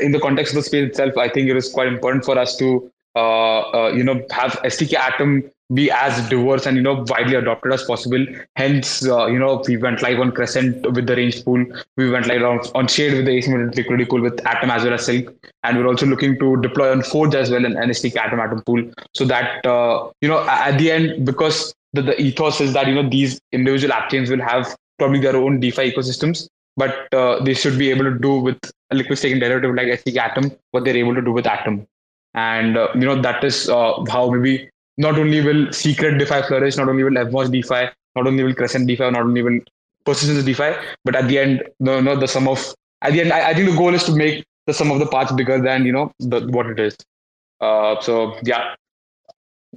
in 0.00 0.12
the 0.12 0.20
context 0.20 0.52
of 0.52 0.56
the 0.56 0.62
space 0.62 0.90
itself, 0.90 1.16
I 1.16 1.28
think 1.28 1.48
it 1.48 1.56
is 1.56 1.72
quite 1.72 1.88
important 1.88 2.24
for 2.24 2.38
us 2.38 2.56
to, 2.58 2.90
uh, 3.16 3.60
uh, 3.60 3.92
you 3.94 4.04
know, 4.04 4.22
have 4.30 4.52
STK 4.64 4.94
Atom 4.94 5.50
be 5.74 5.90
as 5.90 6.26
diverse 6.28 6.66
and 6.66 6.76
you 6.76 6.82
know 6.82 7.04
widely 7.08 7.34
adopted 7.34 7.72
as 7.72 7.84
possible. 7.84 8.24
Hence, 8.56 9.06
uh, 9.06 9.26
you 9.26 9.38
know, 9.38 9.62
we 9.66 9.76
went 9.76 10.02
live 10.02 10.18
on 10.20 10.32
Crescent 10.32 10.90
with 10.92 11.06
the 11.06 11.16
range 11.16 11.44
pool. 11.44 11.64
We 11.96 12.10
went 12.10 12.26
live 12.26 12.42
on, 12.42 12.60
on 12.74 12.88
Shade 12.88 13.14
with 13.14 13.26
the 13.26 13.32
asymmetric 13.32 13.76
liquidity 13.76 14.04
pool 14.06 14.22
with 14.22 14.44
Atom 14.46 14.70
as 14.70 14.84
well 14.84 14.94
as 14.94 15.04
Silk, 15.04 15.34
and 15.62 15.78
we're 15.78 15.86
also 15.86 16.06
looking 16.06 16.38
to 16.38 16.56
deploy 16.60 16.90
on 16.90 17.02
Forge 17.02 17.34
as 17.34 17.50
well 17.50 17.64
an 17.64 17.74
STK 17.74 18.16
Atom 18.16 18.40
Atom 18.40 18.62
pool, 18.62 18.90
so 19.14 19.24
that 19.24 19.64
uh, 19.66 20.10
you 20.20 20.28
know 20.28 20.46
at 20.48 20.78
the 20.78 20.90
end 20.90 21.26
because 21.26 21.74
the, 21.92 22.02
the 22.02 22.20
ethos 22.20 22.60
is 22.60 22.72
that 22.72 22.86
you 22.86 22.94
know 22.94 23.08
these 23.08 23.40
individual 23.52 23.92
app 23.92 24.10
chains 24.10 24.30
will 24.30 24.42
have 24.42 24.74
probably 24.98 25.20
their 25.20 25.36
own 25.36 25.60
DeFi 25.60 25.92
ecosystems 25.92 26.48
but 26.78 27.12
uh, 27.12 27.42
they 27.42 27.54
should 27.54 27.76
be 27.76 27.90
able 27.90 28.04
to 28.04 28.16
do 28.16 28.38
with 28.38 28.58
a 28.90 28.94
liquid 28.94 29.18
staking 29.18 29.40
derivative 29.40 29.74
like 29.74 29.88
STK 29.88 30.16
Atom 30.16 30.52
what 30.70 30.84
they're 30.84 30.96
able 30.96 31.14
to 31.14 31.20
do 31.20 31.32
with 31.32 31.46
Atom. 31.46 31.86
And 32.34 32.76
uh, 32.76 32.88
you 32.94 33.00
know 33.00 33.20
that 33.20 33.42
is 33.42 33.68
uh, 33.68 34.04
how 34.08 34.30
maybe 34.30 34.70
not 34.98 35.18
only 35.18 35.40
will 35.40 35.72
secret 35.72 36.18
DeFi 36.18 36.42
flourish, 36.42 36.76
not 36.76 36.88
only 36.88 37.04
will 37.04 37.12
Evmos 37.12 37.50
DeFi, 37.50 37.88
not 38.16 38.26
only 38.26 38.42
will 38.42 38.54
Crescent 38.54 38.86
DeFi, 38.86 39.10
not 39.10 39.22
only 39.22 39.42
will 39.42 39.60
persistence 40.04 40.44
DeFi, 40.44 40.72
but 41.04 41.14
at 41.14 41.28
the 41.28 41.38
end, 41.38 41.62
no, 41.80 42.00
no, 42.00 42.16
the 42.16 42.28
sum 42.28 42.48
of 42.48 42.74
at 43.02 43.12
the 43.12 43.20
end, 43.20 43.32
I, 43.32 43.50
I, 43.50 43.54
think 43.54 43.70
the 43.70 43.76
goal 43.76 43.94
is 43.94 44.02
to 44.04 44.12
make 44.12 44.44
the 44.66 44.74
sum 44.74 44.90
of 44.90 44.98
the 44.98 45.06
parts 45.06 45.32
bigger 45.32 45.60
than 45.62 45.86
you 45.86 45.92
know 45.92 46.10
the, 46.18 46.40
what 46.48 46.66
it 46.66 46.80
is. 46.80 46.96
Uh, 47.60 48.00
so 48.00 48.36
yeah, 48.42 48.74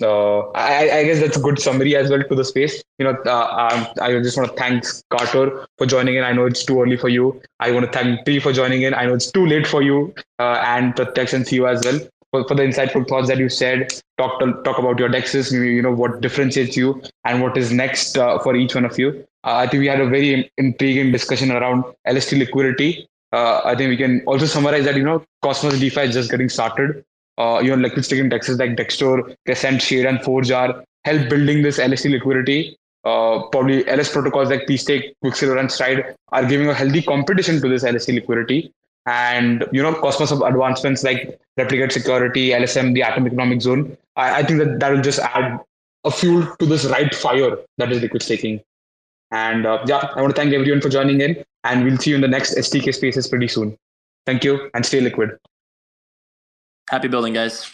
uh, 0.01 0.39
I, 0.51 0.89
I, 0.89 1.03
guess 1.03 1.19
that's 1.19 1.37
a 1.37 1.39
good 1.39 1.59
summary 1.59 1.95
as 1.95 2.09
well 2.09 2.23
to 2.23 2.35
the 2.35 2.43
space. 2.43 2.81
You 2.97 3.05
know, 3.05 3.17
uh, 3.25 3.69
um, 3.71 3.87
I 4.01 4.11
just 4.23 4.37
want 4.37 4.49
to 4.49 4.57
thank 4.57 4.85
Carter 5.11 5.67
for 5.77 5.85
joining 5.85 6.15
in. 6.15 6.23
I 6.23 6.31
know 6.31 6.45
it's 6.45 6.65
too 6.65 6.81
early 6.81 6.97
for 6.97 7.09
you. 7.09 7.39
I 7.59 7.71
want 7.71 7.85
to 7.85 7.91
thank 7.91 8.25
P 8.25 8.39
for 8.39 8.51
joining 8.51 8.81
in. 8.81 8.95
I 8.95 9.05
know 9.05 9.13
it's 9.13 9.31
too 9.31 9.45
late 9.45 9.67
for 9.67 9.83
you, 9.83 10.15
uh, 10.39 10.63
and 10.65 10.95
Pratyaksha 10.95 11.33
and 11.33 11.47
Theo 11.47 11.65
as 11.65 11.83
well 11.85 11.99
for, 12.31 12.47
for 12.47 12.55
the 12.55 12.63
insightful 12.63 13.07
thoughts 13.07 13.27
that 13.27 13.37
you 13.37 13.49
said. 13.49 13.93
Talk 14.17 14.39
to, 14.39 14.53
talk 14.63 14.77
about 14.77 14.99
your 14.99 15.09
dexes. 15.09 15.51
You 15.51 15.81
know 15.81 15.91
what 15.91 16.21
differentiates 16.21 16.77
you 16.77 17.01
and 17.25 17.41
what 17.41 17.57
is 17.57 17.71
next 17.71 18.17
uh, 18.17 18.39
for 18.39 18.55
each 18.55 18.75
one 18.75 18.85
of 18.85 18.97
you. 18.97 19.25
Uh, 19.43 19.55
I 19.55 19.67
think 19.67 19.81
we 19.81 19.87
had 19.87 20.01
a 20.01 20.07
very 20.07 20.51
intriguing 20.57 21.11
discussion 21.11 21.51
around 21.51 21.83
LST 22.07 22.33
liquidity. 22.33 23.07
Uh, 23.33 23.61
I 23.63 23.75
think 23.75 23.89
we 23.89 23.97
can 23.97 24.21
also 24.27 24.45
summarize 24.45 24.85
that 24.85 24.95
you 24.95 25.03
know 25.03 25.23
Cosmos 25.41 25.79
DeFi 25.79 26.01
is 26.01 26.13
just 26.13 26.29
getting 26.29 26.49
started 26.49 27.03
uh, 27.37 27.59
you 27.59 27.69
know, 27.69 27.81
liquid 27.81 28.05
staking 28.05 28.29
dexes 28.29 28.59
like 28.59 28.75
Dexter, 28.75 29.35
Crescent, 29.45 29.81
Shade, 29.81 30.05
and 30.05 30.21
Forge 30.21 30.51
are 30.51 30.83
help 31.05 31.29
building 31.29 31.61
this 31.61 31.77
LST 31.77 32.05
liquidity. 32.09 32.77
Uh, 33.03 33.47
probably 33.47 33.87
LS 33.87 34.11
protocols 34.11 34.49
like 34.49 34.67
pSTAKE, 34.67 35.13
Quicksilver, 35.21 35.57
and 35.57 35.71
Stride 35.71 36.15
are 36.31 36.45
giving 36.45 36.67
a 36.69 36.73
healthy 36.73 37.01
competition 37.01 37.59
to 37.61 37.67
this 37.67 37.83
LST 37.83 38.09
liquidity. 38.09 38.71
And 39.05 39.65
you 39.71 39.81
know, 39.81 39.93
Cosmos 39.93 40.31
of 40.31 40.41
advancements 40.41 41.03
like 41.03 41.39
replicate 41.57 41.91
security, 41.91 42.49
LSM, 42.49 42.93
the 42.93 43.03
atom 43.03 43.25
economic 43.25 43.61
zone. 43.61 43.97
I, 44.15 44.39
I 44.39 44.43
think 44.43 44.59
that 44.59 44.79
that 44.79 44.91
will 44.91 45.01
just 45.01 45.19
add 45.19 45.59
a 46.03 46.11
fuel 46.11 46.55
to 46.57 46.65
this 46.65 46.85
right 46.85 47.13
fire 47.13 47.57
that 47.77 47.91
is 47.91 48.01
liquid 48.01 48.21
staking. 48.21 48.61
And 49.31 49.65
uh, 49.65 49.83
yeah, 49.87 50.11
I 50.15 50.21
want 50.21 50.35
to 50.35 50.39
thank 50.41 50.53
everyone 50.53 50.81
for 50.81 50.89
joining 50.89 51.21
in, 51.21 51.43
and 51.63 51.83
we'll 51.83 51.97
see 51.97 52.11
you 52.11 52.15
in 52.15 52.21
the 52.21 52.27
next 52.27 52.55
STK 52.55 52.93
spaces 52.93 53.27
pretty 53.27 53.47
soon. 53.47 53.77
Thank 54.25 54.43
you, 54.43 54.69
and 54.73 54.85
stay 54.85 55.01
liquid. 55.01 55.37
Happy 56.89 57.07
building, 57.07 57.33
guys. 57.33 57.71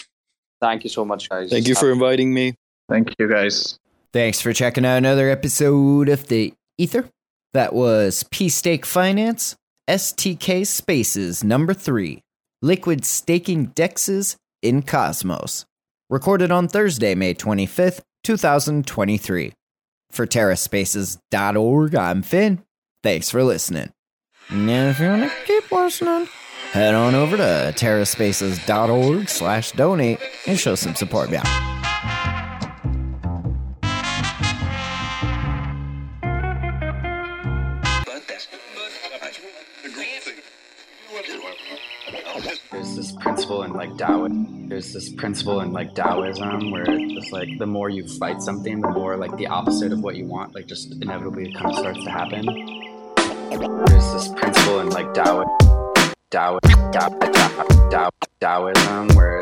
Thank 0.61 0.83
you 0.83 0.89
so 0.89 1.03
much, 1.03 1.29
guys. 1.29 1.49
Thank 1.49 1.67
you 1.67 1.75
for 1.75 1.91
inviting 1.91 2.33
me. 2.33 2.55
Thank 2.89 3.13
you, 3.19 3.27
guys. 3.27 3.79
Thanks 4.13 4.39
for 4.39 4.53
checking 4.53 4.85
out 4.85 4.97
another 4.97 5.29
episode 5.29 6.09
of 6.09 6.27
the 6.27 6.53
Ether. 6.77 7.09
That 7.53 7.73
was 7.73 8.23
pSTAKE 8.31 8.85
Finance, 8.85 9.55
STK 9.87 10.67
Spaces 10.67 11.45
number 11.45 11.73
three, 11.73 12.21
Liquid 12.61 13.05
Staking 13.05 13.67
Dexes 13.67 14.35
in 14.61 14.81
Cosmos. 14.81 15.65
Recorded 16.09 16.51
on 16.51 16.67
Thursday, 16.67 17.15
May 17.15 17.33
25th, 17.33 18.01
2023. 18.23 19.53
For 20.11 20.25
TerraSpaces.org, 20.27 21.95
I'm 21.95 22.21
Finn. 22.21 22.63
Thanks 23.01 23.29
for 23.29 23.43
listening. 23.43 23.91
And 24.49 24.69
if 24.69 24.99
you 24.99 25.07
want 25.07 25.23
to 25.23 25.31
keep 25.45 25.71
listening, 25.71 26.27
head 26.71 26.93
on 26.93 27.15
over 27.15 27.37
to 27.37 27.73
TerraSpaces.org 27.75 29.29
slash 29.29 29.71
donate 29.71 30.19
and 30.45 30.59
show 30.59 30.75
some 30.75 30.95
support. 30.95 31.29
Yeah. 31.29 31.76
This 42.97 43.11
principle 43.11 43.63
in 43.63 43.73
like 43.73 43.95
Taoism. 43.95 44.67
There's 44.69 44.91
this 44.91 45.09
principle 45.09 45.61
in 45.61 45.71
like 45.71 45.93
Taoism 45.93 46.71
where 46.71 46.83
it's 46.87 47.13
just 47.13 47.31
like 47.31 47.47
the 47.59 47.67
more 47.67 47.89
you 47.89 48.07
fight 48.17 48.41
something, 48.41 48.81
the 48.81 48.89
more 48.89 49.15
like 49.15 49.37
the 49.37 49.47
opposite 49.47 49.93
of 49.93 50.01
what 50.01 50.15
you 50.15 50.25
want, 50.25 50.55
like 50.55 50.65
just 50.65 50.91
inevitably 51.01 51.53
kind 51.53 51.67
of 51.67 51.77
starts 51.77 52.03
to 52.03 52.09
happen. 52.09 52.45
There's 53.85 54.13
this 54.13 54.27
principle 54.29 54.79
in 54.79 54.89
like 54.89 55.13
Taoism. 55.13 55.47
Tao, 56.31 56.59
Tao, 56.91 57.09
Tao, 57.09 57.89
Tao, 57.89 58.09
Taoism, 58.41 59.15
where 59.15 59.41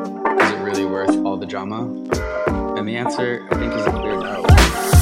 Really 0.71 0.85
worth 0.85 1.25
all 1.25 1.35
the 1.35 1.45
drama? 1.45 1.81
And 2.77 2.87
the 2.87 2.95
answer, 2.95 3.45
I 3.51 3.55
think, 3.57 3.73
is 3.73 3.85
a 3.85 3.91
clear 3.91 4.17
no. 4.17 4.41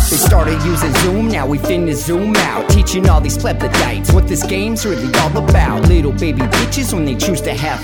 They 0.10 0.18
started 0.18 0.60
using 0.64 0.92
Zoom, 0.96 1.28
now 1.28 1.46
we 1.46 1.60
finna 1.60 1.94
zoom 1.94 2.36
out. 2.38 2.68
Teaching 2.72 3.08
all 3.08 3.22
these 3.22 3.38
plebiscites 3.38 4.12
what 4.12 4.28
this 4.28 4.44
game's 4.44 4.84
really 4.84 5.14
all 5.20 5.38
about. 5.38 5.88
Little 5.88 6.12
baby 6.12 6.42
bitches 6.42 6.92
when 6.92 7.06
they 7.06 7.14
choose 7.14 7.40
to 7.42 7.54
have 7.54 7.80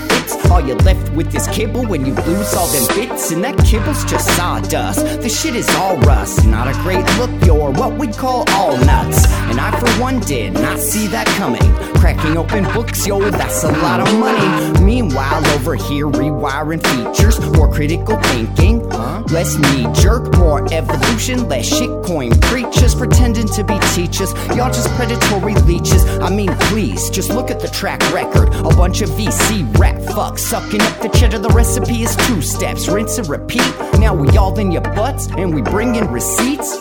All 0.50 0.60
you're 0.60 0.76
left 0.78 1.12
with 1.12 1.34
is 1.34 1.46
kibble 1.48 1.86
when 1.86 2.04
you 2.04 2.14
lose 2.14 2.54
all 2.54 2.66
them 2.68 2.96
bits. 2.96 3.30
And 3.30 3.42
that 3.44 3.56
kibble's 3.64 4.04
just 4.04 4.28
sawdust. 4.36 5.04
The 5.22 5.28
shit 5.28 5.54
is 5.54 5.68
all 5.76 5.96
rust. 5.98 6.46
Not 6.46 6.68
a 6.68 6.72
great 6.82 7.04
look, 7.18 7.30
you're 7.44 7.70
what 7.70 7.98
we'd 7.98 8.14
call 8.14 8.44
all 8.50 8.76
nuts. 8.78 9.26
And 9.50 9.60
I, 9.60 9.78
for 9.78 9.88
one, 10.00 10.20
did 10.20 10.54
not 10.54 10.78
see 10.78 11.06
that 11.08 11.26
coming. 11.38 11.62
Cracking 12.00 12.36
open 12.36 12.64
books, 12.72 13.06
yo, 13.06 13.30
that's 13.30 13.64
a 13.64 13.72
lot 13.72 14.00
of 14.00 14.18
money. 14.18 14.80
Meanwhile, 14.84 15.46
over 15.54 15.74
here, 15.74 16.06
rewiring 16.06 16.82
features, 16.86 17.40
more 17.56 17.72
critical 17.72 18.16
thinking, 18.22 18.88
huh? 18.90 19.22
less 19.30 19.56
knee 19.56 19.86
jerk, 19.94 20.36
more 20.36 20.66
evolution, 20.72 21.48
less 21.48 21.68
shitcoin 21.70 22.40
preachers 22.42 22.94
pretending 22.94 23.48
to 23.48 23.64
be 23.64 23.78
teachers. 23.94 24.32
Y'all 24.56 24.72
just 24.72 24.88
predatory 24.90 25.54
leeches. 25.66 26.04
I 26.20 26.30
mean, 26.30 26.50
please, 26.68 27.10
just 27.10 27.30
look 27.30 27.50
at 27.50 27.60
the 27.60 27.68
track 27.68 28.00
record. 28.12 28.54
A 28.54 28.74
bunch 28.76 29.00
of 29.00 29.10
VC 29.10 29.66
rap 29.78 29.96
fucks 30.26 30.38
sucking 30.40 30.80
up 30.80 31.00
the 31.00 31.08
cheddar. 31.08 31.38
The 31.38 31.50
recipe 31.50 32.02
is 32.02 32.16
two 32.16 32.42
steps, 32.42 32.88
rinse 32.88 33.18
and 33.18 33.28
repeat. 33.28 33.62
Now 33.98 34.14
we 34.14 34.36
all 34.36 34.58
in 34.58 34.72
your 34.72 34.82
butts 34.82 35.28
and 35.28 35.54
we 35.54 35.62
bring 35.62 35.94
in 35.94 36.08
receipts. 36.08 36.76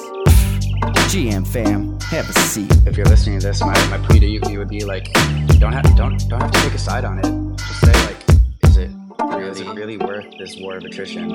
GM 1.11 1.47
fam, 1.47 1.99
have 2.01 2.29
a 2.29 2.33
seat. 2.33 2.71
If 2.87 2.97
you're 2.97 3.05
listening 3.05 3.39
to 3.39 3.47
this, 3.47 3.61
my, 3.61 3.73
my 3.89 3.97
plea 4.05 4.19
to 4.19 4.25
you, 4.25 4.41
you 4.49 4.59
would 4.59 4.69
be 4.69 4.83
like, 4.83 5.13
don't 5.59 5.73
have 5.73 5.95
don't 5.95 6.17
don't 6.27 6.41
have 6.41 6.51
to 6.51 6.59
take 6.61 6.73
a 6.73 6.79
side 6.79 7.05
on 7.05 7.19
it. 7.19 7.57
Just 7.57 7.81
say 7.81 8.05
like, 8.05 8.17
is 8.63 8.77
it 8.77 8.91
really, 9.19 9.49
is 9.49 9.61
it 9.61 9.67
really 9.67 9.97
worth 9.97 10.25
this 10.39 10.57
war 10.59 10.77
of 10.77 10.83
attrition? 10.83 11.31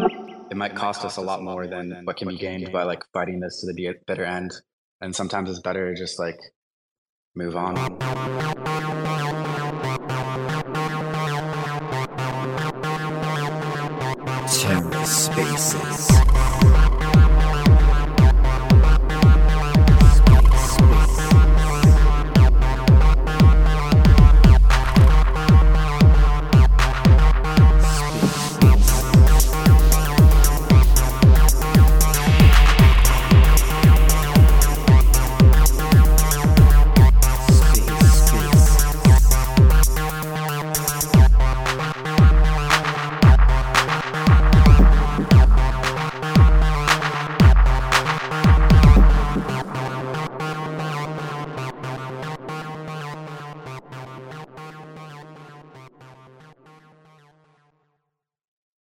It 0.50 0.56
might 0.56 0.74
cost 0.74 1.04
us 1.04 1.16
a 1.16 1.20
lot 1.20 1.42
more 1.42 1.66
than 1.68 2.02
what 2.04 2.16
can 2.16 2.28
be 2.28 2.36
gained 2.36 2.72
by 2.72 2.82
like 2.82 3.04
fighting 3.12 3.38
this 3.38 3.60
to 3.60 3.72
the 3.72 3.94
bitter 4.06 4.24
end. 4.24 4.50
And 5.00 5.14
sometimes 5.14 5.48
it's 5.48 5.60
better 5.60 5.94
to 5.94 5.98
just 5.98 6.18
like 6.18 6.38
move 7.36 7.56
on. 7.56 7.76
spaces. 15.10 16.79